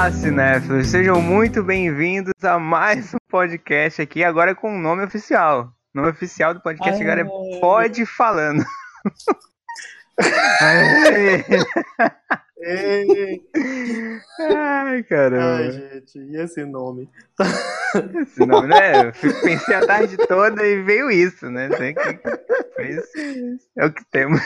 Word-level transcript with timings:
Olá, 0.00 0.10
cinéfilos! 0.12 0.86
Sejam 0.86 1.20
muito 1.20 1.62
bem-vindos 1.62 2.32
a 2.42 2.58
mais 2.58 3.12
um 3.12 3.18
podcast 3.28 4.00
aqui, 4.00 4.24
agora 4.24 4.54
com 4.54 4.72
o 4.72 4.74
um 4.74 4.80
nome 4.80 5.04
oficial. 5.04 5.74
O 5.94 5.98
nome 5.98 6.08
oficial 6.08 6.54
do 6.54 6.62
podcast 6.62 7.02
agora 7.02 7.20
é 7.20 7.60
Pode 7.60 8.06
Falando. 8.06 8.64
Ai, 14.48 15.02
caramba. 15.02 15.56
Ai, 15.56 15.70
gente, 15.70 16.18
e 16.18 16.36
esse 16.40 16.64
nome? 16.64 17.06
Esse 18.22 18.46
nome, 18.46 18.68
né? 18.68 19.08
Eu 19.08 19.12
pensei 19.42 19.74
a 19.74 19.86
tarde 19.86 20.16
toda 20.16 20.66
e 20.66 20.82
veio 20.82 21.10
isso, 21.10 21.50
né? 21.50 21.68
É 23.76 23.84
o 23.84 23.92
que 23.92 24.04
temos. 24.10 24.40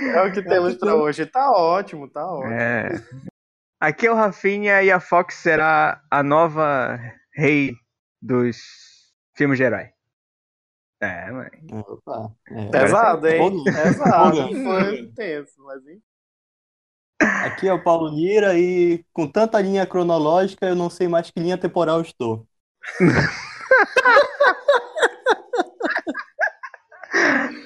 É 0.00 0.22
o 0.22 0.32
que 0.32 0.42
temos 0.42 0.74
pra 0.74 0.96
hoje. 0.98 1.26
Tá 1.26 1.48
ótimo, 1.52 2.08
tá 2.08 2.26
ótimo. 2.26 2.52
É. 2.52 3.00
Aqui 3.80 4.06
é 4.06 4.12
o 4.12 4.14
Rafinha 4.14 4.82
e 4.82 4.90
a 4.90 5.00
Fox 5.00 5.36
será 5.36 6.02
a 6.10 6.22
nova 6.22 7.00
rei 7.34 7.74
dos 8.20 8.58
filmes 9.34 9.56
de 9.56 9.64
herói. 9.64 9.88
É, 11.00 11.30
mãe. 11.30 11.48
Opa. 11.72 12.30
É. 12.50 12.66
Pesado, 12.66 13.26
hein? 13.26 13.64
Pesado. 13.64 14.36
Foi 14.62 15.00
intenso, 15.00 15.54
mas 15.64 15.86
hein? 15.86 16.02
Aqui 17.22 17.68
é 17.68 17.72
o 17.72 17.82
Paulo 17.82 18.10
Nira 18.10 18.58
e 18.58 19.02
com 19.14 19.26
tanta 19.26 19.58
linha 19.62 19.86
cronológica 19.86 20.66
eu 20.66 20.74
não 20.74 20.90
sei 20.90 21.08
mais 21.08 21.30
que 21.30 21.40
linha 21.40 21.56
temporal 21.56 22.02
estou. 22.02 22.46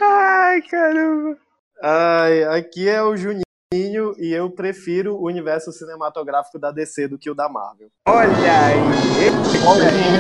Ai, 0.01 0.63
caramba. 0.63 1.37
Ai, 1.83 2.45
aqui 2.45 2.89
é 2.89 3.03
o 3.03 3.17
Juninho 3.17 3.43
e 3.73 4.33
eu 4.33 4.51
prefiro 4.51 5.17
o 5.17 5.27
universo 5.27 5.73
cinematográfico 5.73 6.59
da 6.59 6.71
DC 6.71 7.09
do 7.09 7.19
que 7.19 7.31
o 7.31 7.35
da 7.35 7.49
Marvel. 7.49 7.91
Olha 8.07 8.29
aí! 8.29 8.79
Olha 9.67 9.89
aí! 9.89 10.15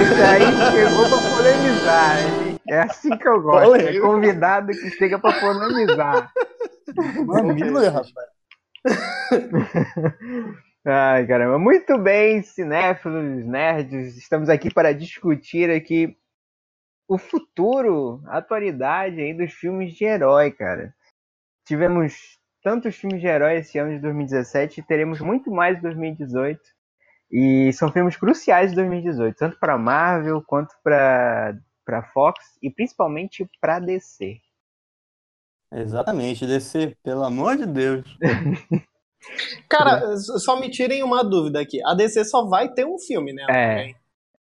Esse 0.00 0.22
aí 0.22 0.46
chegou 0.72 1.08
pra 1.08 1.18
polemizar, 1.36 2.18
hein? 2.18 2.60
É 2.68 2.80
assim 2.80 3.16
que 3.16 3.28
eu 3.28 3.40
gosto. 3.42 3.74
É 3.76 4.00
convidado 4.00 4.68
que 4.68 4.90
chega 4.90 5.18
pra 5.18 5.38
polemizar. 5.38 6.32
Mamilo, 7.26 7.80
rapaz. 7.84 8.30
Ai, 10.84 11.26
caramba. 11.26 11.58
Muito 11.58 11.98
bem, 11.98 12.42
cinéfilos, 12.42 13.44
nerds. 13.44 14.16
Estamos 14.16 14.48
aqui 14.48 14.72
para 14.72 14.92
discutir 14.92 15.70
aqui 15.70 16.16
o 17.06 17.18
futuro, 17.18 18.22
a 18.26 18.38
atualidade 18.38 19.20
aí 19.20 19.34
dos 19.34 19.52
filmes 19.52 19.94
de 19.94 20.04
herói, 20.04 20.50
cara. 20.50 20.94
Tivemos 21.66 22.39
tantos 22.62 22.96
filmes 22.96 23.20
de 23.20 23.26
herói 23.26 23.56
esse 23.56 23.78
ano 23.78 23.92
de 23.92 24.00
2017 24.00 24.80
e 24.80 24.82
teremos 24.82 25.20
muito 25.20 25.50
mais 25.50 25.78
em 25.78 25.82
2018. 25.82 26.60
E 27.32 27.72
são 27.72 27.92
filmes 27.92 28.16
cruciais 28.16 28.70
de 28.70 28.76
2018, 28.76 29.36
tanto 29.36 29.58
para 29.58 29.78
Marvel 29.78 30.42
quanto 30.42 30.74
para 30.82 31.54
para 31.84 32.02
Fox 32.04 32.56
e 32.62 32.70
principalmente 32.70 33.48
para 33.60 33.80
DC. 33.80 34.38
Exatamente, 35.72 36.46
DC, 36.46 36.96
pelo 37.02 37.24
amor 37.24 37.56
de 37.56 37.66
Deus. 37.66 38.04
Cara, 39.68 40.16
só 40.16 40.58
me 40.58 40.70
tirem 40.70 41.02
uma 41.02 41.22
dúvida 41.22 41.60
aqui. 41.60 41.80
A 41.84 41.94
DC 41.94 42.24
só 42.24 42.46
vai 42.46 42.72
ter 42.72 42.86
um 42.86 42.98
filme, 42.98 43.32
né? 43.32 43.44
É. 43.50 43.90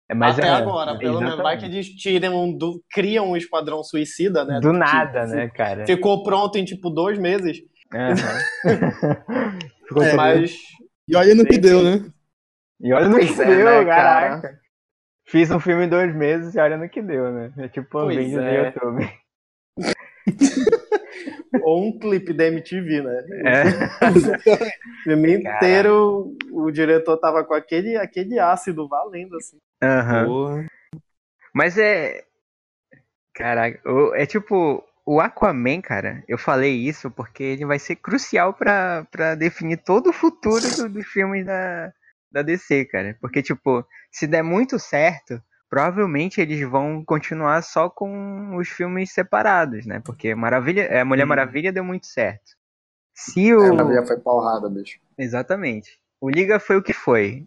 é 0.10 0.16
mas 0.16 0.38
Até 0.38 0.48
é, 0.48 0.52
agora, 0.52 0.98
pelo 0.98 1.20
menos 1.20 1.38
vai 1.38 1.58
que 1.58 1.66
eles 1.66 1.88
tiram, 1.90 2.52
do, 2.52 2.82
criam 2.92 3.32
um 3.32 3.38
esquadrão 3.38 3.84
suicida, 3.84 4.46
né? 4.46 4.60
Do, 4.60 4.72
do 4.72 4.74
nada, 4.74 5.24
tipo, 5.24 5.36
né, 5.36 5.50
cara? 5.50 5.86
Ficou 5.86 6.24
pronto 6.24 6.58
em 6.58 6.66
tipo 6.66 6.90
dois 6.90 7.20
meses. 7.20 7.60
Uhum. 7.94 10.00
é, 10.04 10.16
mas. 10.16 10.58
E 11.08 11.16
olha 11.16 11.36
no 11.36 11.46
que 11.46 11.58
deu, 11.58 11.82
né? 11.84 12.06
E 12.82 12.92
olha 12.92 13.08
no 13.08 13.20
que 13.20 13.42
é, 13.42 13.46
deu, 13.46 13.66
né, 13.66 13.86
caraca. 13.86 14.42
Cara? 14.42 14.60
Fiz 15.26 15.50
um 15.52 15.60
filme 15.60 15.86
em 15.86 15.90
dois 15.90 16.14
meses 16.14 16.54
e 16.56 16.60
olha 16.60 16.78
no 16.78 16.90
que 16.90 17.02
deu, 17.02 17.32
né? 17.32 17.54
É 17.58 17.68
tipo 17.68 18.00
um 18.00 18.06
pois 18.06 18.18
vídeo 18.18 18.42
é. 18.42 18.44
no 18.44 18.66
YouTube. 18.66 19.10
Ou 21.64 21.88
um 21.88 22.00
clipe 22.00 22.34
da 22.34 22.46
MTV, 22.46 23.02
né? 23.02 23.24
É. 23.46 23.64
o 24.10 24.14
filme 25.04 25.36
inteiro, 25.36 26.36
o 26.52 26.72
diretor 26.72 27.18
tava 27.18 27.44
com 27.44 27.54
aquele, 27.54 27.96
aquele 27.96 28.40
ácido 28.40 28.88
valendo, 28.88 29.38
assim. 29.38 29.60
Uhum. 29.84 30.66
Mas 31.54 31.78
é. 31.78 32.26
Caraca, 33.34 33.80
é 34.16 34.26
tipo. 34.26 34.84
O 35.06 35.20
Aquaman, 35.20 35.82
cara, 35.82 36.24
eu 36.28 36.38
falei 36.38 36.74
isso 36.76 37.12
porque 37.12 37.44
ele 37.44 37.66
vai 37.66 37.78
ser 37.78 37.98
crucial 37.98 38.54
para 38.54 39.36
definir 39.36 39.78
todo 39.78 40.10
o 40.10 40.14
futuro 40.14 40.64
do, 40.78 40.90
dos 40.90 41.06
filmes 41.06 41.46
da, 41.46 41.92
da 42.32 42.42
DC, 42.42 42.86
cara. 42.86 43.18
Porque, 43.20 43.42
tipo, 43.42 43.86
se 44.10 44.26
der 44.26 44.44
muito 44.44 44.80
certo, 44.80 45.42
provavelmente 45.70 46.40
eles 46.40 46.62
vão 46.70 47.04
continuar 47.04 47.62
só 47.64 47.90
com 47.90 48.56
os 48.56 48.70
filmes 48.70 49.12
separados, 49.12 49.86
né? 49.86 50.02
Porque 50.06 50.34
Maravilha, 50.34 50.84
a 50.84 51.00
é, 51.00 51.04
Mulher 51.04 51.26
Maravilha 51.26 51.74
deu 51.74 51.84
muito 51.84 52.08
certo. 52.08 52.52
Se 53.14 53.54
o... 53.54 53.62
É, 53.62 53.70
a 53.70 53.74
Maravilha 53.74 54.06
foi 54.06 54.20
porrada, 54.20 54.70
bicho. 54.70 55.00
Exatamente. 55.18 56.00
O 56.22 56.30
Liga 56.30 56.60
foi 56.60 56.78
o 56.78 56.84
que 56.84 56.94
foi. 56.94 57.46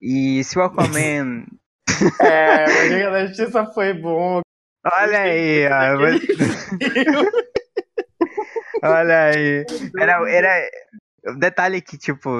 E 0.00 0.42
se 0.42 0.58
o 0.58 0.62
Aquaman... 0.62 1.44
é, 2.22 2.64
o 2.64 2.88
Liga 2.88 3.10
da 3.10 3.26
Justiça 3.26 3.66
foi 3.66 3.92
bom. 3.92 4.40
Olha 4.84 5.20
aí, 5.20 5.66
ó. 5.68 5.98
Olha 8.82 9.24
aí. 9.24 9.64
Era, 9.98 10.30
era... 10.30 10.70
Detalhe 11.36 11.80
que, 11.82 11.98
tipo, 11.98 12.30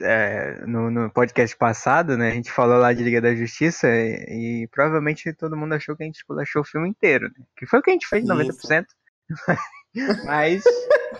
é, 0.00 0.64
no, 0.66 0.90
no, 0.90 1.10
podcast 1.10 1.56
passado, 1.56 2.16
né? 2.16 2.28
A 2.28 2.34
gente 2.34 2.52
falou 2.52 2.78
lá 2.78 2.92
de 2.92 3.02
Liga 3.02 3.20
da 3.20 3.34
Justiça 3.34 3.88
e, 3.88 4.62
e 4.62 4.68
provavelmente 4.68 5.32
todo 5.32 5.56
mundo 5.56 5.74
achou 5.74 5.96
que 5.96 6.02
a 6.02 6.06
gente 6.06 6.16
esculachou 6.16 6.62
o 6.62 6.64
filme 6.64 6.88
inteiro, 6.88 7.28
né? 7.28 7.44
Que 7.56 7.66
foi 7.66 7.80
o 7.80 7.82
que 7.82 7.90
a 7.90 7.92
gente 7.94 8.06
fez, 8.06 8.24
90%. 8.24 8.84
Mas. 10.24 10.62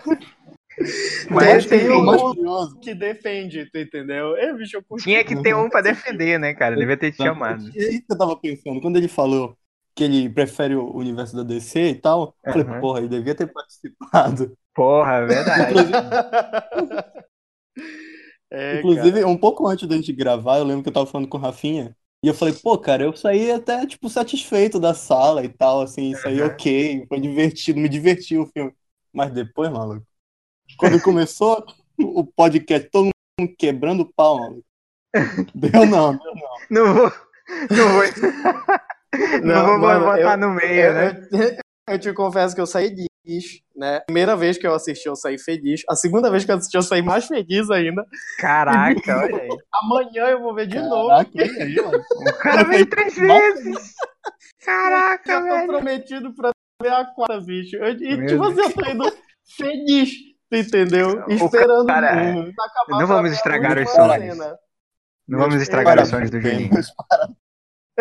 Mas 1.29 1.65
tem 1.65 1.89
um 1.89 2.79
que 2.79 2.95
defende, 2.95 3.69
tu 3.69 3.77
entendeu? 3.77 4.37
É, 4.37 4.53
bicho, 4.53 4.77
eu 4.77 4.97
Tinha 4.97 5.25
que 5.25 5.35
ter 5.41 5.53
um 5.53 5.69
pra 5.69 5.81
defender, 5.81 6.39
né, 6.39 6.53
cara? 6.53 6.77
Devia 6.77 6.95
ter 6.95 7.11
te 7.11 7.17
chamado. 7.17 7.69
É 7.75 7.79
isso 7.79 8.05
que 8.05 8.13
eu 8.13 8.17
tava 8.17 8.39
pensando. 8.39 8.79
Quando 8.79 8.95
ele 8.95 9.09
falou 9.09 9.57
que 9.99 10.03
ele 10.05 10.29
prefere 10.29 10.75
o 10.77 10.95
universo 10.95 11.35
da 11.35 11.43
DC 11.43 11.89
e 11.89 11.95
tal, 11.95 12.33
eu 12.45 12.53
falei, 12.53 12.79
porra, 12.79 12.99
ele 12.99 13.09
devia 13.09 13.35
ter 13.35 13.51
participado. 13.51 14.57
Porra, 14.73 15.15
é 15.15 15.25
verdade. 15.25 15.73
É, 18.51 18.79
Inclusive, 18.79 19.23
um 19.25 19.37
pouco 19.37 19.67
antes 19.67 19.87
da 19.87 19.95
gente 19.95 20.11
gravar, 20.11 20.57
eu 20.57 20.63
lembro 20.63 20.81
que 20.81 20.89
eu 20.89 20.93
tava 20.93 21.05
falando 21.05 21.27
com 21.29 21.37
o 21.37 21.39
Rafinha. 21.39 21.95
E 22.23 22.27
eu 22.27 22.33
falei, 22.33 22.51
pô, 22.51 22.75
cara, 22.79 23.03
eu 23.03 23.15
saí 23.15 23.51
até, 23.51 23.85
tipo, 23.85 24.09
satisfeito 24.09 24.79
da 24.79 24.91
sala 24.91 25.43
e 25.45 25.49
tal, 25.49 25.81
assim, 25.81 26.15
saí 26.15 26.41
ok, 26.41 27.05
foi 27.07 27.19
divertido, 27.19 27.79
me 27.79 27.87
diverti 27.87 28.35
o 28.39 28.47
filme. 28.47 28.73
Mas 29.13 29.31
depois, 29.31 29.69
maluco, 29.69 30.03
quando 30.79 30.99
começou 30.99 31.63
o 31.99 32.25
podcast, 32.25 32.89
todo 32.89 33.11
mundo 33.39 33.55
quebrando 33.55 34.01
o 34.01 34.11
pau, 34.11 34.39
maluco. 34.39 34.65
Deu 35.53 35.85
não, 35.85 36.17
deu 36.17 36.35
não. 36.35 36.57
Não 36.71 36.93
vou. 36.95 37.13
Não 37.69 37.93
vou. 37.93 38.79
Não, 39.43 39.55
não 39.55 39.65
vou 39.65 39.79
mano, 39.79 40.05
botar 40.05 40.33
eu, 40.33 40.37
no 40.37 40.49
meio, 40.51 40.81
eu, 40.81 40.93
né? 40.93 41.27
Eu, 41.31 41.93
eu 41.93 41.99
te 41.99 42.13
confesso 42.13 42.53
que 42.53 42.61
eu 42.61 42.67
saí 42.67 42.93
de 42.93 43.09
feliz, 43.29 43.61
né? 43.75 43.99
Primeira 44.01 44.35
vez 44.35 44.57
que 44.57 44.65
eu 44.65 44.73
assisti, 44.73 45.07
eu 45.07 45.15
saí 45.15 45.37
feliz. 45.37 45.83
A 45.89 45.95
segunda 45.95 46.29
vez 46.29 46.43
que 46.43 46.51
eu 46.51 46.55
assisti, 46.55 46.75
eu 46.75 46.81
saí 46.81 47.01
mais 47.01 47.25
feliz 47.25 47.69
ainda. 47.69 48.05
Caraca, 48.39 49.17
olha 49.17 49.41
aí. 49.41 49.49
Amanhã 49.73 50.25
eu 50.27 50.41
vou 50.41 50.53
ver 50.53 50.67
de 50.67 50.75
Caraca, 50.75 50.89
novo. 50.89 51.11
Aí, 51.11 51.79
o 52.29 52.37
cara 52.37 52.63
veio 52.63 52.85
três 52.85 53.15
vezes. 53.15 53.93
Caraca, 54.63 55.31
eu 55.31 55.43
velho. 55.43 55.61
tô 55.61 55.67
prometido 55.67 56.33
pra 56.33 56.51
ver 56.81 56.91
a 56.91 57.05
quarta, 57.05 57.41
bicho. 57.41 57.75
Eu, 57.77 57.91
e 57.91 58.27
tipo 58.27 58.43
assim, 58.43 58.61
eu 58.61 58.73
tô 58.73 58.89
indo 58.89 59.17
feliz, 59.55 60.11
entendeu? 60.51 61.23
Esperando 61.27 61.85
cara, 61.85 62.15
muito. 62.15 62.53
Não 62.89 63.07
vamos 63.07 63.31
estragar 63.31 63.77
os 63.77 63.89
sonhos. 63.89 64.37
Não 65.27 65.39
vamos 65.39 65.61
estragar 65.61 66.01
os 66.01 66.09
sonhos 66.09 66.29
do 66.29 66.41
Juninho. 66.41 66.71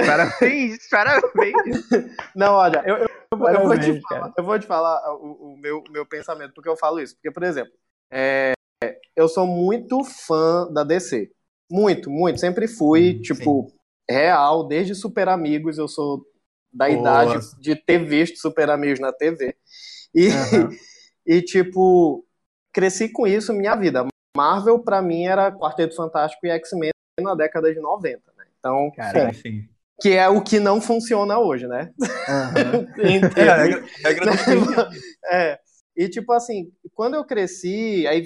Parabéns, 0.06 0.88
parabéns. 0.88 1.88
Não, 2.34 2.54
olha, 2.54 2.82
eu, 2.86 2.96
eu, 2.96 3.08
parabéns, 3.38 3.86
eu, 3.86 3.94
vou, 3.94 4.00
te 4.00 4.00
falar, 4.00 4.32
eu 4.36 4.44
vou 4.44 4.58
te 4.58 4.66
falar 4.66 5.14
o, 5.14 5.52
o 5.52 5.56
meu, 5.56 5.82
meu 5.90 6.06
pensamento, 6.06 6.52
porque 6.54 6.68
eu 6.68 6.76
falo 6.76 7.00
isso. 7.00 7.14
Porque, 7.14 7.30
por 7.30 7.42
exemplo, 7.42 7.72
é, 8.10 8.52
eu 9.16 9.28
sou 9.28 9.46
muito 9.46 10.04
fã 10.04 10.70
da 10.72 10.84
DC. 10.84 11.30
Muito, 11.70 12.10
muito. 12.10 12.40
Sempre 12.40 12.68
fui, 12.68 13.16
hum, 13.16 13.22
tipo, 13.22 13.68
sim. 13.68 13.76
real, 14.10 14.66
desde 14.66 14.94
Super 14.94 15.28
Amigos, 15.28 15.78
eu 15.78 15.88
sou 15.88 16.24
da 16.72 16.86
Boa. 16.86 16.98
idade 16.98 17.60
de 17.60 17.74
ter 17.76 18.04
visto 18.04 18.38
Super 18.38 18.70
Amigos 18.70 19.00
na 19.00 19.12
TV. 19.12 19.54
E, 20.14 20.28
uhum. 20.28 20.68
e, 21.26 21.42
tipo, 21.42 22.24
cresci 22.72 23.10
com 23.10 23.26
isso 23.26 23.52
minha 23.52 23.74
vida. 23.74 24.06
Marvel, 24.36 24.78
pra 24.78 25.02
mim, 25.02 25.24
era 25.24 25.52
Quarteto 25.52 25.96
Fantástico 25.96 26.46
e 26.46 26.50
X-Men 26.50 26.90
na 27.20 27.34
década 27.34 27.72
de 27.74 27.80
90, 27.80 28.22
né? 28.36 28.44
Então, 28.58 28.90
Caraca, 28.94 29.34
sim 29.34 29.68
que 30.00 30.10
é 30.10 30.28
o 30.28 30.42
que 30.42 30.60
não 30.60 30.80
funciona 30.80 31.38
hoje, 31.38 31.66
né? 31.66 31.92
Uhum. 32.00 32.86
é, 33.36 34.12
é, 35.32 35.50
é, 35.52 35.58
E 35.96 36.08
tipo 36.08 36.32
assim, 36.32 36.70
quando 36.94 37.14
eu 37.14 37.24
cresci, 37.24 38.06
aí 38.06 38.24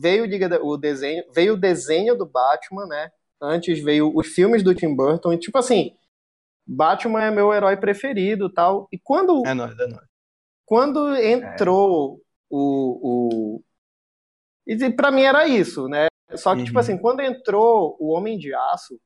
veio 0.00 0.24
o 0.62 0.76
desenho, 0.76 1.24
veio 1.34 1.54
o 1.54 1.60
desenho 1.60 2.14
do 2.16 2.26
Batman, 2.26 2.86
né? 2.86 3.10
Antes 3.40 3.82
veio 3.82 4.12
os 4.14 4.28
filmes 4.28 4.62
do 4.62 4.74
Tim 4.74 4.94
Burton, 4.94 5.32
e 5.32 5.38
tipo 5.38 5.58
assim, 5.58 5.92
Batman 6.66 7.24
é 7.24 7.30
meu 7.30 7.52
herói 7.52 7.76
preferido, 7.76 8.52
tal. 8.52 8.88
E 8.92 8.98
quando 8.98 9.42
É 9.46 9.54
nóis, 9.54 9.78
é 9.78 9.86
nóis. 9.86 10.06
Quando 10.66 11.14
entrou 11.16 12.18
é. 12.18 12.20
o, 12.50 13.58
o 13.58 13.64
e 14.66 14.90
para 14.90 15.10
mim 15.10 15.22
era 15.22 15.46
isso, 15.46 15.88
né? 15.88 16.06
Só 16.34 16.54
que, 16.54 16.58
tipo 16.58 16.58
uhum. 16.58 16.64
tipo 16.64 16.78
assim, 16.78 16.98
quando 16.98 17.20
entrou 17.20 17.96
o 18.00 18.12
Homem 18.12 18.38
de 18.38 18.54
Aço, 18.54 18.98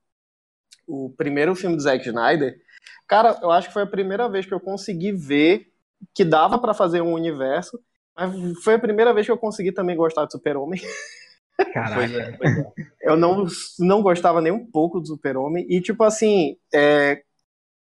o 0.89 1.15
primeiro 1.17 1.55
filme 1.55 1.77
do 1.77 1.83
Zack 1.83 2.07
Snyder, 2.07 2.59
cara, 3.07 3.39
eu 3.43 3.51
acho 3.51 3.69
que 3.69 3.75
foi 3.75 3.83
a 3.83 3.87
primeira 3.87 4.29
vez 4.29 4.47
que 4.47 4.55
eu 4.55 4.61
consegui 4.61 5.13
ver 5.13 5.71
que 6.15 6.25
dava 6.25 6.59
para 6.59 6.75
fazer 6.75 7.01
um 7.03 7.13
universo, 7.13 7.79
mas 8.17 8.33
foi 8.63 8.75
a 8.75 8.79
primeira 8.79 9.13
vez 9.13 9.27
que 9.27 9.33
eu 9.33 9.39
consegui 9.39 9.73
também 9.73 9.97
gostar 9.97 10.25
de 10.25 10.33
Super-Homem. 10.33 10.81
Caraca. 11.73 11.95
Pois 11.95 12.15
é, 12.15 12.33
pois 12.33 12.59
é. 12.59 12.73
Eu 13.01 13.17
não, 13.17 13.47
não 13.79 14.03
gostava 14.03 14.41
nem 14.41 14.53
um 14.53 14.65
pouco 14.65 15.01
do 15.01 15.07
Super-Homem. 15.07 15.67
E, 15.69 15.81
tipo 15.81 16.05
assim, 16.05 16.57
é... 16.73 17.23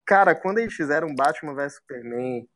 cara, 0.06 0.34
quando 0.36 0.58
eles 0.58 0.74
fizeram 0.74 1.14
Batman 1.16 1.54
vs 1.54 1.76
Superman, 1.76 2.48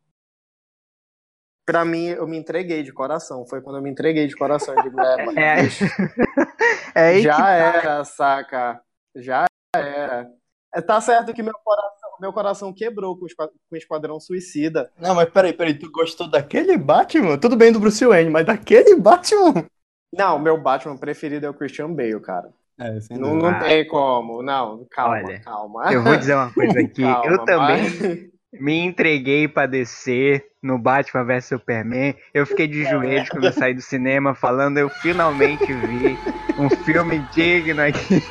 pra 1.65 1.85
mim, 1.85 2.07
eu 2.07 2.27
me 2.27 2.37
entreguei 2.37 2.83
de 2.83 2.91
coração. 2.91 3.45
Foi 3.47 3.61
quando 3.61 3.77
eu 3.77 3.81
me 3.81 3.91
entreguei 3.91 4.27
de 4.27 4.35
coração. 4.35 4.75
Eu 4.75 4.83
digo, 4.83 4.99
é, 4.99 5.65
é, 6.95 7.17
é 7.17 7.21
já 7.21 7.37
tá. 7.37 7.51
era, 7.51 8.05
saca? 8.05 8.81
Já 9.15 9.45
era. 9.75 10.29
É, 10.75 10.81
tá 10.81 10.99
certo 10.99 11.33
que 11.33 11.43
meu 11.43 11.53
coração, 11.63 12.09
meu 12.19 12.33
coração 12.33 12.73
quebrou 12.73 13.17
com 13.17 13.25
o 13.25 13.77
Esquadrão 13.77 14.19
Suicida. 14.19 14.91
Não, 14.99 15.13
mas 15.13 15.29
peraí, 15.29 15.53
peraí, 15.53 15.73
tu 15.77 15.91
gostou 15.91 16.27
daquele 16.27 16.77
Batman? 16.77 17.37
Tudo 17.37 17.55
bem 17.55 17.71
do 17.71 17.79
Bruce 17.79 18.03
Wayne, 18.03 18.31
mas 18.31 18.45
daquele 18.45 18.95
Batman? 18.95 19.65
Não, 20.11 20.39
meu 20.39 20.59
Batman 20.59 20.97
preferido 20.97 21.45
é 21.45 21.49
o 21.49 21.53
Christian 21.53 21.93
Bale, 21.93 22.19
cara. 22.19 22.51
É, 22.79 22.97
não, 23.11 23.35
não 23.35 23.59
tem 23.59 23.87
como. 23.87 24.41
Não, 24.41 24.83
calma, 24.89 25.15
Olha, 25.15 25.39
calma. 25.41 25.93
Eu 25.93 26.03
vou 26.03 26.17
dizer 26.17 26.33
uma 26.33 26.51
coisa 26.51 26.79
aqui. 26.81 27.03
calma, 27.03 27.25
eu 27.25 27.45
também 27.45 27.83
mas... 27.83 28.32
me 28.59 28.79
entreguei 28.79 29.47
pra 29.47 29.65
descer 29.65 30.45
no 30.61 30.77
Batman 30.77 31.25
vs 31.25 31.45
Superman. 31.45 32.15
Eu 32.33 32.45
fiquei 32.45 32.67
de 32.67 32.83
joelhos 32.85 33.29
quando 33.29 33.45
eu 33.45 33.53
saí 33.53 33.73
do 33.73 33.81
cinema 33.81 34.33
falando, 34.33 34.77
eu 34.77 34.89
finalmente 34.89 35.65
vi 35.73 36.17
um 36.57 36.69
filme 36.69 37.19
digno 37.33 37.81
aqui. 37.81 38.21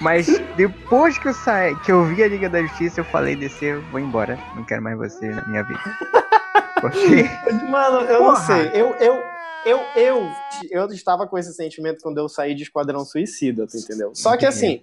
Mas 0.00 0.26
depois 0.56 1.18
que 1.18 1.28
eu 1.28 1.34
saí, 1.34 1.74
que 1.80 1.92
eu 1.92 2.04
vi 2.04 2.22
a 2.22 2.28
Liga 2.28 2.48
da 2.48 2.62
Justiça, 2.62 3.00
eu 3.00 3.04
falei 3.04 3.36
descer, 3.36 3.78
vou 3.90 4.00
embora. 4.00 4.38
Não 4.54 4.64
quero 4.64 4.82
mais 4.82 4.96
você 4.96 5.28
na 5.28 5.46
minha 5.46 5.62
vida. 5.62 5.98
Porque... 6.80 7.24
Mano, 7.68 8.00
eu 8.00 8.18
Porra. 8.18 8.28
não 8.28 8.36
sei. 8.36 8.70
Eu, 8.72 8.94
eu, 8.96 9.22
eu, 9.66 9.80
eu, 9.96 10.30
eu 10.70 10.86
estava 10.86 11.26
com 11.26 11.36
esse 11.36 11.52
sentimento 11.52 12.00
quando 12.02 12.18
eu 12.18 12.28
saí 12.28 12.54
de 12.54 12.62
Esquadrão 12.62 13.04
Suicida, 13.04 13.66
tu 13.66 13.76
entendeu? 13.76 14.12
Só 14.14 14.36
que 14.36 14.46
assim, 14.46 14.82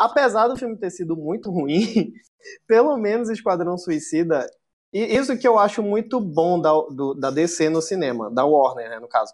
apesar 0.00 0.48
do 0.48 0.56
filme 0.56 0.78
ter 0.78 0.90
sido 0.90 1.14
muito 1.14 1.50
ruim, 1.50 2.12
pelo 2.66 2.96
menos 2.96 3.28
Esquadrão 3.28 3.76
Suicida 3.76 4.46
e 4.92 5.16
isso 5.16 5.38
que 5.38 5.46
eu 5.46 5.58
acho 5.58 5.82
muito 5.82 6.18
bom 6.18 6.60
da, 6.60 6.72
do, 6.72 7.14
da 7.14 7.30
DC 7.30 7.68
no 7.68 7.80
cinema, 7.80 8.30
da 8.30 8.44
Warner, 8.44 8.90
né, 8.90 8.98
no 8.98 9.06
caso. 9.06 9.32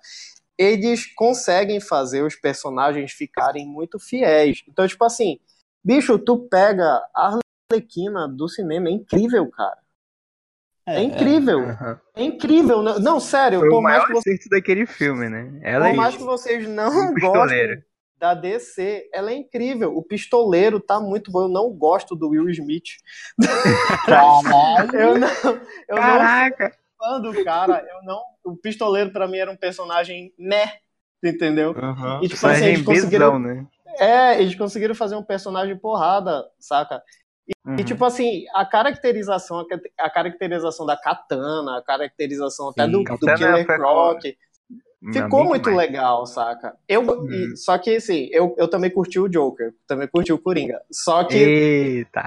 Eles 0.58 1.06
conseguem 1.14 1.80
fazer 1.80 2.22
os 2.22 2.34
personagens 2.34 3.12
ficarem 3.12 3.66
muito 3.66 3.98
fiéis. 3.98 4.62
Então, 4.68 4.86
tipo 4.86 5.04
assim, 5.04 5.38
bicho, 5.84 6.18
tu 6.18 6.48
pega 6.48 7.02
a 7.14 7.38
Arlequina 7.70 8.28
do 8.28 8.48
cinema, 8.48 8.88
é 8.88 8.92
incrível, 8.92 9.48
cara. 9.50 9.78
É, 10.86 10.96
é 10.96 11.02
incrível. 11.02 11.60
É, 11.60 12.00
é 12.16 12.22
incrível. 12.22 12.82
Não, 12.82 12.98
não 12.98 13.20
sério, 13.20 13.60
Foi 13.60 13.68
por 13.68 13.82
mais 13.82 14.04
que 14.06 14.12
você... 14.12 14.36
daquele 14.50 14.86
filme, 14.86 15.28
né? 15.28 15.58
Ela 15.62 15.86
por 15.86 15.94
é 15.94 15.96
mais 15.96 16.14
isso. 16.14 16.18
que 16.18 16.24
vocês 16.24 16.68
não 16.68 17.14
gostem 17.14 17.82
da 18.18 18.34
DC, 18.34 19.08
ela 19.12 19.30
é 19.30 19.36
incrível. 19.36 19.96
O 19.96 20.02
pistoleiro 20.02 20.80
tá 20.80 20.98
muito 21.00 21.30
bom. 21.30 21.42
Eu 21.42 21.48
não 21.48 21.70
gosto 21.70 22.16
do 22.16 22.30
Will 22.30 22.48
Smith. 22.50 22.96
Caralho. 24.06 24.90
eu 24.96 25.18
não, 25.18 25.28
eu 25.88 25.96
Caraca. 25.96 26.64
não 26.64 26.86
fã 26.98 27.20
do 27.20 27.44
cara. 27.44 27.84
Eu 27.88 28.02
não, 28.04 28.20
o 28.44 28.56
pistoleiro 28.56 29.12
para 29.12 29.28
mim 29.28 29.38
era 29.38 29.50
um 29.50 29.56
personagem 29.56 30.32
né, 30.38 30.72
entendeu? 31.22 31.72
Uhum. 31.72 32.22
E 32.22 32.28
tipo 32.28 32.46
assim, 32.46 32.64
eles 32.64 32.82
conseguiram, 32.82 33.38
né? 33.38 33.66
É, 33.98 34.40
eles 34.40 34.54
conseguiram 34.54 34.94
fazer 34.94 35.16
um 35.16 35.22
personagem 35.22 35.76
porrada, 35.76 36.44
saca? 36.58 37.02
E, 37.48 37.52
uhum. 37.64 37.76
e, 37.78 37.84
tipo 37.84 38.04
assim, 38.04 38.44
a 38.52 38.66
caracterização, 38.66 39.64
a 39.98 40.10
caracterização 40.10 40.84
da 40.84 40.96
Katana, 40.96 41.78
a 41.78 41.82
caracterização 41.82 42.72
Sim, 42.72 42.80
até 42.80 42.90
do, 42.90 43.04
do 43.04 43.34
Killer 43.36 43.66
Croc, 43.66 44.22
Ficou 45.12 45.44
muito 45.44 45.70
mais. 45.70 45.76
legal, 45.76 46.26
saca? 46.26 46.76
Eu, 46.88 47.02
hum. 47.02 47.28
e, 47.30 47.56
só 47.56 47.78
que, 47.78 47.96
assim, 47.96 48.28
eu, 48.32 48.54
eu 48.58 48.68
também 48.68 48.90
curti 48.90 49.18
o 49.18 49.28
Joker, 49.28 49.72
também 49.86 50.08
curti 50.08 50.32
o 50.32 50.38
Coringa. 50.38 50.80
Só 50.90 51.24
que. 51.24 51.36
Eita, 51.36 52.22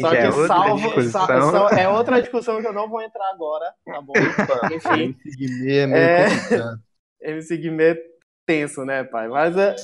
só 0.00 0.10
que 0.10 0.16
é 0.16 0.32
salvo, 0.46 1.00
discussão. 1.00 1.68
é 1.68 1.88
outra 1.88 2.20
discussão 2.20 2.60
que 2.60 2.66
eu 2.66 2.72
não 2.72 2.88
vou 2.88 3.02
entrar 3.02 3.28
agora, 3.30 3.72
tá 3.84 4.00
bom? 4.00 4.12
Enfim. 4.74 5.16
MC 5.22 5.36
Guimê 5.36 5.76
é 5.76 5.86
meio 5.86 6.02
é... 7.22 7.30
MC 7.30 7.56
Guimê 7.58 8.12
tenso, 8.46 8.84
né, 8.84 9.04
pai? 9.04 9.28
Mas, 9.28 9.56
é... 9.56 9.76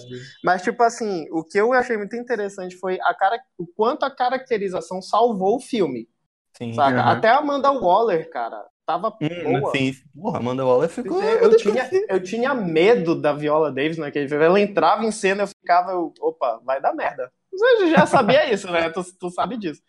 mas, 0.42 0.62
tipo 0.62 0.82
assim, 0.82 1.26
o 1.30 1.44
que 1.44 1.58
eu 1.58 1.72
achei 1.72 1.96
muito 1.96 2.16
interessante 2.16 2.76
foi 2.76 2.98
a 3.00 3.14
cara... 3.14 3.38
o 3.58 3.66
quanto 3.66 4.04
a 4.04 4.10
caracterização 4.10 5.02
salvou 5.02 5.56
o 5.56 5.60
filme. 5.60 6.08
Sim, 6.56 6.72
saca? 6.72 7.02
Uhum. 7.02 7.08
Até 7.08 7.28
a 7.28 7.38
Amanda 7.38 7.70
Waller, 7.70 8.28
cara, 8.30 8.64
tava 8.88 9.14
hum, 9.20 9.60
boa. 9.60 9.76
Sim, 9.76 9.94
porra, 10.14 10.38
Amanda 10.38 10.64
Waller 10.64 10.88
ficou. 10.88 11.22
Eu, 11.22 11.54
tinha, 11.58 11.90
eu 12.08 12.22
tinha 12.22 12.54
medo 12.54 13.14
da 13.14 13.34
Viola 13.34 13.70
Davis 13.70 13.98
naquele 13.98 14.26
filme. 14.26 14.42
Ela 14.42 14.58
entrava 14.58 15.04
em 15.04 15.12
cena, 15.12 15.42
eu 15.42 15.46
ficava, 15.46 15.92
eu, 15.92 16.14
opa, 16.18 16.58
vai 16.64 16.80
dar 16.80 16.94
merda. 16.94 17.30
Você 17.52 17.90
já 17.90 18.06
sabia 18.06 18.50
isso, 18.50 18.70
né? 18.70 18.88
Tu, 18.88 19.04
tu 19.18 19.28
sabe 19.28 19.58
disso. 19.58 19.82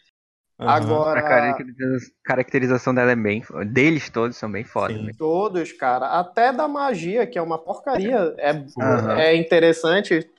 Uhum. 0.59 0.67
Agora. 0.67 1.21
A 1.21 1.57
caracterização 2.25 2.93
dela 2.93 3.11
é 3.11 3.15
bem. 3.15 3.41
Deles 3.67 4.09
todos 4.09 4.35
são 4.35 4.51
bem 4.51 4.65
foda. 4.65 4.93
Sim, 4.93 5.11
todos, 5.17 5.71
cara. 5.71 6.19
Até 6.19 6.51
da 6.51 6.67
magia, 6.67 7.25
que 7.25 7.37
é 7.37 7.41
uma 7.41 7.57
porcaria. 7.57 8.35
É, 8.37 8.51
uhum. 8.51 9.11
é 9.11 9.33
interessante. 9.33 10.29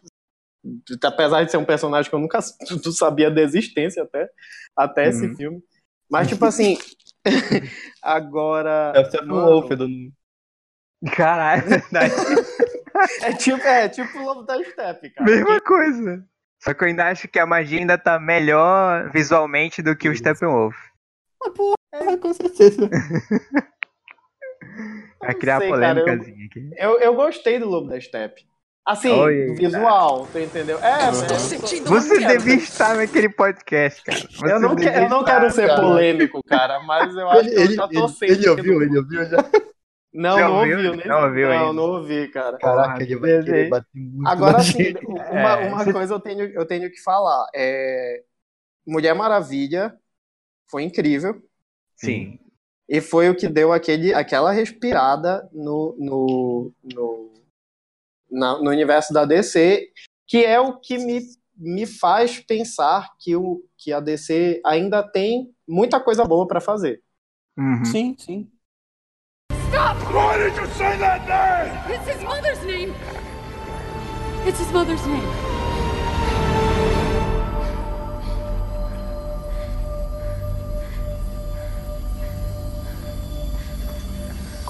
Apesar 1.02 1.44
de 1.44 1.50
ser 1.50 1.56
um 1.56 1.64
personagem 1.64 2.10
que 2.10 2.14
eu 2.14 2.20
nunca 2.20 2.40
tu 2.82 2.92
sabia 2.92 3.30
da 3.30 3.40
existência 3.40 4.02
até, 4.02 4.28
até 4.76 5.04
uhum. 5.04 5.08
esse 5.08 5.34
filme. 5.34 5.62
Mas, 6.10 6.28
tipo 6.28 6.44
assim, 6.44 6.76
Agora. 8.02 8.92
Deve 8.92 9.10
ser 9.10 9.22
um 9.24 9.28
Wolf 9.28 9.68
do. 9.70 9.86
Caralho, 11.14 11.64
é 13.22 13.32
tipo, 13.32 13.62
é 13.62 13.88
tipo 13.88 14.18
o 14.18 14.22
Lobo 14.22 14.42
da 14.42 14.62
Steppe, 14.62 15.10
cara. 15.10 15.30
Mesma 15.30 15.60
coisa. 15.60 16.24
Só 16.62 16.74
que 16.74 16.84
eu 16.84 16.88
ainda 16.88 17.06
acho 17.08 17.26
que 17.26 17.38
a 17.38 17.46
magia 17.46 17.78
ainda 17.78 17.96
tá 17.96 18.20
melhor 18.20 19.10
visualmente 19.10 19.80
do 19.80 19.96
que 19.96 20.08
o 20.08 20.14
Steppenwolf. 20.14 20.76
Ah, 21.42 21.50
porra, 21.50 21.74
é, 21.94 22.16
com 22.18 22.34
certeza. 22.34 22.90
Vai 25.18 25.34
criar 25.34 25.60
sei, 25.60 25.68
polêmicazinha 25.70 26.36
eu, 26.38 26.46
aqui. 26.46 26.70
Eu, 26.76 27.00
eu 27.00 27.14
gostei 27.14 27.58
do 27.58 27.66
Lobo 27.66 27.88
da 27.88 27.98
Steppe. 27.98 28.46
Assim, 28.90 29.12
Oi, 29.12 29.54
visual, 29.54 30.26
tu 30.32 30.38
entendeu? 30.40 30.76
É, 30.82 31.10
eu 31.10 31.28
tô 31.28 31.34
sentindo 31.36 31.88
Você 31.88 32.18
devia 32.26 32.56
estar 32.56 32.96
naquele 32.96 33.28
podcast, 33.28 34.02
cara. 34.02 34.18
Você 34.18 34.52
eu 34.52 34.58
não, 34.58 34.74
que, 34.74 34.84
eu 34.84 35.08
não 35.08 35.22
quero 35.22 35.48
ser 35.52 35.68
cara. 35.68 35.80
polêmico, 35.80 36.42
cara, 36.42 36.80
mas 36.80 37.14
eu 37.14 37.30
acho 37.30 37.48
ele, 37.50 37.54
que 37.54 37.60
eu 37.60 37.70
já 37.76 37.86
tô 37.86 38.08
sentindo. 38.08 38.32
Ele 38.32 38.48
ouviu, 38.48 38.82
ele 38.82 38.98
ouviu 38.98 39.24
já. 39.26 39.36
Não, 40.12 40.36
não 40.36 40.58
ouviu, 40.58 40.96
né? 40.96 41.04
Não 41.06 41.24
ouviu, 41.24 41.48
não, 41.50 41.72
não 41.72 41.82
ouvi, 41.84 42.26
cara. 42.32 42.58
Caraca, 42.58 43.00
ele 43.00 43.14
vai 43.14 43.44
querer 43.44 43.68
bater 43.68 43.86
muito 43.94 44.28
Agora 44.28 44.58
sim, 44.58 44.92
uma, 45.06 45.52
é. 45.52 45.68
uma 45.68 45.92
coisa 45.92 46.14
eu 46.14 46.18
tenho, 46.18 46.46
eu 46.46 46.66
tenho 46.66 46.90
que 46.90 47.00
falar. 47.00 47.46
É... 47.54 48.24
Mulher 48.84 49.14
Maravilha 49.14 49.94
foi 50.68 50.82
incrível. 50.82 51.40
Sim. 51.94 52.40
E 52.88 53.00
foi 53.00 53.30
o 53.30 53.36
que 53.36 53.46
deu 53.46 53.72
aquele, 53.72 54.12
aquela 54.12 54.50
respirada 54.50 55.48
no, 55.52 55.94
no, 55.96 56.72
no 56.92 57.39
na, 58.30 58.58
no 58.58 58.70
universo 58.70 59.12
da 59.12 59.24
DC, 59.24 59.88
que 60.26 60.44
é 60.44 60.60
o 60.60 60.78
que 60.78 60.98
me, 60.98 61.20
me 61.56 61.86
faz 61.86 62.38
pensar 62.38 63.08
que, 63.18 63.36
o, 63.36 63.62
que 63.76 63.92
a 63.92 64.00
DC 64.00 64.60
ainda 64.64 65.02
tem 65.02 65.50
muita 65.68 66.00
coisa 66.00 66.24
boa 66.24 66.46
para 66.46 66.60
fazer. 66.60 67.02
Uhum. 67.58 67.84
Sim, 67.84 68.16
sim. 68.18 68.50
Stop! 69.68 70.00
Why 70.12 70.38
did 70.38 70.56
you 70.56 70.66
say 70.76 70.98
that 70.98 71.26
name? 71.26 71.94
It's 71.94 72.08
his 72.08 72.22
mother's 72.22 72.64
name. 72.64 72.94
It's 74.46 74.58
his 74.58 74.72
mother's 74.72 75.06
name. 75.06 75.59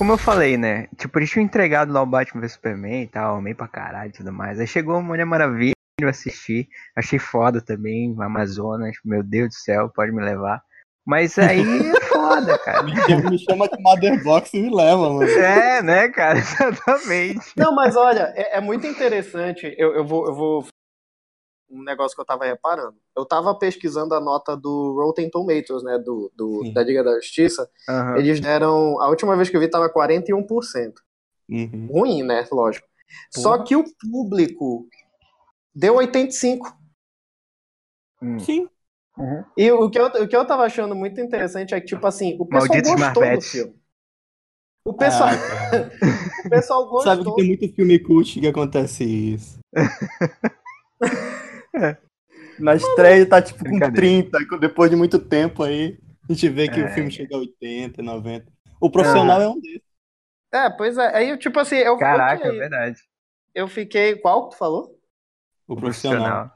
Como 0.01 0.13
eu 0.13 0.17
falei, 0.17 0.57
né? 0.57 0.89
Tipo, 0.97 1.19
eles 1.19 1.29
tinham 1.29 1.45
entregado 1.45 1.93
lá 1.93 2.01
o 2.01 2.07
Batman 2.07 2.41
vs 2.41 2.53
Superman 2.53 3.03
e 3.03 3.07
tal, 3.07 3.37
amei 3.37 3.53
pra 3.53 3.69
caralho 3.69 4.09
e 4.09 4.13
tudo 4.15 4.33
mais. 4.33 4.59
Aí 4.59 4.67
chegou 4.67 4.97
a 4.97 5.03
Mulher 5.03 5.27
Maravilha, 5.27 5.75
eu 6.01 6.09
assisti, 6.09 6.67
achei 6.97 7.19
foda 7.19 7.61
também, 7.61 8.17
Amazonas, 8.19 8.97
meu 9.05 9.23
Deus 9.23 9.51
do 9.51 9.55
céu, 9.57 9.91
pode 9.95 10.11
me 10.11 10.23
levar. 10.23 10.63
Mas 11.07 11.39
aí 11.39 11.63
foda, 12.09 12.57
cara. 12.61 12.83
Me 12.83 13.39
chama 13.41 13.69
de 13.69 13.83
Motherbox 13.83 14.55
e 14.55 14.63
me 14.63 14.75
leva, 14.75 15.13
mano. 15.13 15.29
É, 15.29 15.83
né, 15.83 16.09
cara? 16.09 16.39
Exatamente. 16.41 17.53
Não, 17.55 17.75
mas 17.75 17.95
olha, 17.95 18.33
é, 18.35 18.57
é 18.57 18.61
muito 18.63 18.87
interessante. 18.87 19.75
Eu, 19.77 19.97
eu, 19.97 20.07
vou, 20.07 20.27
eu 20.27 20.35
vou. 20.35 20.67
Um 21.71 21.83
negócio 21.85 22.17
que 22.17 22.21
eu 22.21 22.25
tava 22.27 22.45
reparando. 22.45 22.97
Eu 23.17 23.25
tava 23.25 23.55
pesquisando 23.55 24.15
a 24.15 24.21
nota 24.21 24.57
do 24.57 24.95
Rotten 25.01 25.31
Tomatoes, 25.31 25.83
né? 25.85 25.99
Do, 25.99 26.33
do 26.35 26.73
da 26.73 26.83
Liga 26.83 27.05
da 27.05 27.15
Justiça. 27.15 27.71
Uhum. 27.89 28.17
Eles 28.17 28.41
deram. 28.41 29.01
A 29.01 29.09
última 29.09 29.37
vez 29.37 29.49
que 29.49 29.57
eu 29.57 29.61
vi 29.61 29.69
tava 29.71 29.89
41%. 29.93 30.95
Uhum. 31.49 31.89
Ruim, 31.91 32.23
né? 32.25 32.45
Lógico. 32.51 32.87
Só 33.31 33.59
que 33.63 33.77
o 33.77 33.85
público 34.11 34.89
deu 35.75 35.95
85%. 35.97 36.59
Hum. 38.23 38.39
Sim. 38.41 38.69
Uhum. 39.17 39.45
E 39.57 39.71
o 39.73 39.91
que, 39.91 39.99
eu, 39.99 40.07
o 40.07 40.29
que 40.29 40.37
eu 40.37 40.47
tava 40.47 40.65
achando 40.65 40.95
muito 40.95 41.21
interessante 41.21 41.75
é 41.75 41.81
que, 41.81 41.87
tipo 41.87 42.07
assim, 42.07 42.37
o 42.39 42.47
pessoal 42.47 42.69
Malditos 42.69 42.91
gostou 42.91 43.13
do 43.15 43.21
Marbetes. 43.21 43.51
filme. 43.51 43.81
O 44.85 44.95
pessoal, 44.95 45.29
Ah, 45.29 45.37
cara. 45.39 45.91
o 46.47 46.51
pessoal 46.51 46.83
gostou. 46.89 47.03
Sabe 47.03 47.25
que 47.25 47.35
tem 47.35 47.47
muito 47.47 47.75
filme 47.75 47.99
cult 47.99 48.41
que 48.41 48.47
acontece 48.47 49.05
isso. 49.05 49.59
Na 52.59 52.75
estreia 52.75 53.27
tá 53.27 53.41
tipo 53.41 53.59
com 53.65 53.71
Brincadeira. 53.71 53.97
30, 54.31 54.39
e 54.57 54.59
depois 54.61 54.91
de 54.91 54.97
muito 54.97 55.19
tempo 55.19 55.63
aí, 55.63 55.99
a 56.29 56.33
gente 56.33 56.49
vê 56.49 56.69
que 56.69 56.81
É. 56.81 56.85
o 56.85 56.89
filme 56.91 57.11
chega 57.11 57.35
a 57.35 57.39
80, 57.39 58.03
90. 58.03 58.47
O 58.81 58.91
profissional 58.91 59.41
é 59.41 59.49
um 59.49 59.59
desses. 59.61 59.81
É, 60.53 60.69
pois 60.71 60.99
é. 60.99 61.17
Aí, 61.17 61.37
tipo 61.39 61.59
assim, 61.61 61.77
eu, 61.77 61.97
Caraca, 61.97 62.45
é 62.45 62.49
ok, 62.49 62.59
verdade. 62.59 63.01
eu 63.55 63.69
fiquei. 63.69 64.17
Qual 64.17 64.49
que 64.49 64.55
tu 64.55 64.59
falou? 64.59 64.99
O 65.69 65.77
profissional. 65.77 66.51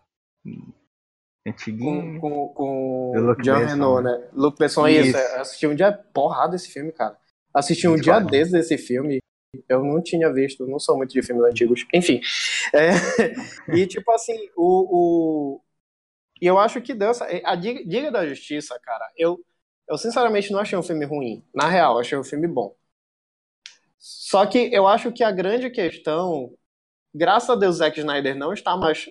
Com, 0.44 1.50
Antiguinho. 1.50 2.20
com, 2.20 2.48
com 2.48 3.12
Luc 3.16 3.44
Jean 3.44 3.58
Renault, 3.66 4.02
né? 4.02 4.28
Luc 4.32 4.58
Besson, 4.58 4.88
isso. 4.88 5.08
Isso. 5.10 5.18
eu 5.18 5.40
Assisti 5.40 5.66
um 5.66 5.74
dia 5.74 5.92
porrada 5.92 6.56
esse 6.56 6.68
filme, 6.70 6.90
cara. 6.92 7.16
Assisti 7.52 7.86
um 7.86 7.92
Muito 7.92 8.02
dia 8.04 8.18
bom. 8.18 8.26
desses 8.26 8.52
desse 8.52 8.76
filme. 8.76 9.20
Eu 9.68 9.82
não 9.84 10.02
tinha 10.02 10.32
visto, 10.32 10.66
não 10.66 10.78
sou 10.78 10.96
muito 10.96 11.12
de 11.12 11.22
filmes 11.22 11.44
antigos. 11.44 11.86
Enfim. 11.92 12.20
É, 12.72 12.90
e 13.76 13.86
tipo 13.86 14.10
assim, 14.12 14.36
o, 14.56 15.56
o. 15.56 15.60
E 16.40 16.46
eu 16.46 16.58
acho 16.58 16.80
que 16.80 16.94
deu 16.94 17.10
essa. 17.10 17.26
A 17.44 17.54
Diga 17.54 18.10
da 18.10 18.26
Justiça, 18.26 18.78
cara, 18.82 19.06
eu, 19.16 19.38
eu 19.88 19.96
sinceramente 19.98 20.52
não 20.52 20.60
achei 20.60 20.78
um 20.78 20.82
filme 20.82 21.04
ruim. 21.04 21.42
Na 21.54 21.68
real, 21.68 21.98
achei 21.98 22.18
um 22.18 22.24
filme 22.24 22.46
bom. 22.46 22.74
Só 23.98 24.44
que 24.46 24.58
eu 24.72 24.86
acho 24.86 25.12
que 25.12 25.22
a 25.24 25.30
grande 25.30 25.70
questão. 25.70 26.52
Graças 27.14 27.48
a 27.48 27.54
Deus, 27.54 27.76
Zack 27.76 27.98
Snyder 28.00 28.34
não 28.34 28.52
está 28.52 28.76
mais 28.76 29.08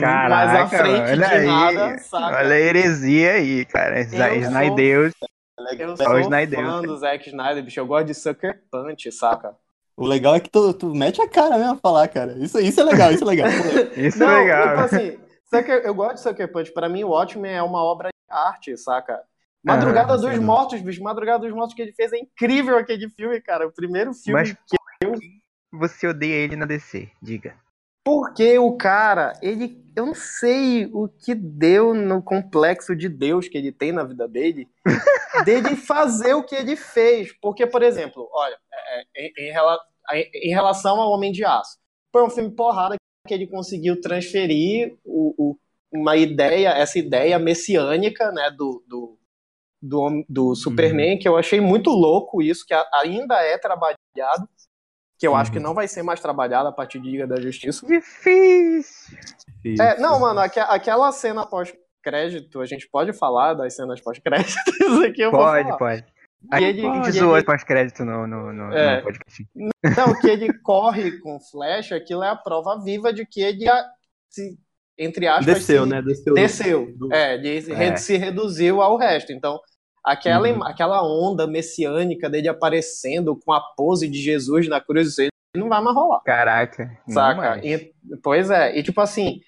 Caraca, 0.00 0.28
mais 0.28 0.54
à 0.54 0.66
frente 0.68 1.10
olha 1.10 1.16
de 1.16 1.34
aí. 1.34 1.46
nada, 1.46 1.98
saca? 1.98 2.38
Olha 2.38 2.54
a 2.54 2.58
heresia 2.60 3.32
aí, 3.32 3.64
cara. 3.66 4.00
Snydeus. 4.00 5.12
Eu 5.58 5.96
Só 5.96 6.04
o 6.04 6.06
sou 6.06 6.20
Snyder. 6.20 6.58
fã 6.58 6.82
do 6.82 6.96
Zack 6.98 7.28
Snyder, 7.28 7.62
bicho. 7.64 7.80
Eu 7.80 7.86
gosto 7.86 8.06
de 8.06 8.14
Sucker 8.14 8.62
Punch, 8.70 9.10
saca? 9.12 9.56
O 9.96 10.06
legal 10.06 10.34
é 10.34 10.40
que 10.40 10.50
tu, 10.50 10.74
tu 10.74 10.94
mete 10.94 11.20
a 11.22 11.28
cara 11.28 11.56
mesmo 11.56 11.72
a 11.72 11.76
falar, 11.76 12.06
cara. 12.08 12.32
Isso, 12.38 12.58
isso 12.58 12.78
é 12.80 12.84
legal, 12.84 13.10
isso 13.12 13.24
é 13.24 13.26
legal. 13.26 13.48
Isso 13.96 14.18
Não, 14.18 14.28
é 14.30 14.40
legal. 14.40 14.68
tipo 14.68 14.80
assim, 14.82 15.18
Sucker, 15.48 15.82
eu 15.84 15.94
gosto 15.94 16.14
de 16.16 16.20
Sucker 16.20 16.52
Punch. 16.52 16.72
Pra 16.72 16.88
mim, 16.88 17.02
o 17.04 17.08
Watchmen 17.08 17.50
é 17.52 17.62
uma 17.62 17.82
obra 17.82 18.08
de 18.10 18.34
arte, 18.34 18.76
saca? 18.76 19.22
Madrugada 19.64 20.12
Ah, 20.12 20.16
dos. 20.16 20.38
Mortos, 20.38 20.80
bicho. 20.82 21.02
Madrugada 21.02 21.38
dos 21.40 21.52
Mortos 21.52 21.74
que 21.74 21.80
ele 21.82 21.92
fez 21.92 22.12
é 22.12 22.18
incrível 22.18 22.76
aquele 22.76 23.08
filme, 23.08 23.40
cara. 23.40 23.66
O 23.66 23.72
primeiro 23.72 24.12
filme 24.12 24.38
Mas 24.38 24.52
que... 24.52 24.76
você 25.72 26.06
odeia 26.06 26.34
ele 26.34 26.56
na 26.56 26.66
DC, 26.66 27.08
diga. 27.22 27.54
Porque 28.06 28.56
o 28.56 28.76
cara, 28.76 29.32
ele... 29.42 29.84
Eu 29.96 30.06
não 30.06 30.14
sei 30.14 30.86
o 30.92 31.08
que 31.08 31.34
deu 31.34 31.92
no 31.92 32.22
complexo 32.22 32.94
de 32.94 33.08
Deus 33.08 33.48
que 33.48 33.58
ele 33.58 33.72
tem 33.72 33.90
na 33.92 34.04
vida 34.04 34.28
dele, 34.28 34.68
dele 35.44 35.74
fazer 35.74 36.34
o 36.34 36.44
que 36.44 36.54
ele 36.54 36.76
fez. 36.76 37.32
Porque, 37.40 37.66
por 37.66 37.82
exemplo, 37.82 38.28
olha, 38.32 38.56
é, 38.72 39.00
é, 39.00 39.26
em, 39.26 39.50
em 39.50 40.50
em 40.50 40.50
relação 40.50 41.00
ao 41.00 41.10
Homem 41.10 41.32
de 41.32 41.44
Aço, 41.44 41.78
foi 42.12 42.22
um 42.22 42.30
filme 42.30 42.50
porrada 42.54 42.94
que 43.26 43.34
ele 43.34 43.46
conseguiu 43.48 44.00
transferir 44.00 44.96
o, 45.04 45.34
o- 45.52 45.58
uma 45.90 46.16
ideia, 46.16 46.68
essa 46.70 46.98
ideia 46.98 47.38
messiânica, 47.40 48.30
né, 48.32 48.50
do, 48.50 48.84
do, 48.86 49.18
do, 49.82 50.24
do 50.28 50.54
Superman, 50.54 51.18
que 51.18 51.26
eu 51.28 51.36
achei 51.38 51.60
muito 51.60 51.90
louco 51.90 52.42
isso, 52.42 52.64
que 52.66 52.74
ainda 52.94 53.42
é 53.42 53.58
trabalhado, 53.58 54.48
que 55.18 55.26
eu 55.26 55.34
acho 55.34 55.50
que 55.50 55.58
Uhum. 55.58 55.64
não 55.64 55.74
vai 55.74 55.88
ser 55.88 56.02
mais 56.02 56.20
trabalhado 56.20 56.68
a 56.68 56.72
partir 56.72 56.98
de 57.00 57.10
Liga 57.10 57.26
da 57.26 57.40
Justiça. 57.40 57.86
Difícil. 57.86 59.18
É, 59.80 59.98
não, 59.98 60.20
mano, 60.20 60.40
aque- 60.40 60.60
aquela 60.60 61.10
cena 61.12 61.46
pós-crédito, 61.46 62.60
a 62.60 62.66
gente 62.66 62.88
pode 62.90 63.12
falar 63.12 63.54
das 63.54 63.74
cenas 63.74 64.00
pós-créditos 64.00 64.54
aqui, 65.06 65.22
eu 65.22 65.30
vou 65.30 65.40
Pode, 65.40 65.64
falar. 65.64 65.78
pode. 65.78 66.04
E 66.60 66.64
ele, 66.64 66.86
A 66.86 66.94
gente 67.02 67.12
zoou 67.12 67.36
ele- 67.36 67.44
pós-crédito 67.46 68.04
no, 68.04 68.26
no, 68.26 68.52
no, 68.52 68.72
É. 68.72 68.98
no 68.98 69.02
podcast. 69.02 69.46
não, 69.96 70.20
que 70.20 70.28
ele 70.28 70.52
corre 70.60 71.18
com 71.20 71.40
flecha, 71.40 71.96
aquilo 71.96 72.22
é 72.22 72.28
a 72.28 72.36
prova 72.36 72.80
viva 72.84 73.12
de 73.12 73.26
que 73.26 73.40
ele, 73.40 73.68
a- 73.68 73.84
se, 74.30 74.56
entre 74.98 75.26
aspas, 75.26 75.46
Desceu, 75.46 75.84
se- 75.84 75.88
né? 75.90 76.02
Desceu. 76.02 76.34
Desceu. 76.34 76.94
do- 76.96 77.12
É, 77.12 77.34
ele 77.34 77.62
se 77.62 77.72
É. 77.72 77.96
se 77.96 78.16
reduziu 78.16 78.80
ao 78.80 78.96
resto. 78.96 79.32
Então, 79.32 79.58
aquela, 80.06 80.48
Uhum. 80.48 80.62
aquela 80.64 81.02
onda 81.02 81.46
messiânica 81.46 82.30
dele 82.30 82.48
aparecendo 82.48 83.34
com 83.36 83.52
a 83.52 83.60
pose 83.60 84.08
de 84.08 84.18
Jesus 84.22 84.68
na 84.68 84.80
cruz, 84.80 85.08
isso 85.08 85.20
aí 85.22 85.28
não 85.56 85.68
vai 85.68 85.82
mais 85.82 85.96
rolar. 85.96 86.20
Caraca. 86.22 86.96
Saca? 87.08 87.66
E- 87.66 87.92
pois 88.22 88.48
é, 88.50 88.78
e 88.78 88.82
tipo 88.82 89.00
assim, 89.00 89.40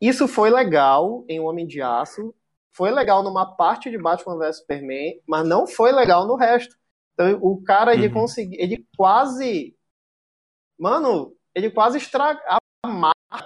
isso 0.00 0.26
foi 0.26 0.50
legal 0.50 1.24
em 1.28 1.38
Homem 1.38 1.66
de 1.66 1.82
Aço, 1.82 2.34
foi 2.74 2.90
legal 2.90 3.22
numa 3.22 3.54
parte 3.54 3.90
de 3.90 3.98
Batman 3.98 4.38
vs 4.38 4.58
Superman, 4.58 5.20
mas 5.28 5.46
não 5.46 5.66
foi 5.66 5.92
legal 5.92 6.26
no 6.26 6.34
resto. 6.36 6.74
Então 7.12 7.38
o 7.42 7.62
cara, 7.62 7.92
ele 7.92 8.06
Uhum. 8.08 8.14
conseguiu, 8.14 8.58
ele 8.58 8.86
quase, 8.96 9.76
mano, 10.78 11.34
ele 11.54 11.70
quase 11.70 11.98
estragou, 11.98 12.42
a 12.46 12.52
Marta 12.52 12.61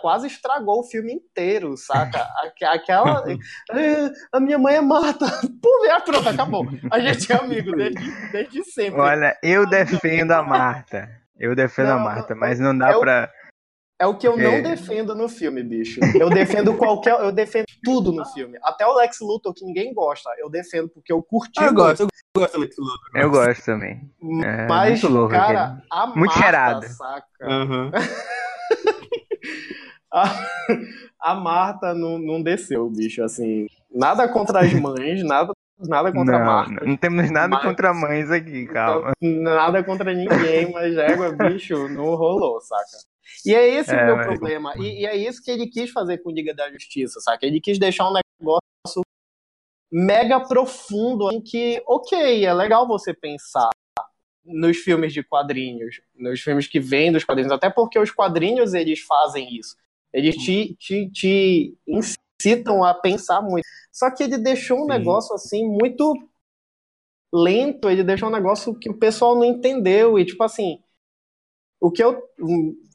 quase 0.01 0.27
estragou 0.27 0.81
o 0.81 0.85
filme 0.85 1.13
inteiro, 1.13 1.77
saca? 1.77 2.27
Aque- 2.45 2.65
Aquela, 2.65 3.25
"Ah, 3.71 4.11
a 4.33 4.41
minha 4.41 4.59
mãe 4.59 4.77
é 4.77 4.81
Marta, 4.81 5.27
pô, 5.63 5.85
é, 5.87 6.01
pronto, 6.01 6.29
acabou. 6.29 6.67
A 6.91 6.99
gente 7.01 7.31
é 7.33 7.37
amigo 7.37 7.73
desde, 7.77 8.31
desde 8.33 8.65
sempre. 8.65 9.01
Olha, 9.01 9.37
eu 9.43 9.67
defendo 9.69 10.33
a 10.33 10.43
Marta. 10.43 11.09
Eu 11.39 11.55
defendo 11.55 11.91
a 11.91 11.97
Não, 11.97 12.01
Marta, 12.05 12.35
mas 12.35 12.59
não 12.59 12.77
dá 12.77 12.93
eu- 12.93 13.01
pra. 13.01 13.31
É 13.99 14.07
o 14.07 14.15
que 14.17 14.29
eu 14.29 14.37
não 14.37 14.51
É. 14.51 14.61
defendo 14.61 15.15
no 15.15 15.27
filme, 15.27 15.63
bicho. 15.63 16.01
Eu 16.21 16.29
defendo 16.29 16.77
qualquer. 16.77 17.13
Eu 17.19 17.33
defendo 17.33 17.65
tudo 17.83 18.13
no 18.13 18.27
filme. 18.27 18.59
Até 18.63 18.87
o 18.87 18.95
Lex 18.95 19.21
Luthor, 19.21 19.55
que 19.55 19.65
ninguém 19.65 19.95
gosta, 19.95 20.29
eu 20.39 20.51
defendo 20.51 20.87
porque 20.91 21.11
eu 21.11 21.23
curti. 21.23 21.59
Eu 21.59 21.73
muito. 21.73 21.77
gosto, 21.77 22.01
eu 22.03 22.09
gosto 22.37 22.53
do 22.55 22.61
Lex 22.61 22.77
Luthor. 22.79 22.99
Eu 23.15 23.31
gosto 23.31 23.65
também. 23.65 24.11
É, 24.45 24.67
Mas, 24.67 25.03
muito 25.03 25.09
louco 25.15 25.31
cara, 25.31 25.65
aquele. 25.65 25.83
a 25.91 26.07
Muito 26.09 26.19
Marta, 26.27 26.39
cheirado. 26.43 26.87
saca? 26.89 27.27
Aham. 27.43 27.91
A, 30.17 31.33
a 31.33 31.35
Marta 31.35 31.93
não, 31.95 32.19
não 32.19 32.43
desceu, 32.43 32.89
bicho. 32.89 33.23
Assim, 33.23 33.67
nada 33.91 34.27
contra 34.33 34.61
as 34.61 34.73
mães, 34.73 35.23
nada, 35.23 35.53
nada 35.79 36.11
contra 36.13 36.37
a 36.37 36.39
Não, 36.39 36.47
Marta. 36.47 36.73
não, 36.73 36.87
não 36.89 36.97
temos 36.97 37.31
nada 37.31 37.49
Mas- 37.49 37.63
contra 37.63 37.93
mães 37.93 38.31
aqui, 38.31 38.67
calma. 38.67 39.13
Nada 39.21 39.85
contra 39.85 40.15
ninguém, 40.15 40.73
mas 40.73 40.97
égua, 40.97 41.33
bicho, 41.33 41.89
não 41.89 42.15
rolou, 42.15 42.61
saca? 42.63 42.85
E 43.45 43.55
é 43.55 43.69
esse 43.69 43.95
É, 43.95 44.03
o 44.03 44.07
meu 44.07 44.17
mas- 44.17 44.27
problema. 44.27 44.73
E, 44.79 45.03
e 45.03 45.07
é 45.07 45.17
isso 45.17 45.43
que 45.43 45.51
ele 45.51 45.67
quis 45.67 45.91
fazer 45.91 46.19
com 46.19 46.31
Liga 46.31 46.55
da 46.55 46.71
Justiça, 46.73 47.21
saca? 47.21 47.45
Ele 47.45 47.61
quis 47.61 47.79
deixar 47.79 48.09
um 48.09 48.15
negócio 48.41 49.03
mega 49.93 50.41
profundo 50.41 51.31
em 51.33 51.41
que, 51.41 51.83
ok, 51.87 52.45
é 52.45 52.53
legal 52.55 52.87
você 52.89 53.13
pensar 53.15 53.71
nos 54.45 54.77
filmes 54.79 55.13
de 55.13 55.23
quadrinhos, 55.25 56.01
nos 56.15 56.41
filmes 56.41 56.67
que 56.69 56.79
vêm 56.79 57.11
dos 57.13 57.25
quadrinhos, 57.25 57.53
até 57.53 57.69
porque 57.69 57.99
os 57.99 58.11
quadrinhos 58.13 58.75
eles 58.75 59.01
fazem 59.01 59.57
isso. 59.57 59.77
Eles 60.13 60.37
te, 60.37 60.75
te, 60.79 61.11
te 61.11 61.77
incitam 61.87 62.83
a 62.85 62.95
pensar 62.95 63.41
muito. 63.43 63.65
Só 63.93 64.11
que 64.11 64.23
ele 64.23 64.39
deixou 64.39 64.79
um 64.79 64.83
Sim. 64.83 64.89
negócio 64.89 65.35
assim 65.35 65.69
muito 65.69 66.15
lento, 67.33 67.91
ele 67.91 68.05
deixou 68.05 68.29
um 68.29 68.33
negócio 68.33 68.75
que 68.79 68.91
o 68.91 68.99
pessoal 68.99 69.35
não 69.35 69.45
entendeu. 69.45 70.19
E, 70.19 70.25
tipo 70.25 70.43
assim, 70.43 70.81
o 71.81 71.91
que 71.91 72.03
eu, 72.03 72.23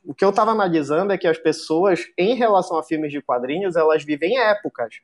o 0.06 0.14
que 0.14 0.26
eu 0.26 0.34
tava 0.34 0.52
analisando 0.52 1.14
é 1.14 1.18
que 1.18 1.28
as 1.28 1.38
pessoas, 1.38 2.02
em 2.18 2.36
relação 2.36 2.78
a 2.78 2.84
filmes 2.84 3.12
de 3.12 3.22
quadrinhos, 3.22 3.76
elas 3.76 4.04
vivem 4.04 4.40
épocas. 4.40 4.96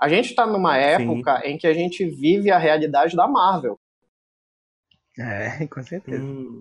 A 0.00 0.08
gente 0.08 0.34
tá 0.34 0.46
numa 0.46 0.76
época 0.76 1.40
em 1.44 1.56
que 1.56 1.66
a 1.66 1.72
gente 1.72 2.04
vive 2.04 2.50
a 2.50 2.58
realidade 2.58 3.16
da 3.16 3.26
Marvel. 3.26 3.78
É, 5.18 5.66
com 5.68 5.82
certeza. 5.82 6.22
Hum. 6.22 6.60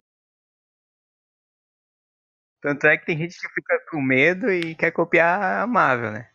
Tanto 2.66 2.88
é 2.88 2.98
que 2.98 3.06
tem 3.06 3.16
gente 3.16 3.40
que 3.40 3.48
fica 3.54 3.80
com 3.92 4.02
medo 4.02 4.52
e 4.52 4.74
quer 4.74 4.90
copiar 4.90 5.62
a 5.62 5.68
Marvel, 5.68 6.12
né? 6.12 6.28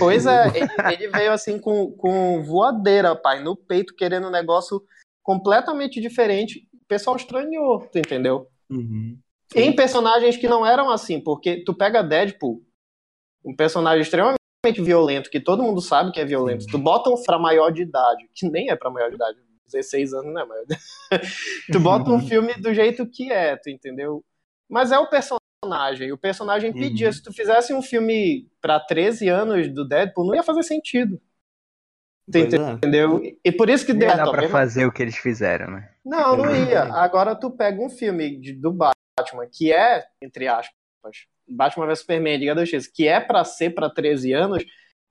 Pois 0.00 0.26
é, 0.26 0.48
ele, 0.58 0.68
ele 0.92 1.08
veio 1.08 1.30
assim 1.30 1.56
com, 1.56 1.92
com 1.92 2.42
voadeira, 2.42 3.14
pai, 3.14 3.44
no 3.44 3.54
peito, 3.54 3.94
querendo 3.94 4.26
um 4.26 4.32
negócio 4.32 4.82
completamente 5.22 6.00
diferente. 6.00 6.66
O 6.74 6.84
pessoal 6.88 7.14
estranhou, 7.14 7.78
tu 7.92 7.96
entendeu? 7.96 8.48
Uhum. 8.68 9.16
Em 9.54 9.72
personagens 9.72 10.36
que 10.36 10.48
não 10.48 10.66
eram 10.66 10.90
assim, 10.90 11.20
porque 11.20 11.62
tu 11.62 11.72
pega 11.72 12.02
Deadpool, 12.02 12.60
um 13.44 13.54
personagem 13.54 14.02
extremamente 14.02 14.36
violento, 14.82 15.30
que 15.30 15.38
todo 15.38 15.62
mundo 15.62 15.80
sabe 15.80 16.10
que 16.10 16.18
é 16.18 16.24
violento, 16.24 16.66
tu 16.66 16.76
bota 16.76 17.08
um 17.08 17.22
pra 17.22 17.38
maior 17.38 17.70
de 17.70 17.82
idade, 17.82 18.28
que 18.34 18.50
nem 18.50 18.68
é 18.68 18.74
pra 18.74 18.90
maior 18.90 19.10
de 19.10 19.14
idade, 19.14 19.38
16 19.66 20.12
anos 20.12 20.34
não 20.34 20.40
é 20.40 20.44
maior 20.44 20.64
de 20.64 20.76
Tu 21.72 21.78
bota 21.78 22.10
um 22.10 22.18
filme 22.26 22.52
do 22.54 22.74
jeito 22.74 23.08
que 23.08 23.30
é, 23.30 23.56
tu 23.56 23.70
entendeu? 23.70 24.24
Mas 24.68 24.90
é 24.90 24.98
o 24.98 25.08
personagem, 25.08 25.47
o 26.12 26.18
personagem 26.18 26.72
pedia. 26.72 27.08
Uhum. 27.08 27.12
Se 27.12 27.22
tu 27.22 27.32
fizesse 27.32 27.74
um 27.74 27.82
filme 27.82 28.48
pra 28.60 28.78
13 28.78 29.28
anos 29.28 29.68
do 29.72 29.86
Deadpool, 29.86 30.26
não 30.26 30.34
ia 30.34 30.42
fazer 30.42 30.62
sentido. 30.62 31.20
É. 32.34 32.40
entendeu? 32.72 33.22
É. 33.24 33.34
E 33.44 33.52
por 33.52 33.70
isso 33.70 33.86
que 33.86 33.94
deu. 33.94 34.08
Não 34.08 34.16
dá 34.16 34.30
pra 34.30 34.48
fazer 34.48 34.86
o 34.86 34.92
que 34.92 35.02
eles 35.02 35.16
fizeram, 35.16 35.70
né? 35.70 35.90
Não, 36.04 36.36
não 36.36 36.54
ia. 36.54 36.82
Agora 36.82 37.34
tu 37.34 37.50
pega 37.50 37.80
um 37.80 37.88
filme 37.88 38.38
de, 38.38 38.52
do 38.52 38.70
Batman, 38.70 39.46
que 39.50 39.72
é, 39.72 40.04
entre 40.22 40.46
aspas, 40.46 40.74
Batman 41.48 41.86
vs 41.86 42.00
Superman, 42.00 42.36
Liga 42.36 42.54
da 42.54 42.64
Justiça, 42.64 42.90
que 42.94 43.08
é 43.08 43.18
para 43.18 43.42
ser 43.44 43.70
para 43.70 43.88
13 43.88 44.32
anos, 44.32 44.64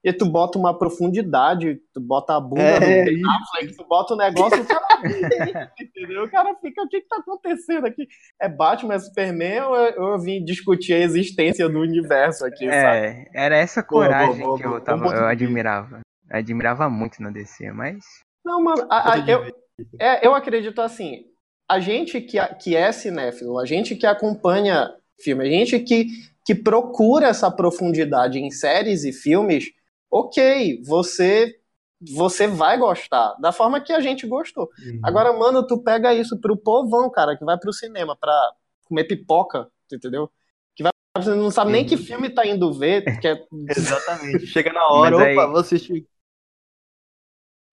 e 0.04 0.14
tu 0.14 0.26
bota 0.26 0.58
uma 0.58 0.78
profundidade, 0.78 1.80
tu 1.94 2.00
bota 2.00 2.36
a 2.36 2.40
bunda 2.40 2.62
é, 2.62 3.06
no 3.06 3.30
Affleck, 3.30 3.76
tu 3.76 3.86
bota 3.88 4.14
o 4.14 4.18
negócio, 4.18 4.62
o 4.62 4.66
cara 4.66 4.86
entendeu? 5.80 6.24
O 6.24 6.32
cara 6.32 6.56
fica, 6.56 6.82
o 6.82 6.88
que 6.88 7.02
que 7.02 7.08
tá 7.08 7.18
acontecendo 7.18 7.86
aqui? 7.86 8.08
É 8.40 8.48
Batman, 8.48 8.96
é 8.96 9.00
Superman 9.00 9.62
ou 9.62 9.76
eu, 9.76 10.12
eu 10.12 10.20
vim 10.20 10.44
discutir 10.44 10.94
a 10.94 11.00
existência 11.00 11.68
do 11.68 11.80
universo 11.80 12.46
aqui, 12.46 12.68
é, 12.68 12.82
sabe? 12.82 13.30
Era 13.34 13.58
essa 13.58 13.84
coragem 13.84 14.44
boa, 14.44 14.58
boa, 14.58 14.58
boa, 14.58 14.60
que 14.60 14.66
eu, 14.68 14.84
tava, 14.84 15.16
eu 15.16 15.26
admirava. 15.26 16.02
admirava 16.30 16.90
muito 16.90 17.22
na 17.22 17.30
DC, 17.30 17.72
mas... 17.72 18.04
Não, 18.46 18.64
mano, 18.64 18.88
a, 18.90 19.14
a, 19.14 19.20
eu, 19.30 19.44
é, 20.00 20.26
eu 20.26 20.34
acredito 20.34 20.82
assim, 20.82 21.26
a 21.70 21.80
gente 21.80 22.22
que, 22.22 22.38
que 22.56 22.76
é 22.76 22.92
cinéfilo, 22.92 23.60
a 23.60 23.66
gente 23.66 23.96
que 23.96 24.06
acompanha 24.06 24.90
filme. 25.22 25.44
A 25.44 25.50
gente 25.50 25.80
que, 25.80 26.08
que 26.46 26.56
procura 26.56 27.28
essa 27.28 27.50
profundidade 27.52 28.40
em 28.40 28.50
séries 28.52 29.04
e 29.04 29.12
filmes, 29.12 29.66
ok, 30.10 30.82
você 30.84 31.60
você 32.00 32.48
vai 32.48 32.78
gostar 32.78 33.34
da 33.40 33.52
forma 33.52 33.82
que 33.82 33.92
a 33.92 34.00
gente 34.00 34.28
gostou. 34.28 34.70
Uhum. 34.86 35.00
Agora, 35.04 35.34
mano, 35.34 35.66
tu 35.66 35.82
pega 35.82 36.14
isso 36.14 36.40
pro 36.40 36.56
povão, 36.56 37.10
cara, 37.10 37.36
que 37.36 37.44
vai 37.44 37.58
pro 37.58 37.74
cinema 37.74 38.16
pra 38.16 38.34
comer 38.84 39.06
pipoca, 39.06 39.68
entendeu? 39.92 40.32
Que 40.76 40.84
vai, 40.84 40.92
você 41.18 41.34
não 41.34 41.50
sabe 41.50 41.72
uhum. 41.72 41.78
nem 41.78 41.86
que 41.86 41.96
uhum. 41.96 42.04
filme 42.04 42.30
tá 42.30 42.46
indo 42.46 42.72
ver. 42.72 43.04
Que 43.20 43.30
é... 43.30 43.46
Exatamente. 43.70 44.46
Chega 44.46 44.72
na 44.72 44.88
hora, 44.88 45.18
aí, 45.18 45.36
opa, 45.36 45.48
vou 45.48 45.60
assistir. 45.60 46.08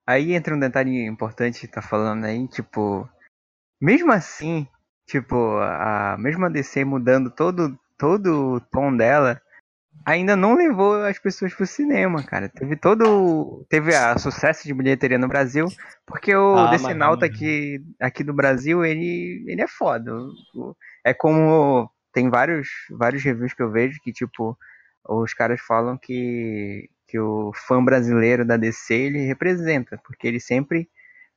Aí 0.06 0.32
entra 0.32 0.54
um 0.54 0.60
detalhe 0.60 1.04
importante 1.06 1.60
que 1.60 1.68
tá 1.68 1.82
falando 1.82 2.24
aí, 2.24 2.48
tipo, 2.48 3.06
mesmo 3.78 4.10
assim, 4.10 4.66
Tipo, 5.06 5.58
a 5.58 6.16
mesma 6.18 6.50
DC 6.50 6.84
mudando 6.84 7.30
todo, 7.30 7.78
todo 7.98 8.54
o 8.54 8.60
tom 8.60 8.96
dela, 8.96 9.40
ainda 10.04 10.36
não 10.36 10.54
levou 10.54 11.02
as 11.02 11.18
pessoas 11.18 11.54
pro 11.54 11.66
cinema, 11.66 12.22
cara. 12.22 12.48
Teve 12.48 12.76
todo. 12.76 13.64
Teve 13.68 13.94
a 13.94 14.16
sucesso 14.18 14.64
de 14.64 14.74
bilheteria 14.74 15.18
no 15.18 15.28
Brasil, 15.28 15.66
porque 16.06 16.34
o 16.34 16.56
ah, 16.56 16.70
Decenalta 16.70 17.26
aqui, 17.26 17.82
aqui 18.00 18.22
do 18.22 18.34
Brasil, 18.34 18.84
ele, 18.84 19.44
ele 19.46 19.62
é 19.62 19.68
foda. 19.68 20.12
É 21.04 21.14
como. 21.14 21.90
Tem 22.12 22.30
vários, 22.30 22.68
vários 22.90 23.24
reviews 23.24 23.54
que 23.54 23.62
eu 23.62 23.72
vejo 23.72 23.98
que, 24.00 24.12
tipo, 24.12 24.56
os 25.08 25.34
caras 25.34 25.60
falam 25.60 25.98
que, 25.98 26.88
que 27.08 27.18
o 27.18 27.50
fã 27.66 27.84
brasileiro 27.84 28.44
da 28.44 28.56
DC 28.56 28.94
ele 28.94 29.26
representa, 29.26 29.98
porque 30.04 30.28
ele 30.28 30.38
sempre. 30.38 30.88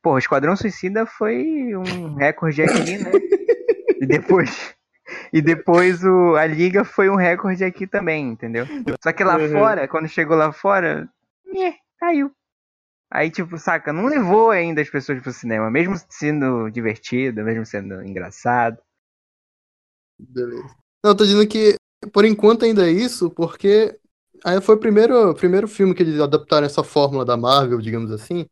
Pô, 0.01 0.17
Esquadrão 0.17 0.55
Suicida 0.55 1.05
foi 1.05 1.75
um 1.75 2.13
recorde 2.15 2.61
aqui, 2.61 2.97
né? 2.97 3.11
E 3.99 4.05
depois. 4.05 4.76
E 5.31 5.41
depois 5.41 6.03
o, 6.03 6.35
a 6.35 6.45
liga 6.45 6.83
foi 6.83 7.09
um 7.09 7.15
recorde 7.15 7.63
aqui 7.63 7.87
também, 7.87 8.29
entendeu? 8.29 8.65
Só 9.01 9.11
que 9.11 9.23
lá 9.23 9.37
uhum. 9.37 9.51
fora, 9.51 9.87
quando 9.87 10.07
chegou 10.07 10.35
lá 10.35 10.51
fora, 10.51 11.07
nhê, 11.45 11.75
caiu. 11.99 12.31
Aí, 13.09 13.31
tipo, 13.31 13.57
saca, 13.57 13.93
não 13.93 14.05
levou 14.05 14.51
ainda 14.51 14.81
as 14.81 14.89
pessoas 14.89 15.21
pro 15.21 15.31
cinema, 15.31 15.71
mesmo 15.71 15.95
sendo 16.09 16.69
divertido, 16.69 17.43
mesmo 17.43 17.65
sendo 17.65 18.03
engraçado. 18.03 18.77
Beleza. 20.19 20.75
Não, 21.03 21.15
tô 21.15 21.23
dizendo 21.23 21.47
que 21.47 21.75
por 22.11 22.25
enquanto 22.25 22.65
ainda 22.65 22.87
é 22.87 22.91
isso, 22.91 23.29
porque 23.29 23.97
aí 24.43 24.59
foi 24.61 24.75
o 24.75 24.79
primeiro, 24.79 25.33
primeiro 25.35 25.67
filme 25.67 25.93
que 25.93 26.03
eles 26.03 26.19
adaptaram 26.19 26.65
essa 26.65 26.83
fórmula 26.83 27.23
da 27.23 27.37
Marvel, 27.37 27.79
digamos 27.79 28.11
assim. 28.11 28.45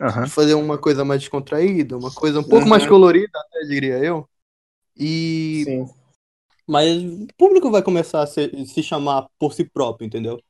Uhum. 0.00 0.24
De 0.24 0.30
fazer 0.30 0.54
uma 0.54 0.78
coisa 0.78 1.04
mais 1.04 1.20
descontraída, 1.20 1.96
uma 1.96 2.10
coisa 2.10 2.40
um 2.40 2.42
pouco 2.42 2.64
uhum. 2.64 2.70
mais 2.70 2.86
colorida, 2.86 3.38
até 3.38 3.66
diria 3.66 3.98
eu. 3.98 4.28
E. 4.96 5.62
Sim. 5.64 5.99
Mas 6.70 7.02
o 7.02 7.26
público 7.36 7.68
vai 7.68 7.82
começar 7.82 8.22
a 8.22 8.26
se, 8.28 8.64
se 8.64 8.80
chamar 8.80 9.26
por 9.40 9.52
si 9.52 9.64
próprio, 9.64 10.06
entendeu? 10.06 10.40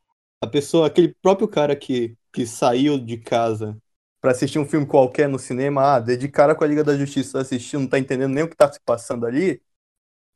A 0.42 0.46
pessoa, 0.46 0.86
aquele 0.86 1.16
próprio 1.22 1.48
cara 1.48 1.74
que, 1.74 2.14
que 2.30 2.46
saiu 2.46 2.98
de 2.98 3.16
casa 3.16 3.74
para 4.20 4.32
assistir 4.32 4.58
um 4.58 4.66
filme 4.66 4.86
qualquer 4.86 5.30
no 5.30 5.38
cinema, 5.38 5.96
ah, 5.96 6.00
de 6.00 6.28
cara 6.28 6.54
com 6.54 6.62
a 6.62 6.66
Liga 6.66 6.84
da 6.84 6.94
Justiça 6.94 7.40
assistindo, 7.40 7.80
não 7.80 7.88
tá 7.88 7.98
entendendo 7.98 8.34
nem 8.34 8.44
o 8.44 8.48
que 8.50 8.56
tá 8.56 8.70
se 8.70 8.78
passando 8.84 9.24
ali, 9.24 9.62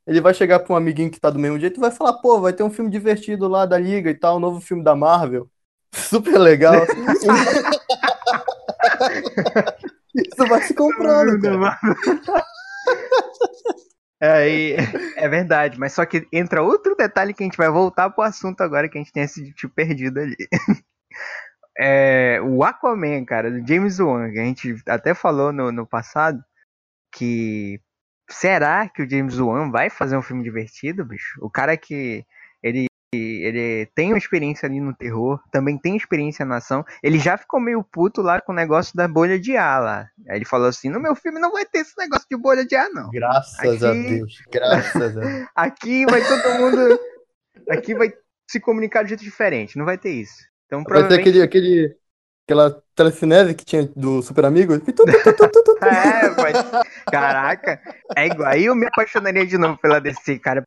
ele 0.07 0.21
vai 0.21 0.33
chegar 0.33 0.59
pra 0.59 0.73
um 0.73 0.77
amiguinho 0.77 1.11
que 1.11 1.19
tá 1.19 1.29
do 1.29 1.37
mesmo 1.37 1.59
jeito 1.59 1.77
e 1.77 1.81
vai 1.81 1.91
falar, 1.91 2.13
pô, 2.13 2.41
vai 2.41 2.51
ter 2.51 2.63
um 2.63 2.71
filme 2.71 2.89
divertido 2.89 3.47
lá 3.47 3.67
da 3.67 3.77
Liga 3.77 4.09
e 4.09 4.15
tal, 4.15 4.37
um 4.37 4.39
novo 4.39 4.59
filme 4.61 4.83
da 4.83 4.95
Marvel. 4.95 5.47
Super 5.93 6.39
legal. 6.39 6.81
Assim. 6.81 7.27
Isso 10.15 10.47
vai 10.49 10.63
se 10.63 10.73
comprando, 10.73 11.39
cara. 11.39 11.77
Aí, 14.21 14.75
é 15.17 15.27
verdade, 15.27 15.79
mas 15.79 15.93
só 15.93 16.05
que 16.05 16.27
entra 16.31 16.63
outro 16.63 16.95
detalhe 16.95 17.33
que 17.33 17.43
a 17.43 17.45
gente 17.45 17.57
vai 17.57 17.69
voltar 17.69 18.09
pro 18.09 18.23
assunto 18.23 18.61
agora 18.61 18.89
que 18.89 18.97
a 18.97 19.01
gente 19.01 19.11
tem 19.11 19.23
esse 19.23 19.53
tipo 19.53 19.73
perdido 19.73 20.19
ali. 20.19 20.35
É, 21.77 22.39
o 22.41 22.63
Aquaman, 22.63 23.25
cara, 23.25 23.51
do 23.51 23.67
James 23.67 23.99
Wan, 23.99 24.31
que 24.31 24.39
a 24.39 24.45
gente 24.45 24.75
até 24.87 25.13
falou 25.13 25.51
no, 25.51 25.73
no 25.73 25.85
passado, 25.85 26.41
que 27.11 27.81
será 28.29 28.87
que 28.89 29.03
o 29.03 29.09
James 29.09 29.39
Wan 29.39 29.71
vai 29.71 29.89
fazer 29.89 30.17
um 30.17 30.21
filme 30.21 30.43
divertido, 30.43 31.05
bicho? 31.05 31.37
O 31.41 31.49
cara 31.49 31.75
que 31.77 32.25
ele 32.63 32.87
ele 33.15 33.85
tem 33.95 34.09
uma 34.09 34.17
experiência 34.17 34.67
ali 34.67 34.79
no 34.79 34.93
terror, 34.93 35.39
também 35.51 35.77
tem 35.77 35.95
experiência 35.95 36.45
na 36.45 36.57
ação. 36.57 36.85
Ele 37.03 37.19
já 37.19 37.37
ficou 37.37 37.59
meio 37.59 37.83
puto 37.83 38.21
lá 38.21 38.41
com 38.41 38.51
o 38.51 38.55
negócio 38.55 38.95
da 38.95 39.07
bolha 39.07 39.39
de 39.39 39.55
ar 39.57 39.81
lá. 39.81 40.07
Aí 40.29 40.37
ele 40.37 40.45
falou 40.45 40.67
assim: 40.67 40.89
no 40.89 40.99
meu 40.99 41.15
filme 41.15 41.39
não 41.39 41.51
vai 41.51 41.65
ter 41.65 41.79
esse 41.79 41.93
negócio 41.97 42.25
de 42.29 42.37
bolha 42.37 42.65
de 42.65 42.75
ar, 42.75 42.89
não. 42.89 43.09
Graças 43.09 43.83
aqui... 43.83 43.85
a 43.85 43.91
Deus. 43.91 44.43
Graças 44.51 45.17
a 45.17 45.21
Deus. 45.21 45.47
aqui 45.55 46.05
vai 46.05 46.21
todo 46.21 46.59
mundo. 46.59 46.99
Aqui 47.69 47.95
vai 47.95 48.13
se 48.49 48.59
comunicar 48.59 49.03
de 49.03 49.09
jeito 49.09 49.23
diferente, 49.23 49.77
não 49.77 49.85
vai 49.85 49.97
ter 49.97 50.11
isso. 50.11 50.43
Então, 50.65 50.83
vai 50.83 51.07
ter 51.07 51.19
aquele, 51.19 51.41
aquele, 51.41 51.97
aquela 52.45 52.81
telecinese 52.95 53.53
que 53.53 53.65
tinha 53.65 53.83
do 53.95 54.21
Super 54.21 54.45
Amigo. 54.45 54.73
é. 54.75 54.79
Caraca, 57.11 57.81
é 58.15 58.27
igual. 58.27 58.49
Aí 58.49 58.65
eu 58.65 58.75
me 58.75 58.85
apaixonaria 58.87 59.45
de 59.45 59.57
novo 59.57 59.77
pela 59.77 59.99
DC, 59.99 60.39
cara. 60.39 60.63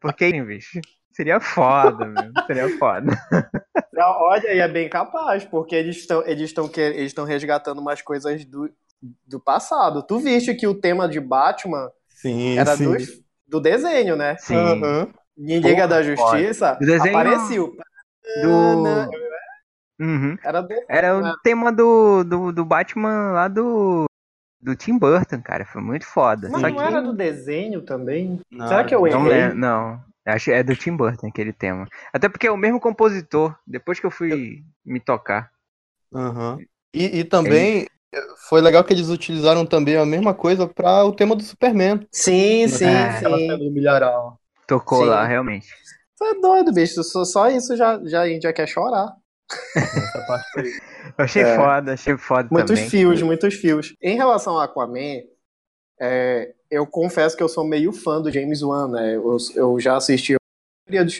Porque, 0.00 0.30
bicho. 0.42 0.80
Seria 1.16 1.40
foda, 1.40 2.04
meu. 2.04 2.30
Seria 2.46 2.78
foda. 2.78 3.10
Olha, 3.96 4.52
e 4.52 4.58
é 4.58 4.68
bem 4.68 4.86
capaz, 4.86 5.46
porque 5.46 5.74
eles 5.74 5.96
estão 5.96 6.22
eles 6.26 6.50
estão 6.50 6.70
eles 6.76 7.06
estão 7.06 7.24
resgatando 7.24 7.80
umas 7.80 8.02
coisas 8.02 8.44
do, 8.44 8.70
do 9.26 9.40
passado. 9.40 10.02
Tu 10.02 10.18
viste 10.18 10.54
que 10.54 10.66
o 10.66 10.78
tema 10.78 11.08
de 11.08 11.18
Batman 11.18 11.90
sim, 12.06 12.58
era 12.58 12.76
sim. 12.76 12.84
Do, 12.84 12.96
do 13.48 13.60
desenho, 13.60 14.14
né? 14.14 14.36
Sim. 14.36 14.56
Uhum. 14.56 15.10
Em 15.38 15.58
Liga 15.58 15.88
da 15.88 16.02
Justiça 16.02 16.76
desenho... 16.78 17.18
apareceu. 17.18 17.72
Do... 18.42 19.08
Uhum. 19.98 20.36
Era, 20.44 20.60
do... 20.60 20.74
era 20.86 21.16
o 21.16 21.22
né? 21.22 21.32
tema 21.42 21.72
do, 21.72 22.24
do, 22.24 22.52
do 22.52 22.64
Batman 22.66 23.32
lá 23.32 23.48
do 23.48 24.04
do 24.60 24.76
Tim 24.76 24.98
Burton, 24.98 25.40
cara. 25.40 25.64
Foi 25.64 25.80
muito 25.80 26.04
foda. 26.04 26.50
Mas 26.50 26.60
Só 26.60 26.68
não 26.68 26.76
que... 26.76 26.82
era 26.82 27.00
do 27.00 27.14
desenho 27.14 27.80
também? 27.80 28.38
Não, 28.50 28.68
Será 28.68 28.84
que 28.84 28.94
eu 28.94 29.06
errei? 29.06 29.48
Não, 29.48 29.54
não. 29.54 30.15
Acho 30.26 30.50
é 30.50 30.62
do 30.62 30.74
Tim 30.74 30.96
Burton 30.96 31.28
aquele 31.28 31.52
tema. 31.52 31.86
Até 32.12 32.28
porque 32.28 32.48
é 32.48 32.50
o 32.50 32.56
mesmo 32.56 32.80
compositor, 32.80 33.56
depois 33.64 34.00
que 34.00 34.06
eu 34.06 34.10
fui 34.10 34.64
me 34.84 34.98
tocar. 34.98 35.50
Uhum. 36.12 36.58
E, 36.92 37.20
e 37.20 37.24
também 37.24 37.86
Ele... 38.12 38.22
foi 38.48 38.60
legal 38.60 38.82
que 38.82 38.92
eles 38.92 39.08
utilizaram 39.08 39.64
também 39.64 39.96
a 39.96 40.04
mesma 40.04 40.34
coisa 40.34 40.66
para 40.66 41.04
o 41.04 41.12
tema 41.12 41.36
do 41.36 41.42
Superman. 41.44 42.06
Sim, 42.10 42.66
sim, 42.66 42.86
é. 42.86 43.12
sim. 43.18 43.46
Do 43.56 43.70
milharal. 43.70 44.40
Tocou 44.66 45.04
sim. 45.04 45.10
lá, 45.10 45.24
realmente. 45.24 45.68
Você 46.16 46.24
é 46.24 46.40
doido, 46.40 46.72
bicho. 46.72 47.04
Só, 47.04 47.24
só 47.24 47.48
isso 47.48 47.76
já, 47.76 48.00
já, 48.04 48.22
a 48.22 48.28
gente 48.28 48.42
já 48.42 48.52
quer 48.52 48.66
chorar. 48.66 49.14
Essa 49.76 50.24
parte 50.26 50.50
foi... 50.52 50.72
achei 51.18 51.42
é. 51.42 51.56
foda, 51.56 51.92
achei 51.92 52.16
foda 52.16 52.48
muitos 52.50 52.70
também. 52.70 52.82
Muitos 52.82 52.90
fios, 52.90 53.22
muitos 53.22 53.54
fios. 53.54 53.96
Em 54.02 54.16
relação 54.16 54.54
ao 54.54 54.60
Aquaman, 54.60 55.22
é, 56.00 56.52
eu 56.70 56.86
confesso 56.86 57.36
que 57.36 57.42
eu 57.42 57.48
sou 57.48 57.64
meio 57.64 57.92
fã 57.92 58.20
do 58.20 58.30
James 58.30 58.62
Wan, 58.62 58.88
né? 58.88 59.16
Eu, 59.16 59.36
eu 59.54 59.80
já 59.80 59.96
assisti 59.96 60.34
a 60.34 60.38
maioria 60.88 61.04
dos 61.04 61.18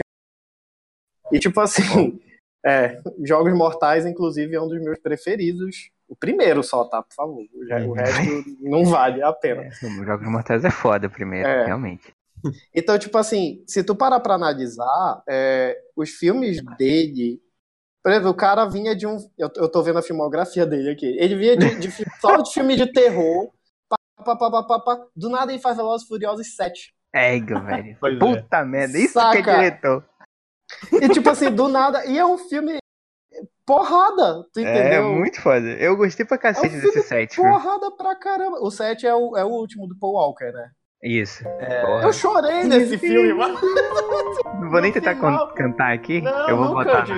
E, 1.32 1.38
tipo 1.38 1.60
assim, 1.60 2.20
é, 2.64 3.00
Jogos 3.24 3.54
Mortais, 3.54 4.06
inclusive, 4.06 4.54
é 4.54 4.60
um 4.60 4.68
dos 4.68 4.82
meus 4.82 4.98
preferidos. 4.98 5.90
O 6.08 6.14
primeiro 6.14 6.62
só, 6.62 6.84
tá? 6.84 7.02
Por 7.02 7.14
favor. 7.14 7.44
O, 7.52 7.90
o 7.90 7.92
resto 7.92 8.44
não 8.60 8.84
vale 8.84 9.22
a 9.22 9.32
pena. 9.32 9.62
É, 9.62 9.70
Jogos 9.70 10.28
Mortais 10.28 10.64
é 10.64 10.70
foda 10.70 11.06
o 11.06 11.10
primeiro, 11.10 11.48
é. 11.48 11.66
realmente. 11.66 12.14
Então, 12.74 12.98
tipo 12.98 13.16
assim, 13.18 13.62
se 13.66 13.82
tu 13.82 13.94
parar 13.94 14.20
pra 14.20 14.34
analisar, 14.34 15.22
é, 15.28 15.76
os 15.96 16.10
filmes 16.10 16.62
dele 16.76 17.40
Por 18.02 18.12
exemplo, 18.12 18.30
o 18.30 18.34
cara 18.34 18.66
vinha 18.66 18.94
de 18.94 19.06
um. 19.06 19.16
Eu, 19.36 19.50
eu 19.56 19.68
tô 19.68 19.82
vendo 19.82 19.98
a 19.98 20.02
filmografia 20.02 20.66
dele 20.66 20.90
aqui. 20.90 21.06
Ele 21.18 21.34
vinha 21.34 21.56
de, 21.56 21.76
de 21.80 21.90
só 22.20 22.36
de 22.36 22.52
filme 22.52 22.76
de 22.76 22.92
terror. 22.92 23.50
Pá, 24.26 24.34
pá, 24.34 24.50
pá, 24.50 24.62
pá, 24.64 24.80
pá, 24.80 25.06
do 25.14 25.30
nada 25.30 25.52
ele 25.52 25.62
faz 25.62 25.76
Velozes 25.76 26.06
Furiosos 26.06 26.54
7. 26.54 26.94
É, 27.14 27.40
velho. 27.40 27.96
Pois 27.98 28.18
Puta 28.18 28.58
é. 28.58 28.64
merda, 28.66 28.98
isso 28.98 29.14
Saca. 29.14 29.42
que 29.42 29.48
é 29.48 29.54
diretor. 29.54 30.04
E 31.00 31.08
tipo 31.08 31.30
assim, 31.30 31.50
do 31.50 31.66
nada. 31.66 32.04
E 32.04 32.18
é 32.18 32.26
um 32.26 32.36
filme 32.36 32.76
porrada, 33.64 34.44
tu 34.52 34.60
é, 34.60 34.62
entendeu? 34.62 35.02
É 35.02 35.14
muito 35.14 35.40
foda. 35.40 35.66
Eu 35.66 35.96
gostei 35.96 36.26
pra 36.26 36.36
cacete 36.36 36.74
é 36.74 36.78
um 36.78 36.80
desse 36.82 37.02
set. 37.02 37.36
Porrada 37.36 37.90
pra 37.92 38.14
caramba. 38.16 38.58
O 38.60 38.70
set 38.70 39.06
é 39.06 39.14
o, 39.14 39.34
é 39.34 39.44
o 39.44 39.48
último 39.48 39.86
do 39.86 39.98
Paul 39.98 40.14
Walker, 40.14 40.52
né? 40.52 40.70
Isso. 41.02 41.46
É, 41.46 42.04
eu 42.04 42.12
chorei 42.12 42.64
nesse 42.64 42.98
filme, 42.98 43.32
mano. 43.34 43.58
Não 44.60 44.70
vou 44.70 44.80
nem 44.80 44.92
tentar 44.92 45.14
final, 45.14 45.54
cantar 45.54 45.92
aqui. 45.92 46.20
Não, 46.20 46.48
eu 46.48 46.56
vou 46.56 46.74
botar. 46.74 47.06
Cante, 47.06 47.12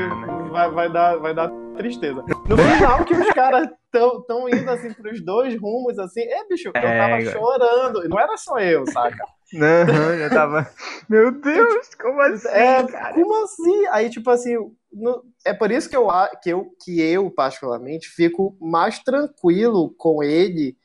vai, 0.50 0.70
vai, 0.70 0.92
dar, 0.92 1.16
vai 1.16 1.34
dar 1.34 1.50
tristeza. 1.78 2.22
No 2.46 2.58
final, 2.58 3.04
que 3.04 3.14
os 3.14 3.28
caras 3.28 3.68
tão, 3.90 4.22
tão 4.24 4.48
indo 4.48 4.68
assim 4.70 4.92
pros 4.92 5.24
dois 5.24 5.58
rumos, 5.58 5.98
assim. 5.98 6.20
É, 6.20 6.46
bicho, 6.46 6.68
eu 6.68 6.72
é, 6.74 6.98
tava 6.98 7.20
chorando. 7.30 8.08
Não 8.08 8.18
era 8.18 8.36
só 8.36 8.58
eu, 8.58 8.84
saca? 8.86 9.24
Não, 9.52 10.18
já 10.18 10.28
tava. 10.28 10.70
Meu 11.08 11.30
Deus, 11.32 11.94
como 11.94 12.20
assim? 12.20 12.48
É, 12.48 12.86
cara? 12.86 13.14
como 13.14 13.44
assim? 13.44 13.86
Aí, 13.90 14.10
tipo 14.10 14.28
assim, 14.30 14.56
no, 14.92 15.22
é 15.46 15.54
por 15.54 15.70
isso 15.70 15.88
que 15.88 15.96
eu, 15.96 16.08
que, 16.42 16.50
eu, 16.50 16.66
que 16.84 17.00
eu, 17.00 17.30
particularmente, 17.30 18.08
fico 18.08 18.56
mais 18.60 18.98
tranquilo 18.98 19.94
com 19.96 20.22
ele, 20.22 20.76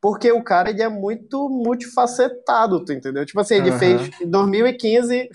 porque 0.00 0.30
o 0.32 0.42
cara 0.42 0.70
ele 0.70 0.82
é 0.82 0.88
muito 0.88 1.48
multifacetado, 1.48 2.84
tu 2.84 2.92
entendeu? 2.92 3.24
Tipo 3.24 3.40
assim, 3.40 3.56
ele 3.56 3.70
uhum. 3.70 3.78
fez 3.78 4.20
em 4.20 4.28
2015, 4.28 5.28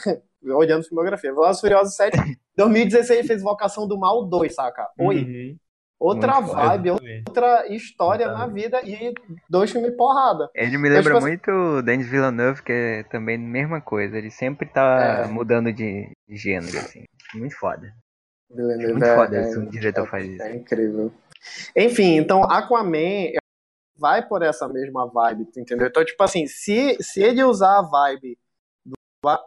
olhando 0.53 0.84
filmografia, 0.84 1.34
Velozes 1.34 1.62
Furiosos 1.62 1.95
7, 1.95 2.17
2016 2.55 3.19
ele 3.19 3.27
fez 3.27 3.41
Vocação 3.41 3.88
do 3.88 3.97
Mal 3.97 4.25
2, 4.25 4.53
saca? 4.53 4.89
Oi. 4.99 5.23
Uhum. 5.23 5.58
Outra 5.97 6.41
muito 6.41 6.53
vibe, 6.53 6.91
outra 6.91 7.73
história 7.73 8.27
na 8.27 8.45
vida 8.47 8.81
e 8.84 9.13
dois 9.49 9.71
filmes 9.71 9.95
porrada. 9.95 10.49
Ele 10.53 10.77
me 10.77 10.89
lembra 10.89 11.13
tipo, 11.13 11.21
muito 11.21 11.81
Denis 11.84 12.08
Villeneuve, 12.08 12.62
que 12.62 12.71
é 12.71 13.03
também 13.03 13.38
a 13.38 13.39
mesma 13.39 13.79
coisa. 13.79 14.17
Ele 14.17 14.29
sempre 14.29 14.67
tá 14.67 15.23
é. 15.23 15.27
mudando 15.27 15.71
de 15.71 16.12
gênero, 16.27 16.77
assim. 16.77 17.05
Muito 17.34 17.58
foda. 17.58 17.93
Villeneuve 18.51 18.91
muito 18.91 19.05
é, 19.05 19.15
foda 19.15 19.38
é, 19.38 19.58
um 19.58 19.65
diretor 19.67 20.05
é, 20.05 20.10
faz 20.10 20.25
isso. 20.25 20.43
É 20.43 20.55
incrível. 20.55 21.13
Enfim, 21.75 22.17
então 22.17 22.43
Aquaman 22.43 23.31
vai 23.97 24.27
por 24.27 24.41
essa 24.41 24.67
mesma 24.67 25.08
vibe, 25.08 25.47
entendeu? 25.55 25.88
Então, 25.88 26.03
tipo 26.03 26.21
assim, 26.21 26.45
se, 26.45 26.97
se 26.99 27.23
ele 27.23 27.43
usar 27.43 27.79
a 27.79 27.81
vibe 27.81 28.38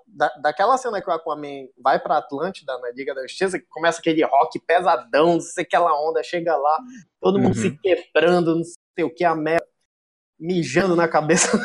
da, 0.06 0.28
daquela 0.42 0.76
cena 0.76 1.00
que 1.00 1.08
o 1.08 1.12
Aquaman 1.12 1.68
vai 1.82 1.98
pra 1.98 2.18
Atlântida, 2.18 2.78
na 2.78 2.90
Liga 2.90 3.14
da 3.14 3.22
Justiça, 3.22 3.58
que 3.58 3.66
começa 3.68 4.00
aquele 4.00 4.24
rock 4.24 4.58
pesadão, 4.60 5.34
não 5.34 5.40
sei 5.40 5.64
aquela 5.64 5.92
onda, 6.00 6.22
chega 6.22 6.56
lá, 6.56 6.78
todo 7.20 7.38
mundo 7.38 7.56
uhum. 7.56 7.62
se 7.62 7.78
quebrando, 7.78 8.56
não 8.56 8.64
sei 8.64 9.04
o 9.04 9.14
que, 9.14 9.24
a 9.24 9.34
merda 9.34 9.66
mijando 10.40 10.94
na 10.94 11.08
cabeça 11.08 11.58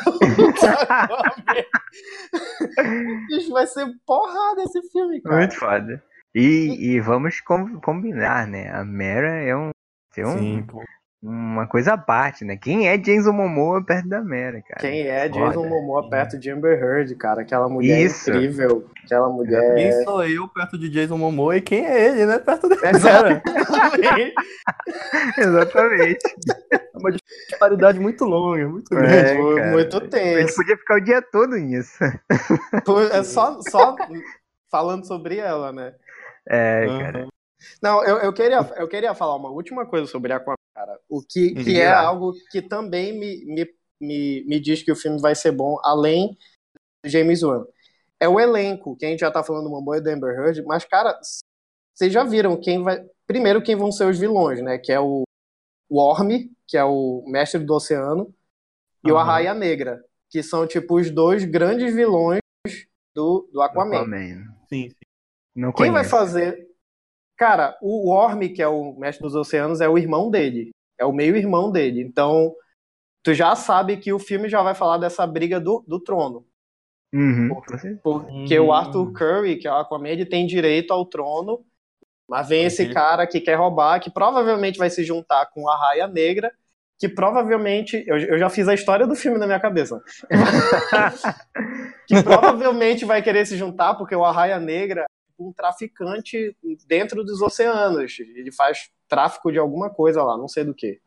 Isso 3.30 3.50
vai 3.54 3.66
ser 3.66 3.86
porrada 4.04 4.62
esse 4.62 4.82
filme, 4.90 5.20
cara. 5.20 5.36
Muito 5.36 5.54
foda. 5.54 6.02
E, 6.34 6.94
e 6.94 7.00
vamos 7.00 7.40
combinar, 7.40 8.46
né? 8.48 8.68
A 8.70 8.84
Mera 8.84 9.40
é 9.40 9.56
um. 9.56 9.70
É 10.16 10.26
um, 10.26 10.38
Sim, 10.38 10.66
uma 11.26 11.66
coisa 11.66 11.94
à 11.94 11.98
parte, 11.98 12.44
né? 12.44 12.54
Quem 12.54 12.86
é 12.86 12.98
Jason 12.98 13.32
Momoa 13.32 13.82
perto 13.82 14.06
da 14.06 14.20
Mera, 14.20 14.60
cara? 14.60 14.78
Quem 14.78 15.08
é 15.08 15.26
Foda. 15.30 15.48
Jason 15.48 15.66
Momoa 15.66 16.10
perto 16.10 16.38
de 16.38 16.50
Amber 16.50 16.78
Heard, 16.78 17.14
cara? 17.14 17.40
Aquela 17.40 17.66
mulher 17.66 17.98
Isso. 17.98 18.30
incrível. 18.30 18.86
Aquela 19.02 19.30
mulher. 19.30 19.74
Quem 19.74 20.04
sou 20.04 20.22
eu 20.22 20.46
perto 20.46 20.76
de 20.76 20.90
Jason 20.90 21.16
Momoa 21.16 21.56
e 21.56 21.62
quem 21.62 21.86
é 21.86 22.08
ele, 22.08 22.26
né? 22.26 22.38
Perto 22.38 22.68
da 22.68 22.76
Mera. 22.76 23.42
Exatamente. 25.38 26.36
É 26.70 26.98
uma 26.98 27.10
disparidade 27.10 27.98
muito 27.98 28.26
longa, 28.26 28.68
muito 28.68 28.94
é, 28.94 29.00
grande. 29.00 29.60
É, 29.60 29.70
muito 29.70 30.00
tenso. 30.02 30.36
A 30.36 30.40
gente 30.42 30.54
podia 30.54 30.76
ficar 30.76 30.96
o 30.96 31.00
dia 31.00 31.22
todo 31.22 31.56
nisso. 31.56 32.04
É 33.12 33.22
só, 33.22 33.62
só 33.62 33.96
falando 34.70 35.06
sobre 35.06 35.38
ela, 35.38 35.72
né? 35.72 35.94
É, 36.46 36.86
uhum. 36.86 36.98
cara. 36.98 37.33
Não, 37.82 38.04
eu, 38.04 38.18
eu, 38.18 38.32
queria, 38.32 38.58
eu 38.76 38.88
queria 38.88 39.14
falar 39.14 39.36
uma 39.36 39.50
última 39.50 39.86
coisa 39.86 40.06
sobre 40.06 40.32
Aquaman, 40.32 40.56
cara. 40.74 40.98
O 41.08 41.22
que, 41.22 41.54
que 41.54 41.80
é 41.80 41.92
algo 41.92 42.32
que 42.50 42.62
também 42.62 43.18
me, 43.18 43.44
me, 43.44 43.74
me, 44.00 44.44
me 44.46 44.60
diz 44.60 44.82
que 44.82 44.92
o 44.92 44.96
filme 44.96 45.20
vai 45.20 45.34
ser 45.34 45.52
bom, 45.52 45.78
além 45.82 46.36
do 47.02 47.10
James 47.10 47.42
Wan. 47.42 47.64
É 48.20 48.28
o 48.28 48.40
elenco, 48.40 48.96
que 48.96 49.04
a 49.04 49.08
gente 49.08 49.20
já 49.20 49.30
tá 49.30 49.42
falando 49.42 49.68
uma 49.68 49.82
boa 49.82 50.00
do 50.00 50.08
Amber 50.08 50.34
Heard, 50.34 50.62
mas, 50.64 50.84
cara, 50.84 51.18
vocês 51.94 52.12
já 52.12 52.24
viram 52.24 52.60
quem 52.60 52.82
vai. 52.82 53.04
Primeiro, 53.26 53.62
quem 53.62 53.76
vão 53.76 53.92
ser 53.92 54.06
os 54.06 54.18
vilões, 54.18 54.62
né? 54.62 54.78
Que 54.78 54.92
é 54.92 55.00
o 55.00 55.24
Worm, 55.90 56.48
que 56.66 56.76
é 56.76 56.84
o 56.84 57.24
mestre 57.26 57.60
do 57.60 57.74
oceano, 57.74 58.34
e 59.04 59.10
uhum. 59.10 59.16
o 59.16 59.18
Arraia 59.18 59.54
Negra, 59.54 60.02
que 60.30 60.42
são, 60.42 60.66
tipo, 60.66 60.98
os 60.98 61.10
dois 61.10 61.44
grandes 61.44 61.94
vilões 61.94 62.40
do, 63.14 63.48
do 63.52 63.62
Aquaman. 63.62 63.96
Aquaman. 63.96 64.44
Sim, 64.68 64.90
sim. 64.90 64.96
Não 65.54 65.72
Quem 65.72 65.92
vai 65.92 66.04
fazer? 66.04 66.68
Cara, 67.36 67.76
o 67.82 68.10
Orm, 68.10 68.40
que 68.48 68.62
é 68.62 68.68
o 68.68 68.94
mestre 68.94 69.22
dos 69.22 69.34
oceanos, 69.34 69.80
é 69.80 69.88
o 69.88 69.98
irmão 69.98 70.30
dele. 70.30 70.70
É 70.98 71.04
o 71.04 71.12
meio-irmão 71.12 71.70
dele. 71.72 72.02
Então, 72.02 72.54
tu 73.22 73.34
já 73.34 73.56
sabe 73.56 73.96
que 73.96 74.12
o 74.12 74.18
filme 74.18 74.48
já 74.48 74.62
vai 74.62 74.74
falar 74.74 74.98
dessa 74.98 75.26
briga 75.26 75.58
do, 75.58 75.84
do 75.86 75.98
trono. 75.98 76.46
Uhum. 77.12 77.48
Porque, 77.48 77.98
porque 78.02 78.58
uhum. 78.58 78.66
o 78.66 78.72
Arthur 78.72 79.12
Curry, 79.12 79.56
que 79.56 79.68
é 79.68 79.70
o 79.70 79.76
Aquaman, 79.76 80.08
ele 80.08 80.26
tem 80.26 80.46
direito 80.46 80.92
ao 80.92 81.06
trono, 81.06 81.64
mas 82.28 82.48
vem 82.48 82.64
esse 82.64 82.92
cara 82.92 83.26
que 83.26 83.40
quer 83.40 83.54
roubar, 83.54 84.00
que 84.00 84.10
provavelmente 84.10 84.78
vai 84.78 84.90
se 84.90 85.04
juntar 85.04 85.46
com 85.46 85.68
a 85.68 85.76
Raia 85.76 86.08
Negra, 86.08 86.52
que 86.98 87.08
provavelmente. 87.08 88.02
Eu, 88.06 88.16
eu 88.18 88.38
já 88.38 88.48
fiz 88.48 88.66
a 88.68 88.74
história 88.74 89.06
do 89.06 89.14
filme 89.14 89.38
na 89.38 89.46
minha 89.46 89.60
cabeça. 89.60 90.02
que 92.06 92.22
provavelmente 92.22 93.04
vai 93.04 93.22
querer 93.22 93.46
se 93.46 93.56
juntar, 93.56 93.94
porque 93.94 94.14
o 94.14 94.24
Arraia 94.24 94.58
Negra 94.58 95.04
um 95.38 95.52
traficante 95.52 96.56
dentro 96.86 97.24
dos 97.24 97.40
oceanos. 97.42 98.18
Ele 98.18 98.52
faz 98.52 98.90
tráfico 99.08 99.50
de 99.50 99.58
alguma 99.58 99.90
coisa 99.90 100.22
lá, 100.22 100.36
não 100.36 100.48
sei 100.48 100.64
do 100.64 100.74
que. 100.74 101.00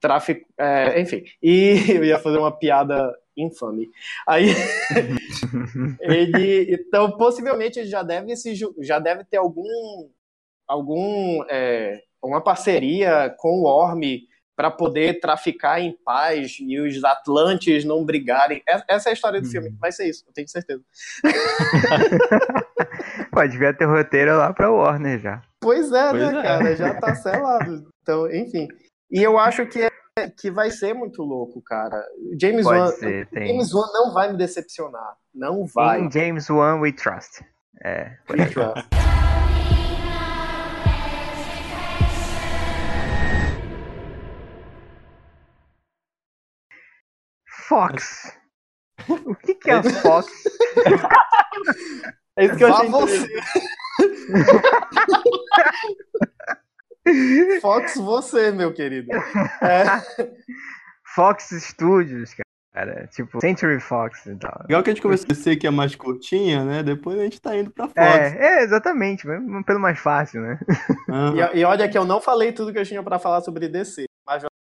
Tráfico, 0.00 0.46
é, 0.58 1.00
enfim. 1.00 1.24
E 1.42 1.74
eu 1.96 2.04
ia 2.04 2.18
fazer 2.18 2.38
uma 2.38 2.52
piada 2.52 3.16
infame. 3.36 3.90
Aí 4.26 4.46
ele, 6.00 6.74
então 6.74 7.16
possivelmente 7.16 7.78
ele 7.78 7.88
já 7.88 8.02
deve 8.02 8.36
se 8.36 8.54
já 8.80 8.98
deve 8.98 9.24
ter 9.24 9.38
algum 9.38 10.10
algum 10.66 11.42
é, 11.48 12.02
uma 12.22 12.42
parceria 12.42 13.34
com 13.38 13.60
o 13.60 13.64
Orme 13.64 14.28
para 14.54 14.70
poder 14.70 15.18
traficar 15.18 15.80
em 15.80 15.92
paz 16.04 16.58
e 16.60 16.78
os 16.78 17.02
Atlantes 17.02 17.84
não 17.84 18.04
brigarem. 18.04 18.62
Essa 18.88 19.08
é 19.08 19.10
a 19.10 19.14
história 19.14 19.40
do 19.40 19.48
filme. 19.48 19.70
Uhum. 19.70 19.76
Vai 19.80 19.90
ser 19.90 20.08
isso, 20.08 20.24
eu 20.26 20.32
tenho 20.32 20.48
certeza. 20.48 20.82
Pode 23.30 23.56
ver 23.58 23.68
até 23.68 23.84
roteiro 23.84 24.36
lá 24.36 24.52
pra 24.52 24.70
Warner 24.70 25.18
já. 25.18 25.42
Pois 25.60 25.92
é, 25.92 26.10
pois 26.10 26.32
né, 26.32 26.38
é. 26.38 26.42
cara? 26.42 26.76
Já 26.76 26.94
tá 26.94 27.14
selado. 27.14 27.88
Então, 28.02 28.30
enfim. 28.32 28.68
E 29.10 29.22
eu 29.22 29.38
acho 29.38 29.66
que, 29.66 29.88
é, 30.18 30.30
que 30.30 30.50
vai 30.50 30.70
ser 30.70 30.94
muito 30.94 31.22
louco, 31.22 31.62
cara. 31.62 32.02
James 32.40 32.64
Pode 32.64 32.78
Wan, 32.78 32.88
ser, 32.88 33.28
tem... 33.28 33.48
James 33.48 33.72
Wan 33.72 33.86
não 33.92 34.12
vai 34.12 34.32
me 34.32 34.38
decepcionar. 34.38 35.16
Não 35.34 35.66
vai. 35.66 36.00
In 36.00 36.10
James 36.10 36.48
Wan 36.48 36.80
we 36.80 36.92
trust. 36.92 37.44
É, 37.84 38.16
we 38.30 38.46
trust. 38.46 38.88
Fox. 47.68 48.32
O 49.08 49.34
que, 49.34 49.56
que 49.56 49.68
é 49.68 49.74
a 49.74 49.82
Fox? 49.82 50.28
É 52.36 52.46
isso 52.46 52.56
que 52.56 52.64
eu 52.64 52.74
achei 52.74 52.88
você. 52.88 53.28
Fox 57.60 57.96
você, 57.96 58.50
meu 58.50 58.72
querido. 58.72 59.10
É. 59.60 59.84
Fox 61.14 61.50
Studios, 61.50 62.34
cara. 62.74 63.06
Tipo, 63.08 63.40
Century 63.40 63.80
Fox 63.80 64.24
e 64.26 64.34
tal. 64.36 64.64
Igual 64.64 64.82
que 64.82 64.90
a 64.90 64.94
gente 64.94 65.02
começou 65.02 65.26
a 65.30 65.34
ser 65.34 65.56
que 65.56 65.66
é 65.66 65.70
mais 65.70 65.94
curtinha, 65.94 66.64
né? 66.64 66.82
Depois 66.82 67.18
a 67.18 67.24
gente 67.24 67.40
tá 67.40 67.54
indo 67.56 67.70
pra 67.70 67.86
Fox. 67.86 67.98
É, 67.98 68.60
é 68.60 68.62
exatamente. 68.62 69.26
Pelo 69.66 69.80
mais 69.80 69.98
fácil, 69.98 70.40
né? 70.40 70.58
Uhum. 71.08 71.36
E, 71.36 71.60
e, 71.60 71.64
olha 71.64 71.88
que 71.88 71.98
eu 71.98 72.04
não 72.04 72.20
falei 72.20 72.52
tudo 72.52 72.72
que 72.72 72.78
eu 72.78 72.86
tinha 72.86 73.02
pra 73.02 73.18
falar 73.18 73.42
sobre 73.42 73.68
DC. 73.68 74.06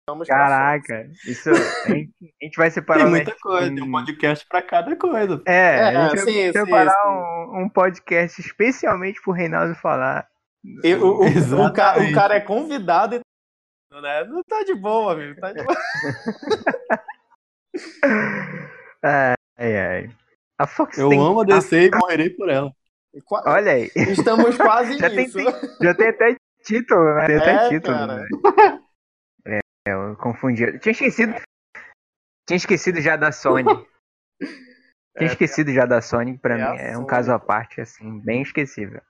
Vamos 0.08 0.28
Caraca, 0.28 1.10
isso 1.26 1.50
a 1.50 1.54
gente, 1.88 2.14
a 2.22 2.44
gente, 2.44 2.56
vai 2.56 2.70
separar. 2.70 3.02
Tem 3.02 3.10
muita 3.10 3.34
coisa, 3.42 3.74
tem 3.74 3.82
um 3.82 3.90
podcast 3.90 4.46
para 4.46 4.62
cada 4.62 4.94
coisa. 4.94 5.42
É, 5.44 5.52
é 5.52 5.96
a 5.96 6.08
gente 6.10 6.20
sim, 6.20 6.52
vai 6.52 6.64
separar 6.64 6.92
sim, 6.92 7.08
um, 7.08 7.62
um, 7.62 7.68
podcast 7.68 8.40
especialmente 8.40 9.20
pro 9.20 9.32
Reinaldo 9.32 9.74
falar. 9.74 10.28
E, 10.84 10.94
o, 10.94 11.22
o, 11.22 11.26
o, 11.26 11.72
cara, 11.72 12.00
o, 12.00 12.12
cara, 12.12 12.36
é 12.36 12.40
convidado 12.40 13.16
e 13.16 13.20
né? 14.00 14.24
não 14.26 14.44
tá 14.44 14.62
de 14.62 14.76
boa, 14.76 15.14
amigo. 15.14 15.40
Tá 15.40 15.52
de 15.52 15.64
boa. 15.64 15.76
ai, 19.02 19.34
ai. 19.58 20.08
A 20.56 20.68
Fox 20.68 20.98
Eu 20.98 21.08
tem... 21.08 21.18
amo 21.18 21.40
a 21.40 21.44
DC 21.44 21.76
a... 21.76 21.82
e 21.82 21.90
morrerei 21.90 22.30
por 22.30 22.48
ela. 22.48 22.70
Olha 23.44 23.72
aí. 23.72 23.90
Estamos 23.96 24.56
quase 24.56 24.98
já 24.98 25.08
nisso. 25.08 25.36
Tem, 25.36 25.52
já 25.82 25.94
tem 25.94 26.08
até 26.10 26.36
título, 26.64 27.12
né? 27.16 27.26
Tem 27.26 27.38
até 27.38 27.54
É, 27.54 27.68
título, 27.70 27.96
cara. 27.96 28.18
né? 28.18 28.28
É, 29.86 29.92
eu 29.92 30.16
confundi. 30.16 30.64
Eu 30.64 30.78
tinha 30.80 30.92
esquecido. 30.92 31.34
Tinha 32.46 32.56
esquecido 32.56 33.00
já 33.00 33.16
da 33.16 33.30
Sony. 33.30 33.66
Tinha 35.18 35.26
É, 35.26 35.30
esquecido 35.30 35.72
já 35.72 35.84
da 35.86 36.00
Sony, 36.00 36.38
pra 36.38 36.56
é 36.56 36.58
mim 36.58 36.74
é 36.76 36.96
um 36.96 37.04
Sony. 37.04 37.06
caso 37.06 37.32
à 37.32 37.38
parte, 37.38 37.80
assim, 37.80 38.18
bem 38.20 38.42
esquecível. 38.42 39.00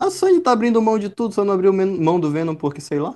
A 0.00 0.10
Sony 0.10 0.40
tá 0.42 0.50
abrindo 0.52 0.82
mão 0.82 0.98
de 0.98 1.08
tudo, 1.08 1.32
só 1.34 1.44
não 1.44 1.54
abriu 1.54 1.72
mão 1.72 2.18
do 2.18 2.30
Venom 2.30 2.56
porque, 2.56 2.80
sei 2.80 2.98
lá. 2.98 3.14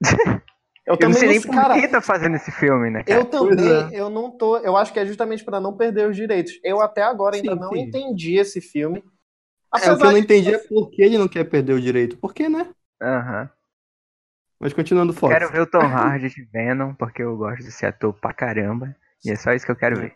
Eu 0.86 0.96
Eu 0.98 1.08
não 1.08 1.14
também 1.14 1.16
sei 1.16 1.28
nem 1.28 1.40
não 1.40 1.40
sei, 1.40 1.50
por 1.50 1.54
cara. 1.54 1.74
que 1.80 1.88
tá 1.88 2.00
fazendo 2.02 2.36
esse 2.36 2.50
filme, 2.52 2.90
né, 2.90 3.02
cara? 3.02 3.24
Eu 3.24 3.28
também, 3.30 3.88
Pois 3.88 3.92
eu 3.92 4.08
não 4.10 4.30
tô. 4.30 4.58
Eu 4.58 4.76
acho 4.76 4.92
que 4.92 5.00
é 5.00 5.06
justamente 5.06 5.44
pra 5.44 5.60
não 5.60 5.76
perder 5.76 6.08
os 6.08 6.16
direitos. 6.16 6.58
Eu 6.62 6.80
até 6.80 7.02
agora 7.02 7.36
ainda 7.36 7.54
Sim, 7.54 7.56
não 7.56 7.74
sim. 7.74 7.76
entendi 7.76 8.36
esse 8.36 8.60
filme. 8.60 9.02
É, 9.82 9.90
o 9.92 9.98
que 9.98 10.06
eu 10.06 10.10
não 10.10 10.16
de- 10.16 10.18
entendi 10.18 10.52
é 10.54 10.58
por 10.58 10.90
que 10.90 11.02
ele 11.02 11.18
não 11.18 11.28
quer 11.28 11.44
perder 11.44 11.72
o 11.74 11.80
direito. 11.80 12.16
Por 12.18 12.32
quê, 12.34 12.48
né? 12.48 12.72
Aham. 13.00 13.50
Mas 14.60 14.72
continuando 14.72 15.12
Fox. 15.12 15.32
Quero 15.32 15.50
ver 15.50 15.62
o 15.62 15.66
Tom 15.66 15.80
Hardy 15.80 16.28
de 16.28 16.44
Venom, 16.44 16.94
porque 16.94 17.22
eu 17.22 17.36
gosto 17.36 17.64
desse 17.64 17.86
ator 17.86 18.12
pra 18.12 18.34
caramba. 18.34 18.94
E 19.24 19.30
é 19.30 19.36
só 19.36 19.52
isso 19.52 19.64
que 19.64 19.72
eu 19.72 19.76
quero 19.76 19.96
ver. 19.96 20.14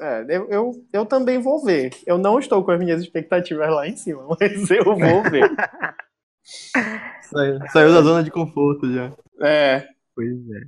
É, 0.00 0.24
eu, 0.28 0.48
eu, 0.50 0.72
eu 0.92 1.06
também 1.06 1.40
vou 1.40 1.62
ver. 1.62 1.90
Eu 2.06 2.18
não 2.18 2.38
estou 2.38 2.64
com 2.64 2.70
as 2.70 2.78
minhas 2.78 3.00
expectativas 3.00 3.68
lá 3.68 3.86
em 3.86 3.96
cima, 3.96 4.26
mas 4.40 4.70
eu 4.70 4.84
vou 4.84 5.22
ver. 5.22 5.50
Saiu, 7.22 7.58
saiu 7.72 7.94
da 7.94 8.02
zona 8.02 8.22
de 8.22 8.30
conforto 8.30 8.92
já. 8.92 9.10
É, 9.40 9.88
Pois 10.14 10.28
é. 10.28 10.60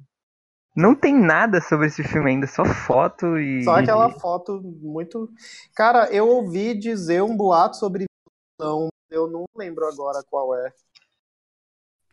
Não 0.76 0.94
tem 0.94 1.14
nada 1.14 1.60
sobre 1.60 1.86
esse 1.86 2.02
filme 2.02 2.30
ainda, 2.30 2.46
só 2.46 2.64
foto 2.64 3.38
e. 3.38 3.64
só 3.64 3.76
aquela 3.76 4.10
foto 4.10 4.60
muito. 4.62 5.30
Cara, 5.74 6.12
eu 6.12 6.28
ouvi 6.28 6.74
dizer 6.74 7.22
um 7.22 7.34
boato 7.34 7.76
sobre 7.76 8.04
vilão, 8.60 8.88
eu 9.10 9.26
não 9.26 9.44
lembro 9.56 9.86
agora 9.86 10.22
qual 10.28 10.54
é. 10.54 10.70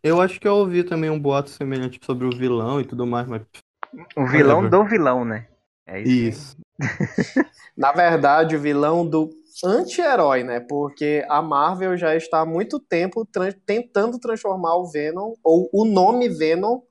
Eu 0.04 0.20
acho 0.20 0.40
que 0.40 0.48
eu 0.48 0.56
ouvi 0.56 0.84
também 0.84 1.10
um 1.10 1.20
boato 1.20 1.50
semelhante 1.50 2.00
sobre 2.04 2.28
o 2.28 2.32
vilão 2.32 2.82
e 2.82 2.86
tudo 2.86 3.08
mais, 3.08 3.26
mas. 3.28 3.42
O 4.18 4.26
vilão 4.28 4.58
Whatever. 4.58 4.70
do 4.70 4.86
vilão, 4.86 5.24
né? 5.24 5.48
É 5.88 6.02
isso. 6.02 6.12
Isso. 6.12 6.58
Na 7.78 7.92
verdade, 7.92 8.56
o 8.56 8.60
vilão 8.60 9.08
do 9.08 9.30
anti-herói, 9.64 10.44
né? 10.44 10.60
Porque 10.60 11.26
a 11.30 11.42
Marvel 11.42 11.96
já 11.98 12.16
está 12.16 12.42
há 12.42 12.46
muito 12.46 12.80
tempo 12.80 13.26
tran- 13.26 13.54
tentando 13.66 14.20
transformar 14.20 14.76
o 14.76 14.92
Venom, 14.92 15.34
ou 15.44 15.70
o 15.72 15.86
nome 15.86 16.28
Venom, 16.28 16.82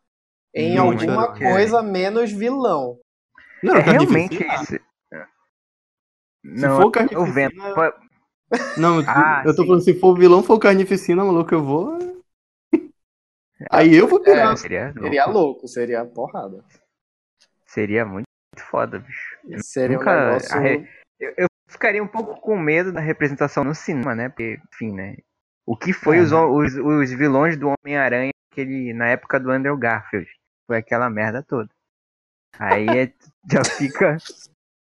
em 0.54 0.76
Num 0.76 0.82
alguma 0.90 1.28
anti-herói. 1.28 1.52
coisa 1.52 1.82
menos 1.82 2.32
vilão. 2.32 2.98
Não 3.62 3.76
É 3.76 3.78
era 3.78 3.92
realmente 3.92 4.34
carnificina? 4.34 4.56
isso. 4.56 4.72
Se 4.72 4.80
Não, 6.44 6.76
for 6.76 6.86
o 6.86 6.90
carnificina. 6.90 7.32
Venom. 7.32 7.74
Pô, 7.74 7.92
Não, 8.80 8.98
Ah, 9.06 9.42
eu 9.46 9.54
tô 9.54 9.62
sim. 9.62 9.66
falando, 9.66 9.82
se 9.84 9.94
for 10.00 10.18
vilão, 10.18 10.42
for 10.42 10.58
carnificina, 10.58 11.24
maluco, 11.24 11.54
eu 11.54 11.62
vou. 11.62 12.21
Aí 13.70 13.94
eu 13.94 14.06
vou 14.08 14.20
pirar. 14.20 14.52
É, 14.52 14.56
seria, 14.56 14.84
louco. 14.86 15.00
Seria 15.02 15.26
louco, 15.26 15.68
seria 15.68 16.04
porrada. 16.04 16.64
Seria 17.66 18.04
muito 18.04 18.26
foda, 18.70 18.98
bicho. 18.98 19.38
Seria 19.62 19.98
Nunca- 19.98 20.10
um 20.10 20.26
negócio. 20.26 20.60
re- 20.60 20.88
Eu, 21.20 21.34
eu 21.38 21.46
ficaria 21.68 22.02
um 22.02 22.08
pouco 22.08 22.40
com 22.40 22.58
medo 22.58 22.92
da 22.92 23.00
representação 23.00 23.64
no 23.64 23.74
cinema, 23.74 24.14
né? 24.14 24.28
Porque, 24.28 24.58
enfim, 24.74 24.92
né? 24.92 25.16
O 25.66 25.76
que 25.76 25.92
foi 25.92 26.18
É, 26.18 26.20
os, 26.20 26.32
né? 26.32 26.38
os, 26.38 26.74
os 26.74 27.10
vilões 27.12 27.56
do 27.56 27.72
Homem-Aranha 27.72 28.30
aquele, 28.52 28.92
na 28.92 29.06
época 29.08 29.38
do 29.40 29.50
Andrew 29.50 29.76
Garfield? 29.76 30.28
Foi 30.66 30.76
aquela 30.78 31.08
merda 31.08 31.42
toda. 31.42 31.68
Aí 32.58 32.86
é- 32.88 33.12
já 33.50 33.64
fica. 33.64 34.16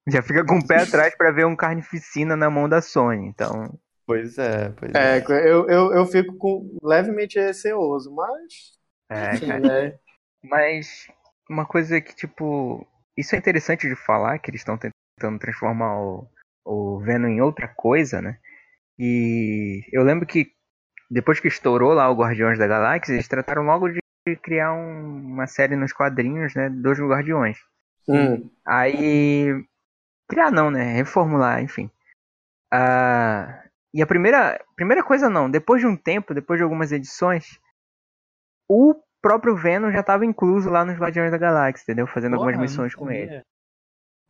Já 0.07 0.21
fica 0.21 0.45
com 0.45 0.59
o 0.59 0.67
pé 0.67 0.83
atrás 0.83 1.15
pra 1.17 1.31
ver 1.31 1.45
um 1.47 1.55
carnificina 1.55 2.35
na 2.35 2.47
mão 2.49 2.69
da 2.69 2.79
Sony. 2.81 3.25
Então. 3.25 3.73
Pois 4.05 4.37
é, 4.37 4.69
pois 4.69 4.93
É, 4.93 5.19
eu, 5.49 5.67
eu, 5.67 5.93
eu 5.93 6.05
fico 6.05 6.35
com, 6.37 6.77
levemente 6.83 7.39
receoso, 7.39 8.13
mas. 8.13 8.77
É, 9.09 9.35
enfim, 9.35 9.47
cara. 9.47 9.59
né? 9.59 9.99
Mas 10.43 11.07
uma 11.49 11.65
coisa 11.65 11.99
que, 11.99 12.15
tipo, 12.15 12.85
isso 13.17 13.35
é 13.35 13.37
interessante 13.37 13.87
de 13.87 13.95
falar, 13.95 14.37
que 14.39 14.49
eles 14.51 14.61
estão 14.61 14.77
tentando 14.77 15.39
transformar 15.39 15.99
o, 15.99 16.27
o 16.63 16.99
Venom 16.99 17.27
em 17.29 17.41
outra 17.41 17.67
coisa, 17.67 18.21
né? 18.21 18.37
E 18.97 19.81
eu 19.91 20.03
lembro 20.03 20.25
que 20.25 20.51
depois 21.09 21.39
que 21.39 21.47
estourou 21.47 21.93
lá 21.93 22.09
o 22.09 22.15
Guardiões 22.15 22.57
da 22.57 22.67
Galáxia, 22.67 23.13
eles 23.13 23.27
trataram 23.27 23.63
logo 23.63 23.89
de 23.89 23.99
criar 24.41 24.73
um- 24.73 25.33
uma 25.33 25.47
série 25.47 25.75
nos 25.75 25.93
quadrinhos, 25.93 26.53
né? 26.55 26.69
Dos 26.69 26.99
Guardiões. 26.99 27.57
Hum. 28.07 28.49
Aí. 28.65 29.65
Criar 30.27 30.51
não, 30.51 30.71
né? 30.71 30.93
Reformular, 30.93 31.61
enfim. 31.61 31.89
Ah, 32.71 33.63
e 33.95 34.01
a 34.01 34.07
primeira, 34.07 34.63
primeira 34.75 35.03
coisa 35.03 35.29
não, 35.29 35.49
depois 35.49 35.79
de 35.81 35.87
um 35.87 35.95
tempo, 35.95 36.33
depois 36.33 36.59
de 36.59 36.63
algumas 36.63 36.91
edições, 36.91 37.59
o 38.69 38.93
próprio 39.21 39.55
Venom 39.55 39.91
já 39.91 40.01
estava 40.01 40.25
incluso 40.25 40.69
lá 40.69 40.83
nos 40.85 40.97
Guardiões 40.97 41.31
da 41.31 41.37
Galáxia, 41.37 41.83
entendeu? 41.83 42.05
Fazendo 42.05 42.33
algumas 42.33 42.53
Porra, 42.55 42.61
missões 42.63 42.93
não 42.93 42.99
com 42.99 43.11
ele. 43.11 43.41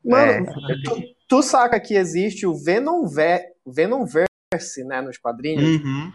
Mano, 0.04 0.32
É. 0.32 0.44
tu, 0.84 1.02
tu 1.28 1.42
saca 1.44 1.80
que 1.80 1.96
existe 1.96 2.46
o 2.46 2.54
Venom 2.54 3.06
Ver, 3.08 3.42
Venomverse, 3.66 4.84
né, 4.86 5.02
nos 5.02 5.18
quadrinhos? 5.18 5.64
Uhum. 5.84 6.14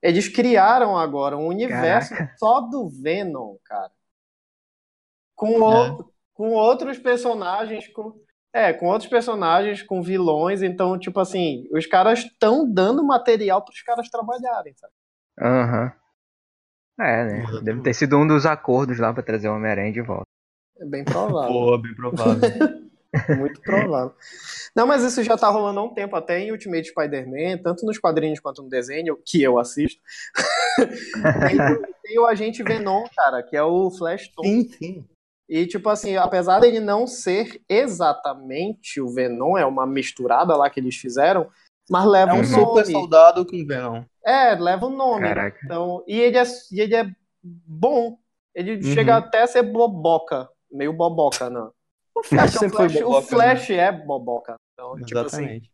Eles 0.00 0.28
criaram 0.28 0.96
agora 0.96 1.36
um 1.36 1.46
universo 1.48 2.10
Caraca. 2.14 2.36
só 2.38 2.60
do 2.60 2.88
Venom, 2.88 3.56
cara. 3.64 3.90
Com, 5.36 5.60
o- 5.60 6.12
com 6.34 6.50
outros 6.50 6.98
personagens, 6.98 7.88
com, 7.88 8.14
é, 8.52 8.72
com 8.72 8.86
outros 8.86 9.08
personagens, 9.08 9.82
com 9.82 10.02
vilões. 10.02 10.62
Então, 10.62 10.98
tipo 10.98 11.18
assim, 11.18 11.66
os 11.72 11.86
caras 11.86 12.20
estão 12.20 12.70
dando 12.70 13.04
material 13.04 13.64
para 13.64 13.72
os 13.72 13.82
caras 13.82 14.08
trabalharem, 14.10 14.74
sabe? 14.76 14.92
Aham. 15.40 15.92
É, 17.00 17.24
né? 17.24 17.44
Deve 17.62 17.80
ter 17.82 17.94
sido 17.94 18.18
um 18.18 18.26
dos 18.26 18.44
acordos 18.44 18.98
lá 18.98 19.12
pra 19.12 19.22
trazer 19.22 19.48
o 19.48 19.54
Homem-Aranha 19.54 19.92
de 19.92 20.02
volta. 20.02 20.26
É 20.78 20.84
bem 20.84 21.04
provável. 21.04 21.52
Pô, 21.52 21.78
bem 21.78 21.94
provável. 21.94 22.40
Muito 23.36 23.60
provável. 23.60 24.14
Não, 24.74 24.86
mas 24.86 25.02
isso 25.02 25.22
já 25.22 25.36
tá 25.36 25.48
rolando 25.48 25.80
há 25.80 25.84
um 25.84 25.92
tempo, 25.92 26.16
até 26.16 26.40
em 26.40 26.50
Ultimate 26.50 26.88
Spider-Man, 26.88 27.58
tanto 27.62 27.84
nos 27.84 27.98
quadrinhos 27.98 28.40
quanto 28.40 28.62
no 28.62 28.70
desenho, 28.70 29.18
que 29.24 29.42
eu 29.42 29.58
assisto. 29.58 30.00
tem, 30.78 31.58
tem 32.02 32.18
o 32.18 32.26
agente 32.26 32.62
Venom, 32.62 33.04
cara, 33.14 33.42
que 33.42 33.54
é 33.54 33.62
o 33.62 33.90
Flash 33.90 34.28
Thompson. 34.28 34.50
sim, 34.50 34.68
sim. 34.70 35.04
E, 35.54 35.66
tipo 35.66 35.90
assim, 35.90 36.16
apesar 36.16 36.60
dele 36.60 36.80
não 36.80 37.06
ser 37.06 37.60
exatamente 37.68 39.02
o 39.02 39.08
Venom, 39.12 39.58
é 39.58 39.66
uma 39.66 39.86
misturada 39.86 40.56
lá 40.56 40.70
que 40.70 40.80
eles 40.80 40.96
fizeram, 40.96 41.46
mas 41.90 42.06
leva 42.06 42.32
É 42.32 42.34
um 42.34 42.40
um 42.40 42.44
super 42.44 42.82
nome. 42.84 42.92
soldado 42.92 43.44
com 43.44 43.66
Venom. 43.66 44.02
É, 44.24 44.54
leva 44.54 44.86
um 44.86 44.96
nome. 44.96 45.28
Caraca. 45.28 45.58
Então, 45.62 46.02
e 46.06 46.18
ele 46.18 46.38
é, 46.38 46.42
e 46.72 46.80
ele 46.80 46.94
é 46.94 47.06
bom. 47.42 48.16
Ele 48.54 48.76
Uhum. 48.76 48.94
chega 48.94 49.16
até 49.16 49.42
a 49.42 49.46
ser 49.46 49.62
boboca. 49.62 50.48
Meio 50.70 50.94
boboca, 50.94 51.50
não. 51.50 51.70
O 52.14 52.22
Flash 52.22 52.56
o 52.56 52.70
Flash, 52.70 52.92
foi 52.92 53.02
o 53.02 53.04
boboca, 53.04 53.26
Flash 53.26 53.70
é 53.70 53.92
boboca. 53.92 54.54
Então, 54.72 54.94
né? 54.94 55.04
tipo 55.04 55.18
assim, 55.20 55.36
Exatamente. 55.36 55.70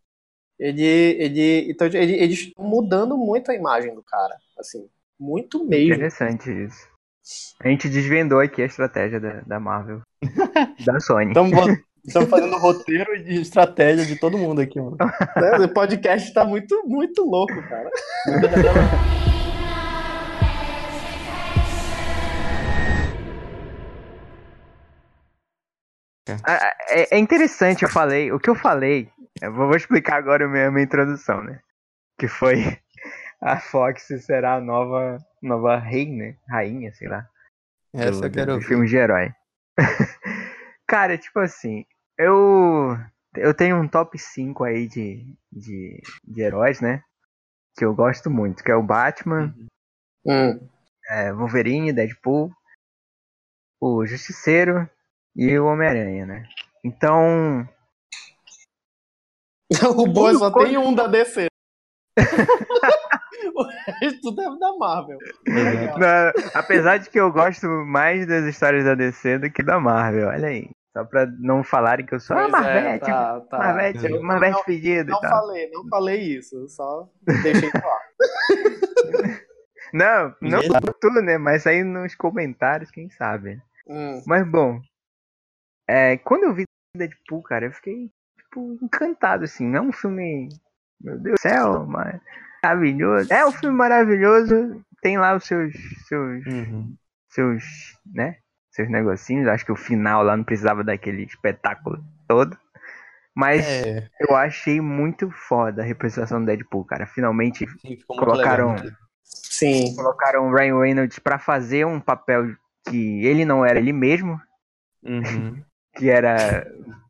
ele, 0.58 0.82
ele, 0.82 1.70
então, 1.70 1.86
ele, 1.86 2.14
eles 2.14 2.38
estão 2.40 2.64
mudando 2.64 3.16
muito 3.16 3.50
a 3.52 3.54
imagem 3.54 3.94
do 3.94 4.02
cara. 4.02 4.36
Assim, 4.58 4.88
muito 5.20 5.64
mesmo. 5.64 5.94
Interessante 5.94 6.50
isso. 6.50 6.88
A 7.62 7.68
gente 7.68 7.88
desvendou 7.88 8.40
aqui 8.40 8.62
a 8.62 8.66
estratégia 8.66 9.20
da, 9.20 9.40
da 9.46 9.60
Marvel. 9.60 10.00
da 10.84 11.00
Sony. 11.00 11.28
Estamos 11.28 11.52
Estamos 12.06 12.30
fazendo 12.30 12.56
roteiro 12.56 13.22
de 13.22 13.40
estratégia 13.40 14.06
de 14.06 14.16
todo 14.16 14.38
mundo 14.38 14.62
aqui, 14.62 14.80
mano. 14.80 14.96
O 15.62 15.68
podcast 15.68 16.32
tá 16.32 16.42
muito, 16.44 16.82
muito 16.86 17.22
louco, 17.22 17.54
cara. 17.68 17.90
Ah, 26.44 26.74
É, 26.88 27.16
é 27.16 27.18
interessante, 27.18 27.82
eu 27.82 27.90
falei. 27.90 28.32
O 28.32 28.38
que 28.38 28.48
eu 28.48 28.54
falei, 28.54 29.10
eu 29.42 29.52
vou 29.52 29.76
explicar 29.76 30.16
agora 30.16 30.46
a 30.46 30.48
minha, 30.48 30.70
minha 30.70 30.84
introdução, 30.84 31.42
né? 31.42 31.60
Que 32.18 32.26
foi 32.26 32.78
a 33.42 33.58
Fox 33.60 34.08
será 34.20 34.54
a 34.54 34.60
nova, 34.60 35.18
nova 35.42 35.78
rei, 35.78 36.06
né? 36.10 36.36
Rainha, 36.48 36.92
sei 36.94 37.08
lá. 37.08 37.28
Essa 37.92 38.20
do, 38.20 38.26
eu 38.26 38.30
quero 38.30 38.46
dos 38.46 38.54
ouvir. 38.56 38.66
filmes 38.66 38.90
de 38.90 38.96
herói. 38.96 39.32
Cara, 40.86 41.18
tipo 41.18 41.38
assim, 41.40 41.84
eu 42.18 42.96
eu 43.36 43.54
tenho 43.54 43.76
um 43.76 43.86
top 43.88 44.18
5 44.18 44.64
aí 44.64 44.88
de, 44.88 45.36
de, 45.52 46.00
de 46.24 46.40
heróis, 46.42 46.80
né? 46.80 47.02
Que 47.76 47.84
eu 47.84 47.94
gosto 47.94 48.30
muito, 48.30 48.64
que 48.64 48.70
é 48.70 48.74
o 48.74 48.82
Batman, 48.82 49.54
Hum. 50.26 50.68
é, 51.08 51.32
Wolverine, 51.32 51.92
Deadpool, 51.92 52.52
o 53.80 54.04
Justiceiro 54.06 54.88
e 55.36 55.56
o 55.58 55.66
Homem-Aranha, 55.66 56.26
né? 56.26 56.48
Então, 56.84 57.68
O 59.96 60.06
Boa 60.06 60.34
só 60.34 60.50
tem 60.50 60.76
um 60.78 60.94
da 60.94 61.06
DC. 61.06 61.46
o 63.54 63.62
resto 64.00 64.34
deve 64.34 64.58
da 64.58 64.76
Marvel. 64.76 65.18
Na- 65.98 66.32
apesar 66.54 66.98
de 66.98 67.08
que 67.10 67.18
eu 67.20 67.30
gosto 67.32 67.66
mais 67.86 68.26
das 68.26 68.44
histórias 68.44 68.84
da 68.84 68.94
DC 68.94 69.38
do 69.38 69.50
que 69.50 69.62
da 69.62 69.78
Marvel, 69.80 70.28
olha 70.28 70.48
aí. 70.48 70.70
Só 70.96 71.04
pra 71.04 71.26
não 71.38 71.62
falarem 71.62 72.04
que 72.06 72.14
eu 72.14 72.20
sou 72.20 72.36
ah, 72.36 72.48
Pois 72.50 72.54
é, 72.54 72.56
Marvete, 72.82 73.06
tá, 73.06 73.40
tá. 73.42 73.58
Marvete, 73.58 74.06
Eu 74.10 74.22
Marvete 74.22 74.52
não- 74.56 74.64
pedido 74.64 75.10
Não 75.10 75.18
e 75.18 75.20
tal. 75.20 75.30
falei, 75.30 75.70
não 75.70 75.88
falei 75.88 76.20
isso, 76.38 76.68
só 76.68 77.08
deixei 77.42 77.70
claro. 77.70 78.00
Não, 79.92 80.34
não 80.42 80.60
tudo, 81.00 81.22
né? 81.22 81.38
Mas 81.38 81.66
aí 81.66 81.82
nos 81.82 82.14
comentários, 82.14 82.90
quem 82.90 83.08
sabe. 83.08 83.58
Hum. 83.88 84.22
Mas 84.26 84.46
bom, 84.46 84.80
é, 85.88 86.18
quando 86.18 86.44
eu 86.44 86.52
vi 86.54 86.64
Deadpool, 86.94 87.42
cara, 87.42 87.64
eu 87.66 87.72
fiquei, 87.72 88.10
tipo, 88.38 88.78
encantado, 88.82 89.44
assim. 89.44 89.66
Não 89.66 89.78
é 89.78 89.80
um 89.80 89.92
filme, 89.92 90.50
meu 91.00 91.18
Deus 91.18 91.36
do 91.36 91.40
céu, 91.40 91.86
mas 91.86 92.20
maravilhoso. 92.62 93.32
É 93.32 93.46
um 93.46 93.52
filme 93.52 93.76
maravilhoso, 93.76 94.84
tem 95.00 95.18
lá 95.18 95.34
os 95.34 95.44
seus, 95.44 95.72
seus, 96.06 96.46
uhum. 96.46 96.94
seus, 97.28 97.64
né? 98.06 98.36
Seus 98.70 98.90
negocinhos. 98.90 99.48
Acho 99.48 99.64
que 99.64 99.72
o 99.72 99.76
final 99.76 100.22
lá 100.22 100.36
não 100.36 100.44
precisava 100.44 100.84
daquele 100.84 101.24
espetáculo 101.24 102.02
todo. 102.26 102.56
Mas 103.34 103.64
é. 103.66 104.08
eu 104.20 104.34
achei 104.34 104.80
muito 104.80 105.30
foda 105.30 105.82
a 105.82 105.84
representação 105.84 106.40
do 106.40 106.46
Deadpool, 106.46 106.84
cara. 106.84 107.06
Finalmente 107.06 107.66
Sim, 107.80 107.96
colocaram. 108.06 108.72
Legal, 108.72 108.86
né? 108.86 108.96
Sim. 109.22 109.94
Colocaram 109.94 110.48
o 110.48 110.54
Ryan 110.54 110.80
Reynolds 110.80 111.18
para 111.18 111.38
fazer 111.38 111.86
um 111.86 112.00
papel 112.00 112.56
que 112.88 113.24
ele 113.24 113.44
não 113.44 113.64
era 113.64 113.78
ele 113.78 113.92
mesmo. 113.92 114.40
Uhum. 115.04 115.62
Que 115.94 116.10
era 116.10 116.66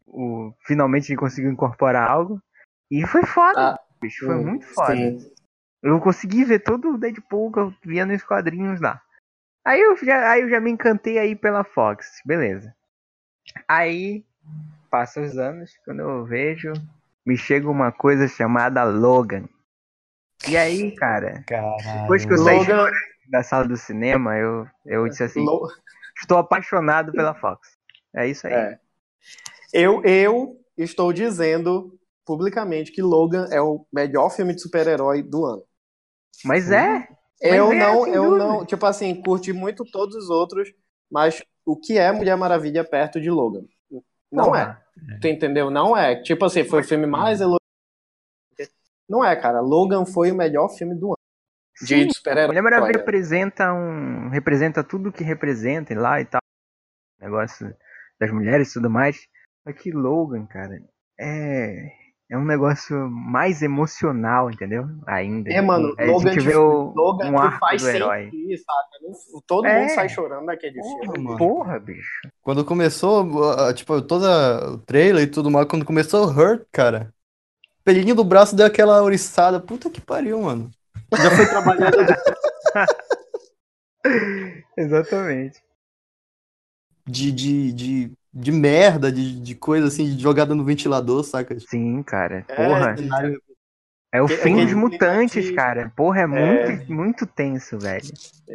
o. 0.07 0.53
Finalmente 0.67 1.11
ele 1.11 1.19
conseguiu 1.19 1.51
incorporar 1.51 2.11
algo. 2.11 2.43
E 2.91 3.07
foi 3.07 3.23
foda, 3.23 3.71
ah, 3.71 3.81
bicho. 4.01 4.27
Foi 4.27 4.37
muito 4.37 4.67
foda. 4.67 4.95
Sim. 4.95 5.19
Eu 5.83 6.01
consegui 6.01 6.45
ver 6.45 6.61
todo 6.61 6.91
o 6.91 6.99
Deadpool 6.99 7.53
que 7.53 7.59
eu 7.61 7.75
via 7.85 8.05
nos 8.05 8.23
quadrinhos 8.23 8.81
lá. 8.81 9.01
Aí 9.64 9.81
eu 9.81 9.97
já, 9.97 10.31
aí 10.31 10.43
eu 10.43 10.49
já 10.49 10.61
me 10.61 10.71
encantei 10.71 11.19
aí 11.19 11.37
pela 11.37 11.62
Fox, 11.62 12.21
beleza. 12.25 12.75
Aí 13.67 14.25
passa 14.91 15.21
os 15.21 15.37
anos, 15.37 15.73
quando 15.85 16.01
eu 16.01 16.25
vejo, 16.25 16.73
me 17.25 17.37
chega 17.37 17.69
uma 17.69 17.93
coisa 17.93 18.27
chamada 18.27 18.83
Logan. 18.85 19.49
E 20.49 20.57
aí, 20.57 20.95
cara, 20.95 21.45
Caralho. 21.47 22.01
depois 22.01 22.25
que 22.25 22.33
eu 22.33 22.38
saí 22.38 22.59
Logan... 22.59 22.91
da 23.29 23.43
sala 23.43 23.69
do 23.69 23.77
cinema, 23.77 24.37
eu, 24.37 24.67
eu 24.87 25.09
disse 25.09 25.25
assim, 25.25 25.45
Lo... 25.45 25.69
estou 26.19 26.38
apaixonado 26.38 27.12
pela 27.12 27.35
Fox. 27.35 27.77
É 28.14 28.27
isso 28.27 28.47
aí. 28.47 28.55
É. 28.55 28.79
Eu, 29.73 30.03
eu 30.05 30.59
estou 30.77 31.12
dizendo 31.12 31.99
publicamente 32.25 32.93
que 32.93 33.03
Logan 33.03 33.49
é 33.51 33.61
o 33.61 33.87
melhor 33.93 34.31
filme 34.31 34.55
de 34.55 34.62
super-herói 34.62 35.23
do 35.23 35.45
ano. 35.45 35.62
Mas 36.44 36.70
é. 36.70 37.09
Eu 37.40 37.68
mas 37.68 37.77
é, 37.77 37.79
não, 37.79 38.07
eu 38.07 38.24
dúvida. 38.24 38.46
não, 38.46 38.66
tipo 38.66 38.85
assim, 38.85 39.22
curti 39.22 39.53
muito 39.53 39.85
todos 39.85 40.16
os 40.16 40.29
outros, 40.29 40.72
mas 41.11 41.42
o 41.64 41.77
que 41.77 41.96
é 41.96 42.11
Mulher 42.11 42.37
Maravilha 42.37 42.85
perto 42.85 43.20
de 43.20 43.31
Logan? 43.31 43.64
Não 44.31 44.44
Porra. 44.46 44.83
é. 45.11 45.18
Tu 45.20 45.29
entendeu? 45.29 45.70
Não 45.70 45.96
é. 45.96 46.20
Tipo 46.22 46.44
assim, 46.46 46.64
foi 46.64 46.81
o 46.81 46.85
filme 46.85 47.07
mais 47.07 47.40
elogiado. 47.40 47.59
Não 49.09 49.24
é, 49.24 49.35
cara. 49.37 49.61
Logan 49.61 50.05
foi 50.05 50.31
o 50.31 50.35
melhor 50.35 50.68
filme 50.68 50.94
do 50.94 51.07
ano. 51.09 51.16
De 51.81 52.12
super-herói. 52.12 52.48
Mulher 52.48 52.62
Maravilha 52.62 52.98
representa 52.98 53.72
um. 53.72 54.29
representa 54.29 54.83
tudo 54.83 55.12
que 55.12 55.22
representa 55.22 55.94
lá 55.94 56.20
e 56.20 56.24
tal. 56.24 56.40
Negócio 57.20 57.74
das 58.20 58.31
mulheres 58.31 58.70
e 58.70 58.74
tudo 58.74 58.90
mais. 58.90 59.16
Aqui 59.64 59.92
Logan, 59.92 60.44
cara, 60.46 60.83
é 61.18 61.92
é 62.31 62.37
um 62.37 62.45
negócio 62.45 63.09
mais 63.11 63.62
emocional, 63.62 64.51
entendeu? 64.51 64.87
Ainda. 65.07 65.51
É, 65.51 65.62
mano, 65.62 65.95
é, 65.97 66.05
Logan, 66.05 66.33
te 66.33 66.41
vê 66.41 66.55
o, 66.55 66.93
Logan 66.95 67.31
um 67.31 67.38
arco 67.38 67.59
faz 67.59 67.81
do 67.81 67.88
herói. 67.88 68.31
saca? 68.57 69.43
Todo 69.47 69.67
é. 69.67 69.81
mundo 69.81 69.91
sai 69.95 70.09
chorando 70.11 70.45
daquele 70.45 70.79
porra, 70.79 71.01
filme. 71.01 71.19
Mano. 71.25 71.38
Porra, 71.38 71.79
bicho. 71.79 72.21
Quando 72.43 72.64
começou, 72.67 73.73
tipo, 73.73 74.03
toda 74.03 74.73
o 74.73 74.79
trailer 74.79 75.23
e 75.23 75.27
tudo 75.27 75.51
mais, 75.51 75.67
quando 75.67 75.87
começou 75.87 76.27
o 76.27 76.31
Hurt, 76.31 76.67
cara, 76.71 77.14
o 77.81 77.85
pelinho 77.85 78.14
do 78.14 78.25
braço 78.25 78.55
deu 78.55 78.67
aquela 78.67 79.03
oriçada. 79.03 79.59
Puta 79.59 79.88
que 79.88 80.01
pariu, 80.01 80.43
mano. 80.43 80.71
Já 81.17 81.31
foi 81.31 81.47
trabalhando. 81.47 81.97
Exatamente. 84.77 85.62
De, 87.07 87.33
de, 87.33 87.73
de 87.73 88.12
de 88.38 88.53
merda, 88.53 89.11
de, 89.11 89.40
de 89.40 89.55
coisa 89.55 89.88
assim, 89.88 90.14
de 90.14 90.22
jogada 90.22 90.55
no 90.55 90.64
ventilador, 90.64 91.24
saca? 91.24 91.59
Sim, 91.61 92.03
cara. 92.03 92.44
É, 92.48 92.55
Porra. 92.55 92.94
É, 94.12 94.18
é 94.18 94.22
o 94.22 94.29
fim 94.29 94.64
dos 94.64 94.72
mutantes, 94.72 95.44
de... 95.44 95.53
cara. 95.53 95.92
Porra, 95.94 96.20
é, 96.20 96.22
é, 96.22 96.27
muito, 96.27 96.92
muito 96.92 97.27
tenso, 97.27 97.79
velho. 97.79 98.07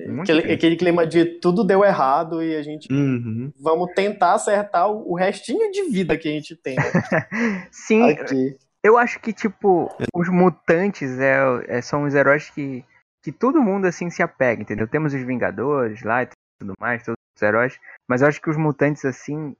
Muito 0.07 0.21
aquele, 0.21 0.41
tenso. 0.41 0.53
aquele 0.53 0.75
clima 0.75 1.05
de 1.05 1.25
tudo 1.25 1.63
deu 1.63 1.83
errado 1.83 2.41
e 2.41 2.55
a 2.55 2.63
gente 2.63 2.91
uhum. 2.91 3.51
vamos 3.59 3.91
tentar 3.93 4.33
acertar 4.33 4.89
o, 4.89 5.13
restinho 5.15 5.71
de 5.71 5.83
vida 5.91 6.17
que 6.17 6.27
a 6.27 6.31
gente 6.31 6.55
tem. 6.55 6.75
Né? 6.75 6.83
Sim. 7.69 8.11
Aqui. 8.11 8.57
Eu 8.83 8.97
acho 8.97 9.19
que, 9.19 9.31
tipo, 9.31 9.89
os 10.13 10.27
mutantes 10.27 11.17
é, 11.19 11.37
é, 11.67 11.81
são 11.81 12.03
os 12.03 12.15
heróis 12.15 12.49
que, 12.49 12.83
que 13.23 13.31
todo 13.31 13.61
mundo, 13.61 13.85
assim, 13.85 14.09
se 14.09 14.21
apega, 14.21 14.61
entendeu? 14.61 14.87
Temos 14.87 15.13
os 15.13 15.21
Vingadores 15.21 16.03
lá 16.03 16.23
e 16.23 16.27
tudo 16.59 16.73
mais, 16.79 17.03
todos 17.03 17.17
os 17.35 17.41
heróis. 17.41 17.79
Mas 18.09 18.21
eu 18.21 18.27
acho 18.27 18.41
que 18.41 18.49
os 18.49 18.57
mutantes, 18.57 19.05
assim, 19.05 19.55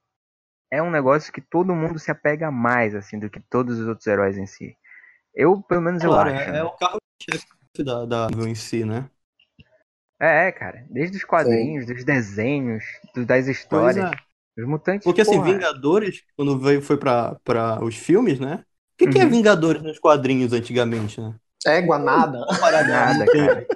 é 0.73 0.81
um 0.81 0.89
negócio 0.89 1.31
que 1.31 1.39
todo 1.39 1.75
mundo 1.75 1.99
se 1.99 2.09
apega 2.09 2.49
mais, 2.49 2.95
assim, 2.95 3.19
do 3.19 3.29
que 3.29 3.39
todos 3.39 3.79
os 3.79 3.87
outros 3.87 4.07
heróis 4.07 4.39
em 4.39 4.47
si. 4.47 4.75
Eu, 5.35 5.61
pelo 5.61 5.81
menos, 5.81 6.01
claro, 6.01 6.31
eu 6.31 6.35
acho. 6.35 6.49
É, 6.49 6.51
né? 6.51 6.59
é 6.59 6.63
o 6.63 6.71
carro-chefe 6.71 7.83
da, 7.83 8.05
da 8.05 8.27
em 8.47 8.55
si, 8.55 8.83
né? 8.83 9.07
É, 10.19 10.51
cara. 10.51 10.83
Desde 10.89 11.17
os 11.17 11.23
quadrinhos, 11.23 11.85
Sim. 11.85 11.93
dos 11.93 12.03
desenhos, 12.03 12.83
das 13.15 13.45
histórias. 13.45 14.11
É. 14.11 14.61
Os 14.61 14.67
mutantes. 14.67 15.03
Porque 15.03 15.21
assim, 15.21 15.33
porra. 15.33 15.43
assim, 15.43 15.53
Vingadores, 15.53 16.23
quando 16.35 16.59
veio, 16.59 16.81
foi 16.81 16.97
pra, 16.97 17.35
pra 17.43 17.83
os 17.83 17.95
filmes, 17.95 18.39
né? 18.39 18.63
O 18.93 18.97
que, 18.97 19.05
uhum. 19.05 19.11
que 19.11 19.19
é 19.19 19.25
uhum. 19.25 19.29
Vingadores 19.29 19.81
nos 19.83 19.99
quadrinhos 19.99 20.53
antigamente, 20.53 21.21
né? 21.21 21.35
Égua, 21.67 21.99
nada. 21.99 22.45
Nada, 22.49 23.25
cara. 23.25 23.67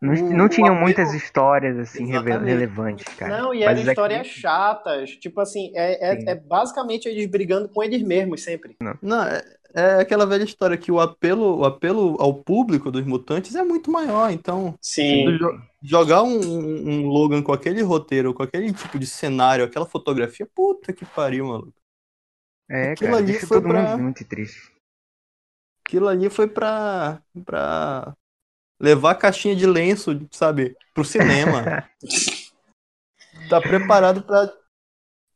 Não, 0.00 0.14
não 0.14 0.48
tinham 0.48 0.74
muitas 0.74 1.12
histórias 1.14 1.78
assim 1.78 2.10
Exatamente. 2.10 2.44
relevantes, 2.44 3.14
cara. 3.16 3.42
Não, 3.42 3.54
e 3.54 3.62
eram 3.62 3.80
histórias 3.80 4.20
aqui... 4.20 4.28
chatas. 4.28 5.10
Tipo 5.10 5.40
assim, 5.40 5.72
é, 5.74 6.12
é, 6.12 6.30
é, 6.30 6.34
basicamente 6.34 7.08
eles 7.08 7.26
brigando 7.26 7.68
com 7.68 7.82
eles 7.82 8.02
mesmos 8.02 8.42
sempre. 8.42 8.76
Não, 8.80 8.98
não 9.02 9.22
é, 9.22 9.42
é, 9.74 9.94
aquela 10.00 10.26
velha 10.26 10.44
história 10.44 10.76
que 10.76 10.92
o 10.92 11.00
apelo, 11.00 11.58
o 11.58 11.64
apelo 11.64 12.16
ao 12.20 12.34
público 12.34 12.90
dos 12.90 13.04
mutantes 13.04 13.54
é 13.54 13.64
muito 13.64 13.90
maior. 13.90 14.30
Então, 14.30 14.74
Sim. 14.80 15.38
jogar 15.82 16.22
um, 16.22 16.38
um 16.38 17.06
Logan 17.08 17.42
com 17.42 17.52
aquele 17.52 17.82
roteiro, 17.82 18.32
com 18.32 18.42
aquele 18.42 18.72
tipo 18.72 18.98
de 18.98 19.06
cenário, 19.06 19.64
aquela 19.64 19.86
fotografia, 19.86 20.48
puta 20.54 20.92
que 20.92 21.04
pariu, 21.04 21.46
maluco. 21.46 21.74
É, 22.70 22.92
Aquilo 22.92 23.10
cara, 23.10 23.22
ali 23.22 23.34
foi 23.34 23.60
pra... 23.60 23.96
muito 23.96 24.24
triste. 24.24 24.72
Aquilo 25.86 26.08
ali 26.08 26.30
foi 26.30 26.46
pra, 26.46 27.20
pra 27.44 28.14
levar 28.84 29.12
a 29.12 29.14
caixinha 29.14 29.56
de 29.56 29.66
lenço, 29.66 30.20
sabe, 30.30 30.76
pro 30.92 31.04
cinema. 31.04 31.88
tá 33.48 33.60
preparado 33.60 34.22
para 34.22 34.52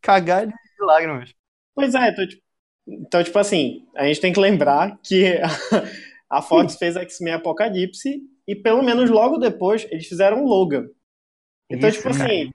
cagar 0.03 0.47
de 0.47 0.55
lágrimas. 0.81 1.33
Pois 1.75 1.95
é, 1.95 2.11
então 2.11 2.29
tipo, 2.29 2.43
então, 2.87 3.25
tipo 3.25 3.39
assim, 3.39 3.87
a 3.97 4.05
gente 4.05 4.21
tem 4.21 4.33
que 4.33 4.41
lembrar 4.41 4.99
que 5.03 5.39
a 6.29 6.43
Fox 6.43 6.77
fez 6.77 6.97
X-Men 6.97 7.35
Apocalipse 7.35 8.23
e 8.47 8.55
pelo 8.55 8.83
menos 8.83 9.11
logo 9.11 9.39
depois 9.39 9.87
eles 9.91 10.07
fizeram 10.07 10.45
Logan. 10.45 10.89
Então, 11.71 11.89
Isso, 11.89 11.99
tipo 11.99 12.13
cara. 12.13 12.25
assim, 12.25 12.51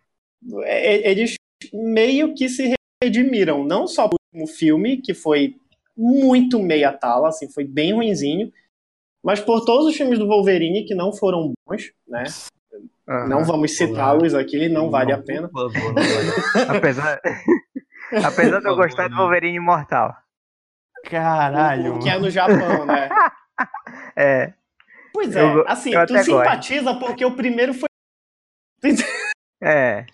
é, 0.63 0.95
é, 0.95 1.11
eles 1.11 1.35
meio 1.71 2.33
que 2.35 2.49
se 2.49 2.73
redimiram, 3.03 3.63
não 3.63 3.87
só 3.87 4.09
o 4.33 4.47
filme, 4.47 4.97
que 4.97 5.13
foi 5.13 5.55
muito 5.95 6.59
meia 6.59 6.91
tala, 6.91 7.29
assim, 7.29 7.49
foi 7.49 7.63
bem 7.63 7.93
ruinzinho, 7.93 8.51
mas 9.23 9.39
por 9.39 9.63
todos 9.63 9.87
os 9.87 9.95
filmes 9.95 10.19
do 10.19 10.27
Wolverine 10.27 10.85
que 10.85 10.93
não 10.93 11.13
foram 11.13 11.53
bons, 11.65 11.91
né? 12.07 12.23
Uhum, 13.07 13.27
não 13.27 13.43
vamos 13.43 13.77
citá-los 13.77 14.33
aqui, 14.33 14.67
não, 14.67 14.83
não 14.83 14.91
vale 14.91 15.13
a 15.13 15.21
pena. 15.21 15.49
Favor, 15.49 15.93
vale. 15.93 16.67
apesar, 16.77 17.21
apesar 18.23 18.59
de 18.59 18.67
eu 18.67 18.75
gostar 18.75 19.07
do 19.07 19.15
Wolverine 19.15 19.57
Imortal. 19.57 20.15
Caralho. 21.05 21.95
O, 21.95 21.99
que 21.99 22.09
é 22.09 22.19
no 22.19 22.29
Japão, 22.31 22.85
né? 22.85 23.09
É. 24.15 24.53
Pois 25.13 25.35
é, 25.35 25.41
eu, 25.41 25.67
assim, 25.67 25.93
eu 25.93 26.05
tu 26.07 26.17
simpatiza 26.23 26.91
gosto. 26.91 27.05
porque 27.05 27.23
o 27.23 27.35
primeiro 27.35 27.73
foi. 27.73 27.87
É. 29.61 30.05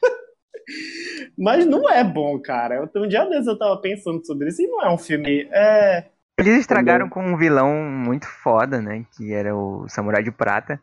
Mas 1.37 1.65
não 1.65 1.89
é 1.89 2.03
bom, 2.03 2.37
cara. 2.39 2.89
Um 2.95 3.07
dia 3.07 3.25
desses 3.25 3.47
eu 3.47 3.57
tava 3.57 3.79
pensando 3.79 4.25
sobre 4.25 4.49
isso 4.49 4.61
e 4.61 4.67
não 4.67 4.83
é 4.83 4.91
um 4.91 4.97
filme. 4.97 5.47
É 5.51 6.09
eles 6.39 6.59
estragaram 6.59 7.09
com 7.09 7.21
um 7.21 7.37
vilão 7.37 7.75
muito 7.75 8.27
foda, 8.27 8.81
né? 8.81 9.05
Que 9.15 9.33
era 9.33 9.55
o 9.55 9.87
Samurai 9.89 10.23
de 10.23 10.31
Prata. 10.31 10.81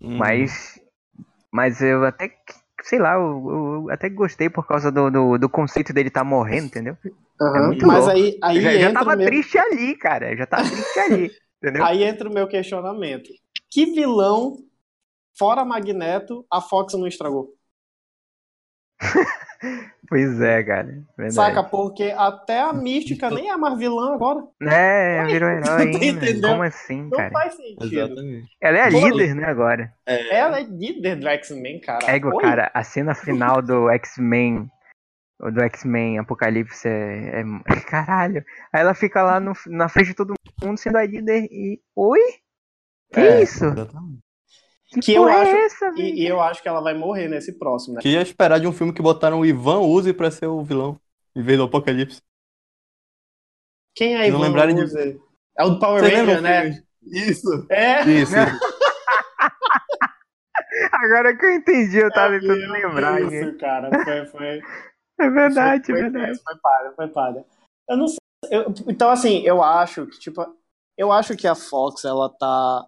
Hum. 0.00 0.16
Mas. 0.16 0.80
Mas 1.52 1.80
eu 1.80 2.04
até. 2.04 2.36
Sei 2.82 2.98
lá, 2.98 3.14
eu, 3.14 3.84
eu 3.86 3.90
até 3.90 4.08
gostei 4.08 4.50
por 4.50 4.66
causa 4.66 4.90
do, 4.90 5.10
do, 5.10 5.38
do 5.38 5.48
conceito 5.48 5.92
dele 5.92 6.08
estar 6.08 6.20
tá 6.20 6.24
morrendo, 6.24 6.66
entendeu? 6.66 6.96
Uhum. 7.40 7.56
É 7.56 7.66
muito 7.66 7.86
mas 7.86 8.04
louco. 8.04 8.12
aí, 8.12 8.38
aí 8.42 8.60
já, 8.60 8.72
já 8.72 8.92
tava 8.92 9.16
meu... 9.16 9.26
triste 9.26 9.58
ali, 9.58 9.96
cara. 9.96 10.36
Já 10.36 10.46
tava 10.46 10.68
triste 10.68 10.98
ali. 10.98 11.30
Entendeu? 11.62 11.84
Aí 11.84 12.02
entra 12.02 12.28
o 12.28 12.32
meu 12.32 12.46
questionamento. 12.46 13.30
Que 13.70 13.86
vilão, 13.86 14.58
fora 15.38 15.64
Magneto, 15.64 16.44
a 16.50 16.60
Fox 16.60 16.92
não 16.92 17.06
estragou? 17.06 17.54
Pois 20.06 20.38
é, 20.40 20.62
cara. 20.62 21.02
Verdade. 21.16 21.34
Saca? 21.34 21.62
Porque 21.64 22.14
até 22.16 22.60
a 22.60 22.74
mística 22.74 23.30
nem 23.30 23.50
é 23.50 23.56
mais 23.56 23.78
vilã 23.78 24.14
agora. 24.14 24.44
É, 24.62 25.24
virou 25.24 25.48
herói. 25.50 26.40
Como 26.42 26.62
assim, 26.62 27.02
Não 27.04 27.10
cara? 27.10 27.30
faz 27.30 27.54
sentido. 27.54 27.84
Exatamente. 27.84 28.48
Ela 28.60 28.78
é 28.78 28.80
a 28.82 28.90
Pô, 28.90 28.98
líder, 29.08 29.34
né, 29.34 29.44
agora. 29.46 29.92
Ela 30.06 30.60
é 30.60 30.62
líder 30.64 31.16
do 31.16 31.26
X-Men, 31.28 31.80
cara. 31.80 32.04
É 32.06 32.16
igual, 32.16 32.36
Oi? 32.36 32.42
cara, 32.42 32.70
a 32.74 32.84
cena 32.84 33.14
final 33.14 33.62
do 33.62 33.88
X-Men, 33.90 34.70
o 35.40 35.50
do 35.50 35.62
X-Men 35.62 36.18
Apocalipse 36.18 36.86
é, 36.86 37.40
é- 37.40 37.80
Caralho. 37.88 38.44
Aí 38.74 38.82
ela 38.82 38.92
fica 38.94 39.22
lá 39.22 39.40
no- 39.40 39.54
na 39.68 39.88
frente 39.88 40.08
de 40.08 40.14
todo 40.14 40.34
mundo 40.62 40.76
sendo 40.78 40.98
a 40.98 41.06
líder 41.06 41.44
e. 41.50 41.80
Oi? 41.96 42.20
Que 43.12 43.20
É. 43.20 43.42
isso? 43.42 43.64
Exatamente. 43.64 44.18
Que, 44.94 45.00
Que 45.00 45.14
eu 45.14 45.22
porra 45.22 45.38
acho- 45.42 45.50
é 45.50 45.64
essa? 45.64 45.92
E, 45.96 46.22
e 46.22 46.26
eu 46.26 46.40
acho 46.40 46.62
que 46.62 46.68
ela 46.68 46.80
vai 46.80 46.94
morrer 46.94 47.28
nesse 47.28 47.52
próximo, 47.58 47.94
né? 47.94 48.00
Que 48.02 48.10
ia 48.10 48.22
esperar 48.22 48.58
de 48.60 48.66
um 48.66 48.72
filme 48.72 48.92
que 48.92 49.02
botaram 49.02 49.40
o 49.40 49.46
Ivan 49.46 49.80
Uzi 49.80 50.12
pra 50.12 50.30
ser 50.30 50.46
o 50.46 50.62
vilão, 50.62 50.98
em 51.34 51.42
vez 51.42 51.58
do 51.58 51.64
Apocalipse. 51.64 52.20
Quem 53.96 54.14
é 54.16 54.24
Se 54.24 54.30
não 54.30 54.38
Ivan 54.38 54.46
lembrarem 54.48 54.74
de- 54.76 54.82
Uzi? 54.82 55.20
É 55.58 55.64
o 55.64 55.70
do 55.70 55.78
Power 55.78 56.02
Você 56.02 56.14
Ranger, 56.16 56.40
né? 56.42 56.62
filme? 56.62 56.84
Isso. 57.02 57.66
É. 57.70 58.02
Isso. 58.08 58.34
Agora 60.92 61.36
que 61.36 61.44
eu 61.44 61.52
entendi, 61.54 61.98
eu 61.98 62.10
tava 62.10 62.38
tentando 62.40 62.58
Meu 62.60 62.70
lembrar. 62.72 63.20
Gente. 63.30 63.58
cara. 63.58 63.90
Foi, 64.04 64.26
foi, 64.26 64.60
É 65.20 65.30
verdade, 65.30 65.82
é 65.82 65.86
foi, 65.86 65.94
verdade. 66.02 66.26
tenso, 66.26 66.42
foi 66.42 66.56
palha, 66.58 66.92
foi 66.96 67.08
palha. 67.08 67.44
Eu 67.88 67.96
não 67.96 68.08
sei. 68.08 68.18
eu- 68.50 68.74
então, 68.88 69.10
assim, 69.10 69.42
eu 69.42 69.62
acho 69.62 70.06
que, 70.06 70.18
tipo, 70.18 70.44
eu 70.98 71.12
acho 71.12 71.36
que 71.36 71.46
a 71.46 71.54
Fox, 71.54 72.04
ela 72.04 72.28
tá 72.28 72.84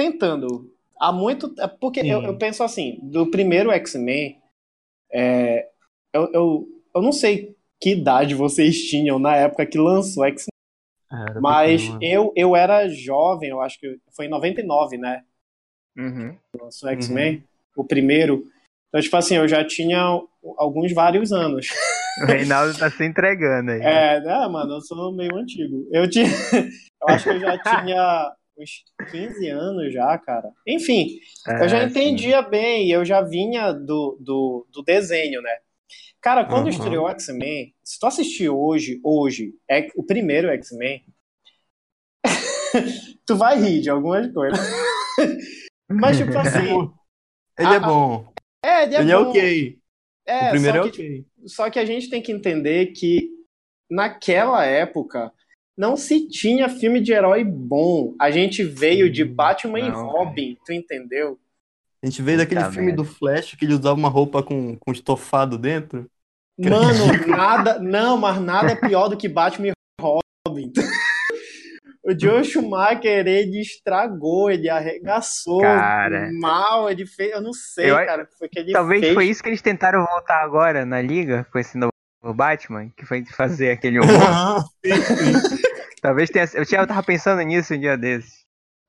tentando. 0.00 0.72
Há 0.98 1.12
muito. 1.12 1.54
Porque 1.78 2.00
eu, 2.00 2.22
eu 2.22 2.38
penso 2.38 2.62
assim, 2.62 2.98
do 3.02 3.30
primeiro 3.30 3.70
X-Men, 3.70 4.40
é, 5.12 5.68
eu, 6.12 6.30
eu, 6.32 6.68
eu 6.94 7.02
não 7.02 7.12
sei 7.12 7.54
que 7.78 7.90
idade 7.90 8.34
vocês 8.34 8.88
tinham 8.88 9.18
na 9.18 9.36
época 9.36 9.66
que 9.66 9.78
lançou 9.78 10.24
X-Men. 10.24 10.48
Era 11.12 11.40
Mas 11.40 11.82
pequeno, 11.82 11.92
mano. 11.92 12.04
eu, 12.04 12.32
eu 12.34 12.56
era 12.56 12.88
jovem, 12.88 13.50
eu 13.50 13.60
acho 13.60 13.78
que 13.78 13.98
foi 14.14 14.26
em 14.26 14.30
99, 14.30 14.96
né? 14.96 15.22
Uhum. 15.98 16.36
Lançou 16.58 16.88
X-Men, 16.90 17.44
o 17.76 17.84
primeiro. 17.84 18.44
Então, 18.88 19.00
tipo 19.02 19.16
assim, 19.16 19.36
eu 19.36 19.46
já 19.46 19.64
tinha 19.66 19.98
alguns 20.56 20.92
vários 20.92 21.30
anos. 21.32 21.66
O 22.22 22.26
Reinaldo 22.26 22.76
tá 22.78 22.90
se 22.90 23.04
entregando 23.04 23.70
aí. 23.70 23.80
É, 23.80 24.20
né, 24.20 24.48
mano, 24.48 24.74
eu 24.74 24.80
sou 24.80 25.12
meio 25.12 25.34
antigo. 25.36 25.86
Eu 25.92 26.08
tinha. 26.08 26.26
Eu 27.02 27.08
acho 27.08 27.24
que 27.24 27.30
eu 27.30 27.40
já 27.40 27.56
tinha 27.64 28.32
uns 28.60 28.84
15 29.10 29.48
anos 29.48 29.92
já, 29.92 30.16
cara. 30.18 30.50
Enfim, 30.66 31.18
eu 31.60 31.68
já 31.68 31.80
É, 31.80 31.84
entendia 31.84 32.42
bem, 32.42 32.90
eu 32.90 33.04
já 33.04 33.22
vinha 33.22 33.72
do, 33.72 34.16
do, 34.20 34.66
do 34.70 34.82
desenho, 34.82 35.42
né? 35.42 35.56
Cara, 36.20 36.44
quando 36.44 36.64
Uhum. 36.64 36.70
estreou 36.70 37.08
X-Men, 37.10 37.74
se 37.82 37.98
tu 37.98 38.06
assistir 38.06 38.48
hoje, 38.50 39.00
hoje, 39.02 39.54
é 39.68 39.88
o 39.96 40.04
primeiro 40.04 40.48
X-Men, 40.48 41.04
tu 43.26 43.36
vai 43.36 43.58
rir 43.58 43.80
de 43.80 43.90
algumas 43.90 44.32
coisas. 44.32 44.58
Mas, 45.88 46.16
tipo 46.16 46.36
assim, 46.38 46.92
Ele 47.58 47.74
é 47.74 47.76
Ah, 47.76 47.80
bom. 47.80 48.32
é, 48.64 48.82
ele 48.84 48.94
é, 48.96 49.00
Ele 49.00 49.12
é 49.12 49.16
bom. 49.16 49.30
ok. 49.30 49.78
É, 50.26 50.46
o 50.46 50.48
primeiro 50.50 50.78
só 50.78 50.86
é 50.86 50.90
que, 50.90 50.90
ok. 50.90 51.26
Só 51.46 51.70
que 51.70 51.78
a 51.78 51.84
gente 51.84 52.10
tem 52.10 52.22
que 52.22 52.32
entender 52.32 52.88
que 52.92 53.30
naquela 53.90 54.64
época 54.64 55.32
não 55.76 55.96
se 55.96 56.28
tinha 56.28 56.68
filme 56.68 57.00
de 57.00 57.12
herói 57.12 57.44
bom. 57.44 58.14
A 58.20 58.30
gente 58.30 58.62
veio 58.62 59.10
de 59.10 59.24
Batman 59.24 59.80
e 59.80 59.88
não, 59.90 60.06
Robin, 60.08 60.56
tu 60.64 60.72
entendeu? 60.72 61.38
A 62.02 62.06
gente 62.06 62.22
veio 62.22 62.38
daquele 62.38 62.64
filme 62.64 62.86
merda. 62.88 63.02
do 63.02 63.04
Flash 63.04 63.54
que 63.54 63.64
ele 63.64 63.74
usava 63.74 63.94
uma 63.98 64.08
roupa 64.08 64.42
com, 64.42 64.76
com 64.78 64.92
estofado 64.92 65.58
dentro. 65.58 66.06
Mano, 66.58 67.04
nada. 67.26 67.78
Não, 67.78 68.16
mas 68.16 68.40
nada 68.40 68.72
é 68.72 68.74
pior 68.74 69.08
do 69.08 69.16
que 69.16 69.28
Batman 69.28 69.68
e 69.68 69.72
Robin. 70.00 70.72
O 72.02 72.18
Joe 72.18 72.42
Schumacher, 72.42 73.26
ele 73.26 73.60
estragou, 73.60 74.50
ele 74.50 74.70
arregaçou 74.70 75.60
Cara. 75.60 76.30
mal, 76.40 76.90
ele 76.90 77.04
fez. 77.04 77.30
Eu 77.30 77.42
não 77.42 77.52
sei, 77.52 77.90
Eu- 77.90 77.96
cara, 77.96 78.26
foi 78.38 78.48
que 78.48 78.58
ele 78.58 78.72
Talvez 78.72 79.00
fez. 79.02 79.14
foi 79.14 79.26
isso 79.26 79.42
que 79.42 79.50
eles 79.50 79.60
tentaram 79.60 80.04
voltar 80.06 80.42
agora 80.42 80.86
na 80.86 81.02
liga 81.02 81.46
com 81.52 81.58
esse 81.58 81.76
novo 81.76 81.92
Batman, 82.22 82.90
que 82.96 83.06
foi 83.06 83.24
fazer 83.24 83.70
aquele 83.70 83.98
humor. 84.00 84.64
Talvez 86.02 86.30
tenha. 86.30 86.48
Eu, 86.54 86.64
tinha, 86.66 86.80
eu 86.80 86.86
tava 86.86 87.02
pensando 87.02 87.42
nisso 87.42 87.74
um 87.74 87.78
dia 87.78 87.96
desses. 87.96 88.40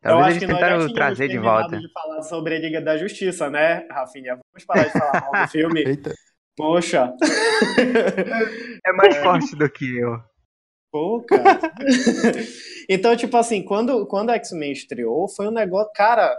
Talvez 0.02 0.36
eles 0.36 0.40
que 0.40 0.48
nós 0.48 0.60
já 0.60 0.68
tentaram 0.68 0.94
trazer 0.94 1.28
de 1.28 1.38
volta. 1.38 1.78
de 1.78 1.92
falar 1.92 2.24
sobre 2.24 2.56
a 2.56 2.60
Liga 2.60 2.82
da 2.82 2.98
Justiça, 2.98 3.50
né, 3.50 3.86
Rafinha? 3.90 4.40
Vamos 4.52 4.66
parar 4.66 4.86
de 4.86 4.92
falar 4.92 5.22
mal 5.22 5.44
do 5.44 5.52
filme. 5.52 5.82
Eita. 5.82 6.14
Poxa. 6.58 7.14
É 8.86 8.92
mais 8.94 9.16
forte 9.18 9.56
do 9.56 9.70
que 9.70 9.98
eu. 9.98 10.20
Pô, 10.92 11.22
cara. 11.22 11.60
então, 12.90 13.16
tipo 13.16 13.38
assim, 13.38 13.64
quando, 13.64 14.06
quando 14.08 14.32
a 14.32 14.36
X-Men 14.36 14.74
estreou, 14.74 15.30
foi 15.30 15.48
um 15.48 15.52
negócio. 15.52 15.92
Cara, 15.96 16.36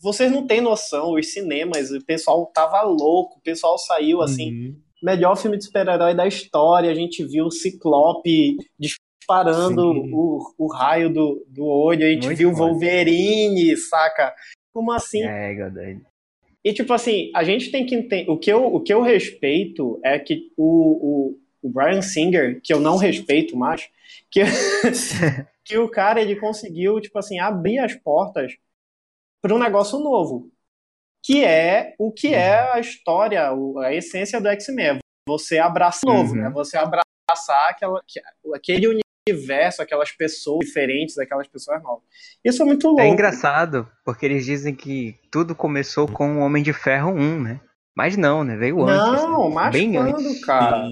vocês 0.00 0.30
não 0.30 0.46
têm 0.46 0.60
noção, 0.60 1.12
os 1.12 1.32
cinemas, 1.32 1.90
o 1.90 2.02
pessoal 2.04 2.46
tava 2.46 2.80
louco, 2.82 3.38
o 3.38 3.42
pessoal 3.42 3.76
saiu 3.76 4.22
assim. 4.22 4.52
Uhum. 4.52 4.80
Melhor 5.02 5.36
filme 5.36 5.56
de 5.56 5.64
super-herói 5.64 6.14
da 6.14 6.26
história. 6.26 6.90
A 6.90 6.94
gente 6.94 7.24
viu 7.24 7.46
o 7.46 7.50
Ciclope 7.50 8.56
disparando 8.78 9.82
o, 10.12 10.54
o 10.56 10.66
raio 10.66 11.12
do, 11.12 11.44
do 11.48 11.66
olho. 11.66 12.04
A 12.04 12.10
gente 12.10 12.26
Muito 12.26 12.38
viu 12.38 12.50
o. 12.50 12.54
Wolverine, 12.54 13.76
saca? 13.76 14.34
Como 14.72 14.92
assim? 14.92 15.22
É, 15.22 15.54
Godoy. 15.54 16.00
E 16.64 16.72
tipo 16.72 16.92
assim, 16.92 17.30
a 17.34 17.44
gente 17.44 17.70
tem 17.70 17.86
que 17.86 17.94
entender. 17.94 18.30
O 18.30 18.38
que 18.38 18.52
eu, 18.52 18.66
o 18.66 18.80
que 18.80 18.92
eu 18.92 19.00
respeito 19.00 20.00
é 20.04 20.18
que 20.18 20.52
o, 20.56 21.32
o, 21.32 21.40
o 21.62 21.70
Brian 21.70 22.02
Singer, 22.02 22.60
que 22.62 22.72
eu 22.72 22.80
não 22.80 22.96
respeito 22.96 23.56
mais, 23.56 23.88
que, 24.30 24.40
que 25.64 25.78
o 25.78 25.88
cara 25.88 26.20
ele 26.20 26.36
conseguiu, 26.36 27.00
tipo 27.00 27.18
assim, 27.18 27.38
abrir 27.38 27.78
as 27.78 27.94
portas 27.94 28.56
para 29.40 29.54
um 29.54 29.58
negócio 29.58 29.98
novo. 29.98 30.50
Que 31.24 31.44
é 31.44 31.94
o 31.98 32.12
que 32.12 32.32
é 32.34 32.72
a 32.72 32.80
história, 32.80 33.50
a 33.82 33.94
essência 33.94 34.40
do 34.40 34.48
X-Men. 34.48 34.98
Você 35.28 35.58
abraça 35.58 36.00
o 36.06 36.12
novo, 36.12 36.34
Uhum. 36.34 36.42
né? 36.42 36.50
Você 36.50 36.76
abraçar 36.78 37.68
aquela, 37.70 38.00
que- 38.06 38.20
aquele 38.54 39.00
universo, 39.28 39.82
aquelas 39.82 40.10
pessoas 40.12 40.64
diferentes, 40.66 41.18
aquelas 41.18 41.46
pessoas 41.46 41.82
novas. 41.82 42.04
Isso 42.42 42.62
é 42.62 42.64
muito 42.64 42.86
louco. 42.86 43.02
É 43.02 43.08
engraçado, 43.08 43.86
porque 44.04 44.24
eles 44.24 44.44
dizem 44.46 44.74
que 44.74 45.16
tudo 45.30 45.54
começou 45.54 46.08
com 46.08 46.36
o 46.36 46.40
Homem 46.40 46.62
de 46.62 46.72
Ferro 46.72 47.10
1, 47.12 47.40
né? 47.42 47.60
Mas 47.94 48.16
não, 48.16 48.42
né? 48.44 48.56
Veio 48.56 48.82
antes. 48.86 49.22
Não, 49.22 49.48
né? 49.48 49.54
mas 49.54 49.72
Bem 49.72 49.92
quando, 49.92 50.16
antes. 50.16 50.44
cara? 50.44 50.84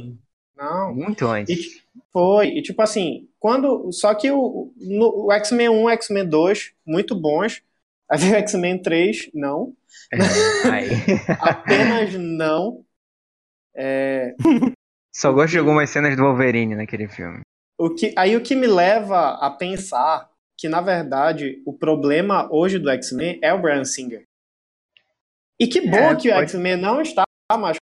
Não. 0.57 0.95
Muito 0.95 1.27
antes. 1.27 1.57
E, 1.57 1.83
foi, 2.13 2.49
e 2.49 2.63
tipo 2.63 2.83
assim, 2.83 3.29
quando. 3.39 3.91
Só 3.93 4.13
que 4.15 4.31
o, 4.31 4.73
no- 4.77 5.27
o 5.27 5.33
X-Men 5.33 5.69
1 5.69 5.89
e 5.89 5.93
X-Men 5.95 6.29
2, 6.29 6.73
muito 6.85 7.15
bons. 7.15 7.63
Aí 8.11 8.19
veio 8.19 8.35
X-Men 8.37 8.81
3, 8.83 9.31
não. 9.35 9.75
É. 10.13 10.19
Apenas 11.41 12.15
não. 12.15 12.85
É, 13.75 14.35
Só 15.15 15.33
gosto 15.33 15.53
de 15.53 15.59
algumas 15.59 15.91
cenas 15.91 16.17
do 16.17 16.23
Wolverine 16.23 16.75
naquele 16.77 17.09
filme. 17.09 17.41
o 17.79 17.95
que, 17.95 18.15
aí 18.17 18.37
o 18.37 18.43
que 18.43 18.55
me 18.55 18.67
leva 18.67 19.35
a 19.35 19.51
pensar 19.51 20.31
que, 20.59 20.69
na 20.69 20.81
verdade, 20.81 21.63
o 21.67 21.73
problema 21.73 22.49
hoje 22.51 22.79
do 22.79 22.89
X-Men 22.91 23.39
é 23.43 23.53
o 23.53 23.61
Brian 23.61 23.85
Singer. 23.85 24.25
E 25.61 25.67
que 25.67 25.81
bom 25.81 25.97
É, 25.97 26.17
que 26.17 26.29
o 26.29 26.35
X-Men 26.35 26.77
não 26.77 27.01
está 27.01 27.25
mais. 27.59 27.77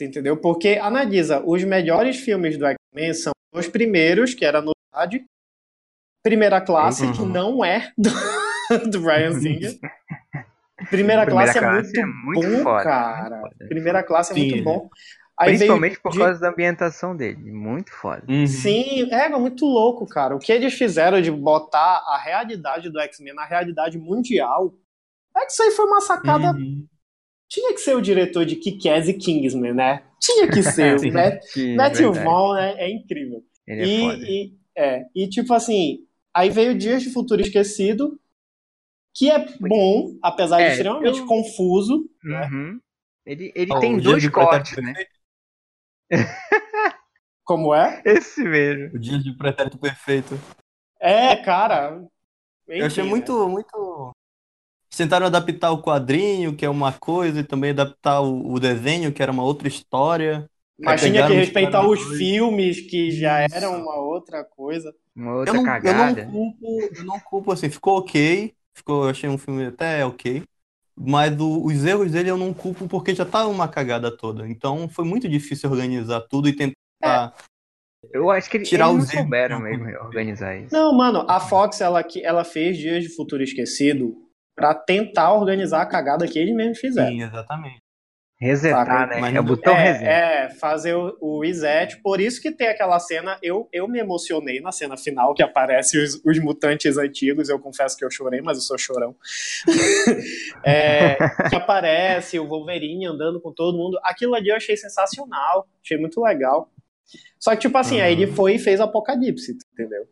Entendeu? 0.00 0.40
Porque 0.40 0.78
analisa, 0.80 1.42
os 1.44 1.62
melhores 1.64 2.18
filmes 2.18 2.56
do 2.58 2.66
X-Men 2.66 3.14
são 3.14 3.32
os 3.54 3.68
primeiros, 3.68 4.34
que 4.34 4.44
era 4.44 4.60
novidade. 4.62 5.24
Primeira 6.24 6.60
classe, 6.60 7.06
que 7.12 7.20
Uhum. 7.20 7.28
não 7.28 7.64
é 7.64 7.92
do, 7.96 8.10
do 8.90 9.00
Brian 9.00 9.32
Singer. 9.38 9.78
Primeira, 10.90 11.24
Primeira 11.24 11.26
classe, 11.26 11.58
Classe 11.58 11.98
é 11.98 12.02
é 12.02 12.06
muito, 12.06 12.40
muito 12.48 12.56
bom, 12.58 12.62
foda, 12.64 12.82
cara. 12.84 13.36
muito 13.40 13.52
foda. 13.56 13.68
Primeira 13.68 14.02
classe 14.02 14.32
é 14.32 14.34
Sim, 14.34 14.48
muito 14.50 14.64
bom. 14.64 14.88
Aí 15.38 15.48
Principalmente 15.50 16.00
por 16.00 16.12
de- 16.12 16.18
causa 16.18 16.40
da 16.40 16.48
ambientação 16.50 17.16
dele. 17.16 17.50
Muito 17.52 17.92
foda. 17.92 18.22
Uhum. 18.28 18.46
Sim, 18.46 19.08
é, 19.12 19.26
é 19.26 19.28
muito 19.28 19.64
louco, 19.66 20.06
cara. 20.06 20.34
O 20.34 20.38
que 20.38 20.52
eles 20.52 20.74
fizeram 20.74 21.20
de 21.20 21.30
botar 21.30 22.02
a 22.06 22.18
realidade 22.18 22.88
do 22.90 23.00
X-Men 23.00 23.34
na 23.34 23.44
realidade 23.44 23.98
mundial. 23.98 24.72
É 25.36 25.44
que 25.44 25.52
isso 25.52 25.62
aí 25.62 25.70
foi 25.72 25.84
uma 25.86 26.00
sacada. 26.00 26.52
Uhum. 26.52 26.86
Tinha 27.48 27.72
que 27.74 27.80
ser 27.80 27.94
o 27.96 28.00
diretor 28.00 28.44
de 28.46 28.56
Kick-Ass 28.56 29.08
e 29.08 29.14
Kingsman, 29.14 29.74
né? 29.74 30.02
Tinha 30.20 30.48
que 30.48 30.62
ser. 30.62 30.98
Sim. 31.00 31.10
o 31.10 31.12
Matt, 31.14 31.40
Que, 31.52 31.74
Matthew 31.76 32.12
Vaughn 32.12 32.54
né? 32.54 32.74
é 32.78 32.90
incrível. 32.90 33.42
Ele 33.66 33.82
é 33.82 33.86
e, 33.86 34.00
foda. 34.00 34.24
e, 34.24 34.52
é, 34.76 35.04
e 35.14 35.28
tipo 35.28 35.52
assim, 35.52 35.98
aí 36.34 36.50
veio 36.50 36.76
Dias 36.76 37.02
de 37.02 37.10
Futuro 37.10 37.40
Esquecido, 37.40 38.18
que 39.14 39.30
é 39.30 39.46
bom, 39.60 40.16
apesar 40.22 40.58
de 40.58 40.64
É, 40.64 40.72
extremamente 40.72 41.20
eu- 41.20 41.26
confuso. 41.26 42.10
Uhum. 42.24 42.80
Ele, 43.24 43.52
ele 43.54 43.72
Ó, 43.72 43.78
tem 43.78 43.98
dois 43.98 44.28
cortes, 44.28 44.76
né? 44.82 44.92
Como 47.44 47.74
é? 47.74 48.02
Esse 48.04 48.42
mesmo. 48.42 48.96
O 48.96 48.98
Dia 48.98 49.18
de 49.18 49.32
Pretérito 49.36 49.78
Perfeito. 49.78 50.38
É, 51.00 51.36
cara. 51.36 52.02
Eu 52.66 52.86
achei 52.86 53.04
muito, 53.04 53.46
muito. 53.48 54.12
tentaram 54.96 55.26
adaptar 55.26 55.70
o 55.70 55.82
quadrinho, 55.82 56.56
que 56.56 56.64
é 56.64 56.68
uma 56.68 56.92
coisa, 56.92 57.40
e 57.40 57.44
também 57.44 57.70
adaptar 57.70 58.20
o, 58.22 58.52
o 58.52 58.58
desenho, 58.60 59.12
que 59.12 59.22
era 59.22 59.30
uma 59.32 59.44
outra 59.44 59.68
história. 59.68 60.48
Mas 60.78 61.02
tinha 61.02 61.26
que 61.26 61.34
respeitar 61.34 61.86
os 61.86 62.02
filmes, 62.16 62.80
que 62.80 63.10
já 63.10 63.40
eram 63.52 63.80
uma 63.80 63.96
outra 63.96 64.42
coisa. 64.42 64.94
Uma 65.16 65.34
outra 65.36 65.52
Eu 65.52 65.54
não, 65.54 65.78
eu 65.82 65.94
cagada. 65.94 66.22
não 66.26 66.32
culpo, 66.32 66.94
eu 66.96 67.04
não 67.04 67.20
culpo, 67.20 67.52
assim, 67.52 67.70
ficou 67.70 67.98
ok, 67.98 68.54
ficou, 68.74 69.04
eu 69.04 69.10
achei 69.10 69.28
um 69.28 69.38
filme 69.38 69.66
até 69.66 70.04
ok, 70.04 70.42
mas 70.96 71.38
o- 71.40 71.64
os 71.66 71.84
erros 71.84 72.12
dele 72.12 72.30
eu 72.30 72.38
não 72.38 72.54
culpo 72.54 72.88
porque 72.88 73.14
já 73.14 73.24
tava 73.26 73.48
uma 73.50 73.68
cagada 73.68 74.16
toda, 74.16 74.48
então 74.48 74.88
foi 74.88 75.04
muito 75.04 75.28
difícil 75.28 75.70
organizar 75.70 76.22
tudo 76.22 76.48
e 76.48 76.56
tentar, 76.56 76.76
Eu 78.12 78.30
acho 78.30 78.48
que 78.48 78.56
eles 78.56 78.70
Tirar 78.70 78.86
não 78.86 79.00
souberam 79.00 79.60
mesmo 79.60 79.84
organizar 80.04 80.56
isso. 80.56 80.74
Não, 80.74 80.92
mano, 80.96 81.26
a 81.28 81.38
Fox, 81.40 81.80
ela, 81.82 82.02
que- 82.02 82.24
ela 82.24 82.44
fez 82.44 82.78
Dias 82.78 83.02
de 83.04 83.14
Futuro 83.14 83.42
Esquecido 83.42 84.16
pra 84.54 84.74
tentar 84.74 85.32
organizar 85.34 85.82
a 85.82 85.86
cagada 85.86 86.26
que 86.26 86.38
eles 86.38 86.54
mesmos 86.54 86.78
fizeram. 86.78 87.16
sim, 87.16 87.22
exatamente. 87.22 87.83
Resetar, 88.40 88.84
Saca? 88.86 89.06
né? 89.06 89.20
Mas 89.20 89.34
é 89.34 89.40
o 89.40 89.44
botão 89.44 89.74
reset. 89.74 90.04
É, 90.04 90.44
é, 90.44 90.50
fazer 90.50 90.94
o, 90.94 91.16
o 91.20 91.40
reset. 91.40 92.00
Por 92.02 92.20
isso 92.20 92.42
que 92.42 92.50
tem 92.50 92.66
aquela 92.66 92.98
cena. 92.98 93.38
Eu, 93.40 93.68
eu 93.72 93.86
me 93.86 93.98
emocionei 94.00 94.60
na 94.60 94.72
cena 94.72 94.96
final 94.96 95.34
que 95.34 95.42
aparece 95.42 95.96
os, 95.98 96.20
os 96.24 96.38
mutantes 96.40 96.98
antigos. 96.98 97.48
Eu 97.48 97.58
confesso 97.60 97.96
que 97.96 98.04
eu 98.04 98.10
chorei, 98.10 98.40
mas 98.42 98.58
eu 98.58 98.62
sou 98.62 98.78
chorão. 98.78 99.14
É, 100.66 101.16
que 101.50 101.56
aparece 101.56 102.38
o 102.38 102.48
Wolverine 102.48 103.06
andando 103.06 103.40
com 103.40 103.52
todo 103.52 103.76
mundo. 103.76 103.98
Aquilo 104.02 104.34
ali 104.34 104.48
eu 104.48 104.56
achei 104.56 104.76
sensacional. 104.76 105.66
Achei 105.82 105.98
muito 105.98 106.22
legal. 106.22 106.70
Só 107.38 107.50
que, 107.54 107.58
tipo 107.62 107.76
assim, 107.76 108.00
aí 108.00 108.12
ele 108.12 108.26
foi 108.26 108.54
e 108.54 108.58
fez 108.58 108.80
Apocalipse, 108.80 109.58
entendeu? 109.72 110.06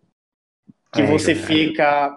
Que 0.92 1.02
É, 1.02 1.06
você 1.06 1.34
fica. 1.34 2.14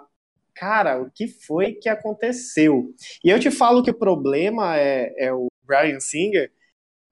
Cara, 0.53 1.01
o 1.01 1.09
que 1.09 1.27
foi 1.27 1.73
que 1.73 1.87
aconteceu? 1.87 2.93
E 3.23 3.29
eu 3.29 3.39
te 3.39 3.49
falo 3.49 3.81
que 3.83 3.91
o 3.91 3.97
problema 3.97 4.77
é, 4.77 5.13
é 5.17 5.33
o 5.33 5.47
Brian 5.65 5.99
Singer, 5.99 6.51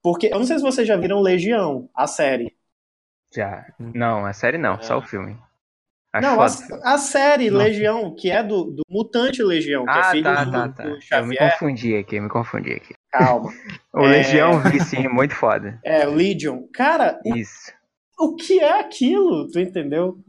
porque 0.02 0.28
eu 0.28 0.40
não 0.40 0.46
sei 0.46 0.58
se 0.58 0.64
vocês 0.64 0.88
já 0.88 0.96
viram 0.98 1.22
Legião, 1.22 1.90
a 1.96 2.08
série. 2.08 2.56
Já. 3.34 3.66
Não, 3.80 4.26
a 4.26 4.34
série 4.34 4.58
não, 4.58 4.82
só 4.82 5.00
o 5.00 5.04
É. 5.04 5.08
filme. 5.08 5.38
Acho 6.16 6.28
não, 6.28 6.36
foda 6.36 6.76
a, 6.86 6.92
o 6.92 6.94
a 6.94 6.98
série 7.00 7.50
Não. 7.50 7.58
Legião, 7.58 8.14
que 8.16 8.30
é 8.30 8.44
do, 8.44 8.66
do 8.66 8.84
Mutante 8.88 9.42
Legião, 9.42 9.84
que 9.84 9.90
é 9.90 9.94
Ah, 9.94 10.12
filho 10.12 10.24
tá, 10.24 10.44
do, 10.44 10.52
tá, 10.52 10.68
do 10.68 10.74
tá. 10.76 10.84
Eu 10.86 10.96
me 10.96 11.02
Xavier. 11.02 11.52
confundi 11.54 11.96
aqui, 11.96 12.20
me 12.20 12.30
confundi 12.30 12.72
aqui. 12.74 12.94
Calma. 13.12 13.52
O 13.92 14.02
É. 14.06 14.08
Legião 14.10 14.60
vi 14.60 14.80
sim, 14.80 15.08
muito 15.08 15.34
foda. 15.34 15.80
É, 15.84 16.06
Legion. 16.06 16.68
Cara, 16.72 17.20
Isso. 17.26 17.72
o 18.20 18.36
que 18.36 18.60
é 18.60 18.80
aquilo? 18.80 19.50
Tu 19.50 19.60
entendeu? 19.60 20.20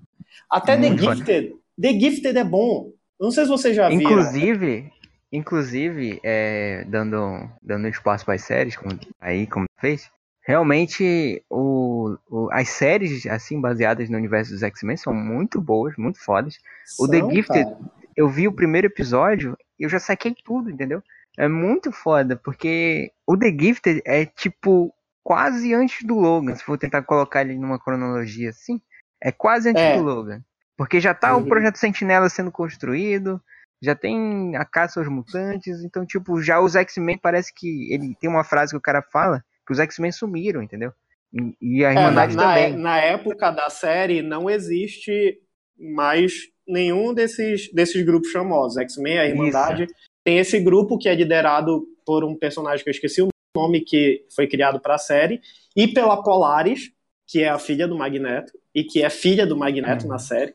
Até 0.51 0.75
The 0.79 0.89
Muito 0.89 1.05
foda. 1.05 1.17
Gifted. 1.17 1.53
The 1.79 1.93
Gifted 2.01 2.39
é 2.39 2.45
bom. 2.45 2.91
Eu 3.21 3.25
não 3.25 3.31
sei 3.31 3.45
se 3.45 3.51
vocês 3.51 3.77
já 3.77 3.89
viram. 3.91 4.01
Inclusive, 4.03 4.91
inclusive, 5.33 6.21
é, 6.23 6.85
dando, 6.87 7.49
dando 7.63 7.89
espaço 7.89 8.25
para 8.25 8.35
as 8.35 8.43
séries, 8.43 8.77
como, 8.77 8.99
aí 9.21 9.47
como 9.47 9.67
fez, 9.81 10.11
realmente 10.47 11.43
o, 11.51 12.17
o- 12.31 12.49
as 12.53 12.69
séries 12.69 13.27
assim 13.27 13.61
baseadas 13.61 14.09
no 14.09 14.17
universo 14.17 14.53
dos 14.53 14.63
X-Men 14.63 14.97
são 14.97 15.13
muito 15.15 15.61
boas, 15.61 15.97
muito 15.97 16.23
fodas. 16.23 16.59
o 16.99 17.09
The 17.09 17.19
São, 17.19 17.31
Gifted- 17.31 17.65
cara. 17.65 17.79
Eu 18.17 18.29
vi 18.29 18.47
o 18.47 18.53
primeiro 18.53 18.87
episódio 18.87 19.57
e 19.79 19.83
eu 19.83 19.89
já 19.89 19.99
saquei 19.99 20.33
tudo, 20.45 20.71
entendeu? 20.71 21.03
É 21.37 21.49
muito 21.49 21.91
foda, 21.91 22.37
porque 22.37 23.11
o 23.27 23.37
The 23.37 23.49
Gifted 23.51 24.01
é 24.07 24.25
tipo 24.25 24.95
quase 25.25 25.75
antes 25.75 26.07
do 26.07 26.15
Logan, 26.17 26.55
se 26.55 26.63
for 26.63 26.79
tentar 26.79 27.03
colocar 27.03 27.41
ele 27.41 27.57
numa 27.59 27.79
cronologia 27.79 28.51
assim, 28.51 28.81
é 29.21 29.33
quase 29.33 29.71
antes 29.71 29.83
É. 29.83 29.97
do 29.97 30.03
Logan. 30.03 30.41
Porque 30.77 31.01
já 31.01 31.13
tá 31.13 31.35
Uhum. 31.37 31.43
o 31.43 31.47
projeto 31.47 31.77
Sentinela 31.77 32.29
sendo 32.29 32.53
construído, 32.53 33.41
já 33.85 33.95
tem 33.95 34.57
a 34.57 34.65
caça 34.65 34.99
aos 35.01 35.09
mutantes, 35.09 35.83
então 35.85 36.05
tipo, 36.07 36.41
já 36.43 36.61
os 36.61 36.75
X-Men 36.75 37.19
parece 37.19 37.53
que 37.55 37.93
ele 37.93 38.15
tem 38.21 38.29
uma 38.31 38.45
frase 38.45 38.73
que 38.73 38.77
o 38.79 38.81
cara 38.81 39.03
fala 39.03 39.45
que 39.67 39.73
os 39.73 39.79
X-Men 39.79 40.13
sumiram, 40.13 40.63
entendeu? 40.63 40.93
E, 41.33 41.79
e 41.81 41.85
a 41.85 41.91
É, 41.91 41.95
na, 41.95 42.01
Irmandade 42.03 42.37
na- 42.37 42.43
também. 42.55 42.77
na 42.77 42.99
época 42.99 43.51
da 43.51 43.69
série 43.69 44.23
não 44.23 44.49
existe 44.49 45.39
mais 45.79 46.33
nenhum 46.67 47.13
desses, 47.13 47.71
desses 47.73 48.03
grupos 48.05 48.31
famosos. 48.31 48.79
X-Men, 48.79 49.19
a 49.19 49.27
Irmandade. 49.27 49.87
Tem 50.25 50.39
esse 50.39 50.59
grupo 50.61 50.97
que 50.97 51.09
é 51.09 51.15
liderado 51.15 51.85
por 52.07 52.25
um 52.25 52.35
personagem 52.37 52.83
que 52.83 52.89
eu 52.89 52.93
esqueci 52.93 53.21
o 53.23 53.29
nome, 53.57 53.81
que 53.83 54.25
foi 54.35 54.47
criado 54.47 54.81
para 54.81 54.95
a 54.95 54.99
série, 54.99 55.41
e 55.77 55.89
pela 55.89 56.23
Polaris, 56.23 56.93
que 57.27 57.43
é 57.43 57.49
a 57.49 57.59
filha 57.59 57.87
do 57.89 57.97
Magneto, 57.99 58.53
e 58.75 58.85
que 58.85 59.03
é 59.03 59.11
filha 59.11 59.47
do 59.47 59.57
Magneto 59.57 60.05
Uhum. 60.05 60.11
na 60.13 60.19
série. 60.19 60.55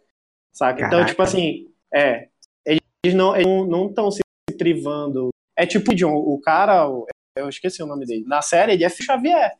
Saca? 0.52 0.88
Então, 0.88 1.06
tipo 1.06 1.22
assim, 1.22 1.68
é. 1.94 2.29
Eles 3.04 3.16
não 3.16 3.36
estão 3.88 4.06
não, 4.06 4.12
se 4.12 4.22
privando. 4.58 5.30
É 5.58 5.66
tipo 5.66 5.91
o 5.91 5.95
John, 5.95 6.16
o 6.16 6.39
cara, 6.39 6.86
eu 7.36 7.50
esqueci 7.50 7.82
o 7.82 7.88
nome 7.88 8.06
dele. 8.06 8.26
Na 8.28 8.41
série, 8.41 8.74
ele 8.74 8.84
é 8.84 8.89
filho 8.89 9.08
do 9.08 9.14
Xavier. 9.14 9.54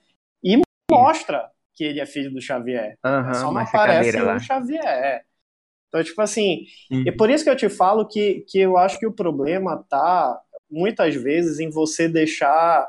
E 0.44 0.62
mostra 0.92 1.50
que 1.74 1.84
ele 1.84 2.00
é 2.00 2.06
filho 2.06 2.32
do 2.32 2.42
Xavier. 2.42 2.98
Aham, 3.04 3.34
Só 3.34 3.52
não 3.52 3.62
aparece 3.62 4.22
o 4.22 4.40
Xavier. 4.40 4.86
é. 4.86 5.24
Então, 5.88 6.04
tipo 6.04 6.22
assim, 6.22 6.66
Uhum. 6.92 7.04
e 7.08 7.12
por 7.12 7.30
isso 7.30 7.44
que 7.44 7.50
eu 7.50 7.56
te 7.56 7.68
falo 7.68 8.08
que, 8.08 8.46
que 8.48 8.60
eu 8.60 8.78
acho 8.78 9.00
que 9.00 9.08
o 9.08 9.12
problema 9.12 9.84
tá 9.90 10.40
muitas 10.70 11.16
vezes 11.16 11.60
em 11.60 11.70
você 11.70 12.08
deixar 12.08 12.88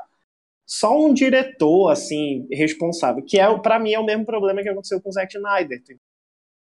só 0.65 0.97
um 0.97 1.13
diretor 1.13 1.89
assim 1.89 2.47
responsável, 2.51 3.23
que 3.25 3.39
é 3.39 3.59
para 3.59 3.79
mim 3.79 3.93
é 3.93 3.99
o 3.99 4.05
mesmo 4.05 4.25
problema 4.25 4.61
que 4.61 4.69
aconteceu 4.69 5.01
com 5.01 5.09
o 5.09 5.11
Zack 5.11 5.35
Snyder. 5.35 5.81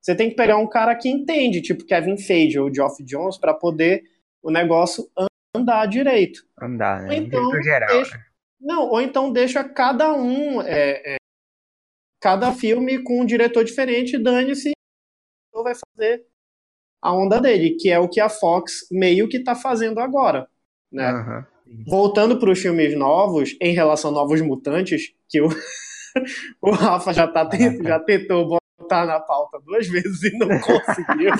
Você 0.01 0.15
tem 0.15 0.29
que 0.29 0.35
pegar 0.35 0.57
um 0.57 0.67
cara 0.67 0.95
que 0.95 1.07
entende, 1.09 1.61
tipo 1.61 1.85
Kevin 1.85 2.17
Feige 2.17 2.59
ou 2.59 2.73
Geoff 2.73 3.03
Jones, 3.03 3.37
para 3.37 3.53
poder 3.53 4.03
o 4.41 4.49
negócio 4.49 5.07
andar 5.55 5.85
direito. 5.85 6.43
Andar, 6.59 7.03
né? 7.03 7.15
Então, 7.17 7.51
geral. 7.61 7.89
deixa- 7.89 8.19
Não, 8.59 8.89
ou 8.89 8.99
então 9.01 9.31
deixa 9.31 9.63
cada 9.63 10.13
um, 10.13 10.61
é, 10.61 11.13
é, 11.13 11.15
cada 12.19 12.51
filme 12.53 13.03
com 13.03 13.21
um 13.21 13.25
diretor 13.25 13.63
diferente, 13.63 14.17
dane-se, 14.17 14.71
vai 15.53 15.73
fazer 15.75 16.25
a 17.01 17.13
onda 17.13 17.39
dele, 17.39 17.75
que 17.79 17.89
é 17.89 17.99
o 17.99 18.07
que 18.09 18.19
a 18.19 18.29
Fox 18.29 18.87
meio 18.91 19.27
que 19.29 19.43
tá 19.43 19.55
fazendo 19.55 19.99
agora, 19.99 20.47
né? 20.91 21.05
Aham. 21.09 21.47
Voltando 21.87 22.39
para 22.39 22.51
os 22.51 22.59
filmes 22.59 22.97
novos, 22.97 23.55
em 23.61 23.73
relação 23.73 24.11
a 24.11 24.13
Novos 24.13 24.41
Mutantes, 24.41 25.13
que 25.29 25.41
o, 25.41 25.47
o 26.61 26.71
Rafa 26.71 27.13
já, 27.13 27.27
tá, 27.27 27.47
já 27.83 27.99
tentou 27.99 28.57
botar 28.81 29.05
na 29.05 29.19
pauta 29.19 29.59
duas 29.59 29.87
vezes 29.87 30.23
e 30.23 30.37
não 30.37 30.47
conseguiu. 30.59 31.31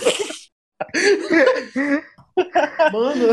Mano, 2.92 3.28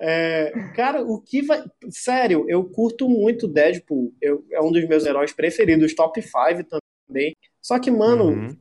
é, 0.00 0.52
cara, 0.74 1.02
o 1.02 1.20
que 1.20 1.42
vai. 1.42 1.64
Sério, 1.90 2.44
eu 2.48 2.64
curto 2.64 3.08
muito 3.08 3.48
Deadpool. 3.48 4.12
Eu, 4.20 4.44
é 4.52 4.60
um 4.60 4.72
dos 4.72 4.86
meus 4.88 5.04
heróis 5.06 5.32
preferidos, 5.32 5.94
top 5.94 6.20
5 6.20 6.32
também. 7.08 7.34
Só 7.62 7.78
que, 7.78 7.90
mano, 7.90 8.24
Uhum. 8.30 8.56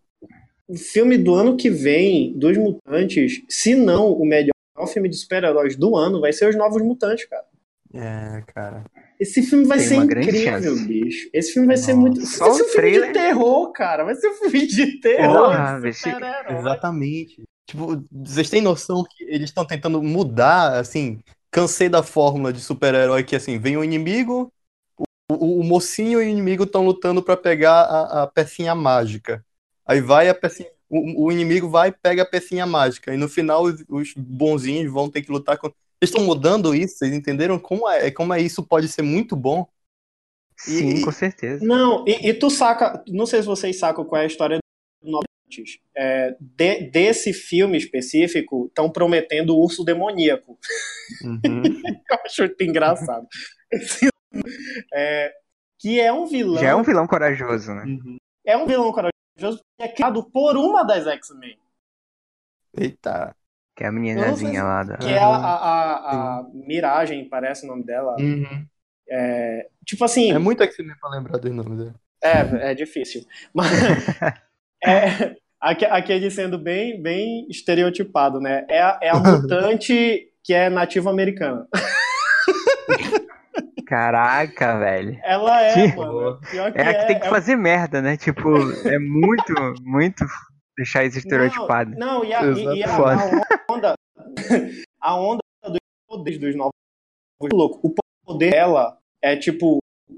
o 0.67 0.78
filme 0.78 1.17
do 1.17 1.34
ano 1.36 1.55
que 1.57 1.69
vem, 1.69 2.38
dos 2.38 2.57
Mutantes, 2.57 3.41
se 3.49 3.76
não 3.76 4.11
o 4.11 4.26
melhor 4.26 4.53
filme 4.91 5.09
de 5.09 5.15
super-heróis 5.15 5.76
do 5.76 5.95
ano, 5.95 6.19
vai 6.19 6.34
ser 6.34 6.49
Os 6.49 6.55
Novos 6.55 6.82
Mutantes, 6.82 7.26
cara. 7.26 7.45
É, 7.93 8.41
cara. 8.53 8.84
Esse 9.20 9.41
filme 9.43 9.66
vai 9.66 9.78
Tem 9.78 9.88
ser 9.88 9.95
incrível, 9.95 10.76
bicho. 10.86 11.30
Esse 11.34 11.53
filme 11.53 11.68
vai 11.68 11.78
ser 11.78 11.93
Nossa. 11.93 12.01
muito. 12.01 12.26
Só 12.26 12.45
Vai 12.45 12.53
ser 12.55 12.63
um 12.63 12.66
o 12.66 12.70
filme 12.70 12.91
de 12.91 12.97
trailer. 12.99 13.13
terror, 13.13 13.72
cara. 13.72 14.03
Vai 14.03 14.16
ser 14.16 14.28
um 14.30 14.34
filme 14.34 14.68
de 14.68 14.99
terror. 14.99 15.45
Porra, 15.51 15.80
bicho. 15.80 15.99
super-herói. 15.99 16.57
Exatamente. 16.59 17.43
Tipo, 17.68 18.03
vocês 18.11 18.49
têm 18.49 18.61
noção 18.61 19.03
que 19.09 19.24
eles 19.24 19.49
estão 19.49 19.66
tentando 19.66 20.01
mudar, 20.03 20.78
assim, 20.78 21.20
cansei 21.49 21.89
da 21.89 22.03
fórmula 22.03 22.51
de 22.53 22.59
super-herói 22.59 23.24
que, 23.24 23.36
assim, 23.36 23.57
vem 23.57 23.78
o 23.78 23.84
inimigo, 23.84 24.51
o, 24.97 25.05
o- 25.34 25.59
o 25.61 25.63
mocinho 25.63 26.22
e 26.22 26.26
o 26.26 26.30
inimigo 26.30 26.63
estão 26.66 26.86
lutando 26.86 27.24
pra 27.24 27.36
pegar 27.38 27.82
a, 27.84 28.24
a 28.24 28.28
pecinha 28.28 28.76
mágica. 28.76 29.43
Aí 29.88 30.01
vai 30.01 30.30
a 30.30 30.36
pecinha, 30.36 30.70
o, 30.89 31.26
o 31.26 31.32
inimigo 31.32 31.68
vai 31.70 31.89
e 31.89 31.91
pega 31.91 32.22
a 32.24 32.26
pecinha 32.26 32.66
mágica. 32.66 33.13
E 33.13 33.18
no 33.18 33.28
final 33.30 33.63
os, 33.63 33.84
os 33.89 34.13
bonzinhos 34.16 34.91
vão 34.91 35.09
ter 35.09 35.22
que 35.24 35.32
lutar 35.32 35.57
com... 35.57 35.72
Estão 36.02 36.24
mudando 36.24 36.76
isso, 36.76 36.98
vocês 36.98 37.14
entenderam 37.14 37.58
como 37.58 37.89
é, 37.89 38.12
como 38.12 38.34
é 38.34 38.41
isso 38.41 38.66
pode 38.66 38.88
ser 38.88 39.02
muito 39.02 39.36
bom? 39.36 39.68
Sim, 40.58 40.89
E- 40.98 41.02
com 41.02 41.12
certeza. 41.12 41.66
Não, 41.66 42.06
e, 42.08 42.30
e 42.30 42.34
tu 42.34 42.50
saca. 42.50 43.04
Não 43.08 43.26
sei 43.26 43.41
se 43.41 43.48
vocês 43.48 43.78
sacam 43.78 44.06
qual 44.06 44.22
é 44.22 44.26
a 44.26 44.28
história 44.28 44.60
do. 45.02 45.20
É, 45.96 46.36
de- 46.39 46.89
desse 46.89 47.32
filme 47.32 47.78
específico, 47.78 48.66
estão 48.66 48.89
prometendo 48.89 49.56
o 49.56 49.60
urso 49.62 49.84
demoníaco. 49.84 50.58
Uhum. 51.24 51.39
Eu 52.10 52.18
acho 52.26 52.43
engraçado. 52.62 53.28
É, 54.93 55.34
que 55.80 56.00
é 56.00 56.12
um 56.12 56.26
vilão. 56.26 56.62
Já 56.62 56.70
é 56.70 56.76
um 56.76 56.84
vilão 56.84 57.08
corajoso, 57.08 57.74
né? 57.74 57.84
Uhum. 57.84 58.18
é 58.46 58.58
um 58.58 58.66
vilão 58.66 58.91
corajoso 58.91 59.62
que 59.78 59.84
é 59.84 59.88
criado 59.88 60.24
por 60.32 60.58
uma 60.58 60.84
das 60.84 61.06
X-Men. 61.08 61.58
Eita. 62.78 63.36
Que 63.76 63.84
é 63.84 63.88
a 63.88 63.91
meninazinha 63.91 64.63
lá 64.63 64.84
da. 64.84 64.97
Que 64.97 65.09
é 65.13 65.17
a, 65.19 65.28
a, 65.28 65.36
a, 65.36 66.39
a 66.39 66.43
Miragem, 66.53 67.28
parece 67.28 67.65
o 67.65 67.67
nome 67.67 67.84
dela. 67.84 68.15
Uhum. 68.19 68.65
Tipo 69.86 70.05
assim. 70.05 70.32
É 70.32 70.39
muito 70.39 70.63
X-Men 70.63 70.95
pra 70.99 71.09
lembrar 71.09 71.38
dos 71.38 71.51
nomes. 71.51 71.88
né? 71.88 71.93
É, 72.23 72.71
é 72.71 72.73
difícil. 72.73 73.21
Mas 73.53 73.69
é, 74.84 75.36
aque- 75.59 75.86
aquele 75.86 76.32
sendo 76.32 76.57
bem, 76.57 77.01
bem 77.01 77.45
estereotipado, 77.49 78.39
né? 78.39 78.65
É 78.69 78.82
a, 78.82 78.99
é 79.01 79.09
a 79.09 79.15
mutante 79.19 80.30
que 80.43 80.53
é 80.53 80.69
nativa 80.69 81.09
americana. 81.09 81.67
Caraca, 83.86 84.80
velho. 84.80 85.19
Ela 85.23 85.61
é, 85.61 85.73
Que- 85.73 85.95
mano. 85.95 86.39
Pior 86.49 86.71
que 86.71 86.80
É 86.80 86.88
a 86.88 86.93
que 86.93 86.99
é, 87.01 87.05
tem 87.05 87.19
que 87.19 87.28
é- 87.28 87.30
fazer 87.30 87.55
merda, 87.55 88.01
né? 88.01 88.17
Tipo, 88.17 88.49
é 88.88 88.97
muito, 88.97 89.53
muito 89.84 90.26
deixar 90.78 91.03
isso 91.05 91.17
estereotipado. 91.17 91.91
Não, 91.91 92.19
não, 92.19 92.26
e 92.26 92.34
a, 92.34 92.43
e- 92.43 92.78
e 92.80 92.84
a- 92.84 92.95
a 92.95 93.73
onda, 93.73 93.95
a 95.01 95.19
onda 95.19 95.39
dos 95.65 95.78
poderes 96.07 96.39
dos 96.39 96.55
novos 96.55 96.71
louco. 97.51 97.80
O 97.88 97.93
poder 98.26 98.51
dela 98.51 98.97
é 99.21 99.36
tipo 99.36 99.78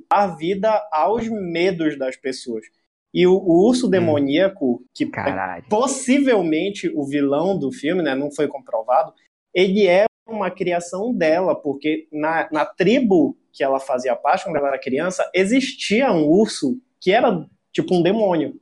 a 0.09 0.27
vida 0.27 0.81
aos 0.91 1.27
medos 1.27 1.97
das 1.97 2.15
pessoas. 2.15 2.65
E 3.13 3.25
o, 3.25 3.33
o 3.33 3.65
urso 3.67 3.87
demoníaco, 3.89 4.83
que 4.93 5.05
é 5.05 5.09
Caralho. 5.09 5.65
possivelmente 5.69 6.89
o 6.93 7.03
vilão 7.05 7.57
do 7.57 7.71
filme, 7.71 8.01
né, 8.03 8.13
não 8.13 8.29
foi 8.31 8.47
comprovado, 8.47 9.13
ele 9.53 9.87
é 9.87 10.05
uma 10.27 10.51
criação 10.51 11.13
dela, 11.13 11.55
porque 11.55 12.07
na, 12.11 12.47
na 12.51 12.65
tribo 12.65 13.37
que 13.51 13.63
ela 13.63 13.79
fazia 13.79 14.15
parte 14.15 14.43
quando 14.43 14.57
ela 14.57 14.67
era 14.67 14.79
criança, 14.79 15.29
existia 15.33 16.11
um 16.11 16.25
urso 16.27 16.79
que 17.01 17.11
era 17.11 17.45
tipo 17.71 17.95
um 17.95 18.03
demônio. 18.03 18.59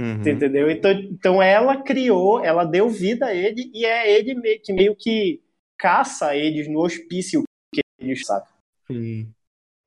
Uhum. 0.00 0.22
Entendeu? 0.26 0.70
Então, 0.70 0.90
então 0.92 1.42
ela 1.42 1.82
criou, 1.82 2.42
ela 2.42 2.64
deu 2.64 2.88
vida 2.88 3.26
a 3.26 3.34
ele 3.34 3.70
e 3.74 3.84
é 3.84 4.10
ele 4.10 4.34
meio 4.34 4.60
que, 4.62 4.72
meio 4.72 4.96
que 4.96 5.42
caça 5.78 6.34
eles 6.34 6.66
no 6.68 6.80
hospício 6.80 7.42
que 7.74 7.82
eles 7.98 8.24
sacam. 8.24 8.52
Sim. 8.86 9.30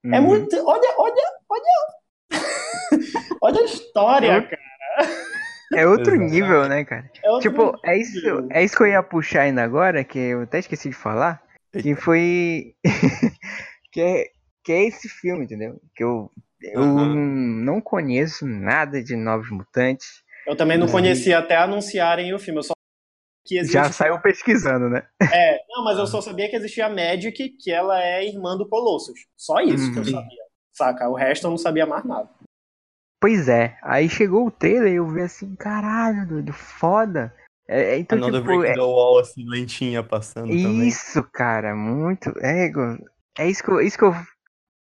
É 0.05 0.20
Uhum. 0.20 0.26
muito. 0.28 0.55
Olha, 0.55 0.93
olha, 0.97 1.24
olha. 1.49 1.74
olha 3.41 3.61
a 3.61 3.66
história, 3.66 4.41
cara. 4.43 4.61
É 5.76 5.88
outro 5.88 6.14
Exato. 6.14 6.30
nível, 6.30 6.68
né, 6.68 6.84
cara? 6.86 7.09
É 7.24 7.39
Tipo, 7.39 7.74
é 7.84 7.97
isso, 7.97 8.47
é 8.51 8.64
isso 8.64 8.78
que 8.78 8.84
eu 8.84 8.88
ia 8.88 9.01
puxar 9.01 9.41
ainda 9.41 9.64
agora, 9.64 10.03
que 10.03 10.20
eu 10.20 10.41
até 10.41 10.59
esqueci 10.59 10.89
de 10.89 10.95
falar, 10.95 11.41
que 11.72 11.95
foi 11.95 12.76
que 13.91 14.01
é, 14.01 14.26
que 14.64 14.72
é 14.72 14.84
esse 14.88 15.09
filme, 15.09 15.45
entendeu? 15.45 15.82
Que 15.95 16.03
eu, 16.03 16.30
eu 16.64 16.82
Aham. 16.82 17.16
não 17.16 17.82
conheço 17.82 18.45
nada 18.45 19.03
de 19.03 19.16
Novos 19.16 19.49
Mutantes. 19.51 20.24
Eu 20.47 20.55
também 20.55 20.78
não 20.78 20.86
Uhum. 20.88 20.91
conhecia 20.91 21.39
até 21.39 21.55
anunciarem 21.57 22.34
o 22.34 22.39
filme. 22.39 22.59
Eu 22.59 22.64
só 22.64 22.74
que 23.45 23.57
existe. 23.57 23.74
Já 23.74 23.91
saiu 23.91 24.20
pesquisando, 24.22 24.89
né? 24.89 25.05
É, 25.32 25.57
não, 25.70 25.84
mas 25.84 25.97
eu 25.97 26.07
só 26.07 26.22
sabia 26.22 26.49
que 26.49 26.55
existia 26.55 26.86
a 26.86 26.89
Magic, 26.89 27.49
que 27.59 27.72
ela 27.72 28.01
é 28.01 28.26
irmã 28.26 28.57
do 28.57 28.68
Colossus. 28.68 29.20
Só 29.38 29.59
isso 29.61 29.91
que 29.91 29.99
eu 29.99 30.03
Uhum. 30.03 30.11
sabia. 30.11 30.43
Saca? 30.72 31.09
O 31.09 31.14
resto 31.16 31.45
eu 31.47 31.51
não 31.51 31.57
sabia 31.57 31.86
mais 31.86 32.03
nada. 32.05 32.30
Pois 33.22 33.47
é, 33.47 33.78
aí 33.84 34.09
chegou 34.09 34.45
o 34.47 34.51
trailer 34.51 34.91
e 34.91 34.95
eu 34.97 35.07
vi 35.07 35.22
assim, 35.22 35.55
caralho, 35.55 36.28
doido, 36.28 36.51
foda. 36.51 37.34
É, 37.66 37.95
é, 37.95 37.97
então, 37.97 38.18
Another 38.18 38.41
tipo, 38.41 38.45
Break 38.57 38.72
é, 38.72 38.74
the 38.74 38.82
Wall, 38.82 39.20
assim, 39.20 39.47
lentinha 39.47 40.03
passando 40.03 40.47
também. 40.49 40.88
Isso, 40.88 41.24
cara, 41.32 41.74
muito. 41.74 42.34
É, 42.41 42.70
é 43.38 43.49
isso 43.49 43.64
que 43.64 43.72
eu, 43.72 43.80
isso 43.80 43.97
que 43.97 44.03
eu. 44.03 44.14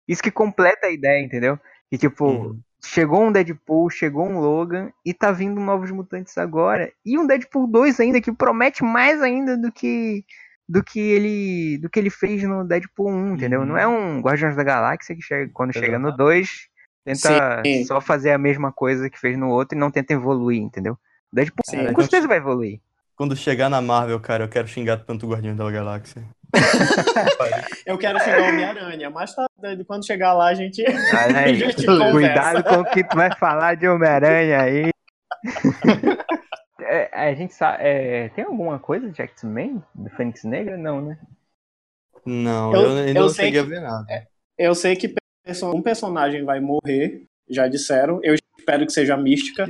Isso 0.09 0.23
que 0.23 0.31
completa 0.31 0.87
a 0.87 0.91
ideia, 0.91 1.23
entendeu? 1.25 1.59
Que 1.91 1.99
tipo, 1.99 2.27
Uhum. 2.27 2.61
chegou 2.85 3.25
um 3.25 3.33
Deadpool, 3.33 3.89
chegou 3.91 4.27
um 4.27 4.39
Logan 4.39 4.91
e 5.05 5.15
tá 5.15 5.33
vindo 5.33 5.61
novos 5.61 5.91
mutantes 5.91 6.37
agora. 6.39 6.93
E 7.05 7.19
um 7.19 7.27
Deadpool 7.27 7.67
2 7.67 8.01
ainda, 8.01 8.21
que 8.21 8.33
promete 8.33 8.83
mais 8.85 9.23
ainda 9.23 9.57
do 9.57 9.73
que. 9.73 10.25
Do 10.67 10.83
que 10.83 10.99
ele. 10.99 11.79
Do 11.79 11.91
que 11.91 11.99
ele 11.99 12.11
fez 12.11 12.43
no 12.43 12.65
Deadpool 12.65 13.11
1, 13.11 13.35
entendeu? 13.35 13.61
Uhum. 13.61 13.67
Não 13.67 13.77
é 13.79 13.87
um 13.87 14.21
Guardiões 14.21 14.57
da 14.57 14.63
Galáxia 14.63 15.15
que 15.15 15.23
chega, 15.23 15.51
quando 15.53 15.75
chega 15.75 15.99
no 15.99 16.09
Exato. 16.09 16.19
2, 16.25 16.69
tenta 17.05 17.63
Sim. 17.65 17.85
só 17.85 18.01
fazer 18.01 18.31
a 18.33 18.39
mesma 18.39 18.73
coisa 18.73 19.11
que 19.11 19.19
fez 19.21 19.37
no 19.37 19.49
outro 19.49 19.77
e 19.77 19.81
não 19.81 19.91
tenta 19.91 20.15
evoluir, 20.15 20.63
entendeu? 20.63 20.99
Deadpool 21.33 21.65
Sim. 21.67 21.93
com 21.93 22.01
certeza 22.01 22.27
vai 22.29 22.39
evoluir. 22.39 22.81
Quando 23.17 23.37
chegar 23.37 23.69
na 23.71 23.81
Marvel, 23.81 24.19
cara, 24.21 24.45
eu 24.45 24.49
quero 24.49 24.67
xingar 24.67 24.99
tanto 24.99 25.27
o 25.27 25.31
Guardião 25.31 25.55
da 25.55 25.71
Galáxia. 25.71 26.23
Eu 27.85 27.99
quero 27.99 28.19
chegar 28.21 28.41
ao 28.43 28.49
Homem-Aranha, 28.49 29.11
mas 29.11 29.35
tá, 29.35 29.45
quando 29.87 30.07
chegar 30.07 30.33
lá 30.35 30.47
a 30.49 30.55
gente. 30.55 30.85
Aí, 30.87 30.95
A 31.37 31.53
gente. 31.53 31.85
Cuidado 31.85 32.63
com 32.63 32.77
o 32.77 32.85
que 32.85 33.03
tu 33.05 33.17
vai 33.17 33.35
falar 33.37 33.75
de 33.77 33.89
Homem-Aranha 33.89 34.61
aí. 34.63 34.91
É, 36.87 37.09
a 37.29 37.35
gente 37.35 37.55
sabe. 37.55 37.79
é, 37.83 38.29
tem 38.31 38.45
alguma 38.45 38.79
coisa 38.79 39.09
de 39.11 39.23
X-Men? 39.23 39.83
Do 39.95 40.11
Fênix 40.11 40.45
Negra? 40.45 40.77
Não, 40.77 41.01
né? 41.01 41.19
Não, 42.27 42.75
Eu- 42.75 42.83
eu, 42.99 43.09
eu 43.09 43.15
não 43.15 43.29
sei 43.31 43.47
cheguei 43.47 43.63
que- 43.63 43.67
a 43.67 43.71
ver 43.71 43.81
nada. 43.81 44.27
Eu 44.59 44.75
sei 44.75 44.95
que 44.95 45.15
um 45.73 45.81
personagem 45.81 46.45
vai 46.45 46.61
morrer, 46.61 47.25
já 47.49 47.67
disseram. 47.69 48.21
Eu 48.23 48.35
espero 48.59 48.85
que 48.85 48.93
seja 48.93 49.17
mística. 49.17 49.67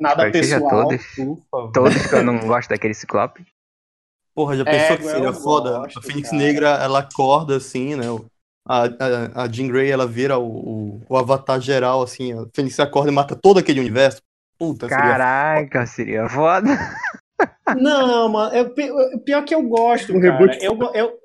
Nada 0.00 0.26
que 0.26 0.32
pessoal. 0.32 0.88
Por 0.88 1.38
favor. 1.50 1.72
Todos 1.72 2.06
que 2.06 2.14
eu 2.14 2.22
não 2.22 2.38
gosto 2.46 2.68
daquele 2.70 2.94
Ciclope. 2.94 3.46
Porra, 4.34 4.56
já 4.56 4.62
É, 4.62 4.64
pensou 4.64 4.96
que 4.96 5.04
eu 5.04 5.08
seria 5.10 5.32
foda? 5.32 5.78
gosto, 5.80 5.98
a 5.98 6.02
Fênix 6.02 6.30
cara. 6.30 6.42
Negra, 6.42 6.68
ela 6.82 6.98
acorda 7.00 7.56
assim, 7.56 7.96
né? 7.96 8.04
A, 8.66 8.84
a, 8.84 9.42
a 9.44 9.48
Jean 9.50 9.66
Grey, 9.68 9.90
ela 9.90 10.06
vira 10.06 10.38
o, 10.38 10.46
o, 10.46 11.02
o 11.08 11.16
avatar 11.16 11.60
geral, 11.60 12.02
assim. 12.02 12.32
A 12.32 12.46
Fênix 12.54 12.78
acorda 12.78 13.10
e 13.10 13.14
mata 13.14 13.34
todo 13.34 13.58
aquele 13.58 13.80
universo. 13.80 14.22
Puta, 14.58 14.88
seria 14.88 15.02
Caraca, 15.02 15.86
seria 15.86 16.28
foda. 16.28 16.68
Não, 17.76 18.28
mano. 18.28 18.54
Eu, 18.54 18.70
pi- 18.74 18.86
eu- 18.88 19.20
pior 19.20 19.44
que 19.44 19.54
eu 19.54 19.62
gosto, 19.62 20.14
Um 20.16 20.20
cara. 20.20 20.36
reboot. 20.38 20.58
Eu, 20.64 20.78
eu, 20.94 21.18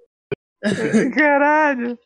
Caralho. 1.16 1.98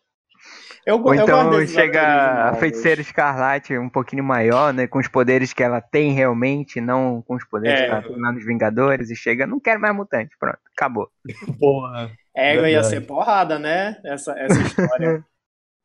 Eu, 0.87 1.01
Ou 1.03 1.13
eu 1.13 1.21
então 1.23 1.67
chega 1.67 2.49
a 2.49 2.55
feiticeira 2.55 3.01
escarlate 3.01 3.77
um 3.77 3.89
pouquinho 3.89 4.23
maior, 4.23 4.73
né? 4.73 4.87
Com 4.87 4.99
os 4.99 5.07
poderes 5.07 5.51
que 5.51 5.61
ela 5.61 5.81
tem 5.81 6.13
realmente, 6.13 6.79
não 6.79 7.21
com 7.21 7.35
os 7.35 7.43
poderes 7.43 7.81
É. 7.81 7.85
que 7.85 7.91
ela 7.91 8.01
tem 8.01 8.19
lá 8.19 8.31
nos 8.31 8.45
Vingadores, 8.45 9.09
e 9.09 9.15
chega, 9.15 9.45
não 9.45 9.59
quero 9.59 9.81
mais 9.81 9.93
mutante. 9.95 10.35
Pronto, 10.39 10.59
acabou. 10.75 11.09
porra. 11.59 12.09
É, 12.35 12.71
ia 12.71 12.83
ser 12.83 13.01
porrada, 13.01 13.59
né? 13.59 13.99
Essa, 14.05 14.31
essa 14.39 14.61
história. 14.61 15.23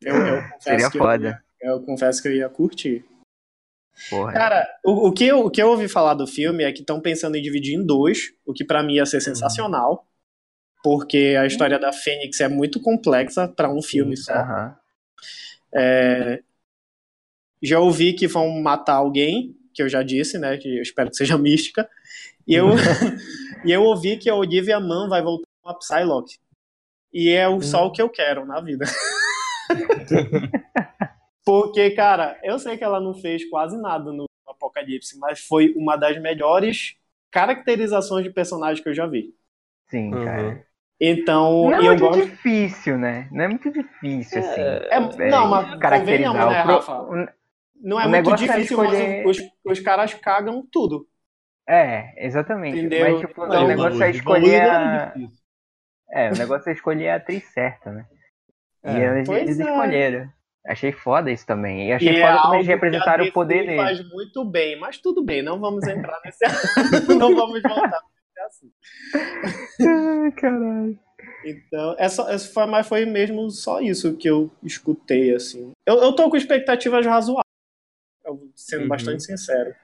Eu, 0.05 0.16
eu 0.16 0.36
confesso 0.42 0.62
Seria 0.64 0.90
que 0.90 0.98
foda. 0.98 1.42
Eu, 1.61 1.70
ia- 1.70 1.74
eu 1.76 1.80
confesso 1.82 2.20
que 2.22 2.26
eu 2.28 2.32
ia 2.32 2.48
curtir. 2.48 3.05
Porra. 4.11 4.32
Cara, 4.32 4.68
o, 4.84 5.09
o 5.09 5.12
que 5.12 5.24
eu, 5.26 5.46
o 5.46 5.50
que 5.50 5.62
eu 5.62 5.68
ouvi 5.68 5.86
falar 5.88 6.14
do 6.14 6.26
filme 6.26 6.64
é 6.64 6.72
que 6.72 6.80
estão 6.80 7.00
pensando 7.00 7.36
em 7.36 7.42
dividir 7.42 7.74
em 7.76 7.86
dois, 7.86 8.32
o 8.44 8.53
que 8.53 8.64
pra 8.64 8.82
mim 8.82 8.94
ia 8.94 9.07
ser 9.07 9.20
sensacional, 9.20 10.05
porque 10.82 11.36
a 11.38 11.46
história 11.46 11.78
da 11.78 11.92
Fênix 11.92 12.40
é 12.40 12.48
muito 12.48 12.80
complexa 12.80 13.46
pra 13.46 13.72
um 13.72 13.80
filme 13.80 14.16
só. 14.16 14.32
Aham. 14.34 14.76
É, 15.74 16.42
já 17.62 17.78
ouvi 17.78 18.12
que 18.12 18.26
vão 18.26 18.60
matar 18.60 18.94
alguém, 18.94 19.56
que 19.72 19.82
eu 19.82 19.88
já 19.88 20.02
disse, 20.02 20.38
né? 20.38 20.56
Que 20.56 20.78
eu 20.78 20.82
espero 20.82 21.10
que 21.10 21.16
seja 21.16 21.38
mística. 21.38 21.88
E 22.46 22.54
eu, 22.54 22.68
e 23.64 23.72
eu 23.72 23.82
ouvi 23.82 24.16
que 24.16 24.28
a 24.28 24.34
Olivia 24.34 24.80
Mann 24.80 25.08
vai 25.08 25.22
voltar 25.22 25.46
a 25.64 25.74
Psylocke. 25.74 26.38
E 27.12 27.28
é 27.28 27.46
o, 27.48 27.60
só 27.60 27.86
o 27.86 27.92
que 27.92 28.00
eu 28.00 28.08
quero 28.08 28.44
na 28.46 28.60
vida. 28.60 28.86
Porque, 31.44 31.90
cara, 31.90 32.38
eu 32.42 32.58
sei 32.58 32.76
que 32.76 32.84
ela 32.84 33.00
não 33.00 33.14
fez 33.14 33.48
quase 33.50 33.76
nada 33.76 34.12
no 34.12 34.26
Apocalipse, 34.46 35.18
mas 35.18 35.40
foi 35.40 35.74
uma 35.76 35.96
das 35.96 36.20
melhores 36.20 36.96
caracterizações 37.30 38.24
de 38.24 38.30
personagem 38.30 38.82
que 38.82 38.88
eu 38.88 38.94
já 38.94 39.06
vi. 39.06 39.34
Sim, 39.88 40.14
Uhum. 40.14 40.62
Então, 41.05 41.64
Não 41.64 41.74
é 41.74 41.80
e 41.82 41.86
eu 41.86 41.96
muito 41.96 42.00
gosto. 42.05 42.24
difícil, 42.26 42.96
né? 42.96 43.28
Não 43.32 43.44
é 43.44 43.48
muito 43.48 43.70
difícil, 43.72 44.38
assim. 44.38 44.61
É, 44.61 45.00
não, 45.30 45.48
mas 45.48 45.74
caracterizar 45.80 46.32
convenhamos, 46.32 46.38
né, 46.53 46.61
o 46.61 46.62
pro- 46.62 46.74
Rafa? 46.74 47.03
o- 47.03 47.28
Não 47.82 48.00
é 48.00 48.07
O 48.07 48.09
muito 48.11 48.30
é 48.32 48.36
difícil, 48.36 48.76
escolher- 48.76 49.24
mas 49.24 49.38
os, 49.38 49.48
os 49.72 49.80
caras 49.80 50.14
cagam 50.14 50.64
tudo. 50.70 51.09
É, 51.68 52.24
exatamente. 52.26 52.78
Entendeu? 52.78 53.00
Mas, 53.00 53.20
tipo, 53.20 53.44
Então, 53.44 53.64
o 53.64 53.68
negócio 53.68 54.03
é 54.03 54.11
Evoluir 54.11 54.16
escolher 54.16 54.62
não 54.62 54.70
a... 54.70 55.14
é. 56.11 56.26
É, 56.28 56.32
o 56.32 56.36
negócio 56.36 56.68
é 56.68 56.72
escolher 56.72 57.09
a 57.09 57.16
atriz 57.16 57.44
certa, 57.53 57.90
né? 57.90 58.07
E 58.84 58.90
É, 58.90 59.07
eles, 59.07 59.26
pois 59.26 59.42
eles 59.42 59.61
é. 59.61 59.62
escolheram. 59.64 60.28
Achei 60.66 60.92
foda 60.92 61.30
isso 61.30 61.46
também. 61.46 61.88
E 61.88 61.92
achei 61.92 62.12
E 62.12 62.18
é 62.18 62.20
foda 62.20 62.38
como 62.40 62.55
algo 62.55 62.57
eles 62.57 62.66
representaram 62.68 63.24
o 63.24 63.32
poder 63.32 63.66
dele. 63.66 63.76
faz 63.76 64.09
muito 64.11 64.44
bem, 64.44 64.78
mas 64.78 64.98
tudo 64.98 65.24
bem, 65.24 65.42
não 65.42 65.59
vamos 65.59 65.86
entrar 65.86 66.20
nesse 66.24 66.44
não 67.18 67.34
vamos 67.34 67.61
voltar 67.62 68.00
nesse 68.36 68.40
assunto. 68.46 68.74
Ai, 70.24 70.32
caralho. 70.32 70.98
Então, 71.44 71.96
é 71.98 72.04
é 72.04 72.08
só- 72.08 72.66
mas 72.66 72.86
foi 72.86 73.04
mesmo 73.04 73.50
só 73.50 73.80
isso 73.80 74.16
que 74.16 74.28
eu 74.28 74.50
escutei, 74.62 75.34
assim. 75.34 75.72
Eu, 75.86 75.96
eu 76.02 76.12
tô 76.14 76.28
com 76.30 76.36
expectativas 76.36 77.04
razoáveis, 77.06 77.44
sendo 78.56 78.82
Uhum. 78.82 78.88
bastante 78.88 79.24
sincero. 79.24 79.74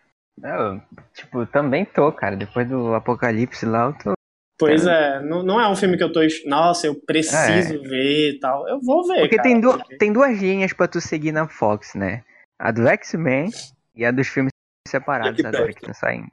Eu, 0.43 0.81
tipo, 1.15 1.47
também 1.47 1.85
tô, 1.85 2.13
cara. 2.13 2.37
Depois 2.37 2.69
do 2.69 2.95
Apocalipse 2.95 3.67
lá, 3.67 3.87
eu 3.87 3.99
tô. 3.99 4.13
Pois 4.59 4.87
é, 4.87 5.21
não, 5.21 5.43
não 5.43 5.61
é 5.61 5.69
um 5.69 5.77
filme 5.77 5.97
que 5.97 6.03
eu 6.03 6.13
tô. 6.13 6.21
Nossa, 6.47 6.87
eu 6.87 6.95
preciso 6.95 7.81
ver 7.83 8.31
e 8.35 8.39
tal. 8.41 8.69
Eu 8.69 8.81
vou 8.81 9.07
ver. 9.07 9.19
É. 9.19 9.21
Porque 9.21 9.37
cara, 9.37 9.49
tem, 9.49 9.61
du 9.61 9.73
porque- 9.79 9.97
tem 9.97 10.13
duas 10.13 10.39
linhas 10.39 10.73
pra 10.73 10.89
tu 10.89 11.01
seguir 11.01 11.33
na 11.33 11.49
Fox, 11.49 11.95
né? 11.95 12.25
A 12.59 12.71
do 12.73 12.87
X-Men 12.89 13.51
e 13.95 14.05
a 14.05 14.11
dos 14.11 14.27
filmes 14.29 14.51
separados 14.87 15.45
agora 15.45 15.73
que 15.73 15.79
estão 15.81 15.95
saindo. 15.95 16.31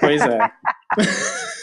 Pois 0.00 0.20
é. 0.22 0.38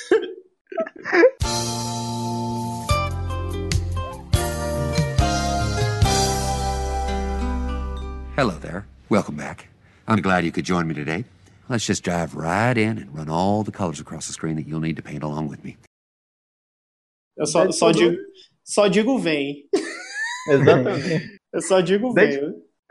Hello 8.36 8.58
there. 8.60 8.86
Welcome 9.10 9.38
back. 9.38 9.70
I'm 10.08 10.22
glad 10.22 10.44
you 10.44 10.52
could 10.52 10.66
join 10.66 10.88
me 10.88 10.94
today. 10.94 11.24
Let's 11.70 11.86
just 11.86 12.04
dive 12.04 12.36
right 12.36 12.78
in 12.78 12.98
and 12.98 13.16
run 13.16 13.30
all 13.30 13.64
the 13.64 13.72
colors 13.72 14.00
across 14.00 14.28
the 14.28 14.34
screen 14.34 14.58
that 14.58 14.68
you'll 14.68 14.82
need 14.82 14.98
to 14.98 15.02
paint 15.02 15.24
along 15.24 15.48
with 15.48 15.64
me. 15.64 15.78
Eu 17.38 17.46
só, 17.46 17.72
só 17.72 17.92
digo. 17.92 18.18
só 18.64 18.88
digo 18.88 19.18
vem. 19.20 19.68
Exatamente. 20.50 21.40
Eu 21.54 21.62
só 21.62 21.80
digo 21.82 22.14
vem. 22.14 22.40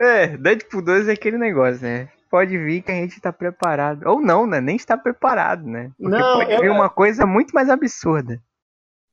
É, 0.01 0.35
Deadpool 0.37 0.83
2 0.83 1.07
é 1.07 1.11
aquele 1.13 1.37
negócio, 1.37 1.81
né? 1.83 2.09
Pode 2.29 2.57
vir 2.57 2.81
que 2.81 2.91
a 2.91 2.95
gente 2.95 3.19
tá 3.21 3.31
preparado. 3.31 4.03
Ou 4.07 4.19
não, 4.21 4.45
né? 4.47 4.59
Nem 4.59 4.75
está 4.75 4.97
preparado, 4.97 5.65
né? 5.65 5.91
Porque 5.97 6.17
Não, 6.17 6.39
pode 6.39 6.51
eu- 6.53 6.61
vir 6.61 6.69
uma 6.71 6.89
coisa 6.89 7.25
muito 7.25 7.51
mais 7.53 7.69
absurda. 7.69 8.41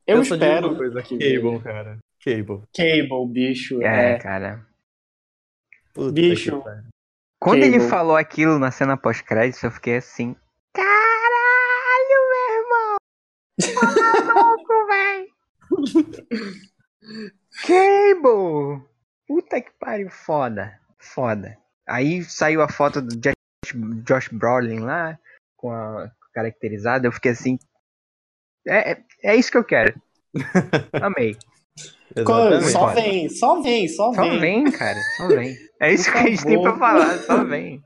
Eu, 0.07 0.23
digo 0.23 0.35
espero. 0.35 0.69
uma 0.69 0.77
coisa, 0.77 1.03
que 1.03 1.17
Cable, 1.19 1.61
cara. 1.63 1.99
Cable. 2.25 2.63
Cable, 2.75 3.27
bicho. 3.29 3.83
É, 3.83 4.13
É. 4.15 4.19
cara. 4.19 4.67
Puta 5.95 6.13
Bicho. 6.13 6.63
Quando 7.39 7.61
Cable. 7.61 7.77
ele 7.77 7.81
falou 7.89 8.17
aquilo 8.17 8.59
na 8.59 8.71
cena 8.71 8.97
pós-crédito, 8.97 9.65
eu 9.65 9.71
fiquei 9.71 9.97
assim. 9.99 10.35
Caralho, 10.73 12.19
meu 12.31 12.57
irmão! 12.59 12.97
Tá 13.61 14.35
maluco, 14.35 14.87
véi! 14.89 15.29
Cable! 17.67 18.83
Puta 19.27 19.61
que 19.61 19.71
pariu, 19.79 20.11
foda. 20.11 20.79
Foda. 20.99 21.57
Aí 21.93 22.25
saiu 22.25 22.63
a 22.63 22.69
foto 22.71 23.03
do 23.03 23.15
Josh, 23.17 23.75
Josh 24.07 24.29
Brolin 24.29 24.79
lá, 24.79 25.19
com 25.59 25.71
a 25.71 26.11
caracterizada, 26.33 27.07
eu 27.07 27.13
fiquei 27.13 27.33
assim. 27.33 27.59
É, 28.67 28.93
é, 28.93 29.05
é 29.23 29.37
isso 29.37 29.53
que 29.53 29.59
eu 29.59 29.65
quero. 29.65 30.01
Amei. 31.03 31.37
Exatamente. 32.17 32.71
Só 32.71 32.87
vem, 32.95 33.29
só 33.29 33.61
vem, 33.61 33.89
só 33.89 34.15
Só 34.15 34.23
vem. 34.23 34.41
vem, 34.41 34.71
cara, 34.71 34.99
só 35.19 35.29
vem. 35.29 35.55
É 35.83 35.93
isso 35.93 36.05
Por 36.05 36.13
que 36.13 36.19
a 36.19 36.31
gente 36.31 36.45
tem 36.45 36.63
pra 36.63 36.79
falar, 36.79 37.19
só 37.19 37.45
vem. 37.45 37.83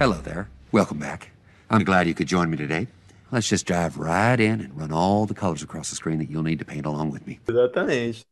Hello 0.00 0.16
there. 0.22 0.46
Welcome 0.72 1.00
back. 1.00 1.28
I'm 1.70 1.84
glad 1.84 2.06
you 2.06 2.14
could 2.14 2.30
join 2.30 2.48
me 2.48 2.56
today. 2.56 2.88
Let's 3.32 3.48
just 3.48 3.66
dive 3.66 3.98
right 3.98 4.38
in 4.40 4.60
and 4.60 4.72
run 4.76 4.92
all 4.92 5.26
the 5.26 5.34
colors 5.34 5.62
across 5.62 5.90
the 5.90 5.96
screen 5.96 6.18
that 6.18 6.30
you'll 6.30 6.44
need 6.44 6.58
to 6.60 6.64
paint 6.64 6.86
along 6.86 7.10
with 7.12 7.26
me. 7.26 7.40
Exatamente. 7.48 8.24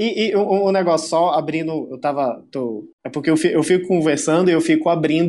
E, 0.00 0.28
e 0.30 0.36
um, 0.36 0.68
um 0.68 0.72
negócio 0.72 1.08
só, 1.08 1.30
abrindo, 1.30 1.88
eu 1.90 1.98
tava. 2.00 2.44
Tô, 2.50 2.88
é 3.04 3.10
porque 3.10 3.30
eu 3.30 3.36
fico, 3.36 3.54
eu 3.54 3.62
fico 3.62 3.86
conversando 3.88 4.48
e 4.48 4.52
eu 4.52 4.60
fico 4.60 4.88
abrindo 4.88 5.28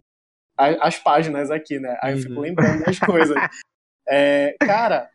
a- 0.58 0.88
as 0.88 0.98
páginas 0.98 1.50
aqui, 1.52 1.80
né? 1.80 1.98
Aí 2.02 2.14
eu 2.14 2.20
fico 2.20 2.34
Uhum. 2.36 2.42
lembrando 2.42 2.84
das 2.84 2.98
coisas. 3.00 3.36
É, 4.08 4.56
cara, 4.60 5.10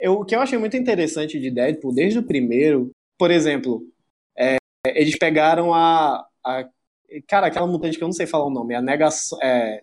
eu, 0.00 0.14
o 0.14 0.24
que 0.24 0.34
eu 0.34 0.40
achei 0.40 0.58
muito 0.58 0.76
interessante 0.76 1.38
de 1.40 1.50
Deadpool, 1.50 1.94
desde 1.94 2.18
o 2.18 2.22
primeiro, 2.22 2.90
por 3.18 3.30
exemplo, 3.30 3.82
é, 4.38 4.56
eles 4.86 5.16
pegaram 5.18 5.72
a, 5.74 6.26
a. 6.44 6.68
Cara, 7.28 7.46
aquela 7.48 7.66
mutante 7.66 7.96
que 7.98 8.04
eu 8.04 8.08
não 8.08 8.12
sei 8.14 8.26
falar 8.26 8.46
o 8.46 8.50
nome, 8.50 8.74
a 8.74 8.82
negação. 8.82 9.38
É, 9.42 9.82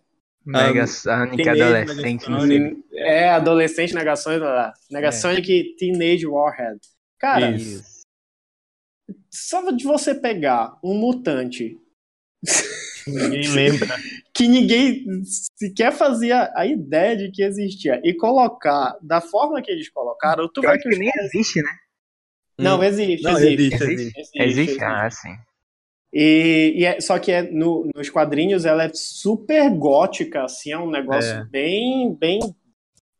Mega 0.50 0.84
Um, 0.84 0.88
Sonic 0.88 1.50
adolescente. 1.50 2.30
Megasonic. 2.30 2.84
é 2.94 3.30
adolescente 3.30 3.94
negações, 3.94 4.40
lá, 4.42 4.74
Negasonic 4.90 5.76
Teenage 5.78 6.26
Warhead. 6.26 6.80
Cara, 7.20 7.52
Isso. 7.52 8.02
só 9.30 9.70
de 9.72 9.84
você 9.84 10.16
pegar 10.16 10.78
um 10.84 10.94
mutante 10.96 11.78
Ninguém 13.08 13.48
lembra. 13.52 13.88
que 14.34 14.48
ninguém 14.48 15.06
sequer 15.58 15.92
fazia 15.92 16.52
a 16.56 16.66
ideia 16.66 17.18
de 17.18 17.32
que 17.32 17.44
existia 17.44 18.00
e 18.04 18.14
colocar 18.14 18.98
da 19.02 19.20
forma 19.20 19.62
que 19.62 19.72
eles 19.72 19.90
colocaram, 19.90 20.48
tu 20.52 20.62
Eu 20.64 20.70
vai 20.70 20.78
que 20.78 20.90
que 20.90 20.98
nem 20.98 21.12
existe, 21.24 21.62
né? 21.62 21.72
Não, 22.58 22.84
existe, 22.84 23.24
Não, 23.24 23.32
existe, 23.38 23.54
existe, 23.54 23.84
existe. 23.84 24.20
existe, 24.20 24.42
Existe? 24.42 24.84
Ah, 24.84 25.10
sim. 25.10 25.36
E, 26.12 26.74
e 26.78 26.86
é- 26.86 27.00
só 27.02 27.20
que 27.20 27.32
é 27.32 27.44
no- 27.44 27.90
nos 27.96 28.10
quadrinhos 28.10 28.66
ela 28.66 28.84
é 28.86 28.92
super 28.94 29.70
gótica, 29.70 30.44
assim, 30.44 30.72
é 30.72 30.78
um 30.78 30.90
negócio 30.90 31.32
É. 31.32 31.44
bem, 31.46 32.14
bem 32.16 32.40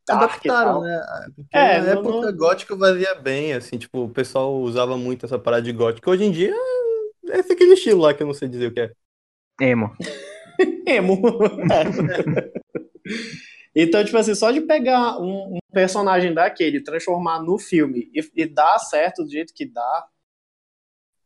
dark 0.08 0.44
e 0.44 0.50
Adaptaram, 0.50 0.82
né? 0.82 1.02
Porque 1.36 1.56
É, 1.56 1.80
na 1.82 1.94
não- 1.96 2.02
época 2.02 2.32
não- 2.32 2.38
gótico 2.38 2.76
vazia 2.76 3.14
bem, 3.16 3.54
assim, 3.54 3.78
tipo, 3.78 4.06
o 4.06 4.10
pessoal 4.10 4.56
usava 4.56 4.98
muito 4.98 5.26
essa 5.26 5.38
parada 5.38 5.62
de 5.62 5.72
gótico. 5.72 6.10
Hoje 6.10 6.24
em 6.24 6.32
dia 6.32 6.52
é 7.30 7.38
esse 7.40 7.52
aquele 7.54 7.74
estilo 7.74 8.02
lá 8.02 8.14
que 8.14 8.24
eu 8.24 8.28
não 8.28 8.34
sei 8.34 8.48
dizer 8.48 8.68
o 8.68 8.74
que 8.74 8.80
é. 8.82 8.92
Emo. 9.62 9.92
Emo. 10.88 11.22
É. 11.72 12.52
Então, 13.76 14.04
tipo 14.04 14.18
assim, 14.18 14.34
só 14.34 14.52
de 14.52 14.62
pegar 14.62 15.20
um, 15.20 15.56
um 15.56 15.60
personagem 15.72 16.34
daquele, 16.34 16.82
transformar 16.84 17.40
no 17.42 17.58
filme 17.60 18.10
e, 18.14 18.20
e 18.36 18.46
dar 18.48 18.80
certo 18.80 19.24
do 19.24 19.30
jeito 19.30 19.54
que 19.54 19.66
dá, 19.66 20.06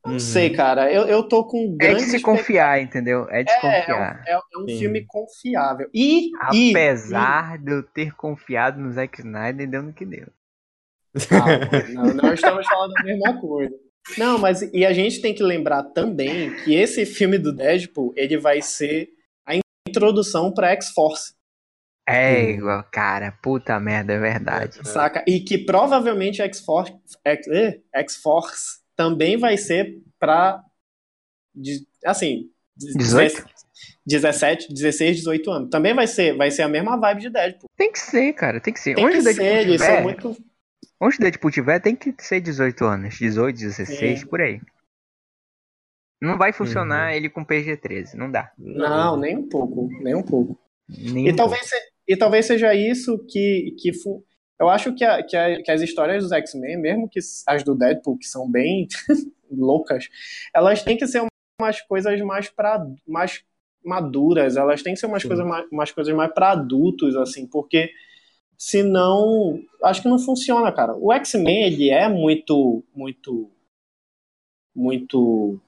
não 0.05 0.13
Uhum. 0.13 0.19
sei, 0.19 0.49
cara. 0.49 0.91
Eu, 0.91 1.03
eu 1.07 1.23
tô 1.27 1.45
com 1.45 1.77
É 1.79 1.93
de 1.93 2.01
se 2.01 2.19
confiar, 2.21 2.81
entendeu? 2.81 3.27
É 3.29 3.43
de 3.43 3.51
É, 3.51 3.55
é, 3.55 3.59
confiar. 3.61 4.21
um, 4.21 4.29
é- 4.29 4.31
é 4.33 4.57
um 4.59 4.67
Sim. 4.67 4.79
filme 4.79 5.05
confiável. 5.05 5.89
E, 5.93 6.27
e, 6.53 6.71
Apesar 6.71 7.57
de 7.57 7.71
eu 7.71 7.83
ter 7.83 8.13
confiado 8.15 8.79
no 8.79 8.91
Zack 8.91 9.19
Snyder, 9.19 9.69
deu 9.69 9.81
no 9.83 9.93
que 9.93 10.05
deu. 10.05 10.27
e 11.15 11.19
calma, 11.27 11.59
não, 11.93 12.13
não 12.13 12.33
estamos 12.33 12.67
falando 12.67 12.93
da 12.93 13.03
mesma 13.03 13.39
coisa. 13.39 13.73
Não, 14.17 14.37
mas 14.37 14.61
e 14.61 14.85
a 14.85 14.91
gente 14.91 15.21
tem 15.21 15.33
que 15.33 15.41
lembrar 15.41 15.81
também 15.83 16.53
que 16.63 16.75
esse 16.75 17.05
filme 17.05 17.37
do 17.37 17.53
Deadpool, 17.53 18.13
ele 18.17 18.37
vai 18.37 18.61
ser 18.61 19.07
a 19.45 19.53
introdução 19.87 20.53
pra 20.53 20.71
X-Force. 20.71 21.33
É, 22.05 22.49
igual, 22.51 22.83
cara, 22.91 23.31
puta 23.41 23.79
merda, 23.79 24.11
é 24.11 24.19
verdade. 24.19 24.85
Saca? 24.85 25.23
E 25.25 25.39
que 25.39 25.57
provavelmente 25.59 26.41
X-Force, 26.41 26.93
eh, 27.23 27.79
X-Force 27.95 28.82
também 28.95 29.37
vai 29.37 29.57
ser 29.57 30.01
pra. 30.19 30.63
de- 31.55 31.85
Assim. 32.05 32.49
18? 32.75 33.45
17, 34.05 34.73
16, 34.73 35.17
18 35.17 35.51
anos. 35.51 35.69
Também 35.69 35.93
vai 35.93 36.07
ser, 36.07 36.35
vai 36.35 36.49
ser 36.51 36.63
a 36.63 36.67
mesma 36.67 36.97
vibe 36.97 37.21
de 37.21 37.29
Deadpool. 37.29 37.69
Tem 37.77 37.91
que 37.91 37.99
ser, 37.99 38.33
cara, 38.33 38.59
tem 38.59 38.73
que 38.73 38.79
ser. 38.79 38.95
Tem 38.95 39.05
onde 39.05 39.17
que 39.17 39.33
ser, 39.33 39.43
eles 39.61 39.79
tiver, 39.81 39.93
são 39.95 40.03
muito. 40.03 40.37
onde 40.99 41.15
o 41.15 41.19
Deadpool 41.19 41.51
tiver, 41.51 41.79
tem 41.79 41.95
que 41.95 42.13
ser 42.19 42.41
18 42.41 42.83
anos. 42.85 43.15
18, 43.17 43.55
16, 43.57 44.19
Sim. 44.21 44.25
por 44.27 44.41
aí. 44.41 44.59
Não 46.21 46.37
vai 46.37 46.53
funcionar 46.53 47.15
ele 47.15 47.29
com 47.29 47.43
PG-13, 47.43 48.13
não 48.15 48.31
dá. 48.31 48.51
Não, 48.57 49.17
nem 49.17 49.37
um 49.37 49.47
pouco. 49.49 49.89
Nem 50.01 50.15
um 50.15 50.23
pouco. 50.23 50.57
Nem 50.87 51.27
E 51.27 51.31
um 51.31 51.35
talvez, 51.35 51.67
se- 51.67 51.81
e 52.07 52.15
talvez 52.17 52.45
seja 52.45 52.73
isso 52.73 53.17
que. 53.29 53.75
que 53.79 53.93
fu- 53.93 54.25
eu 54.59 54.69
acho 54.69 54.93
que, 54.95 55.03
a- 55.03 55.23
que, 55.23 55.35
a- 55.35 55.61
que 55.61 55.71
as 55.71 55.81
histórias 55.81 56.23
dos 56.23 56.31
X-Men, 56.31 56.77
mesmo 56.77 57.09
que 57.09 57.19
as 57.47 57.63
do 57.63 57.75
Deadpool, 57.75 58.17
que 58.17 58.25
são 58.27 58.49
bem 58.49 58.87
loucas, 59.51 60.09
elas 60.53 60.83
têm 60.83 60.97
que 60.97 61.07
ser 61.07 61.23
umas 61.59 61.81
coisas 61.81 62.19
mais 62.21 62.49
para 62.49 62.85
mais 63.07 63.43
maduras, 63.83 64.57
elas 64.57 64.81
têm 64.81 64.93
que 64.93 64.99
ser 64.99 65.07
umas 65.07 65.23
Sim. 65.23 65.29
coisas 65.29 65.45
mais, 65.45 65.65
umas 65.71 65.91
coisas 65.91 66.15
mais 66.15 66.33
para 66.33 66.51
adultos, 66.51 67.15
assim, 67.17 67.45
porque 67.47 67.91
senão 68.57 69.59
acho 69.83 70.01
que 70.01 70.09
não 70.09 70.19
funciona, 70.19 70.71
cara. 70.71 70.95
O 70.95 71.13
X-Men 71.13 71.63
ele 71.65 71.89
é 71.89 72.09
muito, 72.09 72.83
muito, 72.95 73.51
muito 74.75 75.59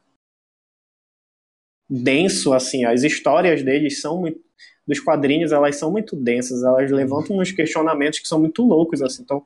denso, 1.89 2.53
assim. 2.53 2.85
As 2.85 3.03
histórias 3.03 3.63
deles 3.63 4.01
são 4.01 4.19
muito 4.19 4.39
dos 4.87 4.99
quadrinhos, 4.99 5.51
elas 5.51 5.77
são 5.77 5.91
muito 5.91 6.15
densas, 6.15 6.63
elas 6.63 6.91
levantam 6.91 7.37
uns 7.37 7.51
questionamentos 7.51 8.19
que 8.19 8.27
são 8.27 8.39
muito 8.39 8.61
loucos, 8.63 9.01
assim. 9.01 9.23
Então, 9.23 9.43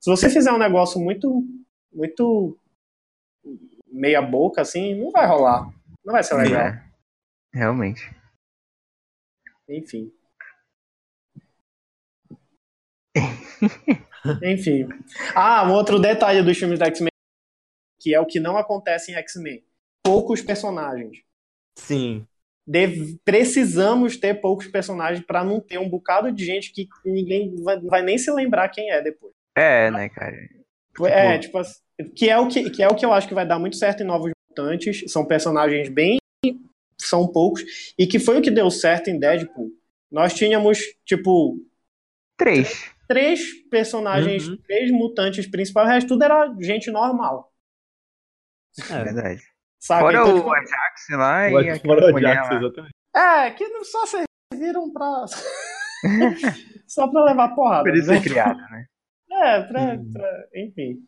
se 0.00 0.10
você 0.10 0.28
fizer 0.28 0.52
um 0.52 0.58
negócio 0.58 1.00
muito, 1.00 1.44
muito 1.92 2.58
meia 3.86 4.22
boca, 4.22 4.62
assim, 4.62 4.94
não 4.94 5.10
vai 5.10 5.26
rolar. 5.26 5.70
Não 6.04 6.12
vai 6.12 6.22
ser 6.22 6.34
legal. 6.34 6.62
É, 6.62 6.84
realmente. 7.52 8.10
Enfim. 9.68 10.12
Enfim. 14.42 14.88
Ah, 15.34 15.64
um 15.68 15.72
outro 15.72 15.98
detalhe 15.98 16.42
dos 16.42 16.58
filmes 16.58 16.78
da 16.78 16.86
X-Men, 16.86 17.10
que 18.00 18.14
é 18.14 18.20
o 18.20 18.26
que 18.26 18.40
não 18.40 18.56
acontece 18.56 19.12
em 19.12 19.14
X-Men. 19.16 19.64
Poucos 20.02 20.40
personagens. 20.42 21.22
Sim. 21.78 22.26
Deve- 22.70 23.18
precisamos 23.24 24.16
ter 24.16 24.40
poucos 24.40 24.66
personagens 24.68 25.24
para 25.26 25.42
não 25.42 25.60
ter 25.60 25.78
um 25.78 25.88
bocado 25.88 26.30
de 26.30 26.44
gente 26.44 26.72
que 26.72 26.86
ninguém 27.04 27.54
vai, 27.62 27.80
vai 27.80 28.02
nem 28.02 28.16
se 28.16 28.30
lembrar 28.30 28.68
quem 28.68 28.90
é 28.90 29.02
depois. 29.02 29.32
É, 29.56 29.90
né, 29.90 30.08
cara? 30.08 30.36
É, 31.06 31.38
tipo 31.38 31.58
assim, 31.58 31.80
que 32.14 32.30
é 32.30 32.38
o 32.38 32.46
que, 32.48 32.70
que 32.70 32.82
é 32.82 32.86
o 32.88 32.94
que 32.94 33.04
eu 33.04 33.12
acho 33.12 33.26
que 33.26 33.34
vai 33.34 33.46
dar 33.46 33.58
muito 33.58 33.76
certo 33.76 34.02
em 34.02 34.06
Novos 34.06 34.30
Mutantes. 34.48 35.10
São 35.10 35.24
personagens 35.26 35.88
bem 35.88 36.18
são 37.00 37.26
poucos 37.26 37.62
e 37.98 38.06
que 38.06 38.18
foi 38.18 38.38
o 38.38 38.42
que 38.42 38.50
deu 38.50 38.70
certo 38.70 39.08
em 39.08 39.18
Deadpool. 39.18 39.70
Nós 40.12 40.34
tínhamos 40.34 40.78
tipo 41.04 41.58
Três. 42.36 42.90
três 43.08 43.54
personagens, 43.68 44.46
Uhum. 44.48 44.56
três 44.58 44.90
mutantes 44.90 45.46
principais, 45.46 45.88
o 45.88 45.90
resto 45.90 46.08
tudo 46.08 46.22
era 46.24 46.54
gente 46.60 46.90
normal. 46.90 47.50
É. 48.90 49.02
Verdade. 49.04 49.42
Saca? 49.80 50.00
Fora 50.02 50.18
Então, 50.20 50.34
o 50.34 50.38
tipo, 50.38 50.52
Ajax 50.52 51.06
lá 51.12 51.48
e 51.48 51.80
Fora 51.80 52.06
o 52.06 52.12
mulher 52.12 52.34
Jax, 52.34 52.50
lá. 52.50 52.56
exatamente. 52.58 52.94
é, 53.16 53.50
que 53.52 53.68
não 53.68 53.82
só 53.84 54.02
serviram 54.52 54.92
pra. 54.92 55.24
só 56.86 57.08
pra 57.08 57.24
levar 57.24 57.54
porrada. 57.54 57.84
Por 57.84 57.96
isso 57.96 58.10
né? 58.10 58.18
é 58.18 58.20
criado, 58.20 58.58
né? 58.70 58.84
É, 59.32 59.62
pra, 59.62 59.80
Hum. 59.94 60.10
pra- 60.12 60.44
enfim. 60.54 60.98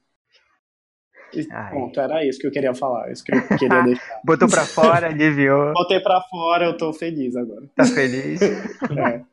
Ai. 1.50 1.70
Pronto, 1.70 1.98
era 2.00 2.24
isso 2.26 2.38
que 2.38 2.46
eu 2.46 2.50
queria 2.50 2.74
falar. 2.74 3.10
Isso 3.10 3.24
que 3.24 3.34
eu 3.34 3.58
queria 3.58 3.82
deixar. 3.84 4.20
Botou 4.24 4.48
pra 4.48 4.64
fora, 4.64 5.06
aliviou, 5.08 5.72
Botei 5.72 6.00
pra 6.00 6.20
fora, 6.22 6.64
eu 6.66 6.76
tô 6.76 6.92
feliz 6.92 7.34
agora. 7.36 7.66
tá 7.74 7.84
feliz. 7.84 8.40
É. 8.98 9.24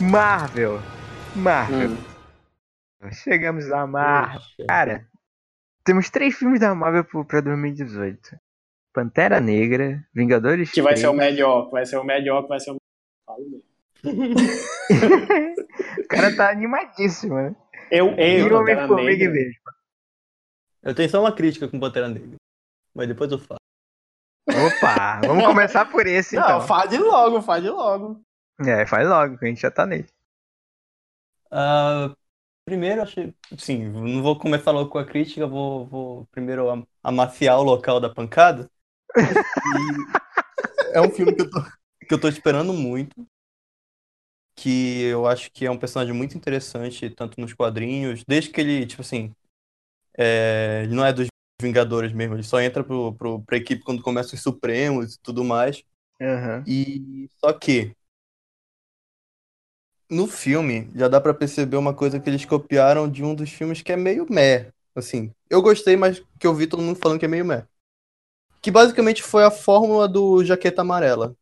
Marvel. 0.00 0.80
Marvel. 1.34 1.90
Hum. 1.90 3.12
Chegamos 3.12 3.68
na 3.68 3.86
Marvel. 3.86 4.66
Cara, 4.66 5.06
temos 5.84 6.10
três 6.10 6.36
filmes 6.36 6.60
da 6.60 6.74
Marvel 6.74 7.04
pra 7.24 7.40
2018. 7.40 8.36
Pantera 8.92 9.40
Negra, 9.40 10.04
Vingadores 10.12 10.70
Que 10.70 10.82
vai 10.82 10.94
3. 10.94 11.00
ser 11.00 11.08
o 11.08 11.12
melhor, 11.12 11.66
que 11.66 11.72
vai 11.72 11.86
ser 11.86 11.96
o 11.98 12.04
melhor, 12.04 12.42
que 12.42 12.48
vai 12.48 12.60
ser 12.60 12.72
o 12.72 12.76
Falo 13.24 13.44
mesmo. 13.48 13.68
o 15.98 16.08
cara 16.08 16.34
tá 16.34 16.50
animadíssimo, 16.50 17.34
né? 17.34 17.54
Eu, 17.90 18.08
eu, 18.16 18.48
Pantera 18.48 18.86
Negra. 18.88 19.30
Mesmo. 19.30 19.54
Eu 20.82 20.94
tenho 20.94 21.08
só 21.10 21.20
uma 21.20 21.32
crítica 21.32 21.68
com 21.68 21.78
Pantera 21.78 22.08
Negra, 22.08 22.36
mas 22.94 23.08
depois 23.08 23.30
eu 23.30 23.38
falo. 23.38 23.58
Opa, 24.48 25.20
vamos 25.26 25.44
começar 25.44 25.84
por 25.84 26.06
esse 26.06 26.34
Não, 26.36 26.42
então. 26.42 26.60
fale 26.62 26.98
logo, 26.98 27.42
fale 27.42 27.68
logo. 27.68 28.20
É, 28.60 28.86
faz 28.86 29.08
logo, 29.08 29.38
que 29.38 29.44
a 29.44 29.48
gente 29.48 29.60
já 29.60 29.70
tá 29.70 29.86
nele. 29.86 30.08
Uh, 31.46 32.14
primeiro, 32.64 33.02
achei. 33.02 33.34
Sim, 33.56 33.88
não 33.88 34.22
vou 34.22 34.38
começar 34.38 34.70
logo 34.72 34.90
com 34.90 34.98
a 34.98 35.04
crítica, 35.04 35.46
vou, 35.46 35.86
vou 35.86 36.26
primeiro 36.26 36.86
amaciar 37.02 37.58
o 37.58 37.62
local 37.62 38.00
da 38.00 38.10
pancada. 38.10 38.68
é 40.92 41.00
um 41.00 41.10
filme 41.10 41.34
que 41.34 41.42
eu, 41.42 41.50
tô, 41.50 41.62
que 42.08 42.14
eu 42.14 42.20
tô 42.20 42.28
esperando 42.28 42.72
muito. 42.72 43.26
Que 44.56 45.02
eu 45.02 45.26
acho 45.26 45.50
que 45.52 45.64
é 45.66 45.70
um 45.70 45.78
personagem 45.78 46.12
muito 46.12 46.36
interessante, 46.36 47.08
tanto 47.10 47.40
nos 47.40 47.54
quadrinhos, 47.54 48.24
desde 48.26 48.50
que 48.50 48.60
ele, 48.60 48.86
tipo 48.86 49.02
assim. 49.02 49.32
É, 50.16 50.82
ele 50.84 50.94
não 50.94 51.04
é 51.06 51.12
dos 51.12 51.28
Vingadores 51.60 52.12
mesmo, 52.12 52.36
ele 52.36 52.44
só 52.44 52.60
entra 52.60 52.84
pro, 52.84 53.12
pro, 53.14 53.42
pra 53.42 53.56
equipe 53.56 53.82
quando 53.82 54.00
começa 54.00 54.34
os 54.34 54.40
Supremos 54.40 55.14
e 55.14 55.20
tudo 55.20 55.42
mais. 55.42 55.82
Uhum. 56.20 56.62
E 56.64 57.28
só 57.40 57.52
que 57.52 57.96
no 60.10 60.26
filme 60.26 60.90
já 60.94 61.08
dá 61.08 61.20
para 61.20 61.34
perceber 61.34 61.76
uma 61.76 61.92
coisa 61.92 62.18
que 62.18 62.28
eles 62.28 62.44
copiaram 62.44 63.08
de 63.08 63.22
um 63.22 63.34
dos 63.34 63.50
filmes 63.50 63.82
que 63.82 63.92
é 63.92 63.96
meio 63.96 64.26
meh. 64.30 64.70
Assim, 64.94 65.32
eu 65.48 65.62
gostei, 65.62 65.96
mas 65.96 66.22
que 66.38 66.46
eu 66.46 66.54
vi 66.54 66.66
todo 66.66 66.82
mundo 66.82 66.98
falando 66.98 67.18
que 67.18 67.24
é 67.24 67.28
meio 67.28 67.44
meh. 67.44 67.64
Que 68.60 68.70
basicamente 68.70 69.22
foi 69.22 69.44
a 69.44 69.50
fórmula 69.50 70.08
do 70.08 70.44
Jaqueta 70.44 70.82
Amarela. 70.82 71.36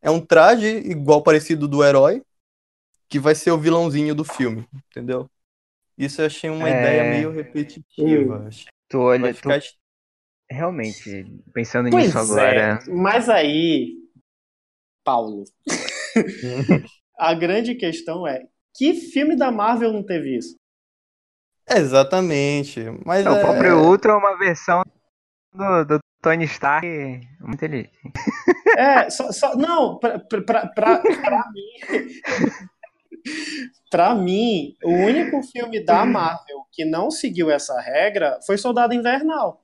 É 0.00 0.10
um 0.10 0.20
traje 0.20 0.66
igual 0.66 1.22
parecido 1.22 1.68
do 1.68 1.84
herói, 1.84 2.22
que 3.08 3.20
vai 3.20 3.34
ser 3.34 3.52
o 3.52 3.58
vilãozinho 3.58 4.14
do 4.14 4.24
filme, 4.24 4.66
entendeu? 4.90 5.30
Isso 5.96 6.20
eu 6.20 6.26
achei 6.26 6.50
uma 6.50 6.68
é... 6.68 6.72
ideia 6.72 7.10
meio 7.10 7.30
repetitiva. 7.30 8.48
Tu 8.88 8.98
olha, 8.98 9.32
ficar... 9.32 9.60
tu... 9.60 9.66
realmente, 10.50 11.26
pensando 11.52 11.90
pois 11.90 12.06
nisso 12.06 12.18
é. 12.18 12.20
agora. 12.20 12.78
Mas 12.88 13.28
aí, 13.28 13.96
Paulo, 15.04 15.44
a 17.30 17.34
grande 17.34 17.74
questão 17.74 18.26
é: 18.26 18.46
que 18.74 18.94
filme 18.94 19.36
da 19.36 19.50
Marvel 19.50 19.92
não 19.92 20.02
teve 20.02 20.36
isso? 20.36 20.56
Exatamente. 21.68 22.80
Mas 23.04 23.24
não, 23.24 23.36
é... 23.36 23.38
O 23.38 23.40
próprio 23.40 23.78
Ultra 23.78 24.12
é 24.12 24.16
uma 24.16 24.36
versão 24.36 24.82
do, 25.54 25.84
do 25.84 25.98
Tony 26.20 26.44
Stark 26.44 26.86
muito 27.40 27.54
inteligente. 27.54 27.92
É, 28.76 29.10
só, 29.10 29.30
só 29.30 29.54
não, 29.56 29.98
pra, 29.98 30.18
pra, 30.18 30.66
pra, 30.66 30.98
pra 30.98 31.44
mim. 31.52 32.12
pra 33.90 34.14
mim, 34.14 34.74
o 34.82 34.90
único 34.90 35.42
filme 35.42 35.84
da 35.84 36.04
Marvel 36.06 36.66
que 36.72 36.84
não 36.84 37.10
seguiu 37.10 37.50
essa 37.50 37.78
regra 37.80 38.38
foi 38.46 38.56
Soldado 38.56 38.94
Invernal. 38.94 39.61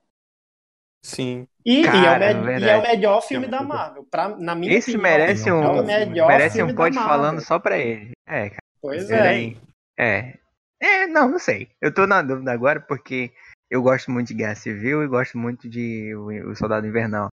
Sim. 1.01 1.47
E, 1.65 1.83
Cara, 1.83 2.25
e, 2.25 2.33
é, 2.33 2.37
o 2.37 2.59
e 2.59 2.63
é, 2.63 2.77
o 2.77 2.81
melhor 2.81 3.21
filme 3.21 3.47
da 3.47 3.61
Marvel. 3.61 4.05
Pra, 4.09 4.29
na 4.37 4.55
minha 4.55 4.73
Esse 4.73 4.91
opinião, 4.91 5.11
merece 5.11 5.51
um, 5.51 5.63
é 5.63 6.05
merece 6.27 6.63
um 6.63 6.75
pod 6.75 6.95
falando 6.95 7.41
só 7.41 7.59
pra 7.59 7.77
ele. 7.77 8.11
É, 8.27 8.49
cara. 8.49 8.61
Pois 8.81 9.09
é. 9.09 9.55
É. 9.97 10.37
É, 10.81 11.07
não, 11.07 11.29
não 11.29 11.39
sei. 11.39 11.69
Eu 11.81 11.93
tô 11.93 12.07
na 12.07 12.21
dúvida 12.21 12.51
agora 12.51 12.79
porque 12.79 13.31
eu 13.69 13.81
gosto 13.81 14.09
muito 14.09 14.29
de 14.29 14.33
Guerra 14.33 14.55
Civil 14.55 15.03
e 15.03 15.07
gosto 15.07 15.37
muito 15.37 15.69
de 15.69 16.15
O 16.15 16.55
Soldado 16.55 16.87
Invernal. 16.87 17.27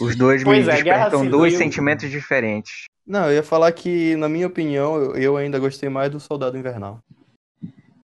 Os 0.00 0.14
dois 0.14 0.44
pois 0.44 0.66
me 0.66 0.72
é, 0.72 0.76
despertam 0.76 1.28
dois 1.28 1.56
sentimentos 1.56 2.10
diferentes. 2.10 2.84
Não, 3.06 3.26
eu 3.26 3.34
ia 3.34 3.42
falar 3.42 3.72
que, 3.72 4.14
na 4.16 4.28
minha 4.28 4.46
opinião, 4.46 4.96
eu, 4.96 5.16
eu 5.16 5.36
ainda 5.36 5.58
gostei 5.58 5.88
mais 5.88 6.10
do 6.10 6.20
Soldado 6.20 6.58
Invernal. 6.58 7.00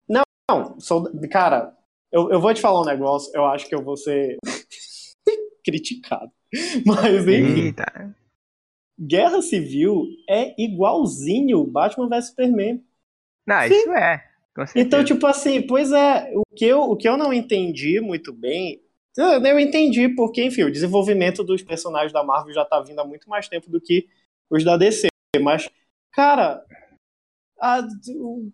Não, 0.09 0.23
não 0.49 0.77
cara, 1.31 1.73
eu, 2.13 2.31
eu 2.31 2.41
vou 2.41 2.53
te 2.53 2.61
falar 2.61 2.83
um 2.83 2.85
negócio, 2.85 3.33
eu 3.35 3.47
acho 3.47 3.67
que 3.67 3.75
eu 3.75 3.83
vou 3.83 3.97
ser 3.97 4.37
criticado. 5.65 6.31
Mas 6.87 7.27
enfim. 7.27 7.67
Eita. 7.67 8.17
Guerra 8.99 9.43
Civil 9.43 10.07
é 10.29 10.55
igualzinho 10.63 11.65
Batman 11.67 12.09
vs 12.09 12.29
Superman. 12.29 12.85
Não, 13.47 13.61
Sim. 13.63 13.75
isso 13.75 13.93
é. 13.93 14.25
Então, 14.77 15.03
tipo 15.03 15.27
assim, 15.27 15.63
pois 15.67 15.91
é, 15.93 16.31
o 16.35 16.43
que, 16.55 16.67
eu, 16.67 16.83
o 16.83 16.97
que 16.97 17.09
eu 17.09 17.17
não 17.17 17.33
entendi 17.33 18.01
muito 18.01 18.33
bem. 18.33 18.83
Eu 19.17 19.59
entendi 19.59 20.09
porque, 20.11 20.45
enfim, 20.45 20.65
o 20.65 20.73
desenvolvimento 20.73 21.43
dos 21.43 21.63
personagens 21.63 22.13
da 22.13 22.23
Marvel 22.23 22.55
já 22.55 22.65
tá 22.65 22.81
vindo 22.81 23.01
há 23.01 23.05
muito 23.05 23.29
mais 23.29 23.49
tempo 23.49 23.71
do 23.71 23.81
que 23.81 24.07
os 24.51 24.63
da 24.63 24.77
DC. 24.77 25.09
Mas, 25.41 25.69
cara, 26.13 26.63
a, 27.59 27.81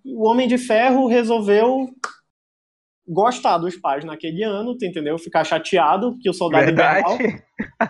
o 0.05 0.25
Homem 0.25 0.47
de 0.47 0.59
Ferro 0.59 1.07
resolveu 1.07 1.89
gostar 3.09 3.59
dos 3.59 3.77
pais 3.77 4.05
naquele 4.05 4.45
ano, 4.45 4.77
tu 4.77 4.85
entendeu? 4.85 5.19
Ficar 5.19 5.45
chateado 5.45 6.17
que 6.19 6.29
o 6.29 6.33
soldado 6.33 6.67
Verdade. 6.67 7.15
invernal. 7.15 7.43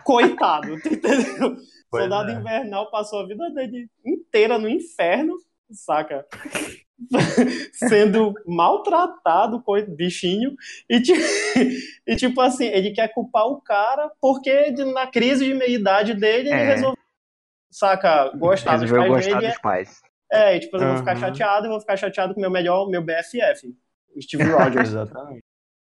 Coitado, 0.05 0.81
tu 0.81 0.89
entendeu? 0.95 1.57
Pois 1.91 2.03
soldado 2.03 2.31
é. 2.31 2.35
invernal 2.35 2.91
passou 2.91 3.21
a 3.21 3.27
vida 3.27 3.49
dele 3.49 3.89
inteira 4.05 4.59
no 4.59 4.69
inferno, 4.69 5.35
saca? 5.71 6.27
Sendo 7.73 8.35
maltratado 8.47 9.63
com 9.63 9.81
bichinho 9.97 10.55
e, 10.91 11.01
e, 12.07 12.17
tipo 12.17 12.43
assim, 12.43 12.67
ele 12.67 12.91
quer 12.91 13.09
culpar 13.09 13.47
o 13.47 13.63
cara 13.63 14.11
porque 14.21 14.71
na 14.85 15.07
crise 15.07 15.47
de 15.47 15.55
meia-idade 15.55 16.13
dele 16.13 16.51
ele 16.51 16.61
é. 16.61 16.65
resolveu, 16.75 17.03
saca, 17.71 18.33
gostar 18.37 18.77
dos 18.77 18.91
pais 18.91 19.09
gostar 19.09 19.39
dele. 19.39 19.53
Dos 19.53 19.61
pais. 19.63 20.03
É, 20.31 20.57
e, 20.57 20.61
tipo, 20.61 20.77
eu 20.77 20.83
uhum. 20.83 20.89
vou 20.89 20.99
ficar 20.99 21.17
chateado, 21.17 21.67
eu 21.67 21.71
vou 21.71 21.81
ficar 21.81 21.97
chateado 21.97 22.35
com 22.35 22.41
o 22.41 22.43
meu 22.43 22.51
melhor, 22.51 22.87
meu 22.91 23.03
BFF. 23.03 23.75
Steve 24.21 24.45
Rogers. 24.45 24.89
Exatamente. 24.89 25.43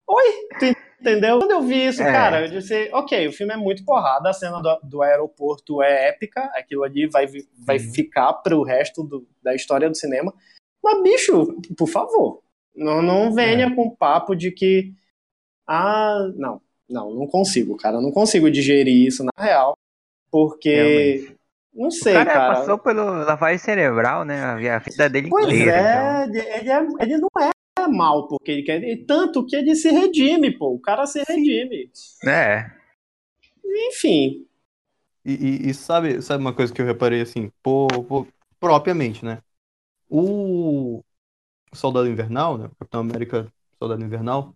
Oi, 0.08 0.76
entendeu? 1.00 1.40
Quando 1.40 1.52
eu 1.52 1.62
vi 1.62 1.88
isso, 1.88 2.02
é. 2.04 2.12
cara, 2.12 2.46
eu 2.46 2.52
disse, 2.52 2.90
ok, 2.94 3.28
o 3.28 3.32
filme 3.32 3.54
é 3.54 3.58
muito 3.58 3.86
porrada, 3.86 4.30
a 4.30 4.34
cena 4.34 4.62
do, 4.62 4.80
do 4.84 5.02
aeroporto 5.02 5.82
é 5.82 6.10
épica, 6.10 6.42
aquilo 6.56 6.84
ali 6.84 7.08
vai, 7.08 7.26
vai 7.66 7.78
uhum. 7.78 7.94
ficar 7.94 8.34
pro 8.34 8.64
resto 8.64 9.04
do, 9.04 9.28
da 9.42 9.56
história 9.56 9.90
do 9.90 9.96
cinema. 9.96 10.34
Mas, 10.84 11.02
bicho, 11.02 11.58
por 11.78 11.88
favor, 11.88 12.44
não, 12.76 13.02
não 13.02 13.34
venha 13.34 13.68
é. 13.68 13.76
com 13.76 13.96
papo 13.96 14.36
de 14.36 14.52
que. 14.52 14.94
Ah, 15.66 16.30
não, 16.36 16.62
não, 16.90 17.14
não 17.14 17.28
consigo, 17.28 17.78
cara, 17.78 18.02
não 18.02 18.12
consigo 18.12 18.52
digerir 18.52 19.08
isso 19.08 19.24
na 19.24 19.44
real, 19.44 19.78
porque. 20.30 20.76
Realmente. 20.76 21.44
Não 21.76 21.90
sei, 21.90 22.14
o 22.14 22.18
cara. 22.18 22.32
cara. 22.32 22.54
passou 22.54 22.78
pelo 22.78 23.24
lavagem 23.24 23.58
cerebral, 23.58 24.24
né? 24.24 24.44
A 24.44 24.78
vida 24.78 25.10
dele 25.10 25.28
pois 25.28 25.46
inteira. 25.48 25.72
É, 25.72 26.26
então. 26.26 26.36
ele, 26.36 26.70
é, 26.70 27.04
ele 27.04 27.18
não 27.18 27.30
é 27.42 27.53
mal 27.88 28.28
porque 28.28 28.52
ele 28.52 28.64
quer. 28.64 28.84
E 28.84 28.98
tanto 28.98 29.46
que 29.46 29.56
ele 29.56 29.76
se 29.76 29.90
redime, 29.90 30.52
pô. 30.58 30.74
O 30.74 30.80
cara 30.80 31.06
se 31.06 31.24
redime. 31.28 31.90
É. 32.26 32.72
Enfim. 33.66 34.46
E, 35.26 35.34
e, 35.34 35.70
e, 35.70 35.74
sabe, 35.74 36.22
sabe 36.22 36.42
uma 36.42 36.54
coisa 36.54 36.74
que 36.74 36.82
eu 36.82 36.86
reparei 36.86 37.22
assim, 37.22 37.50
por, 37.62 37.88
por, 38.04 38.28
propriamente, 38.60 39.24
né? 39.24 39.40
O 40.10 41.02
Soldado 41.74 42.10
Invernal, 42.10 42.58
né? 42.58 42.70
Capitão 42.80 43.02
América 43.02 43.48
Soldado 43.80 44.04
Invernal, 44.04 44.54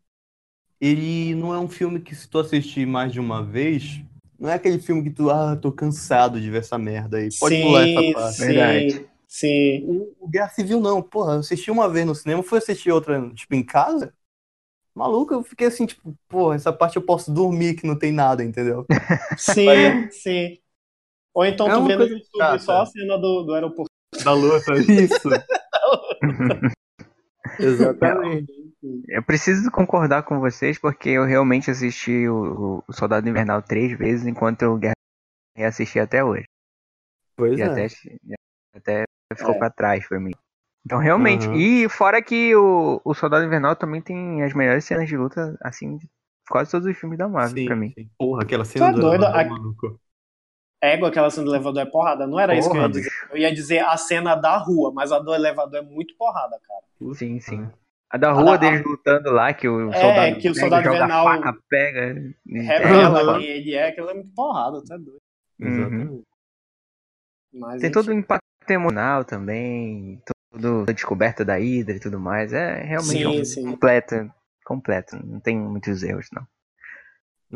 ele 0.79 1.33
não 1.35 1.53
é 1.53 1.59
um 1.59 1.69
filme 1.69 1.99
que 1.99 2.13
se 2.13 2.27
tu 2.27 2.37
assistir 2.37 2.85
mais 2.85 3.11
de 3.11 3.19
uma 3.19 3.43
vez, 3.43 4.01
não 4.39 4.49
é 4.49 4.53
aquele 4.53 4.79
filme 4.79 5.03
que 5.03 5.09
tu, 5.09 5.31
ah, 5.31 5.55
tô 5.55 5.71
cansado 5.71 6.39
de 6.39 6.49
ver 6.51 6.59
essa 6.59 6.77
merda 6.77 7.17
aí. 7.17 7.29
Pode 7.39 7.55
sim, 7.55 7.61
pular 7.63 7.87
essa 7.87 8.13
parte. 8.13 8.35
Sim. 8.35 8.45
Verdade. 8.45 9.09
Sim. 9.27 9.83
O, 9.85 10.25
o 10.25 10.27
Guerra 10.29 10.49
Civil 10.49 10.79
não, 10.79 11.01
porra, 11.01 11.33
eu 11.33 11.39
assisti 11.39 11.69
uma 11.69 11.89
vez 11.89 12.05
no 12.05 12.15
cinema, 12.15 12.41
fui 12.41 12.57
assistir 12.57 12.91
outra, 12.91 13.29
tipo, 13.33 13.53
em 13.53 13.63
casa. 13.63 14.13
Maluco, 14.95 15.33
eu 15.33 15.43
fiquei 15.43 15.67
assim, 15.67 15.85
tipo, 15.85 16.17
porra, 16.27 16.55
essa 16.55 16.73
parte 16.73 16.95
eu 16.95 17.03
posso 17.03 17.31
dormir 17.31 17.75
que 17.75 17.85
não 17.85 17.97
tem 17.97 18.11
nada, 18.11 18.43
entendeu? 18.43 18.85
Sim, 19.37 20.09
sim. 20.09 20.57
Ou 21.35 21.45
então 21.45 21.67
é 21.67 21.73
tu 21.75 21.85
vê 21.85 21.95
no 21.95 22.03
YouTube 22.07 22.59
só 22.59 22.81
a 22.81 22.85
cena 22.87 23.15
do, 23.17 23.43
do 23.43 23.53
aeroporto. 23.53 23.91
Da 24.23 24.33
luta, 24.33 24.73
isso. 24.89 25.29
Exatamente. 27.59 28.51
Eu 29.07 29.21
preciso 29.23 29.69
concordar 29.69 30.23
com 30.23 30.39
vocês 30.39 30.79
porque 30.79 31.09
eu 31.09 31.25
realmente 31.25 31.69
assisti 31.69 32.27
o, 32.27 32.83
o 32.87 32.93
Soldado 32.93 33.29
Invernal 33.29 33.61
três 33.61 33.95
vezes 33.95 34.25
enquanto 34.25 34.63
eu 34.63 34.79
reassisti 35.55 35.99
até 35.99 36.23
hoje. 36.23 36.45
Pois 37.35 37.57
e 37.57 37.61
é. 37.61 37.65
Até, 37.65 37.87
até 38.73 39.05
ficou 39.35 39.55
é. 39.55 39.57
para 39.57 39.69
trás 39.69 40.07
para 40.07 40.19
mim. 40.19 40.33
Então, 40.85 40.99
realmente. 40.99 41.47
Uhum. 41.47 41.55
E 41.55 41.89
fora 41.89 42.21
que 42.21 42.55
o, 42.55 43.01
o 43.03 43.13
Soldado 43.13 43.45
Invernal 43.45 43.75
também 43.75 44.01
tem 44.01 44.41
as 44.43 44.53
melhores 44.53 44.85
cenas 44.85 45.07
de 45.07 45.17
luta, 45.17 45.57
assim, 45.61 45.97
de 45.97 46.07
quase 46.49 46.71
todos 46.71 46.87
os 46.87 46.97
filmes 46.97 47.17
da 47.17 47.27
Marvel, 47.27 47.57
sim, 47.57 47.65
pra 47.65 47.75
mim. 47.75 47.91
Sim. 47.93 48.09
Porra, 48.17 48.43
aquela 48.43 48.63
cena 48.63 48.85
tá 48.85 48.91
do, 48.91 49.01
doido? 49.01 49.25
do 49.25 49.31
maluco. 49.31 49.99
É, 50.81 50.93
ego, 50.93 51.05
aquela 51.05 51.29
cena 51.29 51.45
do 51.45 51.51
elevador 51.53 51.81
é 51.81 51.85
porrada. 51.85 52.25
Não 52.25 52.39
era 52.39 52.53
Porra, 52.53 52.59
isso 52.59 52.71
que 52.71 52.77
eu 52.77 52.81
ia 52.81 52.89
dizer. 52.89 53.11
Eu 53.31 53.37
ia 53.37 53.53
dizer 53.53 53.79
a 53.79 53.97
cena 53.97 54.35
da 54.35 54.57
rua, 54.57 54.93
mas 54.93 55.11
a 55.11 55.19
do 55.19 55.33
elevador 55.33 55.79
é 55.79 55.81
muito 55.81 56.15
porrada, 56.15 56.57
cara. 56.65 57.13
Sim, 57.15 57.39
sim. 57.39 57.69
A 58.09 58.17
da 58.17 58.31
rua 58.31 58.53
a 58.53 58.57
deles 58.57 58.81
lutando 58.85 59.29
lá, 59.31 59.53
que 59.53 59.67
o 59.67 59.91
é, 59.91 59.99
soldado, 59.99 60.35
que 60.37 60.49
o 60.49 60.55
soldado 60.55 60.83
pega, 60.83 60.95
invernal 60.95 61.25
faca, 61.25 61.57
pega. 61.69 62.33
Revela 62.47 63.39
quem 63.39 63.47
ele 63.47 63.73
é, 63.73 63.89
aquilo 63.89 64.09
é 64.09 64.13
muito 64.13 64.33
porrada, 64.33 64.81
tá 64.85 64.95
doido. 64.95 65.19
Uhum. 65.59 66.23
Mas, 67.53 67.81
Tem 67.81 67.91
todo 67.91 68.07
o 68.07 68.13
impacto 68.13 68.45
emocional 68.75 69.23
também, 69.23 70.21
toda 70.51 70.91
a 70.91 70.93
descoberta 70.93 71.43
da 71.45 71.55
Hydra 71.55 71.95
e 71.95 71.99
tudo 71.99 72.19
mais. 72.19 72.53
É 72.53 72.83
realmente 72.83 73.45
sim, 73.45 73.67
um 73.67 73.71
completo, 73.71 74.31
completo. 74.65 75.17
Não 75.25 75.39
tem 75.39 75.57
muitos 75.57 76.03
erros, 76.03 76.27
não. 76.31 76.45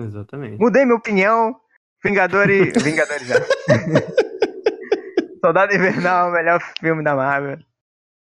Exatamente. 0.05 0.57
Mudei 0.59 0.85
minha 0.85 0.97
opinião. 0.97 1.55
Vingadores. 2.03 2.73
Vingadores 2.83 3.27
já. 3.27 3.35
Soldado 5.43 5.73
Invernal, 5.73 6.31
melhor 6.31 6.61
filme 6.79 7.03
da 7.03 7.15
Marvel. 7.15 7.57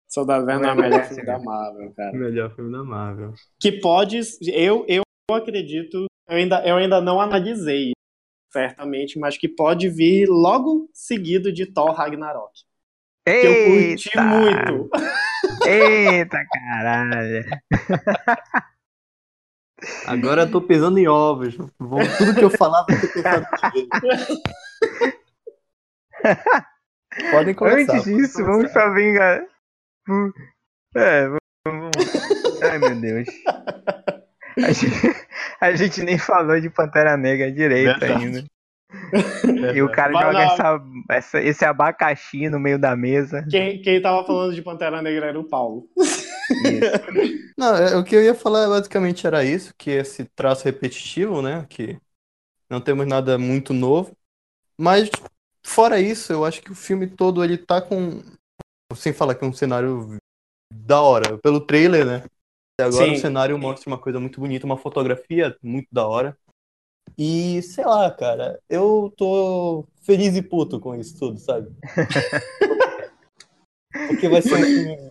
Soldado 0.09 0.45
Invernal, 0.45 0.77
melhor 0.77 1.05
filme 1.05 1.25
da 1.25 1.39
Marvel, 1.39 1.93
cara. 1.95 2.13
Melhor 2.13 2.55
filme 2.55 2.73
da 2.73 2.85
Marvel. 2.85 3.35
Que 3.61 3.73
pode. 3.73 4.21
Eu, 4.47 4.87
eu 4.89 5.03
acredito. 5.35 6.07
Eu 6.29 6.37
ainda, 6.37 6.67
eu 6.67 6.77
ainda 6.77 7.01
não 7.01 7.21
analisei, 7.21 7.93
certamente, 8.53 9.19
mas 9.19 9.37
que 9.37 9.49
pode 9.49 9.89
vir 9.89 10.29
logo 10.29 10.89
seguido 10.93 11.53
de 11.53 11.67
Thor 11.67 11.93
Ragnarok. 11.93 12.68
Eita! 13.29 13.49
Eu 13.49 13.91
curti 13.91 14.21
muito. 14.21 14.91
Eita, 15.67 16.45
caralho. 16.51 17.45
Agora 20.07 20.43
eu 20.43 20.51
tô 20.51 20.61
pisando 20.61 20.99
em 20.99 21.07
ovos. 21.07 21.57
Tudo 21.57 22.35
que 22.35 22.45
eu 22.45 22.51
falava 22.51 22.87
eu 22.91 23.01
tô 23.01 23.09
pensando 23.09 23.47
Podem 27.31 27.55
começar. 27.55 27.95
Antes 27.95 28.05
disso, 28.05 28.45
vamos 28.45 28.73
pra 28.73 28.93
vingar. 28.93 29.43
É, 30.97 31.29
vamos. 31.67 31.91
Ai, 32.63 32.79
meu 32.79 33.01
Deus. 33.01 33.29
A 34.57 34.73
gente, 34.73 35.27
a 35.61 35.73
gente, 35.75 36.03
nem 36.03 36.19
falou 36.19 36.61
de 36.61 36.69
Pantera 36.71 37.17
Negra 37.17 37.53
direito 37.53 38.01
Verdade. 38.01 38.25
ainda. 38.25 38.45
E 39.75 39.83
o 39.83 39.91
cara 39.91 40.13
Vai 40.13 40.23
joga 40.23 40.43
essa, 40.43 40.83
essa, 41.11 41.43
esse 41.43 41.65
abacaxi 41.65 42.49
no 42.49 42.59
meio 42.59 42.79
da 42.79 42.97
mesa. 42.97 43.47
Quem, 43.51 43.81
quem 43.83 44.01
tava 44.01 44.27
falando 44.27 44.55
de 44.55 44.63
Pantera 44.63 45.03
Negra 45.03 45.27
era 45.27 45.39
o 45.39 45.45
Paulo. 45.45 45.89
Não, 47.57 47.77
é, 47.77 47.97
o 47.97 48.05
que 48.05 48.17
eu 48.17 48.23
ia 48.23 48.35
falar 48.35 48.69
basicamente 48.69 49.27
era 49.27 49.45
isso, 49.45 49.75
que 49.77 49.91
esse 49.91 50.25
traço 50.25 50.65
repetitivo, 50.65 51.43
né? 51.43 51.67
Que 51.69 51.99
não 52.71 52.81
temos 52.81 53.07
nada 53.07 53.37
muito 53.37 53.75
novo. 53.75 54.13
Mas, 54.79 55.11
fora 55.65 56.01
isso, 56.01 56.33
eu 56.33 56.45
acho 56.45 56.63
que 56.63 56.73
o 56.73 56.77
filme 56.77 57.07
todo 57.07 57.43
ele 57.43 57.59
tá 57.59 57.83
com. 57.83 58.23
Sem 58.95 59.13
falar 59.13 59.35
que 59.35 59.45
é 59.45 59.49
um 59.49 59.53
cenário 59.53 60.17
da 60.73 61.03
hora. 61.03 61.37
Pelo 61.39 61.61
trailer, 61.61 62.07
né? 62.07 62.25
Agora 62.81 63.07
Sim. 63.07 63.13
o 63.15 63.19
cenário 63.19 63.59
mostra 63.59 63.91
uma 63.91 63.99
coisa 63.99 64.21
muito 64.21 64.41
bonita, 64.41 64.65
uma 64.65 64.79
fotografia 64.79 65.57
muito 65.63 65.89
da 65.93 66.07
hora. 66.07 66.37
E 67.19 67.61
sei 67.63 67.85
lá, 67.85 68.09
cara, 68.13 68.63
eu 68.69 69.13
tô 69.17 69.85
feliz 70.03 70.37
e 70.37 70.43
puto 70.43 70.79
com 70.79 70.95
isso 70.95 71.19
tudo, 71.19 71.37
sabe? 71.41 71.69
Porque 74.07 74.29
vai 74.29 74.41
ser 74.41 74.55
um 74.55 74.63
filme 74.63 75.11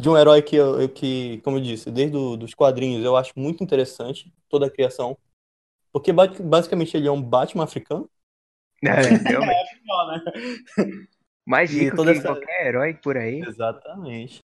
de 0.00 0.08
um 0.08 0.16
herói 0.16 0.42
que, 0.42 0.56
eu, 0.56 0.88
que 0.88 1.40
como 1.42 1.58
eu 1.58 1.62
disse, 1.62 1.92
desde 1.92 2.16
os 2.16 2.36
dos 2.36 2.54
quadrinhos 2.54 3.04
eu 3.04 3.16
acho 3.16 3.32
muito 3.36 3.62
interessante 3.62 4.34
toda 4.48 4.66
a 4.66 4.70
criação. 4.70 5.16
Porque 5.92 6.12
basicamente 6.12 6.96
ele 6.96 7.06
é 7.06 7.12
um 7.12 7.22
Batman 7.22 7.62
africano. 7.62 8.10
É, 8.84 8.90
realmente. 9.30 9.80
é, 10.78 10.84
né? 10.84 11.06
Mais 11.46 11.70
rico 11.70 12.02
que 12.02 12.10
essa... 12.10 12.22
qualquer 12.22 12.66
herói 12.66 12.94
por 12.94 13.16
aí. 13.16 13.40
Exatamente. 13.40 14.40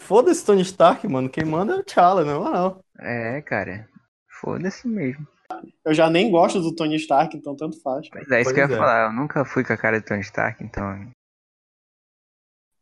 Foda-se 0.00 0.46
Tony 0.46 0.62
Stark, 0.62 1.06
mano. 1.08 1.28
Quem 1.28 1.44
manda 1.44 1.74
é 1.74 1.76
o 1.76 1.82
T'Challa, 1.82 2.24
não, 2.24 2.44
não. 2.44 2.84
É, 3.00 3.42
cara. 3.42 3.88
Foda-se 4.28 4.86
mesmo. 4.86 5.26
Eu 5.84 5.94
já 5.94 6.10
nem 6.10 6.30
gosto 6.30 6.60
do 6.60 6.74
Tony 6.74 6.96
Stark, 6.96 7.36
então 7.36 7.54
tanto 7.54 7.80
faz. 7.80 8.08
Pois 8.08 8.30
é, 8.30 8.40
isso 8.40 8.50
pois 8.50 8.54
que 8.54 8.60
eu 8.60 8.68
ia 8.68 8.74
é. 8.74 8.78
falar. 8.78 9.06
Eu 9.06 9.12
nunca 9.12 9.44
fui 9.44 9.64
com 9.64 9.72
a 9.72 9.76
cara 9.76 10.00
de 10.00 10.06
Tony 10.06 10.20
Stark, 10.20 10.62
então. 10.62 11.10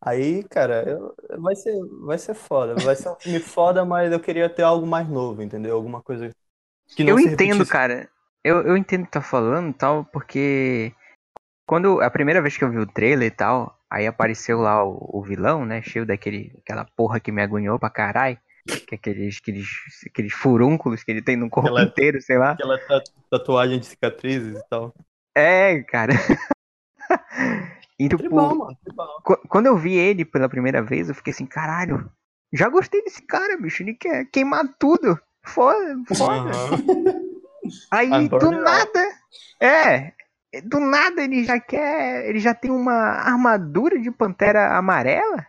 Aí, 0.01 0.45
cara, 0.45 0.83
eu, 0.87 1.15
vai 1.41 1.57
ser, 1.57 1.75
vai 2.03 2.19
ser 2.19 2.35
foda. 2.35 2.75
Vai 2.75 2.95
ser 2.95 3.09
um 3.09 3.17
filme 3.17 3.41
foda, 3.41 3.85
mas 3.85 4.13
eu 4.13 4.21
queria 4.21 4.49
ter 4.51 4.63
algo 4.63 4.87
mais 4.87 5.09
novo, 5.09 5.43
entendeu? 5.43 5.75
Alguma 5.75 6.03
coisa 6.03 6.31
que 6.89 7.03
não 7.03 7.11
Eu 7.11 7.21
entendo, 7.21 7.53
repetisse. 7.53 7.71
cara. 7.73 8.09
Eu, 8.43 8.61
eu 8.63 8.77
entendo 8.77 9.03
o 9.03 9.07
que 9.07 9.13
tá 9.13 9.23
falando 9.23 9.73
tal, 9.73 10.05
porque 10.05 10.93
quando 11.67 12.03
a 12.03 12.11
primeira 12.11 12.43
vez 12.43 12.59
que 12.59 12.65
eu 12.65 12.71
vi 12.71 12.79
o 12.79 12.87
trailer 12.87 13.29
e 13.29 13.31
tal, 13.31 13.79
aí 13.91 14.07
apareceu 14.07 14.59
lá 14.59 14.85
o, 14.85 15.19
o 15.19 15.23
vilão, 15.23 15.65
né? 15.65 15.81
Cheio 15.81 16.05
daquele 16.05 16.55
aquela 16.59 16.85
porra 16.97 17.19
que 17.19 17.33
me 17.33 17.43
agoniou 17.43 17.79
pra 17.79 17.89
caralho. 17.89 18.39
Que 18.67 18.95
é 18.95 18.97
aqueles, 18.97 19.39
aqueles, 19.41 19.69
aqueles 20.07 20.33
furúnculos 20.33 21.05
que 21.05 21.11
ele 21.11 21.23
tem 21.23 21.37
no 21.37 21.51
corpo 21.51 21.69
aquela, 21.69 21.85
inteiro, 21.85 22.21
sei 22.23 22.39
lá. 22.39 22.53
Aquela 22.53 22.79
tatuagem 23.31 23.79
de 23.79 23.87
cicatrizes 23.87 24.57
e 24.57 24.69
tal. 24.69 24.95
É, 25.35 25.83
cara. 25.83 26.15
e, 27.99 28.09
tipo, 28.09 28.19
tribal, 28.19 28.55
mano, 28.55 28.79
tribal. 28.83 29.23
Quando 29.49 29.67
eu 29.67 29.77
vi 29.77 29.95
ele 29.95 30.25
pela 30.25 30.49
primeira 30.49 30.83
vez, 30.83 31.09
eu 31.09 31.15
fiquei 31.15 31.33
assim, 31.33 31.45
caralho, 31.45 32.11
já 32.53 32.69
gostei 32.69 33.03
desse 33.03 33.21
cara, 33.23 33.57
bicho. 33.59 33.83
Ele 33.83 33.95
quer 33.95 34.25
queimar 34.27 34.65
tudo. 34.79 35.19
Foda, 35.43 35.97
foda. 36.15 36.51
Uhum. 36.71 37.35
Aí, 37.91 38.29
do 38.29 38.51
nada. 38.51 39.09
É, 39.61 40.13
do 40.65 40.79
nada 40.81 41.23
ele 41.23 41.45
já 41.45 41.59
quer. 41.59 42.29
Ele 42.29 42.39
já 42.39 42.55
tem 42.55 42.71
uma 42.71 42.95
armadura 42.95 43.99
de 43.99 44.11
pantera 44.11 44.77
amarela? 44.77 45.47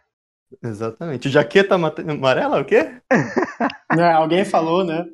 Exatamente. 0.64 1.30
Jaqueta 1.30 1.76
amarela, 1.76 2.62
o 2.62 2.66
quê? 2.66 3.02
é, 3.98 4.12
alguém 4.12 4.46
falou, 4.46 4.84
né? 4.84 5.06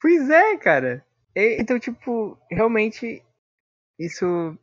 Pois 0.00 0.28
é, 0.30 0.56
cara. 0.56 1.04
Então, 1.34 1.78
tipo, 1.78 2.38
realmente, 2.50 3.22
isso, 3.98 4.56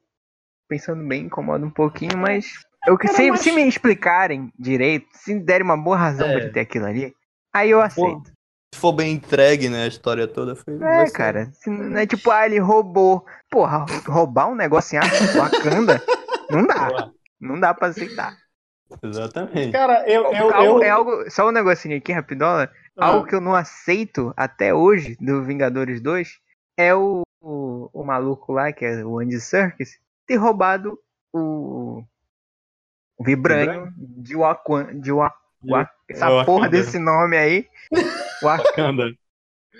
pensando 0.67 1.05
bem, 1.07 1.25
incomoda 1.25 1.65
um 1.65 1.71
pouquinho, 1.71 2.17
mas. 2.17 2.65
Eu, 2.87 2.97
se, 3.09 3.37
se 3.37 3.51
me 3.51 3.67
explicarem 3.67 4.53
direito, 4.57 5.07
se 5.13 5.37
derem 5.37 5.65
uma 5.65 5.77
boa 5.77 5.97
razão 5.97 6.27
é. 6.27 6.39
pra 6.39 6.49
ter 6.49 6.59
aquilo 6.61 6.85
ali, 6.85 7.13
aí 7.53 7.71
eu 7.71 7.81
aceito. 7.81 8.31
Se 8.73 8.79
for 8.79 8.93
bem 8.93 9.13
entregue, 9.13 9.67
né, 9.67 9.83
a 9.83 9.87
história 9.87 10.27
toda 10.27 10.55
foi. 10.55 10.77
É, 10.81 11.09
cara. 11.09 11.49
Se, 11.53 11.69
não 11.69 11.97
é 11.97 12.05
tipo, 12.05 12.29
ah, 12.29 12.45
ele 12.45 12.59
roubou. 12.59 13.25
Porra, 13.49 13.85
roubar 14.07 14.47
um 14.47 14.55
negócio 14.55 14.97
em 14.97 15.37
Wakanda, 15.37 16.01
não 16.49 16.65
dá. 16.65 17.11
Não 17.39 17.59
dá 17.59 17.73
pra 17.73 17.87
aceitar. 17.87 18.37
Exatamente. 19.03 19.71
Cara, 19.71 20.07
eu. 20.09 20.31
eu, 20.33 20.53
algo, 20.53 20.79
eu... 20.79 20.83
É 20.83 20.89
algo. 20.89 21.29
Só 21.29 21.47
um 21.47 21.51
negocinho 21.51 21.97
aqui, 21.97 22.11
rapidola. 22.11 22.71
Ah. 22.97 23.07
Algo 23.07 23.27
que 23.27 23.35
eu 23.35 23.41
não 23.41 23.55
aceito 23.55 24.33
até 24.35 24.73
hoje 24.73 25.15
do 25.19 25.43
Vingadores 25.43 26.01
2 26.01 26.39
é 26.77 26.93
o, 26.95 27.21
o, 27.41 27.89
o 27.93 28.03
maluco 28.03 28.51
lá, 28.51 28.71
que 28.71 28.85
é 28.85 29.03
o 29.05 29.19
Andy 29.19 29.39
Serkis, 29.39 29.99
ter 30.25 30.35
roubado 30.35 30.99
o. 31.33 32.03
o 33.17 33.23
Vibranium 33.23 33.93
de 33.97 34.35
Wakanda. 34.35 34.93
De 34.93 35.11
Wakanda. 35.11 35.91
Essa 36.07 36.29
Wakanda. 36.29 36.45
porra 36.45 36.69
desse 36.69 36.97
nome 36.97 37.37
aí. 37.37 37.67
Wakanda. 38.43 39.13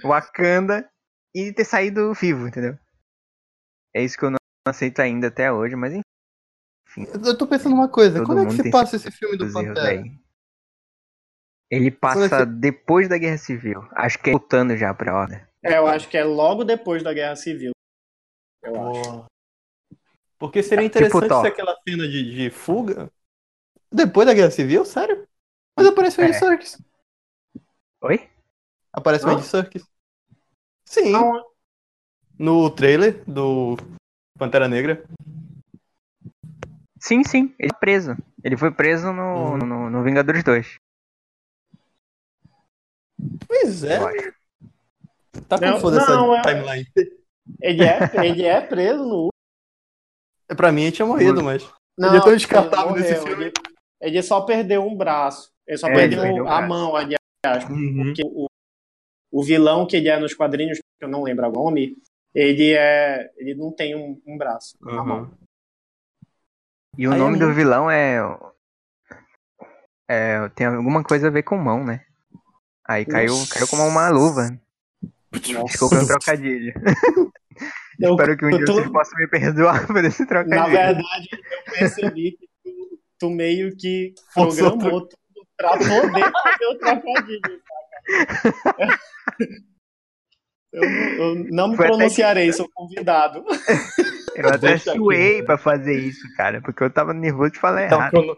Wakanda. 0.04 0.90
E 1.34 1.54
ter 1.54 1.64
saído 1.64 2.14
vivo, 2.14 2.48
entendeu? 2.48 2.78
É 3.94 4.04
isso 4.04 4.18
que 4.18 4.26
eu 4.26 4.32
não 4.32 4.38
aceito 4.68 5.00
ainda 5.00 5.28
até 5.28 5.52
hoje, 5.52 5.76
mas 5.76 5.94
enfim. 5.94 6.09
Eu 6.98 7.38
tô 7.38 7.46
pensando 7.46 7.74
uma 7.74 7.88
coisa, 7.88 8.24
quando 8.24 8.42
é 8.42 8.46
que 8.46 8.54
se 8.54 8.72
passa 8.72 8.96
esse 8.96 9.12
filme 9.12 9.38
do 9.38 9.52
Pantera? 9.52 10.04
Ele 11.70 11.88
é 11.88 11.92
passa 11.92 12.46
depois 12.46 13.08
da 13.08 13.18
Guerra 13.18 13.38
Civil. 13.38 13.88
Acho 13.92 14.18
que 14.20 14.30
é 14.30 14.34
voltando 14.34 14.76
já 14.76 14.94
pra 14.94 15.16
ordem. 15.16 15.40
É, 15.64 15.78
eu 15.78 15.86
acho 15.86 16.10
que 16.10 16.18
é 16.18 16.24
logo 16.24 16.64
depois 16.64 17.04
da 17.04 17.14
Guerra 17.14 17.36
Civil. 17.36 17.72
Eu 18.64 18.74
oh. 18.74 18.92
acho. 18.92 19.26
Porque 20.40 20.64
seria 20.64 20.90
tipo 20.90 20.98
interessante 20.98 21.24
tipo, 21.24 21.42
ser 21.42 21.48
aquela 21.48 21.78
cena 21.88 22.08
de, 22.08 22.36
de, 22.36 22.50
fuga 22.50 23.12
depois 23.92 24.26
da 24.26 24.34
Guerra 24.34 24.52
Civil, 24.52 24.86
sério? 24.86 25.28
Mas 25.78 25.86
aparece 25.86 26.20
o 26.20 26.24
Andy 26.24 26.36
é. 26.36 26.40
Serkis. 26.40 26.82
Oi? 28.02 28.30
Aparece 28.94 29.26
o 29.26 29.30
Andy 29.30 29.44
Serkis. 29.44 29.84
Sim. 30.86 31.12
Não. 31.12 31.46
No 32.38 32.70
trailer 32.70 33.22
do 33.28 33.76
Pantera 34.38 34.68
Negra. 34.68 35.04
Sim, 37.00 37.24
sim, 37.24 37.56
ele 37.58 37.70
foi 37.72 37.80
preso. 37.80 38.18
Ele 38.44 38.58
foi 38.58 38.72
preso 38.72 39.14
no, 39.14 39.52
uhum. 39.52 39.58
no, 39.58 39.90
no, 39.90 40.04
Vingadores 40.04 40.44
2. 40.44 40.76
Pois 43.48 43.84
é. 43.84 44.00
Tá 45.48 45.58
confuso 45.58 45.98
essa 45.98 46.14
é... 46.14 46.42
timeline. 46.42 46.88
Ele 47.62 47.84
é, 47.84 48.26
ele 48.26 48.46
é 48.46 48.62
preso 48.62 49.04
no. 49.04 49.30
É, 50.50 50.56
pra 50.56 50.72
mim 50.72 50.84
ele 50.84 50.92
tinha 50.92 51.06
morrido, 51.06 51.44
mas. 51.44 51.68
Não, 51.98 52.10
ele 52.10 52.18
é 52.18 52.22
tão 52.22 52.36
descartável 52.36 52.94
nesse 52.94 53.16
filme. 53.16 53.46
Ele, 53.46 53.54
ele, 54.02 54.24
só 54.24 54.42
perdeu 54.42 54.86
um 54.86 54.96
braço. 54.96 55.52
Ele 55.66 55.78
só 55.78 55.88
é, 55.88 55.94
perdeu, 55.94 56.20
ele 56.20 56.28
perdeu 56.28 56.48
a 56.48 56.62
mão, 56.62 56.96
aliás. 56.96 57.20
Uhum. 57.70 58.04
Porque 58.04 58.22
o, 58.26 58.48
o 59.32 59.44
vilão 59.44 59.88
que 59.88 59.98
ele 59.98 60.10
é 60.10 60.20
nos 60.20 60.34
quadrinhos, 60.34 60.78
que 60.78 61.06
eu 61.06 61.10
não 61.10 61.24
lembro 61.24 61.48
o 61.48 61.52
nome, 61.52 61.98
ele 62.34 62.74
é. 62.74 63.32
Ele 63.38 63.56
não 63.56 63.72
tem 63.72 63.96
um, 63.96 64.22
um 64.26 64.38
braço 64.38 64.78
uhum. 64.82 64.96
na 64.96 65.04
mão. 65.04 65.32
E 66.98 67.08
o 67.08 67.14
Aí 67.14 67.20
nome 67.20 67.38
é 67.38 67.40
do 67.40 67.54
vilão 67.54 67.90
é. 67.90 68.20
É, 70.08 70.50
tem 70.50 70.68
alguma 70.68 71.04
coisa 71.04 71.28
a 71.28 71.32
ver 71.32 71.44
com 71.44 71.58
mão, 71.58 71.84
né? 71.84 72.04
Aí 72.88 73.06
caiu, 73.06 73.36
caiu 73.52 73.68
como 73.68 73.86
uma 73.86 74.10
luva. 74.10 74.50
Nossa. 75.32 75.66
Desculpa 75.66 76.04
o 76.04 76.08
trocadilho. 76.08 76.74
Eu, 78.00 78.12
Espero 78.12 78.38
que 78.38 78.46
um 78.46 78.50
dia 78.50 78.66
tô... 78.66 78.74
vocês 78.76 78.90
possam 78.90 79.20
me 79.20 79.28
perdoar 79.28 79.86
por 79.86 80.06
esse 80.06 80.26
trocadilho. 80.26 80.56
Na 80.56 80.68
verdade, 80.68 81.04
eu 81.68 81.74
percebi 81.74 82.32
que 82.32 82.48
tu, 82.64 83.00
tu 83.20 83.30
meio 83.30 83.76
que 83.76 84.14
programou 84.34 85.02
tudo 85.06 85.10
pra 85.58 85.72
poder 85.72 86.32
fazer 86.32 86.66
o 86.66 86.78
trocadilho, 86.78 87.62
saca? 87.68 89.00
Eu, 90.84 90.90
eu, 90.90 91.36
não 91.52 91.70
me 91.70 91.76
Foi 91.76 91.88
pronunciarei, 91.88 92.48
que... 92.48 92.54
sou 92.54 92.70
convidado. 92.74 93.44
Eu 94.36 94.50
até 94.54 94.78
suei 94.78 95.44
pra 95.44 95.58
fazer 95.58 96.00
isso, 96.00 96.26
cara, 96.36 96.62
porque 96.62 96.84
eu 96.84 96.90
tava 96.90 97.14
nervoso 97.14 97.52
de 97.52 97.60
falar 97.60 97.84
errado. 97.84 98.12
Crono... 98.12 98.38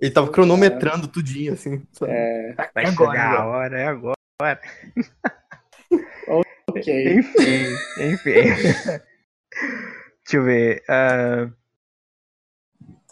Ele 0.00 0.10
tava 0.10 0.30
cronometrando 0.30 1.06
é. 1.06 1.10
tudinho, 1.10 1.52
assim. 1.52 1.82
É. 2.02 2.54
Vai 2.74 2.86
agora, 2.86 3.10
chegar 3.10 3.36
a 3.36 3.46
hora, 3.46 3.78
é 3.80 3.86
agora. 3.86 4.16
ok. 6.68 7.18
Enfim, 7.18 7.64
enfim. 8.00 8.32
Deixa 10.24 10.36
eu 10.36 10.44
ver. 10.44 10.82
Uh... 10.88 11.52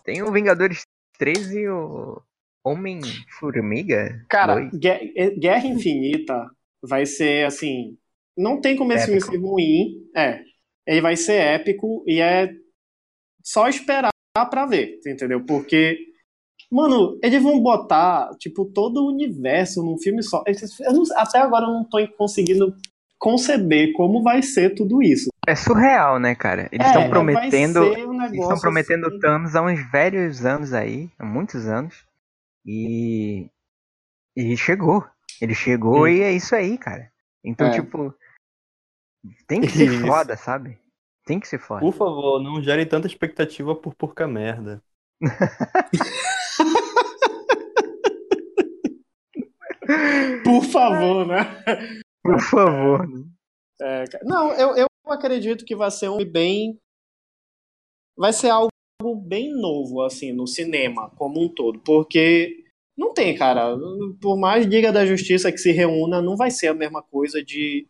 Tem 0.05 0.23
o 0.23 0.33
Vingadores 0.33 0.83
13 1.19 1.61
e 1.61 1.69
o 1.69 2.23
Homem-Formiga? 2.65 4.25
Cara, 4.29 4.71
Guerra 4.73 5.67
Infinita 5.67 6.51
vai 6.83 7.07
ser 7.07 7.47
assim. 7.47 7.97
Não 8.41 8.61
tem 8.61 8.77
como 8.77 8.93
esse 8.93 9.07
filme 9.07 9.21
ser 9.21 9.37
ruim. 9.37 10.09
É. 10.17 10.41
Ele 10.87 11.01
vai 11.01 11.17
ser 11.17 11.35
épico 11.35 12.03
e 12.07 12.21
é 12.21 12.51
só 13.45 13.69
esperar 13.69 14.11
pra 14.51 14.67
ver, 14.67 14.99
entendeu? 15.07 15.45
Porque, 15.45 15.99
mano, 16.71 17.19
eles 17.23 17.43
vão 17.43 17.61
botar, 17.61 18.31
tipo, 18.39 18.65
todo 18.65 19.03
o 19.03 19.09
universo 19.09 19.83
num 19.83 19.99
filme 19.99 20.23
só. 20.23 20.43
Não, 20.93 21.03
até 21.17 21.39
agora 21.39 21.67
eu 21.67 21.73
não 21.73 21.85
tô 21.85 21.99
conseguindo 22.17 22.75
conceber 23.19 23.93
como 23.93 24.23
vai 24.23 24.43
ser 24.43 24.75
tudo 24.75 25.03
isso. 25.03 25.29
É 25.47 25.55
surreal, 25.55 26.19
né, 26.19 26.35
cara? 26.35 26.69
Eles 26.73 26.87
estão 26.87 27.03
é, 27.03 27.09
prometendo. 27.09 27.83
Um 27.83 28.23
eles 28.25 28.41
estão 28.41 28.59
prometendo 28.59 29.07
assim... 29.07 29.19
Thanos 29.19 29.55
há 29.55 29.63
uns 29.63 29.91
velhos 29.91 30.47
anos 30.47 30.73
aí, 30.73 31.11
há 31.19 31.25
muitos 31.25 31.67
anos. 31.67 32.07
E. 32.65 33.47
E 34.35 34.57
chegou. 34.57 35.05
Ele 35.41 35.55
chegou 35.55 36.09
e 36.09 36.23
é 36.23 36.33
isso 36.33 36.55
aí, 36.55 36.79
cara. 36.79 37.11
Então, 37.45 37.67
é. 37.67 37.71
tipo. 37.73 38.15
Tem 39.47 39.61
que 39.61 39.69
ser 39.69 40.01
foda, 40.01 40.37
sabe? 40.37 40.79
Tem 41.25 41.39
que 41.39 41.47
ser 41.47 41.59
foda. 41.59 41.81
Por 41.81 41.93
favor, 41.93 42.43
não 42.43 42.63
gere 42.63 42.87
tanta 42.87 43.07
expectativa 43.07 43.75
por 43.75 43.95
porca 43.95 44.27
merda. 44.27 44.83
por 50.45 50.65
favor, 50.65 51.27
né? 51.27 51.45
Por 52.23 52.41
favor. 52.41 53.07
É, 53.81 54.05
não, 54.23 54.53
eu, 54.53 54.77
eu 54.77 54.87
acredito 55.07 55.65
que 55.65 55.77
vai 55.77 55.91
ser 55.91 56.09
um 56.09 56.25
bem. 56.25 56.79
Vai 58.17 58.33
ser 58.33 58.51
algo 58.51 58.71
bem 59.17 59.53
novo, 59.53 60.03
assim, 60.03 60.33
no 60.33 60.47
cinema 60.47 61.11
como 61.17 61.43
um 61.43 61.49
todo. 61.49 61.81
Porque 61.81 62.65
não 62.97 63.13
tem, 63.13 63.35
cara. 63.35 63.77
Por 64.21 64.39
mais 64.39 64.67
Liga 64.67 64.93
da 64.93 65.07
Justiça 65.07 65.53
que 65.53 65.59
se 65.59 65.71
reúna, 65.71 66.23
não 66.23 66.37
vai 66.37 66.51
ser 66.51 66.69
a 66.69 66.75
mesma 66.75 67.03
coisa 67.03 67.43
de 67.43 67.87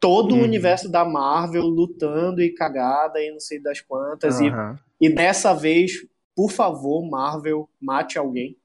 todo 0.00 0.34
uhum. 0.34 0.40
o 0.40 0.44
universo 0.44 0.90
da 0.90 1.04
Marvel 1.04 1.64
lutando 1.64 2.40
e 2.42 2.54
cagada 2.54 3.20
e 3.20 3.30
não 3.30 3.40
sei 3.40 3.60
das 3.60 3.80
quantas. 3.80 4.40
Uhum. 4.40 4.76
E, 5.00 5.06
e 5.08 5.14
dessa 5.14 5.54
vez, 5.54 5.92
por 6.34 6.50
favor, 6.50 7.08
Marvel, 7.08 7.68
mate 7.80 8.18
alguém. 8.18 8.56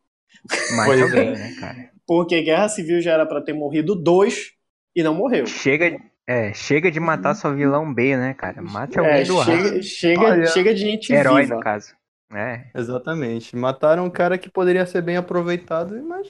Mate 0.76 1.02
alguém, 1.02 1.30
é. 1.30 1.32
né, 1.32 1.56
cara? 1.60 1.92
Porque 2.06 2.42
Guerra 2.42 2.70
Civil 2.70 3.02
já 3.02 3.14
era 3.14 3.26
para 3.26 3.42
ter 3.42 3.54
morrido 3.54 3.96
dois 3.96 4.52
e 4.96 5.02
não 5.02 5.16
morreu. 5.16 5.46
Chega, 5.46 5.98
é, 6.28 6.54
chega 6.54 6.92
de 6.92 7.00
matar 7.00 7.34
só 7.34 7.54
vilão 7.54 7.94
B, 7.94 8.16
né, 8.18 8.34
cara? 8.34 8.62
Mate 8.62 9.00
alguém 9.00 9.22
é, 9.22 9.24
do 9.24 9.44
chega, 9.44 9.76
ar. 9.76 9.84
Chega, 9.84 10.46
chega 10.48 10.74
de 10.74 10.82
gente 10.82 11.14
Herói, 11.14 11.44
viva. 11.44 11.56
no 11.56 11.62
caso. 11.62 11.96
É. 12.34 12.66
Exatamente. 12.76 13.56
Mataram 13.56 14.06
um 14.06 14.10
cara 14.10 14.38
que 14.38 14.50
poderia 14.50 14.86
ser 14.86 15.02
bem 15.02 15.18
aproveitado, 15.18 16.02
mas. 16.04 16.28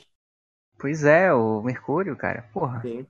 Pois 0.78 1.06
é, 1.06 1.34
o 1.34 1.62
Mercúrio, 1.62 2.16
cara. 2.16 2.50
Porra. 2.54 2.82
Sim. 2.82 3.06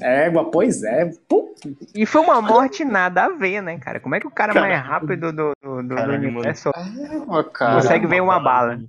Égua, 0.00 0.50
pois 0.50 0.82
é. 0.82 1.10
Pum. 1.28 1.54
E 1.94 2.06
foi 2.06 2.20
uma 2.20 2.40
morte 2.40 2.84
nada 2.84 3.24
a 3.24 3.28
ver, 3.30 3.62
né, 3.62 3.78
cara? 3.78 4.00
Como 4.00 4.14
é 4.14 4.20
que 4.20 4.26
o 4.26 4.30
cara, 4.30 4.52
cara 4.52 4.66
mais 4.66 4.82
rápido 4.82 5.32
do, 5.32 5.54
do, 5.60 5.82
do, 5.82 5.82
do 5.82 6.12
universo 6.12 6.70
Égua, 6.70 7.44
consegue 7.44 8.06
ver 8.06 8.22
uma 8.22 8.38
bala? 8.38 8.80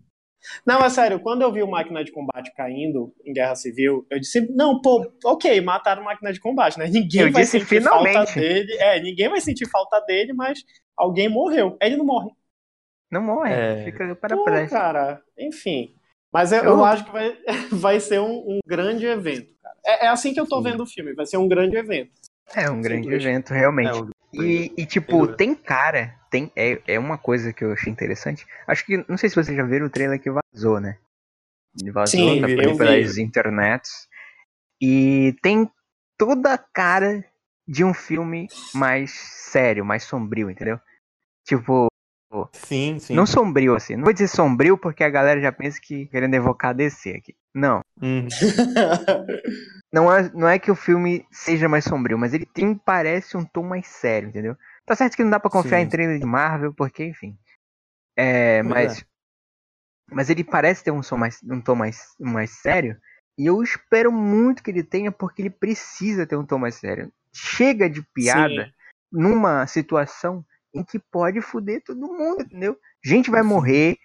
Não, 0.65 0.83
é 0.83 0.89
sério, 0.89 1.19
quando 1.19 1.43
eu 1.43 1.51
vi 1.51 1.61
o 1.61 1.69
máquina 1.69 2.03
de 2.03 2.11
combate 2.11 2.51
caindo 2.55 3.13
em 3.23 3.31
Guerra 3.31 3.55
Civil, 3.55 4.05
eu 4.09 4.19
disse, 4.19 4.41
não, 4.53 4.81
pô, 4.81 5.11
ok, 5.23 5.61
mataram 5.61 6.03
máquina 6.03 6.33
de 6.33 6.39
combate, 6.39 6.79
né? 6.79 6.87
Ninguém 6.87 7.27
eu 7.27 7.31
vai 7.31 7.45
sentir 7.45 7.65
finalmente. 7.65 8.13
falta 8.13 8.39
dele. 8.39 8.73
É, 8.79 8.99
ninguém 8.99 9.29
vai 9.29 9.39
sentir 9.39 9.69
falta 9.69 9.99
dele, 10.01 10.33
mas 10.33 10.63
alguém 10.97 11.29
morreu. 11.29 11.77
Ele 11.79 11.95
não 11.95 12.05
morre. 12.05 12.31
Não 13.11 13.21
morre, 13.21 13.53
é... 13.53 13.83
fica 13.83 14.15
para 14.15 14.35
Pô, 14.35 14.45
cara, 14.69 15.21
enfim. 15.37 15.93
Mas 16.33 16.53
eu, 16.53 16.63
eu, 16.63 16.85
acho 16.85 17.03
que 17.03 17.11
vai, 17.11 17.37
vai 17.71 17.99
ser 17.99 18.19
um, 18.19 18.31
um 18.47 18.59
grande 18.65 19.05
evento, 19.05 19.53
cara. 19.60 19.60
É, 19.85 20.05
é, 20.05 20.09
assim 20.09 20.33
que 20.33 20.39
eu 20.39 20.47
tô 20.47 20.57
Sim. 20.57 20.63
vendo 20.63 20.83
o 20.83 20.87
filme, 20.87 21.13
vai 21.13 21.25
ser 21.25 21.37
um 21.37 21.47
grande 21.47 21.75
evento. 21.75 22.11
É 22.53 22.69
um 22.69 22.81
grande 22.81 23.07
Sim, 23.07 23.13
evento, 23.13 23.53
realmente. 23.53 23.97
É 23.97 24.01
um... 24.01 24.09
E, 24.33 24.71
e, 24.77 24.85
tipo, 24.85 25.27
tem 25.35 25.53
cara, 25.53 26.15
tem 26.29 26.51
é, 26.55 26.81
é 26.87 26.99
uma 26.99 27.17
coisa 27.17 27.51
que 27.51 27.63
eu 27.63 27.73
achei 27.73 27.91
interessante. 27.91 28.45
Acho 28.65 28.85
que, 28.85 29.03
não 29.09 29.17
sei 29.17 29.29
se 29.29 29.35
vocês 29.35 29.55
já 29.55 29.63
viram 29.63 29.87
o 29.87 29.89
trailer 29.89 30.21
que 30.21 30.31
vazou, 30.31 30.79
né? 30.79 30.97
Vazou 31.91 32.19
Sim, 32.19 32.41
tá 32.41 32.47
por 32.47 32.77
pelas 32.77 33.17
internets. 33.17 34.07
E 34.81 35.35
tem 35.41 35.69
toda 36.17 36.53
a 36.53 36.57
cara 36.57 37.25
de 37.67 37.83
um 37.83 37.93
filme 37.93 38.47
mais 38.73 39.11
sério, 39.11 39.85
mais 39.85 40.03
sombrio, 40.03 40.49
entendeu? 40.49 40.79
Tipo, 41.45 41.91
Sim, 42.53 42.97
sim. 42.99 43.13
Não 43.13 43.25
sombrio, 43.25 43.75
assim. 43.75 43.95
Não 43.95 44.03
vou 44.03 44.13
dizer 44.13 44.27
sombrio 44.27 44.77
porque 44.77 45.03
a 45.03 45.09
galera 45.09 45.41
já 45.41 45.51
pensa 45.51 45.79
que 45.81 46.05
querendo 46.07 46.33
evocar 46.33 46.73
DC 46.73 47.11
aqui. 47.11 47.35
Não. 47.53 47.81
Uhum. 48.01 48.27
não, 49.91 50.11
é, 50.11 50.31
não 50.33 50.47
é 50.47 50.57
que 50.57 50.71
o 50.71 50.75
filme 50.75 51.25
seja 51.31 51.67
mais 51.67 51.83
sombrio, 51.83 52.17
mas 52.17 52.33
ele 52.33 52.45
tem, 52.45 52.75
parece, 52.75 53.35
um 53.35 53.45
tom 53.45 53.63
mais 53.63 53.87
sério, 53.87 54.29
entendeu? 54.29 54.55
Tá 54.85 54.95
certo 54.95 55.15
que 55.15 55.23
não 55.23 55.31
dá 55.31 55.39
pra 55.39 55.51
confiar 55.51 55.79
sim. 55.79 55.85
em 55.85 55.89
trailer 55.89 56.19
de 56.19 56.25
Marvel, 56.25 56.73
porque, 56.73 57.03
enfim. 57.03 57.37
É, 58.15 58.63
mas. 58.63 59.01
É. 59.01 59.11
Mas 60.13 60.29
ele 60.29 60.43
parece 60.43 60.83
ter 60.83 60.91
um, 60.91 61.01
som 61.01 61.15
mais, 61.15 61.39
um 61.43 61.61
tom 61.61 61.75
mais, 61.75 62.13
mais 62.19 62.51
sério. 62.51 62.99
E 63.37 63.45
eu 63.45 63.63
espero 63.63 64.11
muito 64.11 64.61
que 64.61 64.69
ele 64.69 64.83
tenha, 64.83 65.09
porque 65.09 65.41
ele 65.41 65.49
precisa 65.49 66.27
ter 66.27 66.35
um 66.35 66.45
tom 66.45 66.57
mais 66.57 66.75
sério. 66.75 67.11
Chega 67.33 67.89
de 67.89 68.01
piada 68.13 68.65
sim. 68.65 68.71
numa 69.09 69.65
situação 69.67 70.45
em 70.73 70.83
que 70.83 70.99
pode 70.99 71.41
foder 71.41 71.81
todo 71.83 72.13
mundo, 72.13 72.41
entendeu? 72.41 72.77
Gente 73.03 73.31
vai 73.31 73.41
morrer, 73.41 73.97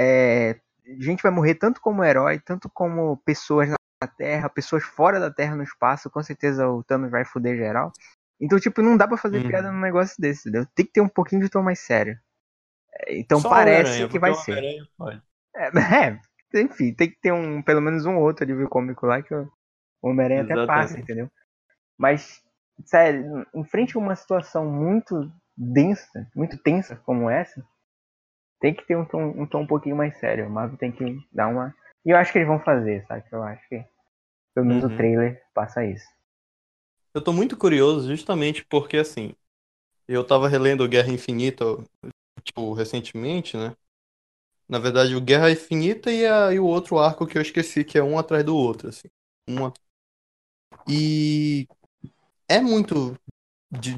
é, 0.00 0.58
gente 0.98 1.22
vai 1.22 1.32
morrer 1.32 1.54
tanto 1.54 1.80
como 1.80 2.04
herói, 2.04 2.38
tanto 2.38 2.68
como 2.68 3.16
pessoas 3.18 3.68
na 3.68 3.76
Terra, 4.18 4.48
pessoas 4.48 4.84
fora 4.84 5.18
da 5.18 5.30
Terra 5.30 5.56
no 5.56 5.62
espaço, 5.62 6.10
com 6.10 6.22
certeza 6.22 6.68
o 6.68 6.82
Thanos 6.82 7.10
vai 7.10 7.24
foder 7.24 7.56
geral. 7.56 7.92
Então, 8.40 8.58
tipo, 8.58 8.82
não 8.82 8.96
dá 8.96 9.06
para 9.06 9.16
fazer 9.16 9.38
uhum. 9.38 9.48
piada 9.48 9.70
num 9.70 9.80
negócio 9.80 10.14
desse, 10.18 10.48
entendeu? 10.48 10.66
Tem 10.74 10.84
que 10.84 10.92
ter 10.92 11.00
um 11.00 11.08
pouquinho 11.08 11.42
de 11.42 11.48
tom 11.48 11.62
mais 11.62 11.80
sério. 11.80 12.18
É, 12.92 13.18
então 13.18 13.40
Só 13.40 13.48
parece 13.48 14.06
que 14.08 14.18
vai 14.18 14.34
ser. 14.34 14.62
É, 15.56 15.70
é, 16.10 16.20
enfim, 16.60 16.92
tem 16.92 17.10
que 17.10 17.18
ter 17.20 17.32
um, 17.32 17.62
pelo 17.62 17.80
menos 17.80 18.04
um 18.04 18.16
outro 18.18 18.44
alívio 18.44 18.68
cômico 18.68 19.06
lá 19.06 19.22
que 19.22 19.34
o 19.34 19.50
Homem-Aranha 20.02 20.42
até 20.42 20.66
passa, 20.66 20.98
entendeu? 20.98 21.30
Mas, 21.96 22.42
sério, 22.84 23.46
em 23.54 23.64
frente 23.64 23.96
a 23.96 24.00
uma 24.00 24.16
situação 24.16 24.70
muito 24.70 25.32
densa, 25.56 26.28
muito 26.34 26.58
tensa 26.58 26.96
como 26.96 27.30
essa, 27.30 27.64
tem 28.60 28.74
que 28.74 28.86
ter 28.86 28.96
um 28.96 29.04
tom, 29.04 29.22
um 29.36 29.46
tom 29.46 29.62
um 29.62 29.66
pouquinho 29.66 29.96
mais 29.96 30.16
sério. 30.18 30.46
O 30.46 30.50
Marvel 30.50 30.78
tem 30.78 30.92
que 30.92 31.18
dar 31.32 31.48
uma. 31.48 31.74
E 32.04 32.10
eu 32.10 32.16
acho 32.16 32.32
que 32.32 32.38
eles 32.38 32.48
vão 32.48 32.60
fazer, 32.60 33.04
sabe? 33.06 33.24
Eu 33.30 33.42
acho 33.42 33.68
que 33.68 33.84
pelo 34.54 34.66
menos 34.66 34.84
uhum. 34.84 34.92
o 34.92 34.96
trailer 34.96 35.42
passa 35.52 35.84
isso. 35.84 36.06
Eu 37.12 37.22
tô 37.22 37.32
muito 37.32 37.56
curioso 37.56 38.08
justamente 38.08 38.64
porque 38.64 38.96
assim, 38.96 39.34
eu 40.06 40.24
tava 40.24 40.48
relendo 40.48 40.88
Guerra 40.88 41.10
Infinita, 41.10 41.64
tipo, 42.42 42.72
recentemente, 42.72 43.56
né? 43.56 43.74
Na 44.68 44.78
verdade, 44.78 45.14
o 45.14 45.20
Guerra 45.20 45.50
Infinita 45.50 46.10
e, 46.10 46.26
a, 46.26 46.52
e 46.52 46.58
o 46.58 46.66
outro 46.66 46.98
arco 46.98 47.26
que 47.26 47.36
eu 47.36 47.42
esqueci, 47.42 47.84
que 47.84 47.98
é 47.98 48.02
um 48.02 48.18
atrás 48.18 48.44
do 48.44 48.56
outro, 48.56 48.88
assim. 48.88 49.08
Uma. 49.48 49.72
E 50.88 51.66
é 52.48 52.60
muito 52.60 53.16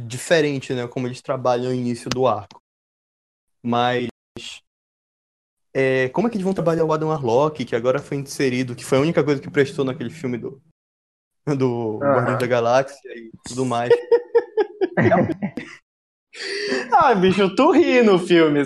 diferente, 0.06 0.72
né? 0.72 0.86
Como 0.88 1.06
eles 1.06 1.20
trabalham 1.20 1.66
no 1.66 1.74
início 1.74 2.08
do 2.10 2.26
arco. 2.26 2.60
Mas 3.62 4.08
é, 5.78 6.09
como 6.09 6.27
é 6.27 6.31
que 6.31 6.36
eles 6.39 6.44
vão 6.44 6.55
trabalhar 6.55 6.86
o 6.86 6.93
Adam 6.93 7.11
Warlock, 7.11 7.62
que 7.62 7.77
agora 7.77 7.98
foi 7.98 8.16
inserido, 8.16 8.74
que 8.74 8.82
foi 8.82 8.97
a 8.97 9.03
única 9.03 9.23
coisa 9.23 9.43
que 9.43 9.51
prestou 9.51 9.85
naquele 9.85 10.09
filme 10.09 10.39
do, 10.39 10.59
do 11.44 12.01
ah. 12.03 12.15
Guardiões 12.15 12.39
da 12.39 12.47
Galáxia 12.47 13.11
e 13.15 13.31
tudo 13.47 13.66
mais. 13.66 13.93
ah, 16.94 17.15
bicho, 17.15 17.55
tu 17.55 17.73
ri 17.73 18.03
no 18.03 18.19
filme. 18.19 18.65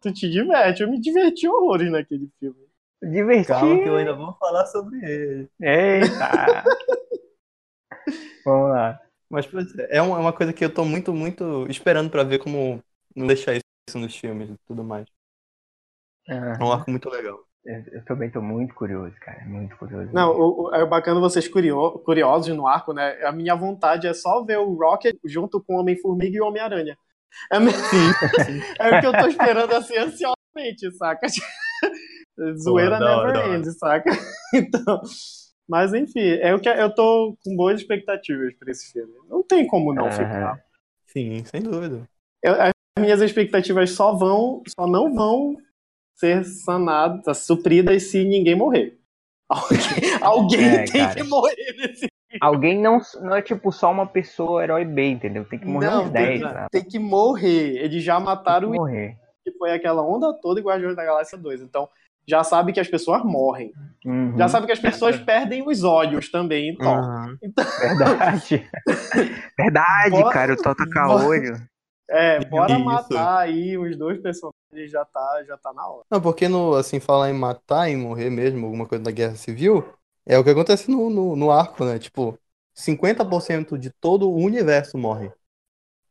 Tu 0.00 0.10
te 0.14 0.30
diverte. 0.30 0.82
Eu 0.82 0.90
me 0.90 0.98
diverti 0.98 1.46
horrores 1.46 1.92
naquele 1.92 2.30
filme. 2.40 2.66
Diverti. 3.02 3.48
Calma 3.48 3.82
que 3.82 3.88
eu 3.90 3.96
ainda 3.96 4.14
vou 4.14 4.32
falar 4.38 4.64
sobre 4.64 4.96
ele. 5.04 5.50
Eita! 5.60 6.64
Vamos 8.46 8.70
lá. 8.70 8.98
Mas 9.28 9.46
é, 9.90 9.98
é 9.98 10.02
uma 10.02 10.32
coisa 10.32 10.54
que 10.54 10.64
eu 10.64 10.72
tô 10.72 10.86
muito, 10.86 11.12
muito 11.12 11.66
esperando 11.68 12.08
para 12.08 12.22
ver 12.22 12.38
como 12.38 12.82
não 13.14 13.26
deixar 13.26 13.52
isso 13.52 13.98
nos 13.98 14.16
filmes 14.16 14.48
e 14.48 14.56
tudo 14.66 14.82
mais. 14.82 15.06
É 16.28 16.62
um 16.62 16.72
arco 16.72 16.90
muito 16.90 17.08
legal. 17.08 17.38
Eu 17.64 18.04
também 18.04 18.30
tô 18.30 18.40
muito 18.40 18.74
curioso, 18.74 19.14
cara. 19.20 19.44
Muito 19.44 19.76
curioso. 19.76 20.12
Não, 20.12 20.30
o, 20.30 20.62
o, 20.64 20.74
é 20.74 20.86
bacana 20.86 21.18
vocês 21.18 21.48
curio, 21.48 21.98
curiosos 22.04 22.54
no 22.54 22.66
arco, 22.66 22.92
né? 22.92 23.18
A 23.24 23.32
minha 23.32 23.56
vontade 23.56 24.06
é 24.06 24.14
só 24.14 24.44
ver 24.44 24.58
o 24.58 24.74
Rocket 24.74 25.16
junto 25.24 25.60
com 25.60 25.74
o 25.74 25.80
Homem-Formiga 25.80 26.36
e 26.36 26.40
o 26.40 26.46
Homem-Aranha. 26.46 26.96
É, 27.52 27.56
sim, 28.44 28.62
é 28.78 28.96
o 28.96 29.00
que 29.00 29.06
eu 29.06 29.12
tô 29.12 29.26
esperando 29.26 29.74
assim 29.74 29.96
ansiosamente, 29.96 30.96
saca? 30.96 31.26
Zoeira 32.62 32.98
Pô, 32.98 33.04
never 33.04 33.54
ends, 33.54 33.78
saca? 33.78 34.10
Então. 34.54 35.02
Mas 35.68 35.92
enfim, 35.92 36.38
é 36.40 36.54
o 36.54 36.60
que 36.60 36.68
eu 36.68 36.94
tô 36.94 37.36
com 37.44 37.56
boas 37.56 37.80
expectativas 37.80 38.54
para 38.54 38.70
esse 38.70 38.92
filme. 38.92 39.12
Não 39.28 39.42
tem 39.42 39.66
como 39.66 39.92
não 39.92 40.10
ficar. 40.12 40.62
Sim, 41.06 41.44
sem 41.44 41.60
dúvida. 41.60 42.08
Eu, 42.40 42.54
as 42.62 42.70
minhas 43.00 43.20
expectativas 43.20 43.90
só 43.90 44.14
vão, 44.14 44.62
só 44.68 44.86
não 44.86 45.12
vão 45.12 45.56
ser 46.16 46.44
sanadas, 46.44 47.38
supridas 47.38 48.04
se 48.04 48.24
ninguém 48.24 48.54
morrer. 48.54 48.98
Alguém, 49.48 50.22
alguém 50.22 50.68
é, 50.68 50.84
tem 50.86 51.02
cara. 51.02 51.14
que 51.14 51.22
morrer 51.22 51.76
nesse. 51.78 52.08
Alguém 52.40 52.82
não, 52.82 52.98
não 53.22 53.36
é 53.36 53.40
tipo 53.40 53.70
só 53.70 53.92
uma 53.92 54.04
pessoa 54.04 54.64
herói 54.64 54.84
B, 54.84 55.10
entendeu? 55.10 55.44
Tem 55.44 55.56
que 55.56 55.66
morrer 55.66 55.86
não, 55.86 56.02
uns 56.02 56.10
10. 56.10 56.40
Tem, 56.40 56.50
tem 56.72 56.84
que 56.84 56.98
morrer. 56.98 57.76
Eles 57.76 58.02
já 58.02 58.18
mataram 58.18 58.70
o 58.70 58.74
morrer. 58.74 59.16
que 59.44 59.52
foi 59.52 59.70
aquela 59.70 60.02
onda 60.02 60.34
toda 60.42 60.58
em 60.58 60.64
Guardiões 60.64 60.96
da 60.96 61.04
Galáxia 61.04 61.38
2. 61.38 61.62
Então, 61.62 61.88
já 62.26 62.42
sabe 62.42 62.72
que 62.72 62.80
as 62.80 62.88
pessoas 62.88 63.22
morrem. 63.22 63.72
Uhum. 64.04 64.36
Já 64.36 64.48
sabe 64.48 64.66
que 64.66 64.72
as 64.72 64.80
pessoas 64.80 65.16
perdem 65.22 65.66
os 65.66 65.84
olhos 65.84 66.28
também 66.28 66.70
em 66.70 66.76
Thor. 66.76 66.98
Uhum. 66.98 67.36
Então... 67.40 67.64
Verdade. 67.78 68.68
Verdade, 69.56 70.32
cara, 70.32 70.54
o 70.54 70.56
Thor 70.56 70.74
tá 70.74 71.24
olho. 71.24 71.56
É, 72.08 72.38
bora 72.46 72.74
Isso. 72.74 72.84
matar 72.84 73.38
aí 73.38 73.76
os 73.76 73.96
dois 73.96 74.20
personagens, 74.20 74.90
já 74.90 75.04
tá, 75.04 75.44
já 75.46 75.56
tá 75.56 75.72
na 75.72 75.86
hora. 75.88 76.04
Não, 76.10 76.20
porque 76.20 76.48
no, 76.48 76.74
assim, 76.74 77.00
falar 77.00 77.30
em 77.30 77.34
matar 77.34 77.88
e 77.90 77.96
morrer 77.96 78.30
mesmo, 78.30 78.66
alguma 78.66 78.86
coisa 78.86 79.04
da 79.04 79.10
Guerra 79.10 79.36
Civil, 79.36 79.84
é 80.24 80.38
o 80.38 80.44
que 80.44 80.50
acontece 80.50 80.90
no, 80.90 81.10
no, 81.10 81.36
no 81.36 81.50
arco, 81.50 81.84
né? 81.84 81.98
Tipo, 81.98 82.38
50% 82.74 83.78
de 83.78 83.90
todo 83.90 84.28
o 84.28 84.36
universo 84.36 84.98
morre. 84.98 85.30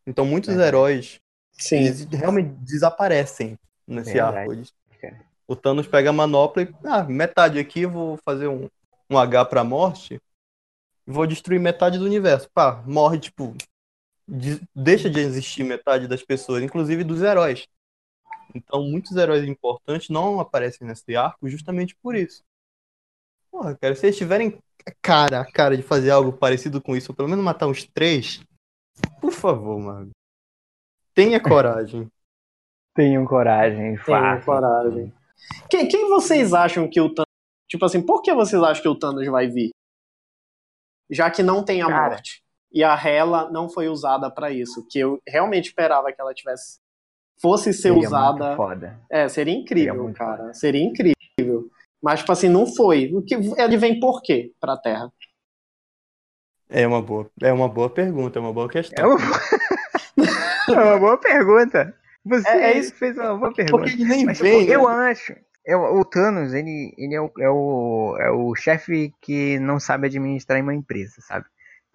Então 0.05 0.25
muitos 0.25 0.55
é. 0.57 0.67
heróis 0.67 1.19
Sim. 1.51 1.91
realmente 2.11 2.49
desaparecem 2.59 3.57
nesse 3.87 4.13
Verdade. 4.13 4.37
arco. 4.37 4.53
Eles 4.53 4.73
o 5.47 5.55
Thanos 5.55 5.87
pega 5.87 6.09
a 6.09 6.13
manopla 6.13 6.63
e, 6.63 6.75
ah, 6.83 7.03
metade 7.03 7.59
aqui, 7.59 7.85
vou 7.85 8.17
fazer 8.25 8.47
um, 8.47 8.67
um 9.09 9.17
H 9.17 9.45
pra 9.45 9.63
morte, 9.63 10.19
vou 11.05 11.27
destruir 11.27 11.59
metade 11.59 11.99
do 11.99 12.05
universo. 12.05 12.49
Pá, 12.51 12.83
morre, 12.85 13.19
tipo, 13.19 13.55
de, 14.27 14.61
deixa 14.75 15.09
de 15.09 15.19
existir 15.19 15.63
metade 15.63 16.07
das 16.07 16.23
pessoas, 16.23 16.63
inclusive 16.63 17.03
dos 17.03 17.21
heróis. 17.21 17.67
Então, 18.53 18.83
muitos 18.83 19.15
heróis 19.15 19.43
importantes 19.43 20.09
não 20.09 20.39
aparecem 20.39 20.87
nesse 20.87 21.15
arco 21.15 21.47
justamente 21.49 21.95
por 21.95 22.15
isso. 22.15 22.43
Porra, 23.51 23.75
cara, 23.75 23.95
se 23.95 24.05
eles 24.05 24.17
tiverem 24.17 24.57
cara 25.01 25.41
a 25.41 25.51
cara 25.51 25.75
de 25.75 25.83
fazer 25.83 26.11
algo 26.11 26.33
parecido 26.33 26.81
com 26.81 26.95
isso, 26.95 27.11
ou 27.11 27.15
pelo 27.15 27.29
menos 27.29 27.43
matar 27.43 27.67
uns 27.67 27.83
três, 27.85 28.41
por 29.19 29.31
favor, 29.31 29.79
mano. 29.79 30.11
Tenha 31.13 31.39
coragem. 31.39 32.09
Tenham 32.93 33.25
coragem, 33.25 33.97
Tenham 34.05 34.41
coragem. 34.41 35.13
Quem, 35.69 35.87
quem 35.87 36.09
vocês 36.09 36.53
acham 36.53 36.89
que 36.89 36.99
o 36.99 37.13
Thanos. 37.13 37.25
Tipo 37.67 37.85
assim, 37.85 38.01
por 38.01 38.21
que 38.21 38.33
vocês 38.33 38.61
acham 38.61 38.81
que 38.81 38.89
o 38.89 38.97
Thanos 38.97 39.25
vai 39.27 39.47
vir? 39.47 39.71
Já 41.09 41.29
que 41.29 41.43
não 41.43 41.63
tem 41.63 41.81
a 41.81 41.87
Cara. 41.87 42.09
morte. 42.09 42.44
E 42.75 42.83
a 42.83 42.93
Hela 42.93 43.49
não 43.49 43.69
foi 43.69 43.87
usada 43.87 44.29
para 44.29 44.51
isso. 44.51 44.85
Que 44.89 44.99
eu 44.99 45.21
realmente 45.25 45.69
esperava 45.69 46.11
que 46.11 46.19
ela 46.19 46.33
tivesse. 46.33 46.77
Fosse 47.41 47.73
ser 47.73 47.93
seria 47.93 48.07
usada. 48.07 48.55
foda. 48.57 48.99
É, 49.09 49.29
seria 49.29 49.53
incrível, 49.53 49.95
seria 49.95 50.13
cara. 50.13 50.37
Foda. 50.37 50.53
Seria 50.53 50.83
incrível. 50.83 51.69
Mas, 52.03 52.19
tipo 52.19 52.31
assim, 52.33 52.49
não 52.49 52.67
foi. 52.67 53.13
O 53.13 53.21
que, 53.21 53.35
ele 53.35 53.77
vem 53.77 53.97
por 53.97 54.21
quê 54.21 54.51
pra 54.59 54.77
Terra? 54.77 55.09
É 56.69 56.85
uma 56.85 57.01
boa, 57.01 57.29
é 57.41 57.53
uma 57.53 57.69
boa 57.69 57.89
pergunta, 57.89 58.39
é 58.39 58.41
uma 58.41 58.51
boa 58.51 58.67
questão. 58.67 59.03
É 59.03 59.07
uma, 59.07 59.17
é 60.69 60.83
uma 60.83 60.99
boa 60.99 61.17
pergunta. 61.17 61.95
Você 62.25 62.47
é, 62.49 62.71
é 62.71 62.77
isso 62.77 62.91
que 62.91 62.99
fez 62.99 63.17
uma 63.17 63.37
boa 63.37 63.53
pergunta. 63.53 63.77
Porque 63.77 63.93
ele 63.93 64.05
nem 64.05 64.25
Mas, 64.25 64.39
vem. 64.39 64.61
Tipo, 64.61 64.73
eu 64.73 64.87
acho. 64.87 65.35
Eu, 65.65 65.79
o 65.79 66.03
Thanos, 66.03 66.53
ele, 66.53 66.93
ele 66.97 67.15
é 67.15 67.21
o, 67.21 67.31
é 67.39 67.49
o, 67.49 68.17
é 68.19 68.31
o 68.31 68.55
chefe 68.55 69.13
que 69.21 69.59
não 69.59 69.79
sabe 69.79 70.07
administrar 70.07 70.61
uma 70.61 70.75
empresa, 70.75 71.21
sabe? 71.21 71.45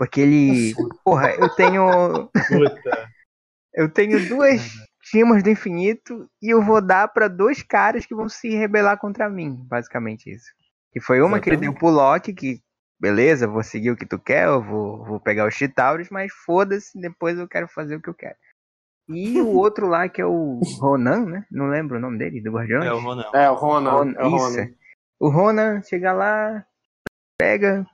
Porque 0.01 0.23
ele. 0.23 0.75
Porra, 1.05 1.31
eu 1.35 1.51
tenho. 1.51 2.31
Puta. 2.49 3.09
eu 3.75 3.87
tenho 3.87 4.27
duas 4.31 4.63
timas 5.11 5.43
do 5.43 5.51
infinito 5.51 6.27
e 6.41 6.49
eu 6.49 6.63
vou 6.63 6.81
dar 6.81 7.07
para 7.09 7.29
dois 7.29 7.63
caras 7.63 8.07
que 8.07 8.15
vão 8.15 8.27
se 8.27 8.49
rebelar 8.49 8.97
contra 8.97 9.29
mim, 9.29 9.55
basicamente 9.69 10.31
isso. 10.31 10.47
Que 10.91 11.01
foi 11.01 11.19
uma 11.19 11.37
Exatamente. 11.37 11.45
que 11.45 11.51
ele 11.51 11.57
deu 11.59 11.75
pro 11.75 11.91
Loki, 11.91 12.33
que 12.33 12.63
beleza, 12.99 13.47
vou 13.47 13.63
seguir 13.63 13.91
o 13.91 13.97
que 13.97 14.07
tu 14.07 14.19
quer, 14.19 14.47
eu 14.47 14.63
vou, 14.63 15.05
vou 15.05 15.21
pegar 15.21 15.47
os 15.47 15.53
Chitauros, 15.53 16.09
mas 16.09 16.33
foda-se, 16.47 16.99
depois 16.99 17.39
eu 17.39 17.47
quero 17.47 17.69
fazer 17.69 17.97
o 17.97 18.01
que 18.01 18.09
eu 18.09 18.15
quero. 18.15 18.37
E 19.07 19.39
o 19.39 19.49
outro 19.53 19.87
lá, 19.87 20.09
que 20.09 20.23
é 20.23 20.27
o 20.27 20.61
Ronan, 20.79 21.27
né? 21.27 21.47
Não 21.51 21.69
lembro 21.69 21.99
o 21.99 22.01
nome 22.01 22.17
dele, 22.17 22.41
do 22.41 22.53
Guardião. 22.53 22.83
É 22.83 22.91
o 22.95 23.01
Ronan. 23.01 23.31
É 23.35 23.51
o 23.51 23.55
Ronan. 23.55 23.91
Ron... 23.91 24.13
É 24.17 24.25
o 24.25 24.31
Ronan. 24.31 24.65
Isso. 24.65 24.75
O 25.21 25.29
Ronan 25.29 25.83
chega 25.83 26.15
lá, 26.15 26.65
pega. 27.39 27.87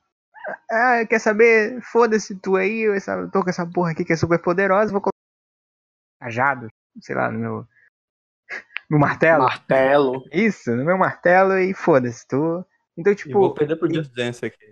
Ah, 0.70 1.04
quer 1.06 1.18
saber? 1.18 1.80
Foda-se 1.82 2.36
tu 2.36 2.56
aí, 2.56 2.80
eu 2.80 2.94
essa, 2.94 3.28
tô 3.32 3.42
com 3.42 3.50
essa 3.50 3.66
porra 3.66 3.90
aqui 3.90 4.04
que 4.04 4.12
é 4.12 4.16
super 4.16 4.40
poderosa, 4.40 4.92
vou 4.92 5.00
colocar 5.00 5.16
cajado, 6.20 6.68
sei 7.00 7.14
lá, 7.14 7.30
no 7.30 7.38
meu. 7.38 7.68
No 8.88 9.00
martelo. 9.00 9.42
Martelo. 9.42 10.22
Isso, 10.32 10.70
no 10.76 10.84
meu 10.84 10.96
martelo 10.96 11.58
e 11.58 11.74
foda-se, 11.74 12.26
tu. 12.28 12.64
Então, 12.96 13.12
tipo. 13.16 13.30
Eu 13.30 13.40
vou 13.40 13.54
perder 13.54 13.76
pro 13.76 13.92
Just 13.92 14.14
Dance 14.14 14.46
aqui. 14.46 14.70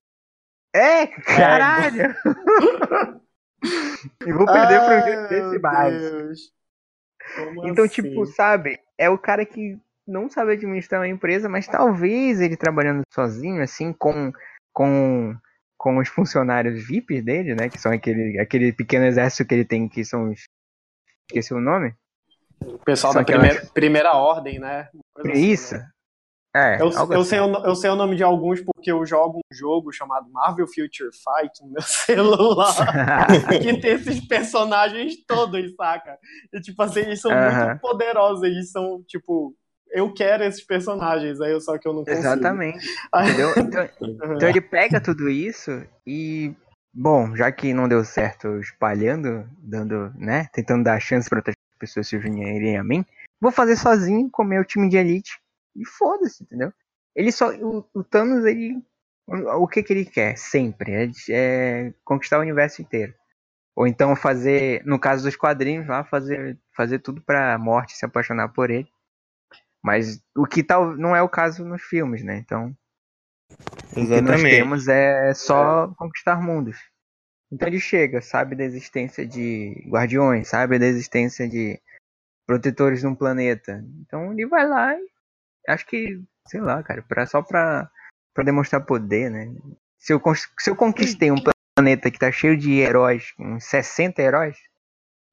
É, 0.73 1.07
caralho! 1.07 2.03
É. 2.03 2.15
e 4.27 4.33
vou 4.33 4.47
perder 4.47 4.81
Ai, 4.81 5.03
pro 5.03 5.29
desse 5.29 5.59
mais. 5.59 6.53
Então, 7.65 7.75
tipo, 7.75 7.83
assim? 7.83 7.89
tipo, 7.89 8.27
sabe, 8.27 8.79
é 8.99 9.11
o 9.11 9.19
cara 9.19 9.45
que 9.45 9.81
não 10.07 10.29
sabe 10.29 10.53
administrar 10.53 11.01
uma 11.01 11.09
empresa, 11.09 11.49
mas 11.49 11.67
talvez 11.67 12.41
ele 12.41 12.57
trabalhando 12.57 13.03
sozinho, 13.13 13.63
assim, 13.63 13.93
com, 13.93 14.33
com, 14.73 15.35
com 15.85 15.99
os 15.99 16.09
funcionários 16.09 16.83
VIP 16.83 17.21
dele, 17.21 17.55
né? 17.55 17.69
Que 17.69 17.79
são 17.79 17.93
aquele, 17.93 18.39
aquele 18.41 18.73
pequeno 18.73 19.05
exército 19.05 19.47
que 19.47 19.53
ele 19.53 19.67
tem, 19.67 19.87
que 19.87 20.03
são 20.03 20.31
os. 20.31 20.45
Esqueci 21.29 21.53
o 21.53 21.61
nome? 21.61 21.95
O 22.59 22.79
pessoal 22.79 23.13
da 23.13 23.23
primeira, 23.23 23.67
primeira 23.67 24.17
ordem, 24.17 24.59
né? 24.59 24.89
Isso. 25.35 25.75
Assim, 25.75 25.85
né? 25.85 25.91
É, 26.57 26.81
eu, 26.81 26.91
eu, 26.91 27.21
assim. 27.21 27.25
sei 27.25 27.41
o, 27.41 27.67
eu 27.67 27.75
sei 27.75 27.91
o 27.91 27.97
nome 27.97 28.17
de 28.17 28.23
alguns 28.23 28.63
porque 28.63 28.91
eu 28.91 29.05
jogo 29.05 29.41
um 29.41 29.55
jogo 29.55 29.93
chamado 29.93 30.31
Marvel 30.31 30.67
Future 30.69 31.11
Fight 31.13 31.63
no 31.63 31.73
meu 31.73 31.83
celular. 31.85 33.27
que 33.61 33.81
tem 33.81 33.91
esses 33.91 34.27
personagens 34.27 35.17
todos, 35.27 35.75
saca? 35.75 36.17
E 36.51 36.61
tipo 36.63 36.83
assim, 36.83 37.01
eles 37.01 37.21
são 37.21 37.31
uh 37.31 37.35
-huh. 37.35 37.67
muito 37.67 37.81
poderosos, 37.81 38.43
eles 38.43 38.71
são, 38.71 39.03
tipo, 39.07 39.55
eu 39.95 40.13
quero 40.13 40.43
esses 40.43 40.63
personagens, 40.63 41.41
aí 41.41 41.59
só 41.61 41.79
que 41.79 41.87
eu 41.87 41.93
não 41.93 42.01
consigo. 42.01 42.19
Exatamente. 42.19 42.85
Entendeu? 43.15 43.51
Então, 43.57 43.89
então 44.35 44.49
ele 44.49 44.61
pega 44.61 45.01
tudo 45.01 45.31
isso 45.31 45.71
e. 46.07 46.53
Bom, 46.93 47.35
já 47.35 47.51
que 47.51 47.73
não 47.73 47.89
deu 47.89 48.05
certo 48.05 48.59
espalhando, 48.59 49.49
dando, 49.59 50.13
né? 50.17 50.49
Tentando 50.53 50.85
dar 50.85 51.01
chance 51.01 51.29
para 51.29 51.39
outras 51.39 51.57
pessoas 51.79 52.07
se 52.07 52.17
unirem 52.17 52.77
a 52.77 52.85
mim, 52.85 53.05
vou 53.41 53.51
fazer 53.51 53.77
sozinho 53.77 54.29
com 54.31 54.45
meu 54.45 54.65
time 54.65 54.89
de 54.89 54.97
elite 54.97 55.41
e 55.75 55.85
foda-se, 55.85 56.45
entendeu? 56.45 56.73
Ele 57.15 57.33
só. 57.33 57.51
O, 57.55 57.85
o, 57.95 58.05
Thanos, 58.05 58.45
ele. 58.45 58.83
O 59.27 59.67
que, 59.67 59.83
que 59.83 59.93
ele 59.93 60.05
quer? 60.05 60.37
Sempre. 60.37 60.93
É, 60.93 61.11
é, 61.31 61.95
conquistar 62.05 62.39
o 62.39 62.43
universo 62.43 62.83
inteiro. 62.83 63.15
Ou 63.77 63.87
então 63.87 64.15
fazer. 64.17 64.85
No 64.85 64.99
caso 64.99 65.25
dos 65.25 65.37
quadrinhos 65.37 65.87
lá, 65.87 66.05
fazer, 66.05 66.59
fazer 66.77 66.99
tudo 67.01 67.23
pra 67.23 67.59
morte 67.59 67.97
se 67.97 68.05
apaixonar 68.05 68.49
por 68.49 68.71
ele. 68.71 68.89
Mas 69.85 70.19
o 70.35 70.47
que 70.47 70.63
tal. 70.63 70.97
Não 70.97 71.15
é 71.15 71.21
o 71.21 71.29
caso 71.29 71.63
nos 71.63 71.83
filmes, 71.83 72.25
né? 72.25 72.39
Então. 72.39 72.75
Exatamente. 73.95 74.13
O 74.13 74.17
que 74.17 74.23
nós 74.23 74.43
temos 74.43 74.89
é 74.89 75.35
só 75.35 75.85
é. 75.85 75.95
conquistar 75.95 76.41
mundos. 76.41 76.79
Então 77.53 77.69
ele 77.69 77.79
chega, 77.79 78.23
sabe 78.23 78.57
da 78.57 78.65
existência 78.65 79.27
de 79.27 79.85
guardiões, 79.87 80.49
sabe 80.49 80.79
da 80.79 80.87
existência 80.87 81.47
de 81.47 81.79
protetores 82.47 83.01
de 83.01 83.07
um 83.07 83.15
planeta. 83.15 83.85
Então 84.01 84.33
ele 84.33 84.47
vai 84.47 84.67
lá 84.67 84.95
e 84.95 85.07
acho 85.69 85.87
que, 85.87 86.21
sei 86.49 86.63
lá, 86.63 86.83
cara, 86.83 87.03
pra, 87.03 87.27
só 87.27 87.43
pra, 87.43 87.89
pra 88.33 88.43
demonstrar 88.43 88.85
poder, 88.87 89.31
né? 89.31 89.55
Se 89.99 90.15
eu, 90.15 90.21
se 90.59 90.71
eu 90.71 90.75
conquistei 90.75 91.31
um 91.31 91.37
planeta 91.77 92.11
que 92.11 92.19
tá 92.19 92.33
cheio 92.33 92.57
de 92.57 92.81
heróis, 92.81 93.35
uns 93.39 93.65
60 93.65 94.21
heróis, 94.21 94.57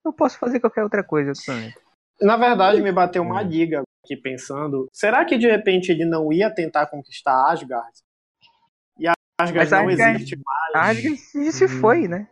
eu 0.05 0.11
posso 0.11 0.37
fazer 0.37 0.59
qualquer 0.59 0.83
outra 0.83 1.03
coisa 1.03 1.31
outro 1.31 1.45
planeta. 1.45 1.79
Na 2.21 2.37
verdade, 2.37 2.81
me 2.81 2.91
bateu 2.91 3.23
uma 3.23 3.43
diga 3.43 3.81
aqui 4.03 4.15
pensando, 4.15 4.89
será 4.91 5.23
que 5.25 5.37
de 5.37 5.47
repente 5.47 5.91
ele 5.91 6.05
não 6.05 6.31
ia 6.31 6.49
tentar 6.49 6.87
conquistar 6.87 7.51
Asgard? 7.51 7.91
E 8.99 9.07
Asgard 9.07 9.69
Mas 9.69 9.71
não 9.71 9.87
Asgard, 9.89 10.15
existe 10.15 10.37
mais. 10.37 10.97
Asgard 10.97 11.17
se 11.17 11.67
foi, 11.67 12.07
né? 12.07 12.27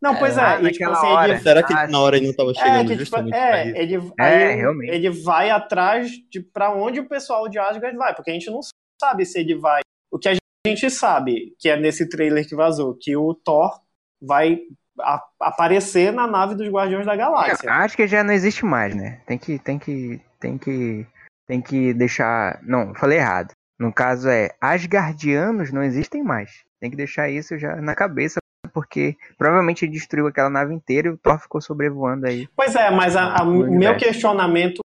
Não, 0.00 0.16
pois 0.16 0.36
é. 0.36 0.56
é 0.56 0.62
e, 0.62 0.72
tipo, 0.72 0.90
assim, 0.90 1.06
hora, 1.06 1.32
ele... 1.32 1.40
Será 1.40 1.62
que 1.62 1.72
ah, 1.72 1.86
na 1.86 2.00
hora 2.00 2.16
ele 2.16 2.26
não 2.26 2.32
estava 2.32 2.52
chegando 2.52 2.74
é, 2.74 2.82
que, 2.82 2.88
tipo, 2.88 2.98
justamente 2.98 3.34
é, 3.36 3.80
ele, 3.80 4.12
é, 4.18 4.54
realmente. 4.56 4.90
ele 4.90 5.10
vai 5.10 5.50
atrás 5.50 6.10
de 6.28 6.40
para 6.40 6.74
onde 6.74 6.98
o 6.98 7.08
pessoal 7.08 7.48
de 7.48 7.56
Asgard 7.56 7.96
vai, 7.96 8.12
porque 8.12 8.32
a 8.32 8.34
gente 8.34 8.50
não 8.50 8.60
sabe 9.00 9.24
se 9.24 9.38
ele 9.38 9.54
vai. 9.54 9.80
O 10.10 10.18
que 10.18 10.28
a 10.28 10.34
gente 10.66 10.90
sabe, 10.90 11.54
que 11.56 11.68
é 11.68 11.76
nesse 11.76 12.08
trailer 12.08 12.46
que 12.46 12.56
vazou, 12.56 12.96
que 13.00 13.16
o 13.16 13.32
Thor 13.32 13.80
vai 14.20 14.58
a, 15.00 15.22
aparecer 15.40 16.12
na 16.12 16.26
nave 16.26 16.56
dos 16.56 16.68
Guardiões 16.68 17.06
da 17.06 17.14
Galáxia. 17.14 17.70
Acho 17.70 17.96
que 17.96 18.06
já 18.08 18.24
não 18.24 18.34
existe 18.34 18.64
mais, 18.64 18.96
né? 18.96 19.20
Tem 19.24 19.38
que 19.38 19.58
tem 19.60 19.78
que 19.78 20.20
tem 20.42 20.58
que 20.58 21.06
tem 21.46 21.60
que 21.60 21.94
deixar, 21.94 22.60
não, 22.62 22.94
falei 22.94 23.18
errado. 23.18 23.52
No 23.78 23.92
caso 23.92 24.28
é 24.28 24.50
Asgardianos 24.60 25.72
não 25.72 25.82
existem 25.82 26.22
mais. 26.22 26.62
Tem 26.80 26.90
que 26.90 26.96
deixar 26.96 27.28
isso 27.30 27.58
já 27.58 27.76
na 27.76 27.94
cabeça 27.94 28.38
porque 28.72 29.16
provavelmente 29.36 29.84
ele 29.84 29.92
destruiu 29.92 30.26
aquela 30.26 30.48
nave 30.48 30.72
inteira 30.72 31.08
e 31.08 31.10
o 31.10 31.18
Thor 31.18 31.38
ficou 31.38 31.60
sobrevoando 31.60 32.26
aí. 32.26 32.48
Pois 32.56 32.74
é, 32.74 32.90
mas 32.90 33.14
o 33.14 33.70
meu 33.70 33.96
questionamento, 33.96 34.80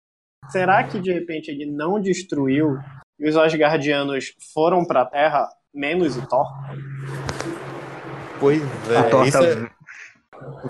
será 0.49 0.85
que 0.85 1.01
de 1.01 1.13
repente 1.13 1.51
ele 1.51 1.67
não 1.67 2.01
destruiu 2.01 2.79
e 3.19 3.29
os 3.29 3.37
Asgardianos 3.37 4.35
foram 4.53 4.85
pra 4.85 5.05
Terra, 5.05 5.49
menos 5.73 6.17
o 6.17 6.27
Thor? 6.27 6.47
Pois 8.41 8.63
é, 8.91 9.03
Thor 9.11 9.31
tá... 9.31 9.45
é... 9.45 9.71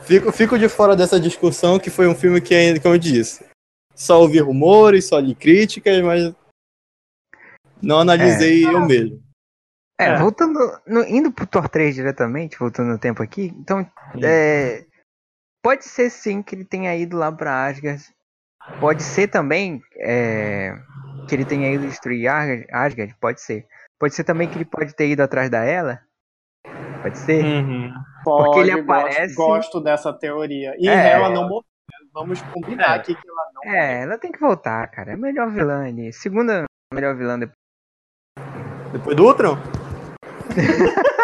Fico, 0.02 0.32
fico 0.32 0.58
de 0.58 0.68
fora 0.68 0.94
dessa 0.94 1.18
discussão 1.18 1.78
que 1.78 1.90
foi 1.90 2.06
um 2.06 2.14
filme 2.14 2.40
que, 2.40 2.54
ainda, 2.54 2.80
como 2.80 2.94
eu 2.94 2.98
disse, 2.98 3.44
só 3.94 4.20
ouvi 4.20 4.38
rumores, 4.40 5.06
só 5.06 5.18
li 5.18 5.34
críticas, 5.34 6.02
mas 6.02 6.34
não 7.82 8.00
analisei 8.00 8.64
é. 8.64 8.68
eu 8.68 8.80
mesmo. 8.86 9.22
É, 9.98 10.06
é, 10.06 10.18
voltando, 10.18 10.58
no, 10.86 11.02
indo 11.04 11.30
pro 11.30 11.46
Thor 11.46 11.68
3 11.68 11.94
diretamente, 11.94 12.58
voltando 12.58 12.88
no 12.88 12.98
tempo 12.98 13.22
aqui, 13.22 13.54
então, 13.56 13.88
é, 14.22 14.84
pode 15.62 15.84
ser 15.84 16.10
sim 16.10 16.42
que 16.42 16.54
ele 16.54 16.64
tenha 16.64 16.96
ido 16.96 17.16
lá 17.16 17.30
pra 17.30 17.66
Asgard, 17.66 18.02
pode 18.80 19.04
ser 19.04 19.28
também 19.28 19.80
é, 19.98 20.76
que 21.28 21.34
ele 21.34 21.44
tenha 21.44 21.72
ido 21.72 21.86
destruir 21.86 22.26
Asgard, 22.28 23.14
pode 23.20 23.40
ser. 23.40 23.66
Pode 24.00 24.14
ser 24.14 24.24
também 24.24 24.50
que 24.50 24.56
ele 24.56 24.64
pode 24.64 24.94
ter 24.94 25.08
ido 25.08 25.22
atrás 25.22 25.48
da 25.48 25.64
ela, 25.64 26.00
pode 27.00 27.16
ser. 27.18 27.44
Uhum. 27.44 27.92
Pode, 28.24 28.44
Porque 28.44 28.60
ele 28.60 28.72
aparece... 28.72 29.34
Gosto, 29.34 29.48
gosto 29.48 29.80
dessa 29.80 30.12
teoria. 30.12 30.74
E 30.78 30.88
é, 30.88 31.12
ela 31.12 31.30
não 31.30 31.42
morreu, 31.48 31.64
vamos 32.14 32.40
combinar 32.42 32.96
é. 32.96 33.00
aqui 33.00 33.14
que 33.14 33.28
ela 33.28 33.50
não 33.52 33.62
É, 33.72 34.02
ela 34.02 34.16
tem 34.16 34.30
que 34.30 34.38
voltar, 34.38 34.86
cara, 34.88 35.10
é 35.10 35.14
a 35.14 35.18
melhor 35.18 35.50
vilã 35.50 35.86
ali, 35.86 36.12
segunda 36.12 36.64
melhor 36.94 37.16
vilã 37.16 37.38
depois. 37.38 37.58
Depois 38.92 39.16
do 39.16 39.24
Ultron? 39.24 39.56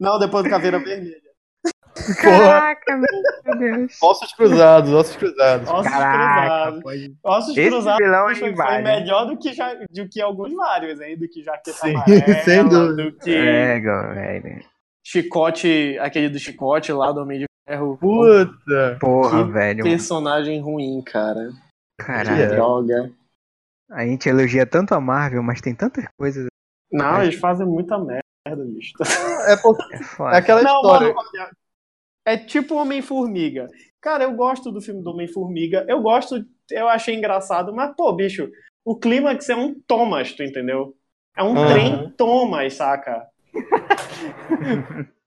Não, 0.00 0.18
depois 0.18 0.42
do 0.42 0.50
Caveira 0.50 0.80
Vermelha. 0.80 1.30
Caraca, 2.20 2.96
meu 2.96 3.58
Deus. 3.58 3.96
Ossos 4.02 4.32
cruzados, 4.32 4.90
ossos 4.92 5.14
cruzados. 5.16 5.68
Ossos 5.68 5.92
Caraca, 5.92 6.40
cruzados. 6.40 6.82
Pode... 6.82 7.16
Ossos 7.22 7.56
Esse 7.56 7.70
cruzados 7.70 8.04
vilão 8.04 8.34
foi, 8.34 8.56
foi 8.56 8.82
melhor 8.82 9.26
do 9.26 9.38
que, 9.38 9.52
já, 9.52 9.74
do 9.74 10.08
que 10.08 10.20
alguns 10.20 10.52
vários 10.54 11.00
aí, 11.00 11.14
do 11.16 11.28
que 11.28 11.44
Jaqueta 11.44 11.72
Sim, 11.72 11.94
Amarela, 11.94 12.34
sem 12.42 12.68
dúvida. 12.68 13.04
do 13.04 13.12
que... 13.18 13.36
É, 13.36 13.78
velho. 13.78 14.64
Chicote, 15.04 15.98
aquele 16.00 16.28
do 16.28 16.38
Chicote 16.38 16.92
lá 16.92 17.12
do 17.12 17.20
Homem 17.20 17.40
de 17.40 17.49
Ferro. 17.70 17.96
Puta! 17.98 18.98
Porra, 19.00 19.44
que 19.44 19.52
velho. 19.52 19.84
personagem 19.84 20.60
ruim, 20.60 21.00
cara. 21.02 21.52
Caralho. 21.98 22.36
Que 22.36 22.46
droga. 22.54 23.12
A 23.90 24.04
gente 24.04 24.28
elogia 24.28 24.66
tanto 24.66 24.94
a 24.94 25.00
Marvel, 25.00 25.42
mas 25.42 25.60
tem 25.60 25.74
tantas 25.74 26.04
coisas 26.18 26.50
não, 26.92 27.22
eles 27.22 27.36
fazem 27.36 27.64
muita 27.64 27.96
merda, 27.98 28.64
bicho. 28.64 28.94
É, 29.46 29.56
porque... 29.56 29.94
é, 29.94 30.34
é 30.34 30.36
aquela 30.36 30.62
não, 30.62 30.76
história. 30.76 31.14
Mano, 31.14 31.50
é 32.26 32.36
tipo 32.36 32.74
Homem-Formiga. 32.74 33.68
Cara, 34.00 34.24
eu 34.24 34.32
gosto 34.32 34.72
do 34.72 34.80
filme 34.80 35.02
do 35.02 35.10
Homem-Formiga. 35.10 35.84
Eu 35.88 36.02
gosto, 36.02 36.44
eu 36.70 36.88
achei 36.88 37.14
engraçado, 37.14 37.72
mas, 37.72 37.94
pô, 37.94 38.12
bicho, 38.12 38.50
o 38.84 38.96
clímax 38.96 39.48
é 39.48 39.54
um 39.54 39.78
Thomas, 39.86 40.32
tu 40.32 40.42
entendeu? 40.42 40.96
É 41.36 41.44
um 41.44 41.56
uhum. 41.56 41.68
trem 41.68 42.10
Thomas, 42.16 42.74
saca? 42.74 43.28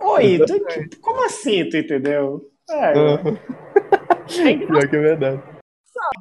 Oi, 0.00 0.38
tu, 0.38 1.00
como 1.00 1.24
assim, 1.24 1.68
tu 1.68 1.76
entendeu? 1.76 2.50
É, 2.70 2.98
uhum. 2.98 3.36
é 3.36 4.56
Pior 4.66 4.88
que 4.88 4.96
é 4.96 5.00
verdade 5.00 5.54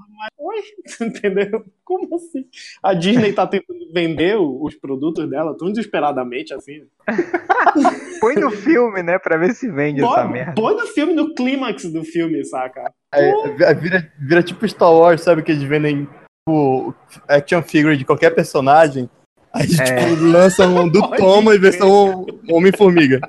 mas 0.09 0.29
oi, 0.37 1.07
entendeu? 1.07 1.65
Como 1.83 2.15
assim? 2.15 2.45
A 2.81 2.93
Disney 2.93 3.33
tá 3.33 3.45
tentando 3.45 3.91
vender 3.93 4.37
os 4.37 4.75
produtos 4.75 5.29
dela 5.29 5.55
tão 5.57 5.69
desesperadamente 5.69 6.53
assim. 6.53 6.83
põe 8.19 8.35
no 8.35 8.51
filme, 8.51 9.03
né, 9.03 9.17
pra 9.19 9.37
ver 9.37 9.53
se 9.53 9.69
vende 9.69 10.01
põe, 10.01 10.11
essa 10.11 10.27
merda. 10.27 10.53
Põe 10.53 10.75
no 10.75 10.87
filme, 10.87 11.13
no 11.13 11.33
clímax 11.33 11.91
do 11.91 12.03
filme, 12.03 12.43
saca? 12.45 12.91
É, 13.13 13.73
vira, 13.73 14.11
vira 14.19 14.43
tipo 14.43 14.67
Star 14.67 14.93
Wars, 14.93 15.21
sabe? 15.21 15.43
Que 15.43 15.51
eles 15.51 15.63
vendem 15.63 16.07
tipo, 16.47 16.95
action 17.27 17.61
figure 17.61 17.97
de 17.97 18.05
qualquer 18.05 18.33
personagem. 18.33 19.09
Aí, 19.53 19.65
é. 19.65 19.67
tipo, 19.67 20.23
lançam 20.23 20.87
do 20.89 21.01
Toma 21.17 21.53
e 21.53 21.59
versão 21.59 22.25
Homem-Formiga. 22.49 23.21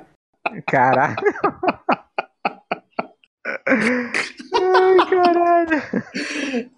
Caralho. 0.67 1.15
Ai, 3.67 5.09
caralho. 5.09 5.81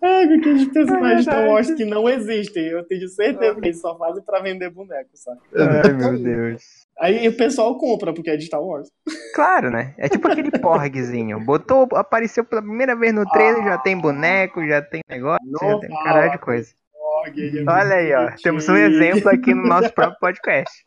Ai, 0.02 0.24
aqueles 0.24 0.68
personagens 0.70 1.24
Star 1.24 1.48
Wars 1.48 1.72
que 1.72 1.86
não 1.86 2.10
existem. 2.10 2.68
Eu 2.68 2.84
tenho 2.86 3.08
certeza 3.08 3.60
que 3.60 3.68
eles 3.68 3.80
só 3.80 3.98
fazem 3.98 4.24
pra 4.24 4.42
vender 4.42 4.70
boneco, 4.70 5.10
sabe? 5.14 5.40
Ai, 5.56 5.94
meu 5.94 6.20
Deus. 6.20 6.88
Aí 7.00 7.28
o 7.28 7.38
pessoal 7.38 7.78
compra 7.78 8.14
porque 8.14 8.30
é 8.30 8.38
de 8.38 8.46
Star 8.46 8.62
Wars. 8.62 8.90
Claro, 9.36 9.70
né? 9.70 9.94
É 9.98 10.10
tipo 10.10 10.28
aquele 10.28 10.52
porgzinho. 10.52 11.40
Botou, 11.40 11.88
apareceu 11.94 12.44
pela 12.44 12.62
primeira 12.62 12.96
vez 12.96 13.14
no 13.14 13.26
trailer, 13.30 13.64
ah, 13.64 13.70
já 13.72 13.78
tem 13.78 13.98
boneco, 13.98 14.66
já 14.68 14.82
tem 14.82 15.02
negócio, 15.10 15.46
já 15.62 15.80
tem 15.80 15.90
um 15.92 16.04
caralho 16.04 16.32
de 16.32 16.38
coisa. 16.40 16.74
Porg, 16.94 17.40
é 17.40 17.70
Olha 17.70 17.96
aí, 17.96 18.14
ó. 18.14 18.32
Temos 18.42 18.68
um 18.68 18.76
exemplo 18.76 19.30
aqui 19.30 19.54
no 19.54 19.68
nosso 19.68 19.94
próprio 19.94 20.20
podcast. 20.20 20.84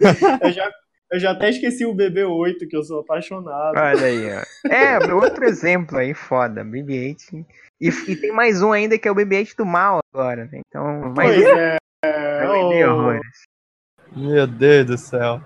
Eu 0.42 0.50
já 0.50 0.70
eu 1.12 1.20
já 1.20 1.32
até 1.32 1.50
esqueci 1.50 1.84
o 1.84 1.94
BB-8, 1.94 2.66
que 2.66 2.74
eu 2.74 2.82
sou 2.82 3.00
apaixonado. 3.00 3.76
Olha 3.76 4.06
aí, 4.06 4.32
ó. 4.32 4.68
É, 4.68 4.96
outro 5.12 5.44
exemplo 5.44 5.98
aí, 5.98 6.14
foda. 6.14 6.64
BB-8. 6.64 7.44
E, 7.78 7.88
e, 7.88 8.16
tem 8.16 8.32
mais 8.32 8.62
um 8.62 8.72
ainda 8.72 8.96
que 8.96 9.06
é 9.06 9.10
o 9.10 9.14
BB-8 9.14 9.54
do 9.58 9.66
mal 9.66 10.00
agora, 10.12 10.48
né? 10.50 10.62
Então, 10.66 11.12
mais 11.14 11.34
pois 11.34 11.46
um. 11.46 11.58
é. 11.58 11.76
Vai 12.02 12.84
oh. 12.84 12.94
horrores. 12.94 13.42
Meu 14.16 14.46
Deus 14.46 14.86
do 14.86 14.98
céu. 14.98 15.42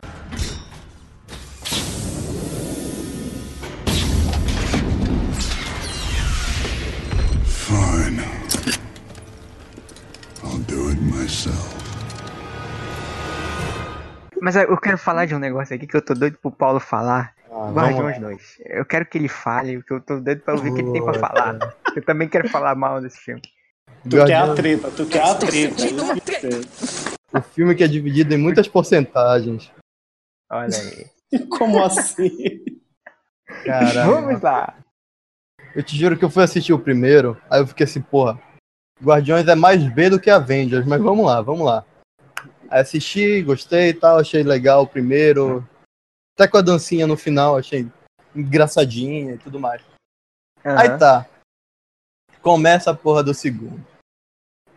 Fine. 7.45 8.23
I'll 10.45 10.59
do 10.59 10.91
it 10.91 11.01
myself. 11.03 11.76
Mas 14.47 14.55
eu 14.55 14.77
quero 14.77 14.97
falar 14.97 15.27
de 15.27 15.35
um 15.35 15.41
negócio 15.41 15.75
aqui 15.75 15.89
que 15.89 15.97
eu 15.97 16.01
tô 16.01 16.15
doido 16.15 16.39
pro 16.39 16.53
Paulo 16.53 16.79
falar. 16.79 17.35
Ah, 17.51 17.69
Guardiões 17.73 18.21
2. 18.21 18.59
Eu 18.67 18.85
quero 18.85 19.05
que 19.05 19.19
ele 19.19 19.27
fale, 19.27 19.79
porque 19.79 19.95
eu 19.95 20.01
tô 20.01 20.21
doido 20.21 20.41
pra 20.43 20.55
ouvir 20.55 20.71
o 20.71 20.75
que 20.77 20.83
ele 20.83 20.93
tem 20.93 21.05
pra 21.05 21.15
falar. 21.15 21.59
Eu 21.97 22.05
também 22.05 22.29
quero 22.29 22.49
falar 22.49 22.77
mal 22.77 23.01
desse 23.01 23.19
filme. 23.19 23.43
Tu 24.09 24.25
quer 24.25 24.37
a 24.37 24.55
treta, 24.55 24.89
tu 24.93 25.05
quer 25.05 25.23
a 25.25 25.35
treta. 25.35 25.83
O 27.35 27.41
filme 27.43 27.75
que 27.75 27.83
é 27.83 27.89
dividido 27.89 28.35
em 28.35 28.39
muitas 28.39 28.69
porcentagens. 28.69 29.73
Olha 30.49 30.79
aí. 30.79 31.41
Como 31.49 31.83
assim? 31.83 32.31
Caramba. 33.65 34.13
Vamos 34.13 34.41
lá. 34.41 34.77
Eu 35.75 35.83
te 35.83 35.97
juro 35.97 36.17
que 36.17 36.25
eu 36.25 36.31
fui 36.31 36.45
assistir 36.45 36.73
o 36.73 36.79
primeiro, 36.79 37.37
aí 37.51 37.61
eu 37.61 37.67
fiquei 37.67 37.83
assim, 37.83 38.01
porra, 38.01 38.41
Guardiões 39.03 39.49
é 39.49 39.57
mais 39.57 39.83
B 39.93 40.09
do 40.09 40.21
que 40.21 40.31
Avengers, 40.31 40.87
mas 40.87 41.03
vamos 41.03 41.27
lá, 41.27 41.43
vamos 41.43 41.67
lá. 41.67 41.85
Assisti, 42.71 43.43
gostei 43.43 43.91
e 43.91 43.95
tal, 43.95 44.19
achei 44.19 44.43
legal 44.43 44.83
o 44.83 44.87
primeiro. 44.87 45.67
Até 46.35 46.49
com 46.49 46.59
a 46.59 46.63
dancinha 46.63 47.07
no 47.07 47.17
final, 47.17 47.57
achei 47.57 47.87
engraçadinha 48.35 49.35
e 49.35 49.39
tudo 49.39 49.59
mais. 49.59 49.83
Uhum. 50.65 50.79
Aí 50.79 50.99
tá. 50.99 51.27
Começa 52.43 52.91
a 52.91 52.95
porra 52.95 53.23
do 53.23 53.33
segundo. 53.33 53.85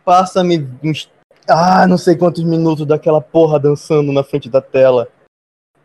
Passa-me 0.04 0.68
uns. 0.82 1.10
Ah, 1.48 1.86
não 1.86 1.98
sei 1.98 2.16
quantos 2.16 2.42
minutos 2.42 2.86
daquela 2.86 3.20
porra 3.20 3.58
dançando 3.58 4.12
na 4.12 4.24
frente 4.24 4.48
da 4.48 4.60
tela. 4.60 5.08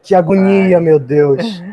Que 0.01 0.13
agonia, 0.15 0.77
Ai. 0.77 0.83
meu 0.83 0.99
Deus. 0.99 1.41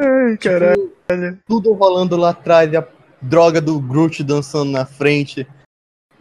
Ai, 0.00 0.36
caralho. 0.36 0.92
Tipo, 1.08 1.38
tudo 1.46 1.72
rolando 1.72 2.16
lá 2.16 2.30
atrás, 2.30 2.72
a 2.74 2.86
droga 3.20 3.60
do 3.60 3.80
Groot 3.80 4.22
dançando 4.22 4.70
na 4.70 4.84
frente. 4.84 5.46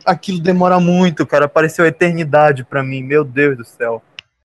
Aquilo 0.07 0.39
demora 0.39 0.79
muito, 0.79 1.25
cara. 1.25 1.47
Pareceu 1.47 1.85
eternidade 1.85 2.63
pra 2.63 2.83
mim, 2.83 3.03
meu 3.03 3.23
Deus 3.23 3.57
do 3.57 3.63
céu. 3.65 4.01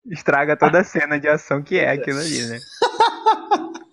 Estraga 0.06 0.56
toda 0.56 0.80
a 0.80 0.84
cena 0.84 1.18
de 1.18 1.28
ação 1.28 1.62
que 1.62 1.78
é 1.78 1.90
aquilo 1.90 2.18
ali, 2.20 2.46
né? 2.46 2.58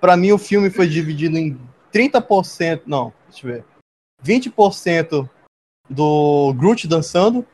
Pra 0.00 0.16
mim, 0.16 0.30
o 0.32 0.38
filme 0.38 0.70
foi 0.70 0.86
dividido 0.86 1.36
em 1.36 1.58
30%. 1.92 2.82
Não, 2.86 3.12
deixa 3.28 3.46
eu 3.46 3.52
ver. 3.52 3.64
20% 4.24 5.28
do 5.90 6.54
Groot 6.56 6.86
dançando, 6.86 7.44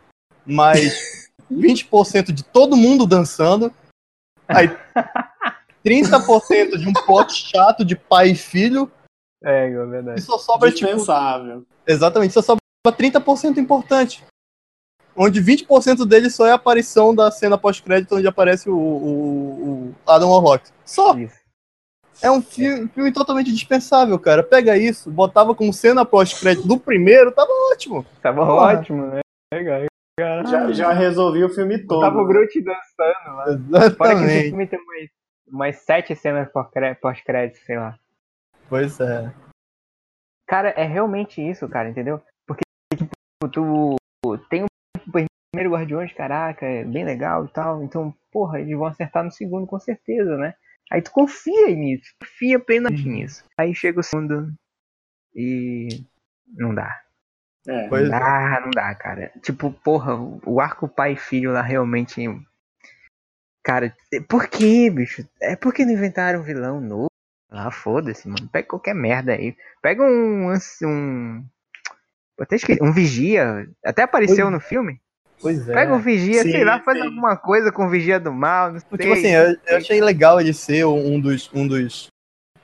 mais 0.45 1.31
20% 1.51 2.33
de 2.33 2.45
todo 2.45 2.77
mundo 2.77 3.07
dançando. 3.07 3.73
Aí 4.47 4.69
30% 5.85 6.77
de 6.79 6.87
um 6.89 6.93
plot 6.93 7.33
chato 7.33 7.85
de 7.85 7.97
pai 7.97 8.31
e 8.31 8.35
filho. 8.37 8.91
É, 9.43 9.67
é 9.67 9.71
E 9.71 9.87
verdade. 9.87 10.21
só 10.23 10.37
sobra, 10.39 10.71
tipo, 10.71 10.87
Dispensável. 10.87 11.67
Exatamente, 11.87 12.35
só 12.35 12.43
sobra 12.43 12.63
30% 12.93 13.57
importante. 13.59 14.25
Onde 15.17 15.41
20% 15.41 16.05
dele 16.07 16.29
só 16.29 16.47
é 16.47 16.51
a 16.51 16.57
aparição 16.57 17.15
da 17.15 17.31
cena 17.31 17.57
pós-crédito 17.57 18.17
onde 18.17 18.27
aparece 18.27 18.69
o, 18.69 18.77
o, 18.77 19.89
o 19.91 19.95
Adam 20.11 20.29
Warlock. 20.31 20.69
Só. 20.85 21.17
Isso. 21.17 21.39
É 22.23 22.31
um 22.31 22.43
filme, 22.43 22.89
filme 22.89 23.13
totalmente 23.13 23.53
dispensável, 23.53 24.19
cara. 24.19 24.43
Pega 24.43 24.77
isso, 24.77 25.11
botava 25.11 25.55
como 25.55 25.73
cena 25.73 26.05
pós-crédito 26.05 26.67
do 26.67 26.79
primeiro, 26.79 27.31
tava 27.33 27.51
ótimo. 27.73 28.05
Tava 28.23 28.45
Porra. 28.45 28.79
ótimo, 28.79 29.07
né? 29.07 29.21
Legal. 29.53 29.83
Já, 30.19 30.73
já 30.73 30.93
resolvi 30.93 31.43
o 31.45 31.49
filme 31.49 31.79
todo. 31.87 32.01
Tava 32.01 32.21
o 32.21 32.27
Groot 32.27 32.61
dançando 32.63 33.71
lá. 33.71 33.91
Fora 33.97 34.15
que 34.17 34.25
esse 34.25 34.43
filme 34.49 34.67
tem 34.67 34.79
umas, 34.79 35.09
umas 35.49 35.77
sete 35.79 36.15
cenas 36.15 36.51
pós-cré- 36.53 36.95
pós-crédito, 36.95 37.59
sei 37.65 37.77
lá. 37.79 37.99
Pois 38.69 38.99
é. 39.01 39.33
Cara, 40.47 40.71
é 40.71 40.85
realmente 40.85 41.41
isso, 41.41 41.69
cara, 41.69 41.89
entendeu? 41.89 42.23
Tipo, 43.49 43.97
tu 44.23 44.39
tem 44.49 44.65
o 44.65 45.11
primeiro 45.11 45.73
Guardiões, 45.73 46.13
caraca, 46.13 46.67
é 46.67 46.85
bem 46.85 47.05
legal 47.05 47.45
e 47.45 47.49
tal. 47.49 47.83
Então, 47.83 48.15
porra, 48.33 48.61
eles 48.61 48.77
vão 48.77 48.87
acertar 48.87 49.25
no 49.25 49.31
segundo 49.31 49.67
com 49.67 49.79
certeza, 49.79 50.37
né? 50.37 50.55
Aí 50.91 51.01
tu 51.01 51.11
confia 51.11 51.75
nisso, 51.75 52.15
confia 52.21 52.57
apenas 52.57 52.93
nisso. 52.93 53.45
Aí 53.57 53.75
chega 53.75 54.01
o 54.01 54.03
segundo 54.03 54.53
e 55.35 55.89
não 56.47 56.75
dá. 56.75 57.01
É. 57.67 57.89
Pois 57.89 58.09
não 58.09 58.17
é. 58.17 58.21
dá, 58.21 58.61
não 58.61 58.71
dá, 58.71 58.95
cara. 58.95 59.33
Tipo, 59.43 59.73
porra, 59.73 60.15
o 60.45 60.61
arco 60.61 60.89
pai 60.89 61.13
e 61.13 61.17
filho 61.17 61.53
lá 61.53 61.63
realmente. 61.63 62.23
Cara, 63.63 63.97
por 64.29 64.49
que, 64.49 64.91
bicho? 64.91 65.27
É 65.41 65.57
porque 65.57 65.85
não 65.85 65.93
inventaram 65.93 66.41
um 66.41 66.43
vilão 66.43 66.81
novo? 66.81 67.09
Ah, 67.51 67.71
foda-se, 67.71 68.29
mano. 68.29 68.49
Pega 68.49 68.69
qualquer 68.69 68.95
merda 68.95 69.33
aí. 69.33 69.57
Pega 69.81 70.03
um. 70.03 70.53
um 70.83 71.47
até 72.41 72.57
esqueci, 72.57 72.83
um 72.83 72.93
vigia. 72.93 73.67
Até 73.85 74.03
apareceu 74.03 74.51
no 74.51 74.61
filme. 74.61 75.01
Pois 75.41 75.69
é. 75.69 75.75
Pega 75.75 75.95
um 75.95 76.01
vigia, 76.01 76.43
Sim, 76.43 76.53
sei 76.53 76.65
lá, 76.65 76.81
faz 76.81 76.99
sim. 76.99 77.05
alguma 77.05 77.37
coisa 77.37 77.71
com 77.71 77.87
o 77.87 77.91
vigia 77.91 78.19
do 78.19 78.33
mal. 78.33 78.73
Não 78.73 78.81
sei. 78.81 78.99
Tipo 78.99 79.13
assim, 79.13 79.29
eu, 79.29 79.57
eu 79.67 79.77
achei 79.77 80.01
legal 80.01 80.41
ele 80.41 80.55
ser 80.55 80.85
um 80.87 81.21
dos. 81.21 81.51
Um 81.53 81.67
dos 81.67 82.09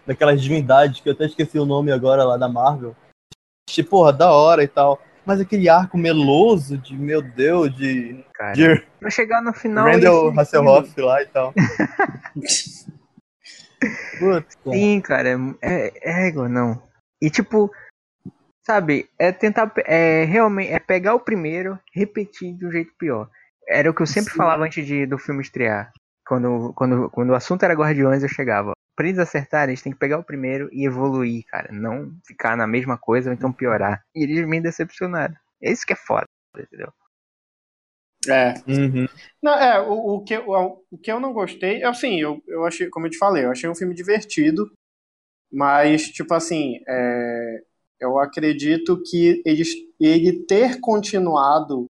daquelas 0.07 0.43
divindades 0.43 1.01
que 1.01 1.09
eu 1.09 1.13
até 1.13 1.27
esqueci 1.27 1.59
o 1.59 1.65
nome 1.67 1.93
agora 1.93 2.25
lá 2.25 2.37
da 2.37 2.49
Marvel. 2.49 2.97
Achei, 3.69 3.85
porra, 3.85 4.13
da 4.13 4.33
hora 4.33 4.65
e 4.65 4.69
tal. 4.69 5.01
Mas 5.25 5.41
aquele 5.41 5.69
arco 5.69 5.97
meloso 5.97 6.77
de, 6.79 6.97
meu 6.97 7.23
Deus, 7.23 7.73
de. 7.77 8.25
cara. 8.35 8.53
de 8.53 8.85
Pra 8.99 9.11
chegar 9.11 9.41
no 9.43 9.53
final. 9.53 9.87
Randall 9.87 10.37
Hasselhoff 10.39 11.01
lá 11.01 11.23
e 11.23 11.27
tal. 11.27 11.55
Putz. 14.19 14.59
Sim, 14.65 15.01
cara, 15.01 15.39
é, 15.63 15.93
é 16.03 16.29
igual, 16.29 16.49
não. 16.49 16.83
E 17.23 17.31
tipo, 17.31 17.71
sabe, 18.63 19.09
é 19.19 19.33
tentar, 19.33 19.73
é 19.87 20.25
realmente, 20.25 20.73
é 20.73 20.79
pegar 20.79 21.15
o 21.15 21.21
primeiro, 21.21 21.79
repetir 21.93 22.57
de 22.57 22.67
um 22.67 22.71
jeito 22.71 22.93
pior. 22.99 23.29
Era 23.69 23.91
o 23.91 23.95
que 23.95 24.03
eu 24.03 24.07
sempre 24.07 24.33
Sim. 24.33 24.37
falava 24.37 24.65
antes 24.65 24.85
de, 24.85 25.07
do 25.07 25.19
filme 25.19 25.43
estrear. 25.43 25.93
Quando, 26.27 26.73
quando, 26.75 27.11
quando 27.11 27.31
o 27.31 27.35
assunto 27.35 27.65
era 27.65 27.75
Guardiões, 27.75 28.23
eu 28.23 28.29
chegava. 28.29 28.73
Pra 28.97 29.07
eles 29.07 29.19
acertarem, 29.19 29.73
eles 29.73 29.83
têm 29.83 29.93
que 29.93 29.99
pegar 29.99 30.19
o 30.19 30.25
primeiro 30.25 30.69
e 30.73 30.87
evoluir, 30.87 31.45
cara. 31.47 31.73
Não 31.73 32.13
ficar 32.27 32.57
na 32.57 32.67
mesma 32.67 32.99
coisa 32.99 33.31
ou 33.31 33.35
então 33.35 33.53
piorar. 33.53 34.03
E 34.15 34.25
eles 34.25 34.47
me 34.47 34.61
decepcionaram. 34.61 35.35
É 35.63 35.73
isso 35.73 35.87
que 35.87 35.93
é 35.93 35.97
foda, 35.97 36.27
entendeu? 36.57 36.93
É. 38.29 38.55
Uhum. 38.69 39.07
Não, 39.43 39.55
é, 39.55 39.81
o, 39.81 40.17
o, 40.17 40.25
que, 40.25 40.37
o, 40.37 40.85
o 40.91 40.99
que 40.99 41.11
eu 41.11 41.19
não 41.19 41.33
gostei, 41.33 41.83
é 41.83 41.87
assim, 41.87 42.21
eu, 42.21 42.43
eu 42.47 42.67
achei, 42.67 42.89
como 42.91 43.07
eu 43.07 43.11
te 43.11 43.17
falei, 43.17 43.45
eu 43.45 43.51
achei 43.51 43.69
um 43.69 43.75
filme 43.75 43.95
divertido, 43.95 44.71
mas, 45.51 46.09
tipo 46.09 46.35
assim, 46.35 46.81
é, 46.87 47.63
eu 48.01 48.19
acredito 48.19 49.01
que 49.03 49.43
eles, 49.45 49.75
ele 50.01 50.45
ter 50.45 50.81
continuado 50.81 51.87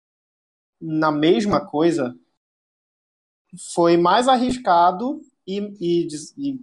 na 0.81 1.11
mesma 1.11 1.65
coisa 1.65 2.17
foi 3.73 3.97
mais 3.97 4.29
arriscado 4.29 5.21
e, 5.47 5.59
e, 5.81 6.09
e 6.37 6.61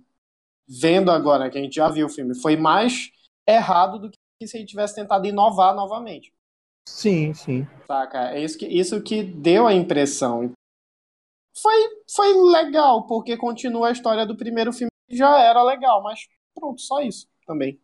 vendo 0.67 1.11
agora 1.11 1.49
que 1.49 1.57
a 1.57 1.61
gente 1.61 1.75
já 1.75 1.89
viu 1.89 2.05
o 2.05 2.09
filme, 2.09 2.39
foi 2.39 2.55
mais 2.55 3.11
errado 3.47 3.99
do 3.99 4.09
que 4.09 4.47
se 4.47 4.57
ele 4.57 4.65
tivesse 4.65 4.95
tentado 4.95 5.27
inovar 5.27 5.75
novamente. 5.75 6.33
Sim, 6.87 7.33
sim. 7.33 7.67
Saca? 7.85 8.31
É 8.31 8.43
isso 8.43 8.57
que, 8.57 8.67
isso 8.67 9.01
que 9.01 9.23
deu 9.23 9.65
a 9.67 9.73
impressão. 9.73 10.51
Foi, 11.61 11.75
foi 12.13 12.33
legal, 12.51 13.05
porque 13.07 13.37
continua 13.37 13.89
a 13.89 13.91
história 13.91 14.25
do 14.25 14.35
primeiro 14.35 14.73
filme, 14.73 14.89
que 15.07 15.15
já 15.15 15.39
era 15.39 15.63
legal, 15.63 16.01
mas 16.01 16.27
pronto, 16.53 16.81
só 16.81 17.01
isso 17.01 17.27
também. 17.45 17.79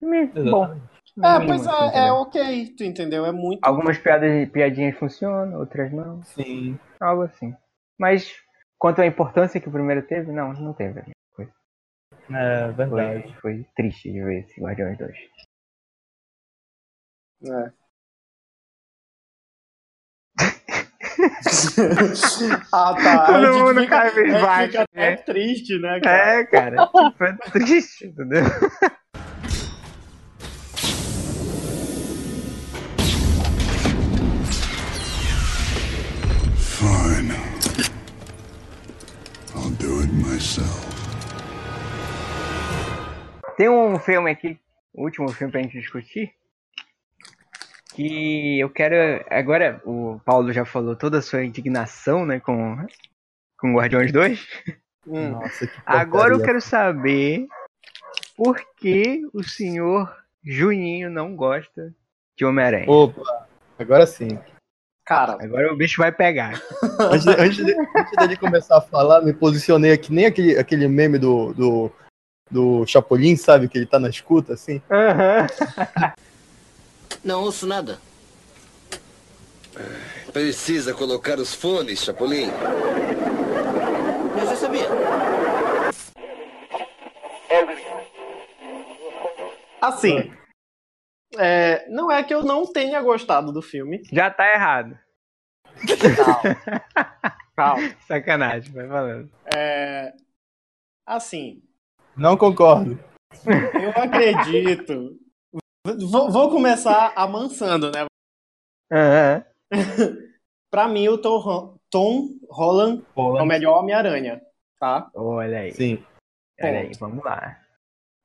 Bom. 0.00 0.80
É, 1.22 1.38
mínimo, 1.38 1.46
pois 1.46 1.66
é, 1.66 2.08
é 2.08 2.12
ok, 2.12 2.74
tu 2.76 2.84
entendeu? 2.84 3.24
É 3.24 3.32
muito. 3.32 3.64
Algumas 3.64 3.98
piadas, 3.98 4.48
piadinhas 4.50 4.98
funcionam, 4.98 5.58
outras 5.58 5.90
não. 5.92 6.22
Sim. 6.24 6.78
Algo 7.00 7.22
assim. 7.22 7.54
Mas 7.98 8.30
quanto 8.78 9.00
à 9.00 9.06
importância 9.06 9.60
que 9.60 9.68
o 9.68 9.72
primeiro 9.72 10.06
teve, 10.06 10.30
não, 10.30 10.52
não 10.52 10.74
teve. 10.74 11.00
É 11.00 12.72
Foi, 12.72 12.72
verdade. 12.72 13.34
foi 13.40 13.66
triste 13.74 14.12
de 14.12 14.22
ver 14.22 14.40
esse 14.40 14.60
Guardiões 14.60 14.98
2. 14.98 15.16
É. 17.44 17.72
ah, 22.72 22.94
tá. 22.94 23.26
Todo 23.26 23.52
gente 23.52 23.62
mundo 23.62 23.80
fica, 23.80 23.88
cai 23.88 24.10
gente 24.10 24.42
baixo, 24.42 24.72
fica 24.72 24.82
até 24.82 25.10
né? 25.10 25.16
triste, 25.16 25.78
né, 25.78 26.00
cara? 26.00 26.40
É, 26.40 26.44
cara. 26.44 26.90
Foi 27.16 27.36
triste, 27.52 28.06
entendeu? 28.06 28.42
myself. 40.16 40.86
Tem 43.56 43.68
um 43.68 43.98
filme 43.98 44.30
aqui, 44.30 44.58
o 44.92 45.04
último 45.04 45.30
filme 45.32 45.50
pra 45.50 45.62
gente 45.62 45.78
discutir. 45.78 46.32
Que 47.94 48.60
eu 48.60 48.68
quero. 48.68 49.24
Agora, 49.30 49.80
o 49.84 50.20
Paulo 50.24 50.52
já 50.52 50.64
falou 50.64 50.94
toda 50.94 51.18
a 51.18 51.22
sua 51.22 51.44
indignação, 51.44 52.26
né, 52.26 52.40
com, 52.40 52.76
com 53.58 53.74
Guardiões 53.74 54.12
2. 54.12 54.46
Hum. 55.06 55.30
Nossa, 55.30 55.66
que 55.66 55.72
Agora 55.86 56.34
eu 56.34 56.42
quero 56.42 56.60
saber 56.60 57.46
por 58.36 58.60
que 58.76 59.22
o 59.32 59.42
senhor 59.42 60.12
Juninho 60.44 61.08
não 61.08 61.34
gosta 61.34 61.94
de 62.36 62.44
Homem-Aranha. 62.44 62.90
Opa, 62.90 63.22
agora 63.78 64.06
sim. 64.06 64.38
Cara, 65.06 65.36
Agora 65.40 65.72
o 65.72 65.76
bicho 65.76 66.00
vai 66.00 66.10
pegar. 66.10 66.60
Antes, 66.98 67.24
de- 67.24 67.40
antes, 67.40 67.56
de, 67.64 67.72
antes 67.96 68.12
dele 68.18 68.36
começar 68.36 68.78
a 68.78 68.80
falar, 68.80 69.22
me 69.22 69.32
posicionei 69.32 69.92
aqui, 69.92 70.12
nem 70.12 70.26
aquele, 70.26 70.58
aquele 70.58 70.88
meme 70.88 71.16
do, 71.16 71.54
do, 71.54 71.92
do 72.50 72.84
Chapolin, 72.86 73.36
sabe? 73.36 73.68
Que 73.68 73.78
ele 73.78 73.86
tá 73.86 74.00
na 74.00 74.08
escuta, 74.08 74.54
assim. 74.54 74.82
Aham. 74.90 75.46
Não 77.22 77.42
ouço 77.42 77.66
nada. 77.66 77.98
Precisa 80.32 80.92
colocar 80.92 81.38
os 81.38 81.54
fones, 81.54 82.02
Chapolin. 82.02 82.50
Eu 84.40 84.46
já 84.46 84.56
sabia. 84.56 84.88
assim. 89.80 90.32
É, 91.38 91.88
não 91.88 92.10
é 92.10 92.22
que 92.22 92.32
eu 92.34 92.42
não 92.44 92.64
tenha 92.70 93.00
gostado 93.02 93.52
do 93.52 93.62
filme. 93.62 94.02
Já 94.12 94.30
tá 94.30 94.50
errado. 94.52 94.98
Calma. 97.56 97.82
Sacanagem, 98.06 98.72
vai 98.72 98.86
falando. 98.88 99.30
É, 99.54 100.12
assim, 101.06 101.62
Não 102.16 102.36
concordo. 102.36 102.98
eu 103.46 103.90
acredito. 104.02 105.18
Vou, 106.10 106.30
vou 106.30 106.50
começar 106.50 107.12
amansando, 107.16 107.90
né? 107.90 108.06
Aham. 108.92 109.44
Pra 110.70 110.88
mim, 110.88 111.08
o 111.08 111.18
Tom, 111.18 111.76
Tom 111.90 112.28
Holland 112.50 113.04
é 113.16 113.20
o 113.20 113.44
melhor 113.46 113.78
Homem-Aranha, 113.80 114.40
tá? 114.80 115.10
Olha 115.14 115.60
aí. 115.60 115.72
Sim. 115.72 116.04
Olha 116.60 116.80
aí, 116.80 116.92
vamos 116.98 117.24
lá. 117.24 117.60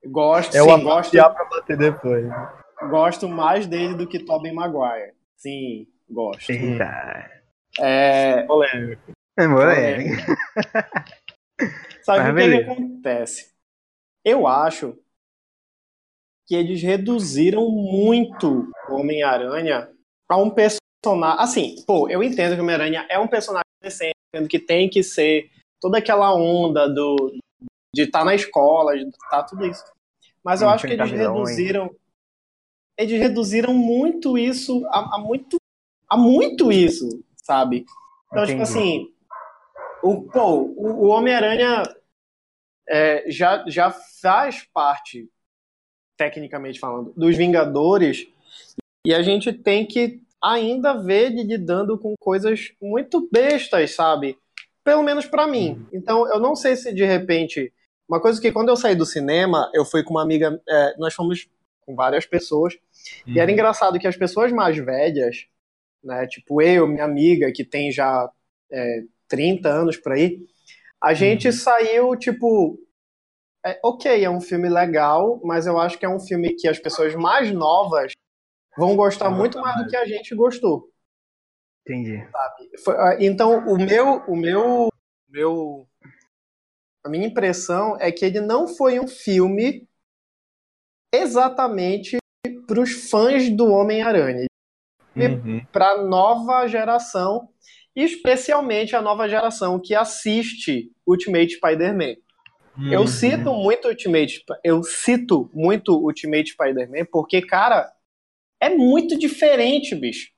Gosto, 0.05 0.55
É 0.57 0.61
sim, 0.61 0.71
o 0.71 0.81
gosto. 0.81 1.11
pra 1.11 1.45
bater 1.45 1.77
depois. 1.77 2.25
Gosto 2.89 3.27
mais 3.27 3.67
dele 3.67 3.95
do 3.95 4.07
que 4.07 4.19
Tobey 4.19 4.51
Maguire. 4.51 5.13
Sim, 5.37 5.87
gosto. 6.09 6.49
Eita. 6.49 7.41
É, 7.79 8.43
Polêmico. 8.43 9.11
É 9.37 9.47
moleque. 9.47 10.09
Sabe 12.03 12.31
Mas 12.31 12.33
o 12.33 12.35
que, 12.35 12.63
que 12.63 12.71
acontece? 12.71 13.51
Eu 14.25 14.47
acho 14.47 14.97
que 16.47 16.55
eles 16.55 16.81
reduziram 16.81 17.69
muito 17.69 18.69
o 18.89 18.95
Homem-Aranha 18.95 19.89
a 20.29 20.37
um 20.37 20.49
personagem. 20.49 20.81
Assim, 21.39 21.75
pô, 21.87 22.09
eu 22.09 22.21
entendo 22.21 22.55
que 22.55 22.59
o 22.59 22.63
Homem-Aranha 22.63 23.05
é 23.09 23.17
um 23.17 23.27
personagem 23.27 23.63
decente, 23.81 24.15
entendo 24.33 24.49
que 24.49 24.59
tem 24.59 24.89
que 24.89 25.01
ser 25.01 25.49
toda 25.79 25.97
aquela 25.97 26.35
onda 26.35 26.89
do 26.89 27.33
de 27.93 28.03
estar 28.03 28.23
na 28.23 28.35
escola, 28.35 28.97
de 28.97 29.07
estar 29.07 29.43
tudo 29.43 29.65
isso. 29.65 29.83
Mas 30.43 30.61
eu 30.61 30.69
acho 30.69 30.87
que 30.87 30.93
eles 30.93 31.11
reduziram. 31.11 31.89
Eles 32.97 33.19
reduziram 33.19 33.73
muito 33.73 34.37
isso 34.37 34.85
a, 34.87 35.15
a 35.15 35.17
muito. 35.17 35.57
a 36.09 36.17
muito 36.17 36.71
isso, 36.71 37.23
sabe? 37.35 37.85
Então, 38.27 38.45
tipo 38.45 38.61
Entendi. 38.61 38.61
assim, 38.61 39.13
o, 40.01 40.23
pô, 40.23 40.61
o, 40.75 41.05
o 41.05 41.07
Homem-Aranha 41.07 41.83
é, 42.87 43.29
já, 43.29 43.63
já 43.67 43.91
faz 43.91 44.63
parte, 44.73 45.29
tecnicamente 46.17 46.79
falando, 46.79 47.13
dos 47.15 47.35
Vingadores, 47.35 48.27
e 49.05 49.13
a 49.13 49.21
gente 49.21 49.51
tem 49.51 49.85
que 49.85 50.21
ainda 50.41 50.93
ver 50.93 51.31
ele 51.31 51.43
lidando 51.43 51.97
com 51.97 52.15
coisas 52.19 52.71
muito 52.81 53.27
bestas, 53.31 53.95
sabe? 53.95 54.37
Pelo 54.83 55.03
menos 55.03 55.25
pra 55.25 55.47
mim. 55.47 55.85
Então, 55.93 56.27
eu 56.31 56.39
não 56.39 56.55
sei 56.55 56.75
se 56.75 56.93
de 56.93 57.05
repente. 57.05 57.71
Uma 58.09 58.19
coisa 58.19 58.41
que 58.41 58.51
quando 58.51 58.69
eu 58.69 58.75
saí 58.75 58.95
do 58.95 59.05
cinema, 59.05 59.69
eu 59.73 59.85
fui 59.85 60.03
com 60.03 60.11
uma 60.11 60.23
amiga. 60.23 60.59
é, 60.67 60.97
nós 60.97 61.13
fomos 61.13 61.47
com 61.81 61.95
várias 61.95 62.25
pessoas. 62.25 62.77
E 63.25 63.39
era 63.39 63.51
engraçado 63.51 63.99
que 63.99 64.07
as 64.07 64.15
pessoas 64.15 64.51
mais 64.51 64.77
velhas, 64.77 65.47
né, 66.03 66.27
tipo 66.27 66.61
eu, 66.61 66.87
minha 66.87 67.05
amiga, 67.05 67.51
que 67.51 67.63
tem 67.63 67.91
já 67.91 68.29
é, 68.71 69.03
30 69.27 69.69
anos 69.69 69.97
por 69.97 70.13
aí, 70.13 70.39
a 71.01 71.13
gente 71.13 71.51
saiu, 71.51 72.15
tipo, 72.15 72.77
é, 73.65 73.79
ok, 73.83 74.23
é 74.23 74.29
um 74.29 74.41
filme 74.41 74.69
legal, 74.69 75.39
mas 75.43 75.65
eu 75.65 75.79
acho 75.79 75.97
que 75.97 76.05
é 76.05 76.09
um 76.09 76.19
filme 76.19 76.53
que 76.55 76.67
as 76.67 76.79
pessoas 76.79 77.15
mais 77.15 77.51
novas 77.51 78.11
vão 78.77 78.95
gostar 78.95 79.29
Vão 79.29 79.37
muito 79.37 79.59
mais 79.59 79.77
do 79.77 79.89
que 79.89 79.95
a 79.95 80.05
gente 80.05 80.35
gostou. 80.35 80.89
Entendi. 81.85 82.23
Foi- 82.83 82.95
ah, 82.95 83.17
então, 83.19 83.67
o 83.67 83.77
meu, 83.77 84.23
o 84.27 84.35
meu, 84.35 84.89
meu, 85.27 85.87
a 87.03 87.09
minha 87.09 87.27
impressão 87.27 87.97
é 87.99 88.11
que 88.11 88.23
ele 88.23 88.39
não 88.39 88.67
foi 88.67 88.99
um 88.99 89.07
filme 89.07 89.87
exatamente 91.13 92.17
para 92.67 92.81
os 92.81 93.09
fãs 93.09 93.49
do 93.49 93.67
Homem-Aranha, 93.71 94.45
Uhum. 95.15 95.61
para 95.71 95.91
a 95.91 96.03
nova 96.03 96.65
geração, 96.67 97.49
especialmente 97.95 98.95
a 98.95 99.01
nova 99.01 99.27
geração 99.27 99.79
que 99.79 99.93
assiste 99.93 100.91
Ultimate 101.05 101.55
Spider-Man. 101.55 102.15
Eu 102.89 103.01
Uhum. 103.01 103.07
cito 103.07 103.53
muito 103.53 103.87
Ultimate, 103.89 104.43
eu 104.63 104.81
cito 104.83 105.49
muito 105.53 105.93
Ultimate 105.93 106.51
Spider-Man 106.51 107.05
porque, 107.11 107.41
cara, 107.41 107.91
é 108.59 108.69
muito 108.69 109.17
diferente, 109.17 109.93
bicho. 109.95 110.29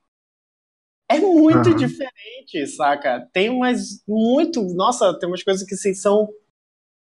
É 1.08 1.18
muito 1.18 1.68
Aham. 1.68 1.76
diferente, 1.76 2.66
saca? 2.66 3.28
Tem 3.32 3.50
umas 3.50 4.02
muito, 4.08 4.62
nossa, 4.74 5.16
tem 5.18 5.28
umas 5.28 5.42
coisas 5.42 5.66
que 5.66 5.74
assim, 5.74 5.94
são 5.94 6.28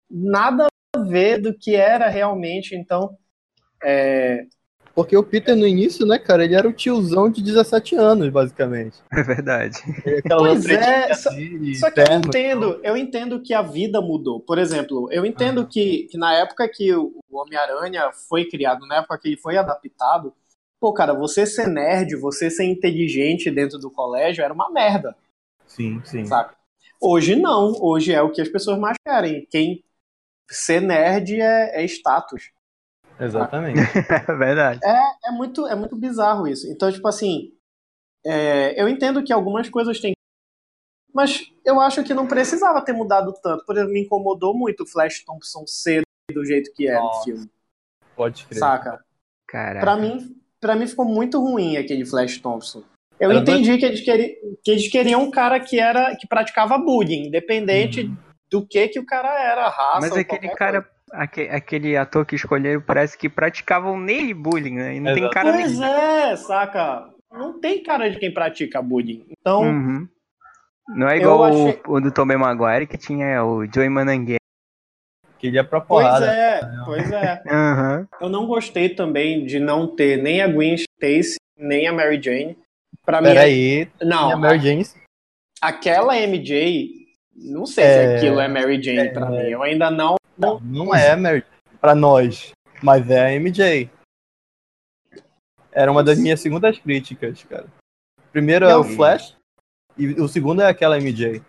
nada 0.09 0.67
a 0.95 0.99
ver 0.99 1.39
do 1.39 1.57
que 1.57 1.75
era 1.75 2.09
realmente, 2.09 2.75
então 2.75 3.17
é, 3.83 4.45
Porque 4.93 5.15
o 5.15 5.23
Peter 5.23 5.55
no 5.55 5.65
início, 5.67 6.05
né, 6.05 6.19
cara, 6.19 6.43
ele 6.43 6.55
era 6.55 6.67
o 6.67 6.73
tiozão 6.73 7.29
de 7.29 7.41
17 7.41 7.95
anos, 7.95 8.29
basicamente. 8.29 8.97
É 9.11 9.23
verdade. 9.23 9.77
Aquela 10.17 10.39
Pois 10.39 10.65
é, 10.67 11.13
só- 11.13 11.29
Só 11.79 11.91
que 11.91 11.99
eu 12.01 12.11
entendo, 12.19 12.79
eu 12.83 12.97
entendo 12.97 13.41
que 13.41 13.53
a 13.53 13.61
vida 13.61 14.01
mudou. 14.01 14.39
Por 14.41 14.57
exemplo, 14.57 15.07
eu 15.11 15.25
entendo 15.25 15.65
que, 15.67 16.07
que 16.11 16.17
na 16.17 16.33
época 16.33 16.67
que 16.69 16.93
o 16.93 17.13
o 17.31 17.37
Homem-Aranha 17.37 18.11
foi 18.27 18.43
criado, 18.43 18.85
na 18.85 18.95
época 18.97 19.17
que 19.17 19.29
ele 19.29 19.37
foi 19.37 19.55
adaptado, 19.55 20.33
pô, 20.81 20.91
cara, 20.93 21.13
você 21.13 21.45
ser 21.45 21.67
nerd, 21.67 22.13
você 22.17 22.49
ser 22.49 22.65
inteligente 22.65 23.49
dentro 23.49 23.79
do 23.79 23.89
colégio 23.89 24.43
era 24.43 24.53
uma 24.53 24.69
merda, 24.69 25.15
Sim, 25.65 26.01
sim. 26.03 26.25
saca? 26.25 26.53
Hoje 26.99 27.37
não, 27.37 27.73
hoje 27.81 28.13
é 28.13 28.21
o 28.21 28.29
que 28.29 28.41
as 28.41 28.49
pessoas 28.49 28.77
mais 28.77 28.97
querem. 29.05 29.47
Quem 29.49 29.81
ser 30.49 30.81
nerd 30.81 31.39
é, 31.39 31.81
é 31.81 31.85
status. 31.85 32.51
Exatamente. 33.21 33.79
É 34.29 34.35
verdade. 34.35 34.79
É, 34.83 35.29
é, 35.29 35.31
muito, 35.31 35.67
é 35.67 35.75
muito 35.75 35.95
bizarro 35.95 36.47
isso. 36.47 36.67
Então, 36.71 36.91
tipo 36.91 37.07
assim, 37.07 37.51
é, 38.25 38.79
eu 38.81 38.87
entendo 38.87 39.23
que 39.23 39.31
algumas 39.33 39.69
coisas 39.69 39.99
têm. 39.99 40.13
Mas 41.13 41.41
eu 41.65 41.79
acho 41.79 42.03
que 42.03 42.13
não 42.13 42.27
precisava 42.27 42.81
ter 42.83 42.93
mudado 42.93 43.33
tanto. 43.43 43.65
Por 43.65 43.75
exemplo, 43.75 43.93
me 43.93 44.01
incomodou 44.01 44.53
muito 44.57 44.83
o 44.83 44.87
Flash 44.87 45.23
Thompson 45.25 45.65
ser 45.67 46.01
do 46.33 46.45
jeito 46.45 46.71
que 46.73 46.87
é 46.87 46.95
no 46.95 47.01
Nossa. 47.01 47.23
filme. 47.25 47.49
Pode 48.15 48.45
crer. 48.45 48.59
Saca? 48.59 49.03
Caraca. 49.47 49.81
Pra 49.81 49.97
mim, 49.97 50.35
pra 50.61 50.75
mim 50.75 50.87
ficou 50.87 51.03
muito 51.05 51.39
ruim 51.39 51.75
aquele 51.75 52.05
Flash 52.05 52.37
Thompson. 52.39 52.83
Eu 53.19 53.29
Era 53.29 53.39
entendi 53.41 53.77
que 53.77 53.85
eles, 53.85 54.01
queriam, 54.01 54.29
que 54.63 54.71
eles 54.71 54.87
queriam 54.87 55.21
um 55.21 55.29
cara 55.29 55.59
que 55.59 55.79
era 55.79 56.15
que 56.15 56.25
praticava 56.27 56.77
bullying, 56.77 57.27
independente 57.27 58.01
Uhum. 58.05 58.17
do 58.49 58.65
que 58.65 58.87
que 58.87 58.99
o 58.99 59.05
cara 59.05 59.27
era, 59.43 59.67
raça. 59.69 59.99
Mas 59.99 60.11
ou 60.11 60.17
aquele 60.17 60.49
cara, 60.55 60.89
aque- 61.13 61.49
aquele 61.49 61.95
ator 61.97 62.25
que 62.25 62.35
escolheram 62.35 62.81
parece 62.81 63.17
que 63.17 63.29
praticavam 63.29 63.99
nele 63.99 64.33
bullying, 64.33 64.75
né? 64.75 64.95
E 64.95 64.99
não 64.99 65.13
tem 65.13 65.23
Exato. 65.23 65.33
cara 65.33 65.51
Pois 65.53 65.79
nenhum. 65.79 65.83
é, 65.93 66.35
saca? 66.35 67.09
Não 67.31 67.59
tem 67.59 67.81
cara 67.83 68.09
de 68.09 68.17
quem 68.19 68.33
pratica 68.33 68.81
bullying. 68.81 69.25
Então, 69.29 69.61
Uhum. 69.63 70.07
Não 70.89 71.07
é 71.07 71.17
igual 71.17 71.43
achei- 71.45 71.79
o, 71.87 71.93
o 71.93 72.01
do 72.01 72.11
Tobey 72.11 72.35
Maguire, 72.35 72.85
que 72.87 72.97
tinha 72.97 73.43
o 73.45 73.65
Joey 73.65 73.87
Mananguer. 73.87 74.37
Que 75.39 75.47
ele 75.47 75.57
é 75.57 75.63
pra 75.63 75.79
pois 75.79 76.05
porrada. 76.05 76.25
é, 76.31 76.61
pois 76.85 77.11
é. 77.11 77.41
Aham. 77.49 78.07
Eu 78.19 78.27
não 78.29 78.45
gostei 78.45 78.89
também 78.89 79.45
de 79.45 79.59
não 79.59 79.87
ter 79.87 80.21
nem 80.21 80.41
a 80.41 80.47
Gwen 80.47 80.75
Stacy, 80.75 81.37
nem 81.57 81.87
a 81.87 81.93
Mary 81.93 82.21
Jane. 82.21 82.57
Pra 83.05 83.21
mim, 83.21 83.27
Peraí, 83.29 83.89
não, 84.01 84.29
e 84.29 84.33
a 84.33 84.37
Mary 84.37 84.59
Jane 84.59 84.83
aquela 85.61 86.15
MJ, 86.17 86.89
não 87.35 87.65
sei 87.65 87.83
se 87.85 87.89
É, 87.89 88.15
aquilo 88.17 88.39
é 88.39 88.47
Mary 88.47 88.81
Jane 88.81 89.09
pra 89.13 89.27
mim. 89.29 89.37
Eu 89.37 89.63
ainda 89.63 89.89
não. 89.89 90.15
Não, 90.41 90.59
não 90.59 90.95
é 90.95 91.15
Mary 91.15 91.45
pra 91.79 91.93
nós, 91.95 92.51
mas 92.81 93.09
é 93.09 93.27
a 93.27 93.31
MJ. 93.39 93.89
Era 95.71 95.91
uma 95.91 96.03
das 96.03 96.19
minhas 96.19 96.39
segundas 96.41 96.77
críticas, 96.79 97.43
cara. 97.43 97.67
Primeiro 98.31 98.65
é 98.65 98.69
Não. 98.73 98.81
o 98.81 98.83
Flash 98.83 99.37
e 99.97 100.07
o 100.19 100.27
segundo 100.27 100.61
é 100.61 100.67
aquela 100.67 100.97
MJ. 100.97 101.39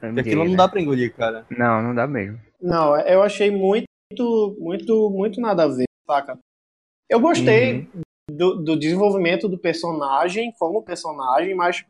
Que 0.00 0.06
MJ, 0.06 0.20
aquilo 0.20 0.44
não 0.44 0.50
né? 0.52 0.56
dá 0.56 0.68
pra 0.68 0.80
engolir, 0.80 1.14
cara. 1.14 1.46
Não, 1.50 1.82
não 1.82 1.94
dá 1.94 2.06
mesmo. 2.06 2.38
Não, 2.60 2.96
eu 3.00 3.22
achei 3.22 3.50
muito, 3.50 3.86
muito, 4.58 5.10
muito 5.10 5.40
nada 5.40 5.64
a 5.64 5.68
ver, 5.68 5.86
saca? 6.06 6.38
Eu 7.08 7.20
gostei 7.20 7.80
Uhum. 7.94 8.00
do, 8.30 8.54
do 8.62 8.76
desenvolvimento 8.78 9.48
do 9.48 9.58
personagem 9.58 10.52
como 10.58 10.82
personagem, 10.82 11.54
mas 11.54 11.84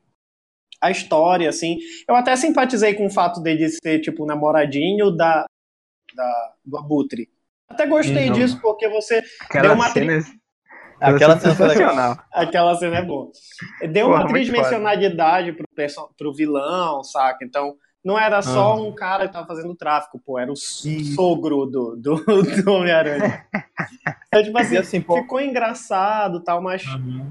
a 0.81 0.91
história, 0.91 1.49
assim. 1.49 1.79
Eu 2.09 2.15
até 2.15 2.35
simpatizei 2.37 2.95
com 2.95 3.07
o 3.07 3.11
fato 3.11 3.41
dele 3.41 3.69
ser, 3.69 4.01
tipo, 4.01 4.25
o 4.25 4.27
namoradinho 4.27 5.11
da, 5.11 5.45
da, 6.15 6.53
do 6.65 6.77
Abutre. 6.79 7.29
Até 7.69 7.87
gostei 7.87 8.29
Uhum. 8.29 8.35
disso, 8.35 8.61
porque 8.61 8.89
você. 8.89 9.23
Aquela 9.41 9.69
Deu 9.69 9.75
uma 9.75 9.89
cena. 9.89 10.23
Aquela 11.01 11.39
cena 11.39 11.55
foi 11.55 11.67
legal. 11.69 11.89
sensacional. 11.91 12.25
Aquela 12.33 12.75
cena 12.77 12.97
é 12.99 13.03
boa. 13.03 13.31
Deu 13.91 14.07
Porra, 14.09 14.21
uma 14.21 14.29
tridimensionalidade 14.29 15.53
pro, 15.53 15.67
perso- 15.75 16.11
pro 16.17 16.33
vilão, 16.33 17.03
saca? 17.03 17.45
Então, 17.45 17.77
não 18.05 18.19
era 18.19 18.41
só 18.43 18.73
Ah. 18.73 18.81
um 18.81 18.95
cara 18.95 19.27
que 19.27 19.33
tava 19.33 19.47
fazendo 19.47 19.75
tráfico, 19.75 20.21
pô, 20.25 20.39
era 20.39 20.51
o 20.51 20.55
s- 20.55 20.89
Isso. 21.01 21.15
sogro 21.15 21.67
do, 21.67 21.97
do, 21.97 22.15
do 22.65 22.71
Homem-Aranha. 22.73 23.45
Então, 24.29 24.43
tipo 24.43 24.59
assim, 24.59 24.77
assim, 24.77 25.01
pô. 25.01 25.17
ficou 25.17 25.41
engraçado 25.41 26.39
e 26.39 26.45
tal, 26.45 26.63
mas 26.63 26.85
Uhum. 26.87 27.31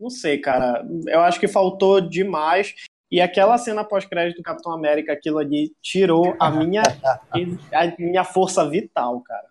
não 0.00 0.10
sei, 0.10 0.38
cara. 0.38 0.84
Eu 1.06 1.20
acho 1.20 1.38
que 1.38 1.46
faltou 1.48 2.00
demais. 2.00 2.74
E 3.10 3.20
aquela 3.22 3.56
cena 3.56 3.84
pós-crédito 3.84 4.36
do 4.36 4.42
Capitão 4.42 4.72
América, 4.72 5.12
aquilo 5.12 5.38
ali 5.38 5.72
tirou 5.82 6.36
a 6.38 6.50
minha, 6.50 6.82
a 7.72 7.94
minha 7.98 8.24
força 8.24 8.68
vital, 8.68 9.22
cara. 9.22 9.46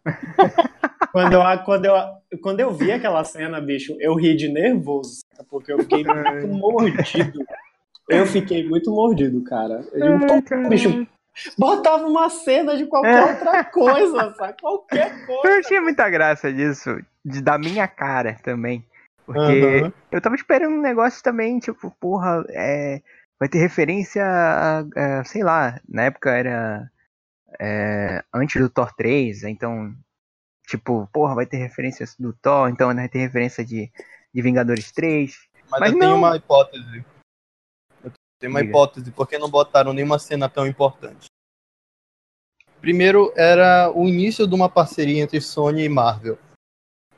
quando, 1.12 1.34
eu, 1.34 1.42
quando, 1.66 1.86
eu, 1.86 1.94
quando 2.42 2.60
eu 2.60 2.72
vi 2.72 2.92
aquela 2.92 3.24
cena, 3.24 3.60
bicho, 3.60 3.96
eu 4.00 4.14
ri 4.16 4.36
de 4.36 4.48
nervoso, 4.48 5.22
porque 5.50 5.74
eu 5.74 5.80
fiquei 5.80 6.04
muito 6.04 6.48
mordido. 6.48 7.40
Eu 8.08 8.26
fiquei 8.26 8.68
muito 8.68 8.92
mordido, 8.92 9.44
cara. 9.44 9.84
Eu 9.92 10.20
digo, 10.20 10.42
pô, 10.44 10.70
bicho, 10.70 11.08
botava 11.58 12.06
uma 12.08 12.30
cena 12.30 12.78
de 12.78 12.86
qualquer 12.86 13.24
outra 13.24 13.64
coisa, 13.66 14.34
sabe? 14.36 14.56
Qualquer 14.62 15.26
coisa. 15.26 15.48
Eu 15.48 15.60
achei 15.60 15.80
muita 15.80 16.10
graça 16.10 16.54
disso, 16.54 16.98
de, 17.26 17.42
da 17.42 17.58
minha 17.58 17.88
cara 17.88 18.38
também. 18.44 18.86
Porque 19.26 19.82
Uhum. 19.84 19.92
eu 20.10 20.22
tava 20.22 20.36
esperando 20.36 20.76
um 20.76 20.82
negócio 20.82 21.22
também, 21.22 21.60
tipo, 21.60 21.92
porra, 22.00 22.46
é, 22.50 23.02
vai 23.40 23.48
ter 23.50 23.60
referência 23.60 24.24
a, 24.26 24.80
a- 24.80 25.24
sei 25.24 25.44
lá, 25.44 25.80
na 25.88 26.04
época 26.04 26.32
era 26.32 26.92
é, 27.60 28.24
antes 28.34 28.62
do 28.62 28.70
Thor 28.70 28.94
3, 28.96 29.44
então 29.44 29.96
tipo, 30.68 31.08
porra, 31.14 31.34
vai 31.36 31.46
ter 31.46 31.58
referência 31.58 32.06
do 32.20 32.34
Thor, 32.34 32.70
então 32.70 32.94
vai 32.94 33.08
ter 33.10 33.20
referência 33.20 33.64
de, 33.64 33.90
de 34.34 34.42
Vingadores 34.42 34.92
3. 34.92 35.48
Mas, 35.70 35.80
Mas 35.80 35.94
eu 35.94 36.00
tenho 36.00 36.12
não. 36.12 36.18
uma 36.18 36.36
hipótese. 36.36 37.06
Eu 38.04 38.12
tenho 38.40 38.52
uma 38.52 38.60
Diga. 38.60 38.72
hipótese, 38.72 39.12
por 39.12 39.28
que 39.28 39.38
não 39.38 39.50
botaram 39.50 39.94
nenhuma 39.94 40.20
cena 40.20 40.50
tão 40.50 40.68
importante? 40.68 41.28
Primeiro, 42.82 43.34
era 43.36 43.90
o 43.92 44.08
início 44.08 44.46
de 44.46 44.54
uma 44.54 44.70
parceria 44.70 45.24
entre 45.24 45.40
Sony 45.42 45.84
e 45.84 45.90
Marvel. 45.90 46.38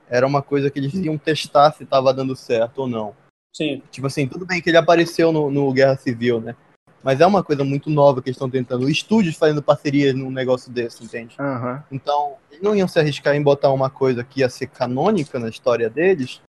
Era 0.08 0.26
uma 0.26 0.42
coisa 0.42 0.70
que 0.72 0.80
eles 0.80 0.94
iam 0.94 1.18
testar 1.18 1.72
se 1.72 1.86
tava 1.86 2.14
dando 2.14 2.36
certo 2.36 2.80
ou 2.80 2.88
não. 2.88 3.16
Sim. 3.56 3.82
Tipo 3.92 4.08
assim, 4.08 4.28
tudo 4.28 4.46
bem 4.46 4.62
que 4.62 4.70
ele 4.70 4.78
apareceu 4.78 5.32
no, 5.32 5.50
no 5.50 5.72
Guerra 5.74 5.98
Civil, 5.98 6.40
né? 6.40 6.56
Mas 7.04 7.22
é 7.22 7.26
uma 7.26 7.44
coisa 7.44 7.64
muito 7.64 7.90
nova 7.90 8.22
que 8.22 8.30
eles 8.30 8.36
estão 8.36 8.50
tentando. 8.50 8.90
Estúdios 8.90 9.36
fazendo 9.36 9.64
parcerias 9.64 10.14
num 10.14 10.30
negócio 10.30 10.72
desse, 10.72 11.04
entende? 11.04 11.36
Aham. 11.40 11.84
Então, 11.92 12.36
eles 12.52 12.62
não 12.62 12.76
iam 12.76 12.88
se 12.88 13.00
arriscar 13.00 13.36
em 13.36 13.42
botar 13.42 13.72
uma 13.72 13.90
coisa 13.90 14.24
que 14.24 14.42
ia 14.42 14.50
ser 14.50 14.68
canônica 14.68 15.40
na 15.40 15.48
história 15.50 15.90
deles. 15.90 16.42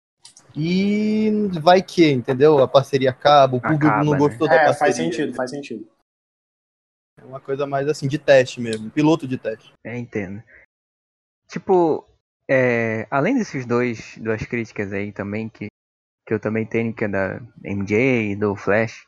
E 0.53 1.31
vai 1.61 1.81
que, 1.81 2.11
entendeu? 2.11 2.59
A 2.59 2.67
parceria 2.67 3.11
acaba, 3.11 3.55
o 3.55 3.61
público 3.61 3.85
Acaba, 3.87 4.03
não 4.03 4.11
né? 4.11 4.17
gostou 4.17 4.47
da 4.47 4.55
É, 4.55 4.65
parceria. 4.65 4.77
faz 4.77 4.95
sentido, 4.97 5.33
faz 5.33 5.49
sentido. 5.51 5.87
É 7.17 7.23
uma 7.23 7.39
coisa 7.39 7.65
mais 7.65 7.87
assim, 7.87 8.07
de 8.07 8.17
teste 8.17 8.59
mesmo, 8.59 8.89
piloto 8.89 9.25
de 9.27 9.37
teste. 9.37 9.71
É, 9.85 9.97
entendo. 9.97 10.43
Tipo, 11.47 12.05
é, 12.49 13.07
além 13.09 13.37
desses 13.37 13.65
dois, 13.65 14.17
duas 14.17 14.41
críticas 14.43 14.91
aí 14.91 15.13
também, 15.13 15.47
que, 15.47 15.67
que 16.31 16.35
eu 16.35 16.39
também 16.39 16.65
tenho, 16.65 16.93
que 16.93 17.03
é 17.03 17.09
da 17.09 17.41
MJ 17.61 18.31
e 18.31 18.35
do 18.37 18.55
Flash, 18.55 19.05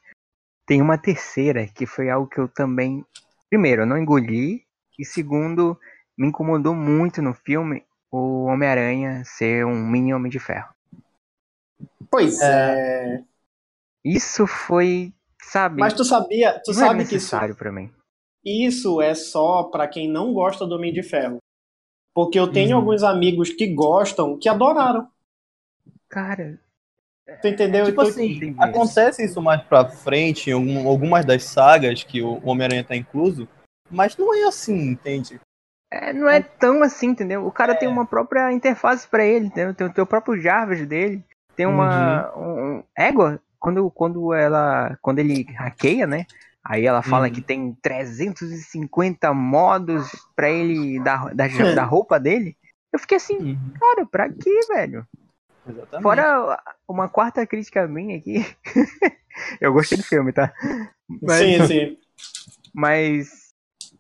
tem 0.68 0.82
uma 0.82 0.98
terceira, 0.98 1.66
que 1.68 1.86
foi 1.86 2.10
algo 2.10 2.28
que 2.28 2.38
eu 2.38 2.50
também, 2.50 3.06
primeiro, 3.50 3.84
eu 3.84 3.86
não 3.86 3.98
engoli, 3.98 4.66
e 5.00 5.06
segundo, 5.06 5.80
me 6.18 6.28
incomodou 6.28 6.76
muito 6.76 7.22
no 7.22 7.34
filme 7.34 7.86
o 8.12 8.44
Homem-Aranha 8.44 9.24
ser 9.24 9.66
um 9.66 9.88
mini 9.88 10.14
Homem 10.14 10.30
de 10.30 10.38
Ferro. 10.38 10.68
Pois 12.12 12.41
é. 12.41 13.24
Isso 14.04 14.45
foi, 14.45 15.14
sabe, 15.41 15.80
Mas 15.80 15.94
tu 15.94 16.04
sabia, 16.04 16.60
tu 16.62 16.74
não 16.74 16.80
era 16.80 16.88
sabe 16.90 16.98
que 17.06 17.16
isso, 17.16 17.16
necessário 17.16 17.56
pra 17.56 17.72
mim. 17.72 17.90
isso 18.44 19.02
é 19.02 19.16
só 19.16 19.64
pra 19.64 19.88
quem 19.88 20.10
não 20.12 20.34
gosta 20.34 20.68
do 20.68 20.76
Homem 20.76 20.91
de 20.91 21.02
Ferro. 21.02 21.38
Porque 22.14 22.38
eu 22.38 22.52
tenho 22.52 22.72
Uhum. 22.72 22.82
alguns 22.84 23.02
amigos 23.02 23.50
que 23.50 23.74
gostam, 23.74 24.38
que 24.38 24.50
adoraram. 24.50 25.08
Cara, 26.10 26.60
Tu 27.41 27.48
entendeu? 27.48 27.86
Tipo 27.86 28.02
Então, 28.02 28.10
assim, 28.12 28.56
acontece 28.60 29.24
isso 29.24 29.41
mais 29.41 29.62
pra 29.64 29.86
frente 29.90 30.50
em 30.50 30.54
algum- 30.54 30.88
algumas 30.88 31.24
das 31.26 31.44
sagas 31.45 32.04
que 32.04 32.22
o 32.22 32.40
Homem-Aranha 32.45 32.84
tá 32.84 32.95
incluso, 32.95 33.48
mas 33.90 34.18
não 34.18 34.34
é 34.34 34.44
assim, 34.44 34.90
entende? 34.90 35.40
É, 35.91 36.12
não 36.12 36.28
é 36.28 36.41
tão 36.41 36.82
assim, 36.84 37.08
entendeu? 37.08 37.45
O 37.45 37.52
cara 37.52 37.76
tem 37.76 37.88
uma 37.88 38.06
própria 38.06 38.52
interface 38.52 39.08
pra 39.08 39.24
ele, 39.26 39.45
entendeu? 39.45 39.74
Tem 39.74 39.88
o 39.88 39.94
teu 39.94 40.06
próprio 40.06 40.41
Jarvis 40.41 40.86
dele, 40.88 41.24
tem 41.56 41.66
uma 41.66 42.32
um, 42.36 42.78
um- 42.80 42.84
égua 42.98 43.40
quando 43.60 43.90
quando 43.91 44.34
ela 44.34 44.98
quando 45.02 45.20
ele 45.20 45.44
hackeia, 45.54 46.06
né? 46.08 46.26
Aí 46.66 46.86
ela 46.86 47.02
fala 47.02 47.28
Uhum. 47.28 47.34
que 47.34 47.41
tem 47.41 47.74
350 47.82 49.34
modos 49.34 50.10
pra 50.36 50.50
ele 50.50 51.00
da, 51.00 51.30
da, 51.34 51.45
da 51.84 51.84
roupa 51.86 52.20
dele. 52.20 52.58
Eu 52.91 53.00
fiquei 53.00 53.18
assim, 53.18 53.58
cara, 53.80 54.06
pra 54.06 54.30
quê, 54.30 54.60
velho? 54.70 55.06
Exatamente. 55.68 56.03
Fora 56.03 56.61
uma 56.88 57.07
quarta 57.07 57.45
crítica 57.45 57.88
minha 57.88 58.18
aqui. 58.18 58.45
eu 59.61 59.73
gostei 59.73 59.98
do 59.98 60.03
filme, 60.03 60.31
tá? 60.31 60.53
Mas- 61.22 61.40
Sim, 61.40 61.68
sim. 61.68 61.98
mas 62.73 63.53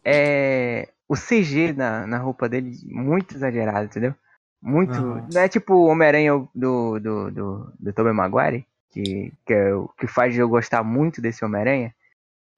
é, 0.03 0.89
o 1.07 1.15
CG 1.15 1.73
na, 1.73 2.05
na 2.07 2.17
roupa 2.17 2.49
dele 2.49 2.75
muito 2.85 3.35
exagerado, 3.35 3.85
entendeu? 3.85 4.13
Muito. 4.61 4.93
Não 5.33 5.41
é 5.41 5.47
tipo 5.49 5.73
o 5.73 5.87
Homem-Aranha 5.87 6.33
do, 6.55 6.99
do, 6.99 7.31
do, 7.31 7.73
do 7.79 7.93
Tobey 7.93 8.13
Maguire, 8.13 8.65
que, 8.89 9.33
que, 9.45 9.53
é 9.53 9.73
o 9.73 9.89
que 9.97 10.07
faz 10.07 10.37
eu 10.37 10.47
gostar 10.47 10.83
muito 10.83 11.21
desse 11.21 11.43
Homem-Aranha, 11.43 11.93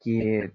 que 0.01 0.51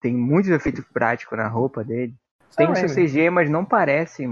tem 0.00 0.12
muito 0.14 0.52
efeito 0.52 0.84
prático 0.92 1.36
na 1.36 1.46
roupa 1.46 1.84
dele. 1.84 2.14
Tem 2.56 2.68
o 2.68 2.74
seu 2.74 2.88
Raimi. 2.88 3.08
CG, 3.08 3.30
mas 3.30 3.48
não 3.48 3.64
parece 3.64 4.24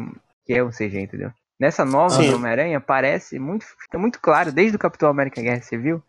que 0.44 0.52
é 0.52 0.62
um 0.62 0.70
CG, 0.70 1.01
entendeu? 1.01 1.32
Nessa 1.61 1.85
nova 1.85 2.15
Homem-Aranha 2.35 2.81
parece 2.81 3.39
muito, 3.39 3.66
fica 3.78 3.99
muito 3.99 4.19
claro, 4.19 4.51
desde 4.51 4.77
o 4.77 4.78
Capitão 4.78 5.11
América 5.11 5.43
Guerra 5.43 5.61
Civil. 5.61 6.03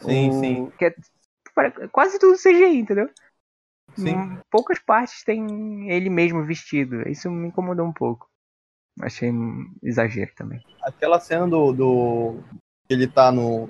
Sim, 0.00 0.30
o- 0.30 0.40
sim. 0.40 0.72
Que 0.76 0.86
é 0.86 0.94
quase 1.92 2.18
tudo 2.18 2.36
CGI, 2.36 2.80
entendeu? 2.80 3.08
Sim. 3.94 4.16
Hum, 4.16 4.38
Poucas 4.50 4.78
partes 4.80 5.22
tem 5.22 5.88
ele 5.88 6.10
mesmo 6.10 6.44
vestido. 6.44 7.08
Isso 7.08 7.30
me 7.30 7.48
incomodou 7.48 7.86
um 7.86 7.92
pouco. 7.92 8.26
Achei 9.00 9.30
um 9.30 9.72
exagero 9.82 10.32
também. 10.34 10.60
Aquela 10.82 11.20
cena 11.20 11.46
do, 11.46 11.72
do. 11.72 12.42
que 12.88 12.92
ele 12.94 13.06
tá 13.06 13.30
no. 13.30 13.68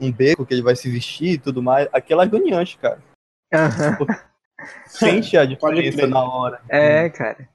um 0.00 0.12
beco, 0.12 0.44
que 0.44 0.52
ele 0.52 0.62
vai 0.62 0.76
se 0.76 0.90
vestir 0.90 1.34
e 1.34 1.38
tudo 1.38 1.62
mais, 1.62 1.88
aquela 1.92 2.24
é 2.24 2.26
agoniante, 2.26 2.76
cara. 2.78 3.02
Sente 4.86 5.36
a 5.36 5.44
diferença 5.46 6.06
na 6.06 6.22
hora. 6.22 6.60
É, 6.68 7.08
cara. 7.08 7.48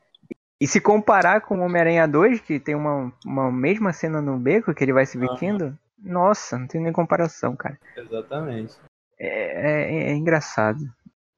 E 0.66 0.68
se 0.68 0.82
comparar 0.82 1.42
com 1.42 1.60
o 1.60 1.62
Homem-Aranha 1.62 2.08
2, 2.08 2.42
que 2.42 2.60
tem 2.60 2.74
uma, 2.74 3.14
uma 3.24 3.52
mesma 3.52 3.94
cena 3.94 4.20
no 4.20 4.36
beco 4.40 4.74
que 4.74 4.84
ele 4.84 4.94
vai 4.94 5.06
se 5.06 5.16
vestindo, 5.16 5.78
nossa, 6.00 6.58
não 6.58 6.66
tem 6.66 6.82
nem 6.82 6.92
comparação, 6.92 7.56
cara. 7.56 7.80
Exatamente. 7.96 8.74
É, 9.20 9.28
é- 9.28 10.10
é 10.10 10.14
engraçado. 10.16 10.80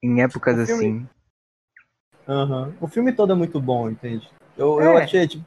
Em 0.02 0.22
épocas 0.22 0.58
O 0.58 0.64
filme- 0.64 0.72
assim. 0.86 1.08
Aham. 2.26 2.74
O 2.80 2.88
filme 2.88 3.12
todo 3.12 3.30
é 3.34 3.36
muito 3.36 3.60
bom, 3.60 3.90
entende? 3.90 4.30
Eu, 4.56 4.80
eu 4.80 4.96
É. 4.96 5.04
achei, 5.04 5.28
tipo, 5.28 5.44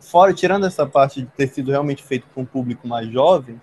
fora, 0.00 0.34
tirando 0.34 0.66
essa 0.66 0.84
parte 0.84 1.22
de 1.22 1.28
ter 1.36 1.46
sido 1.46 1.70
realmente 1.70 2.02
feito 2.02 2.26
para 2.26 2.42
um 2.42 2.46
público 2.46 2.88
mais 2.88 3.08
jovem, 3.12 3.62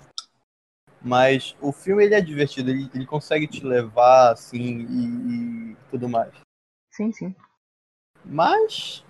mas 1.01 1.57
o 1.59 1.73
filme 1.73 2.05
ele 2.05 2.15
é 2.15 2.21
divertido, 2.21 2.69
ele, 2.69 2.89
ele 2.95 3.05
consegue 3.05 3.47
te 3.47 3.65
levar, 3.65 4.31
assim, 4.31 4.85
e, 4.89 5.71
e 5.73 5.77
tudo 5.89 6.07
mais. 6.07 6.31
Sim, 6.89 7.11
sim. 7.11 7.35
Mas 8.23 9.03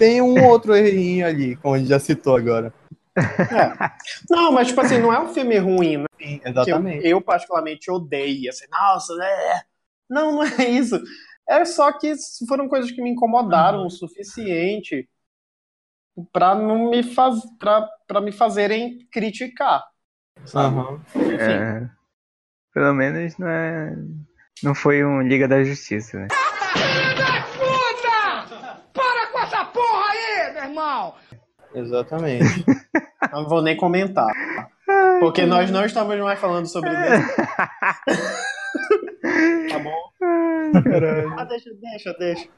tem 0.00 0.22
um 0.22 0.46
outro 0.46 0.74
errinho 0.74 1.26
ali, 1.26 1.56
como 1.56 1.74
a 1.74 1.78
gente 1.78 1.88
já 1.88 1.98
citou 1.98 2.34
agora. 2.34 2.72
Não, 4.30 4.50
mas 4.50 4.68
tipo 4.68 4.80
assim, 4.80 4.96
não 4.96 5.12
é 5.12 5.20
um 5.20 5.28
filme 5.28 5.58
ruim, 5.58 5.98
né? 5.98 6.06
Sim, 6.18 6.38
Que 6.38 6.48
eu, 6.48 6.50
exatamente. 6.50 7.06
eu 7.06 7.20
particularmente 7.20 7.90
odeio. 7.90 8.48
Assim, 8.48 8.64
nossa, 8.70 9.12
é. 9.22 9.60
Não, 10.08 10.36
não 10.36 10.42
é 10.42 10.64
isso. 10.66 10.98
É 11.46 11.66
só 11.66 11.92
que 11.92 12.14
foram 12.48 12.66
coisas 12.66 12.90
que 12.90 13.02
me 13.02 13.10
incomodaram 13.10 13.84
o 13.84 13.90
suficiente 13.90 15.06
pra 16.32 16.54
não 16.54 16.88
me 16.88 17.02
faz, 17.02 17.34
pra, 17.58 17.86
pra 18.06 18.22
me 18.22 18.32
fazerem 18.32 19.06
criticar. 19.12 19.84
Enfim. 21.14 21.36
É, 21.38 21.90
pelo 22.72 22.94
menos 22.94 23.36
não 23.36 23.48
é. 23.48 23.94
Não 24.62 24.74
foi 24.74 25.04
um 25.04 25.20
Liga 25.20 25.46
da 25.46 25.62
Justiça, 25.62 26.20
né? 26.20 26.28
Para 28.92 29.26
com 29.32 29.38
essa 29.40 29.64
porra 29.66 30.04
aí, 30.10 30.52
meu 30.52 30.62
irmão! 30.64 31.14
Exatamente. 31.74 32.64
Não 33.32 33.48
vou 33.48 33.62
nem 33.62 33.76
comentar. 33.76 34.32
Porque 35.20 35.44
nós 35.44 35.70
não 35.70 35.84
estamos 35.84 36.18
mais 36.18 36.38
falando 36.38 36.66
sobre 36.66 36.90
isso. 36.90 37.36
tá 39.68 39.78
bom? 39.78 40.10
Ah, 41.36 41.44
deixa, 41.44 41.70
deixa, 41.74 42.14
deixa. 42.14 42.48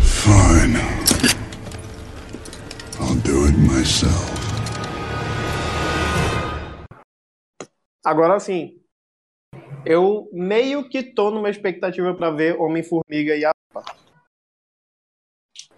Fine. 0.00 0.76
I'll 3.00 3.14
do 3.22 3.46
it 3.46 3.56
myself. 3.58 4.28
Agora 8.04 8.38
sim. 8.40 8.77
Eu 9.88 10.28
meio 10.34 10.86
que 10.86 11.02
tô 11.02 11.30
numa 11.30 11.48
expectativa 11.48 12.12
pra 12.14 12.30
ver 12.30 12.60
Homem-Formiga 12.60 13.34
e 13.34 13.42
a 13.46 13.52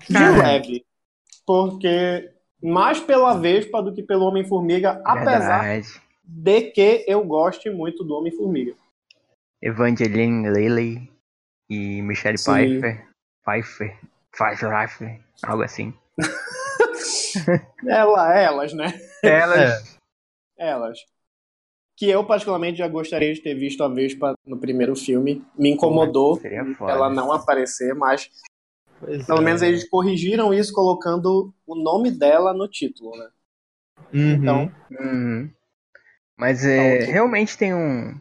De 0.09 0.43
leve. 0.43 0.85
Porque 1.47 2.35
mais 2.61 2.99
pela 2.99 3.39
Vespa 3.39 3.81
do 3.81 3.95
que 3.95 4.03
pelo 4.03 4.25
Homem-Formiga, 4.25 5.01
apesar 5.05 5.63
Verdade. 5.63 6.03
de 6.25 6.63
que 6.73 7.05
eu 7.07 7.25
goste 7.25 7.71
muito 7.71 8.03
do 8.03 8.15
Homem-Formiga. 8.15 8.75
Evangeline 9.63 10.51
Lilly 10.51 11.09
e 11.69 12.03
Michelle 12.03 12.37
Sim. 12.37 12.51
Pfeiffer. 12.53 13.09
Pfeiffer. 13.45 13.99
Pfeiffer. 14.33 15.21
Algo 15.45 15.63
assim. 15.63 15.95
Ela, 17.87 18.37
elas, 18.37 18.73
né? 18.73 18.87
Elas. 19.23 19.97
Elas. 20.59 20.99
Que 22.01 22.09
eu, 22.09 22.25
particularmente, 22.25 22.79
já 22.79 22.89
gostaria 22.89 23.35
de 23.35 23.43
ter 23.43 23.55
visto 23.55 23.85
a 23.85 23.89
Vespa 23.89 24.33
no 24.47 24.59
primeiro 24.59 24.97
filme. 24.97 25.45
Me 25.55 25.69
incomodou 25.69 26.41
ela 26.89 27.11
não 27.11 27.31
aparecer, 27.31 27.95
mas 27.95 28.31
Pois 28.99 29.27
pelo 29.27 29.43
é. 29.43 29.45
menos 29.45 29.61
eles 29.61 29.87
corrigiram 29.87 30.55
isso 30.55 30.73
colocando 30.73 31.53
o 31.67 31.75
nome 31.75 32.11
dela 32.11 32.55
no 32.55 32.67
título, 32.67 33.15
né? 33.19 33.29
Uhum. 34.15 34.33
Então, 34.33 34.73
Uhum. 34.91 35.51
Mas 36.39 36.65
é, 36.65 36.77
Tá 37.01 37.03
ok. 37.03 37.13
realmente 37.13 37.59
tem 37.59 37.75
um 37.75 38.19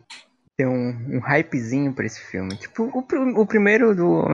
ter 0.57 0.68
um, 0.68 1.15
um 1.15 1.19
hypezinho 1.22 1.93
pra 1.93 2.06
esse 2.06 2.19
filme. 2.19 2.57
Tipo, 2.57 2.84
o, 2.93 2.99
o 3.41 3.47
primeiro 3.47 3.95
do 3.95 4.30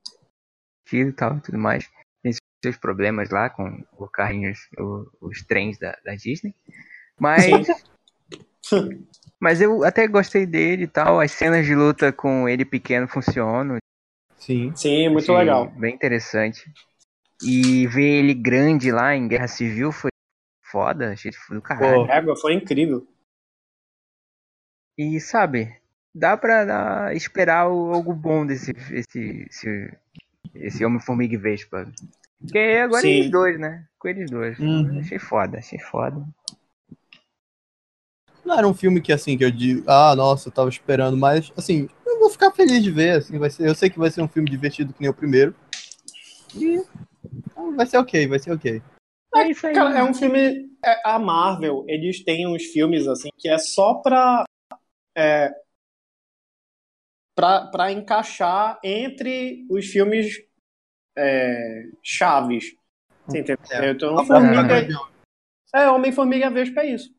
tiro 0.88 1.10
e 1.10 1.14
tal, 1.14 1.40
tudo 1.40 1.60
mais. 1.60 1.88
Tem 2.24 2.34
seus 2.64 2.78
problemas 2.78 3.30
lá 3.30 3.48
com 3.52 3.86
os 4.00 4.10
carrinhos, 4.10 4.58
o- 4.80 5.06
os 5.22 5.44
trens 5.44 5.78
da, 5.78 5.96
da 6.04 6.16
Disney. 6.16 6.56
Mas. 7.20 7.68
Mas 9.46 9.62
eu 9.62 9.84
até 9.84 10.08
gostei 10.08 10.44
dele 10.44 10.86
e 10.86 10.88
tal. 10.88 11.20
As 11.20 11.32
cenas 11.32 11.68
de 11.68 11.76
luta 11.76 12.12
com 12.12 12.50
ele 12.50 12.66
pequeno 12.66 13.08
funcionam. 13.08 13.78
Sim. 14.40 14.76
Sim, 14.76 15.10
muito 15.10 15.32
Achei 15.32 15.38
legal. 15.38 15.70
Bem 15.70 15.94
interessante. 15.94 16.66
E 17.44 17.86
ver 17.86 18.24
ele 18.24 18.34
grande 18.34 18.92
lá 18.92 19.16
em 19.16 19.28
Guerra 19.28 19.48
Civil 19.48 19.92
foi 19.92 20.10
foda, 20.64 21.12
achei 21.14 21.32
do 21.52 21.62
caralho. 21.62 22.08
Pô. 22.08 22.12
Égua, 22.12 22.36
foi 22.36 22.56
incrível. 22.56 23.08
E 24.98 25.20
sabe, 25.22 25.80
dá 26.12 26.36
pra 26.36 26.66
dar- 26.66 27.16
esperar 27.16 27.66
algo 27.66 28.16
bom 28.16 28.48
desse 28.48 28.72
esse, 28.90 29.46
esse, 29.48 29.98
esse 30.56 30.84
Homem-Formiga 30.84 31.36
e 31.36 31.38
Vespa. 31.38 31.86
Porque 32.42 32.58
agora 32.84 33.04
Sim. 33.04 33.10
eles 33.10 33.30
dois, 33.30 33.60
né? 33.60 33.86
Com 34.00 34.08
eles 34.08 34.32
dois. 34.32 34.58
Uhum. 34.58 35.02
Achei 35.02 35.20
foda, 35.20 35.60
achei 35.60 35.78
foda. 35.78 36.26
Não 38.46 38.58
era 38.58 38.68
um 38.68 38.74
filme 38.74 39.02
que, 39.02 39.12
assim, 39.12 39.38
que 39.38 39.44
eu 39.44 39.50
digo, 39.52 39.84
ah, 39.90 40.16
nossa, 40.16 40.48
eu 40.50 40.54
tava 40.54 40.70
esperando, 40.70 41.18
mas, 41.18 41.52
assim, 41.58 41.90
eu 42.06 42.20
vou 42.20 42.30
ficar 42.30 42.52
feliz 42.52 42.84
de 42.84 42.92
ver, 42.92 43.18
assim, 43.18 43.40
vai 43.40 43.50
ser, 43.50 43.68
eu 43.68 43.74
sei 43.74 43.90
que 43.90 43.98
vai 43.98 44.12
ser 44.12 44.22
um 44.22 44.28
filme 44.28 44.50
divertido 44.50 44.94
que 44.94 45.02
nem 45.02 45.10
o 45.10 45.14
primeiro. 45.14 45.56
E 46.56 46.78
ah, 47.58 47.72
vai 47.76 47.86
ser 47.88 47.98
ok, 47.98 48.28
vai 48.28 48.38
ser 48.38 48.52
ok. 48.52 48.82
É 49.36 49.50
isso 49.50 49.66
aí. 49.66 49.74
Cara, 49.74 49.98
é 49.98 50.04
um 50.04 50.14
filme. 50.14 50.70
é, 50.86 51.02
a 51.04 51.18
Marvel, 51.18 51.84
eles 51.88 52.24
têm 52.24 52.48
uns 52.48 52.64
filmes 52.66 53.08
assim 53.08 53.30
que 53.38 53.50
é 53.50 53.58
só 53.58 53.96
pra. 53.96 54.46
É, 55.18 55.52
pra, 57.36 57.68
pra 57.68 57.92
encaixar 57.92 58.80
entre 58.84 59.66
os 59.70 59.88
filmes 59.88 60.42
é, 61.18 61.90
chaves. 62.04 62.76
Você 63.28 63.40
entendeu? 63.40 63.66
É. 63.72 63.90
Então, 63.90 64.14
Uma 64.14 64.26
Formiga, 64.26 64.88
forma- 64.88 65.12
é, 65.74 65.90
Homem-Formiga 65.90 66.46
e 66.46 66.48
a 66.48 66.50
Vespa 66.52 66.82
é 66.82 66.92
isso. 66.94 67.15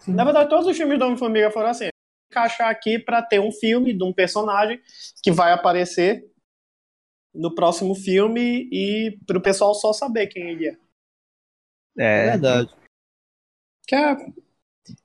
Sim. 0.00 0.14
Na 0.14 0.24
verdade, 0.24 0.48
todos 0.48 0.66
os 0.66 0.76
filmes 0.76 0.98
do 0.98 1.04
Homem-Formiga 1.04 1.50
foram 1.50 1.68
assim. 1.68 1.88
Encaixar 2.30 2.68
aqui 2.68 2.98
pra 2.98 3.22
ter 3.22 3.40
um 3.40 3.50
filme 3.50 3.92
de 3.92 4.04
um 4.04 4.12
personagem 4.12 4.80
que 5.22 5.32
vai 5.32 5.52
aparecer 5.52 6.24
no 7.34 7.54
próximo 7.54 7.94
filme 7.94 8.68
e 8.72 9.18
pro 9.26 9.40
pessoal 9.40 9.74
só 9.74 9.92
saber 9.92 10.28
quem 10.28 10.50
ele 10.50 10.68
é. 10.68 10.76
É 11.98 12.26
É, 12.28 12.30
verdade. 12.30 12.70
Que 13.86 13.94
é, 13.94 14.16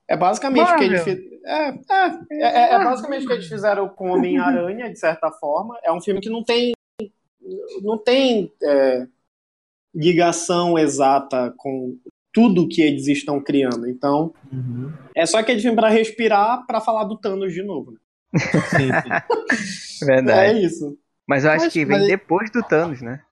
é 0.08 0.16
basicamente 0.16 0.70
o 0.70 0.76
que 0.76 0.84
eles 0.84 1.02
fizeram. 1.02 1.36
É, 1.44 1.68
é, 2.30 2.42
é, 2.42 2.74
é 2.74 2.84
basicamente 2.84 3.24
o 3.24 3.26
que 3.26 3.32
eles 3.34 3.48
fizeram 3.48 3.88
com 3.88 4.10
Homem-Aranha, 4.10 4.90
de 4.90 4.98
certa 4.98 5.30
forma. 5.30 5.78
É 5.82 5.92
um 5.92 6.00
filme 6.00 6.20
que 6.20 6.30
não 6.30 6.42
tem. 6.42 6.72
Não 7.82 7.98
tem 7.98 8.52
é, 8.62 9.06
ligação 9.94 10.78
exata 10.78 11.54
com 11.56 11.98
tudo 12.36 12.68
que 12.68 12.82
eles 12.82 13.06
estão 13.08 13.40
criando. 13.40 13.88
Então, 13.88 14.34
Uhum. 14.52 14.92
é 15.14 15.24
só 15.24 15.38
aquele 15.38 15.58
filme 15.58 15.74
pra 15.74 15.88
respirar 15.88 16.66
pra 16.66 16.82
falar 16.82 17.04
do 17.04 17.16
Thanos 17.16 17.54
de 17.54 17.62
novo. 17.62 17.92
né? 17.92 17.98
Sim, 18.68 18.88
sim. 18.88 19.08
É 20.02 20.04
verdade. 20.04 20.62
isso. 20.66 20.98
Mas 21.26 21.44
eu 21.44 21.50
acho 21.52 21.64
Mas- 21.64 21.72
que 21.72 21.84
vem 21.86 21.96
mas- 21.98 22.06
depois 22.06 22.50
do 22.52 22.62
Thanos, 22.62 23.00
né? 23.00 23.22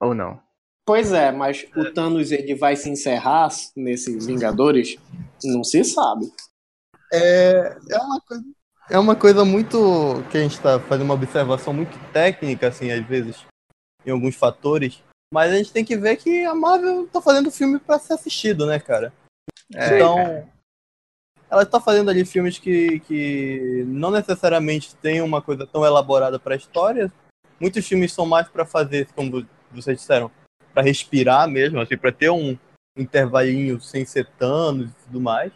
Ou 0.00 0.14
não? 0.14 0.40
Pois 0.86 1.10
é, 1.12 1.32
mas 1.32 1.66
o 1.76 1.92
Thanos 1.92 2.30
ele 2.30 2.54
vai 2.54 2.76
se 2.76 2.88
encerrar 2.88 3.48
nesse 3.76 4.16
Vingadores? 4.24 4.96
Não 5.44 5.64
se 5.64 5.82
sabe. 5.82 6.30
É, 7.12 7.76
é 7.90 7.98
uma 7.98 8.20
coisa. 8.20 8.44
É 8.90 8.98
uma 8.98 9.16
coisa 9.16 9.44
muito. 9.44 10.24
que 10.30 10.38
a 10.38 10.40
gente 10.42 10.60
tá 10.60 10.78
fazendo 10.78 11.04
uma 11.06 11.14
observação 11.14 11.74
muito 11.74 11.98
técnica, 12.12 12.68
assim, 12.68 12.90
às 12.92 13.04
vezes, 13.04 13.44
em 14.06 14.10
alguns 14.12 14.36
fatores. 14.36 15.02
Mas 15.32 15.52
a 15.52 15.56
gente 15.56 15.72
tem 15.72 15.84
que 15.84 15.96
ver 15.96 16.16
que 16.16 16.44
a 16.44 16.54
Marvel 16.54 17.06
tá 17.08 17.20
fazendo 17.20 17.50
filme 17.50 17.78
pra 17.78 17.98
ser 17.98 18.14
assistido, 18.14 18.66
né, 18.66 18.78
cara? 18.78 19.12
É, 19.74 19.96
então. 19.96 20.16
cara. 20.16 20.48
Ela 21.50 21.64
tá 21.64 21.80
fazendo 21.80 22.10
ali 22.10 22.24
filmes 22.26 22.58
que, 22.58 23.00
que 23.00 23.84
não 23.86 24.10
necessariamente 24.10 24.94
tem 24.96 25.22
uma 25.22 25.40
coisa 25.40 25.66
tão 25.66 25.84
elaborada 25.84 26.38
pra 26.38 26.56
história. 26.56 27.10
Muitos 27.58 27.86
filmes 27.86 28.12
são 28.12 28.26
mais 28.26 28.48
pra 28.48 28.66
fazer, 28.66 29.08
como 29.14 29.46
vocês 29.72 29.98
disseram, 29.98 30.30
pra 30.74 30.82
respirar 30.82 31.48
mesmo, 31.48 31.80
assim, 31.80 31.96
pra 31.96 32.12
ter 32.12 32.30
um 32.30 32.56
intervalinho 32.96 33.80
sem 33.80 34.04
ser 34.04 34.26
Thanos 34.38 34.90
e 34.90 34.94
tudo 35.06 35.20
mais. 35.20 35.52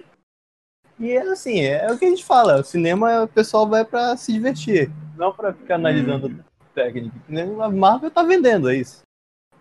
E 0.98 1.10
é 1.12 1.22
assim, 1.22 1.60
é 1.60 1.90
o 1.90 1.98
que 1.98 2.04
a 2.04 2.08
gente 2.08 2.24
fala, 2.24 2.60
o 2.60 2.64
cinema 2.64 3.24
o 3.24 3.28
pessoal 3.28 3.68
vai 3.68 3.84
pra 3.84 4.16
se 4.16 4.32
divertir, 4.32 4.90
não 5.16 5.32
pra 5.32 5.52
ficar 5.52 5.74
analisando 5.74 6.44
técnica. 6.74 7.16
A 7.60 7.70
Marvel 7.70 8.10
tá 8.10 8.22
vendendo, 8.22 8.70
é 8.70 8.76
isso. 8.76 9.02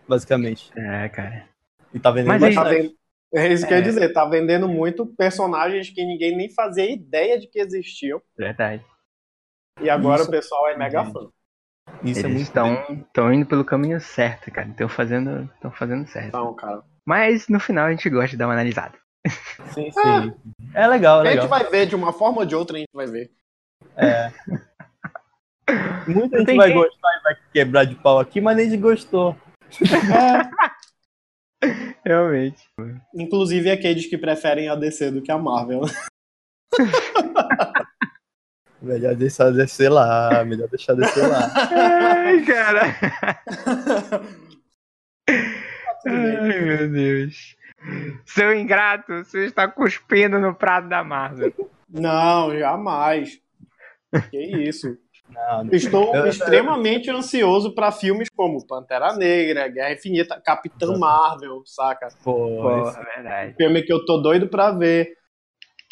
Basicamente. 0.07 0.72
É, 0.76 1.10
cara. 1.10 1.45
E 1.94 1.99
tá 1.99 2.11
vendendo 2.11 2.40
Mas 2.40 2.56
Tá 2.56 2.64
vendo- 2.64 2.94
É 3.34 3.48
isso 3.48 3.65
que 3.65 3.73
eu 3.73 3.78
ia 3.78 3.84
É. 3.84 3.86
dizer, 3.86 4.11
tá 4.11 4.26
vendendo 4.26 4.68
muito 4.68 5.06
personagens 5.06 5.90
que 5.90 6.03
ninguém 6.03 6.36
nem 6.36 6.49
fazia 6.53 6.90
ideia 6.91 7.40
de 7.40 7.48
que 7.48 7.60
existiam. 7.60 8.22
Verdade. 8.38 8.84
E 9.80 9.90
agora 9.90 10.19
Isso. 10.22 10.28
o 10.30 10.32
pessoal 10.32 10.68
é 10.69 10.78
mega 10.78 11.06
fã. 11.06 11.30
Isso 12.03 12.19
é 12.19 12.23
Eles 12.23 12.34
muito 12.34 12.41
estão 12.41 12.73
estão 13.07 13.34
indo 13.34 13.45
pelo 13.45 13.64
caminho 13.64 14.02
certo, 14.02 14.52
cara. 14.52 14.68
Estão 14.68 14.90
fazendo, 14.90 15.49
estão 15.56 15.72
fazendo 15.72 16.06
certo. 16.07 16.28
Então, 16.28 16.53
cara. 16.56 16.84
Mas 17.06 17.48
no 17.48 17.60
final 17.60 17.86
a 17.88 17.91
gente 17.91 18.10
gosta 18.10 18.30
de 18.32 18.38
dar 18.38 18.48
uma 18.48 18.53
analisada. 18.53 18.98
Sim, 19.73 19.90
sim. 19.91 20.34
É 20.73 20.86
legal, 20.88 21.19
é 21.19 21.30
A 21.30 21.32
gente 21.32 21.44
legal. 21.44 21.48
vai 21.60 21.69
ver 21.69 21.86
de 21.88 21.95
uma 21.95 22.11
forma 22.11 22.40
ou 22.40 22.45
de 22.45 22.53
outra, 22.56 22.76
a 22.76 22.80
gente 22.80 22.90
vai 22.94 23.07
ver. 23.07 23.32
Muita 26.07 26.40
gente 26.40 26.56
vai 26.56 26.68
quem- 26.72 26.78
gostar 26.78 27.18
e 27.18 27.23
vai 27.23 27.38
quebrar 27.53 27.86
de 27.86 27.95
pau 27.95 28.19
aqui, 28.19 28.41
mas 28.41 28.57
nem 28.57 28.68
de 28.69 28.76
gostou. 28.78 29.36
Realmente. 32.03 32.60
Inclusive 33.14 33.69
aqueles 33.69 34.07
que 34.07 34.18
preferem 34.18 34.68
a 34.68 34.73
DC 34.76 35.11
do 35.11 35.22
que 35.22 35.31
a 35.31 35.38
Marvel. 35.38 35.81
Melhor 38.81 39.15
deixar 39.15 39.52
descer 39.52 39.89
lá, 39.89 40.43
melhor 40.43 40.68
deixar 40.68 40.95
descer 40.95 41.27
lá. 41.27 41.52
Ai, 41.72 42.43
cara. 42.43 42.81
Ai, 46.07 46.61
meu 46.61 46.89
Deus. 46.89 47.56
Seu 48.26 48.56
ingrato, 48.56 49.23
você 49.23 49.45
está 49.45 49.68
cuspindo 49.68 50.39
no 50.39 50.56
prato 50.56 50.89
da 50.89 51.03
Marvel. 51.03 51.53
Não, 51.88 52.57
jamais. 52.57 53.39
Que 54.31 54.68
isso. 54.68 54.98
Não, 55.31 55.63
não. 55.63 55.73
Estou 55.73 56.15
Eu- 56.15 56.27
extremamente 56.27 57.09
ansioso 57.09 57.73
pra 57.73 57.91
filmes 57.91 58.27
como 58.35 58.65
Pantera 58.67 59.13
Negra, 59.15 59.67
Guerra 59.67 59.93
Infinita, 59.93 60.39
Capitão 60.41 60.97
Marvel, 60.99 61.63
saca? 61.65 62.09
Pô, 62.23 62.81
esse- 62.87 62.99
é 62.99 63.03
verdade. 63.15 63.55
Filme 63.55 63.81
que 63.83 63.91
eu 63.93 64.05
tô 64.05 64.17
doido 64.17 64.47
pra 64.47 64.71
ver. 64.71 65.13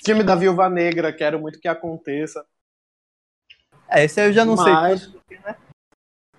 Filme 0.05 0.23
da 0.23 0.35
Viúva 0.35 0.69
Negra, 0.69 1.11
quero 1.13 1.39
muito 1.39 1.59
que 1.59 1.67
aconteça. 1.67 2.45
É, 3.89 4.03
esse 4.03 4.19
aí 4.21 4.27
eu 4.29 4.33
já 4.33 4.45
não 4.45 4.55
sei. 4.55 4.71
Mas, 4.71 5.11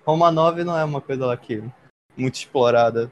Roma 0.05 0.31
9 0.31 0.63
não 0.63 0.77
é 0.77 0.83
uma 0.83 1.01
coisa 1.01 1.25
lá 1.25 1.35
que 1.37 1.61
muito 2.17 2.35
explorada. 2.35 3.11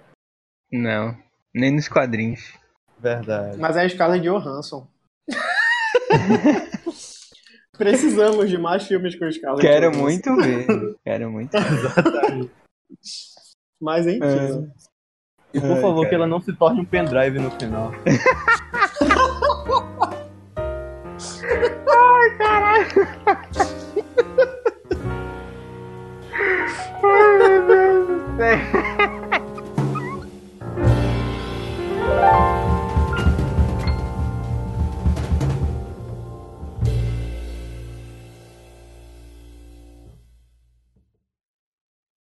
Não, 0.72 1.16
nem 1.54 1.72
nos 1.74 1.88
quadrinhos. 1.88 2.54
Verdade. 3.02 3.58
mas 3.58 3.78
é 3.78 3.86
a 3.86 3.90
Scarlett 3.90 4.24
Johansson. 4.28 4.86
Precisamos 7.80 8.50
de 8.50 8.58
mais 8.58 8.86
filmes 8.86 9.16
com 9.18 9.32
Scarlett 9.32 9.62
Quero 9.66 9.86
Johansson. 9.90 10.02
muito 10.02 10.36
ver. 10.36 10.68
Quero 11.04 11.32
muito 11.32 11.52
ver. 11.58 12.50
Mas 13.82 14.06
enfim. 14.06 14.70
E 15.54 15.62
por 15.62 15.72
Ai, 15.72 15.82
favor, 15.82 15.96
cara. 16.02 16.10
que 16.10 16.16
ela 16.16 16.28
não 16.28 16.42
se 16.42 16.52
torne 16.52 16.82
um 16.82 16.86
pendrive 16.86 17.40
no 17.40 17.50
final. 17.52 17.94
Ai, 27.02 27.38
meu 27.38 27.68
Deus 27.68 28.08
do 28.08 28.38
céu. 28.38 28.99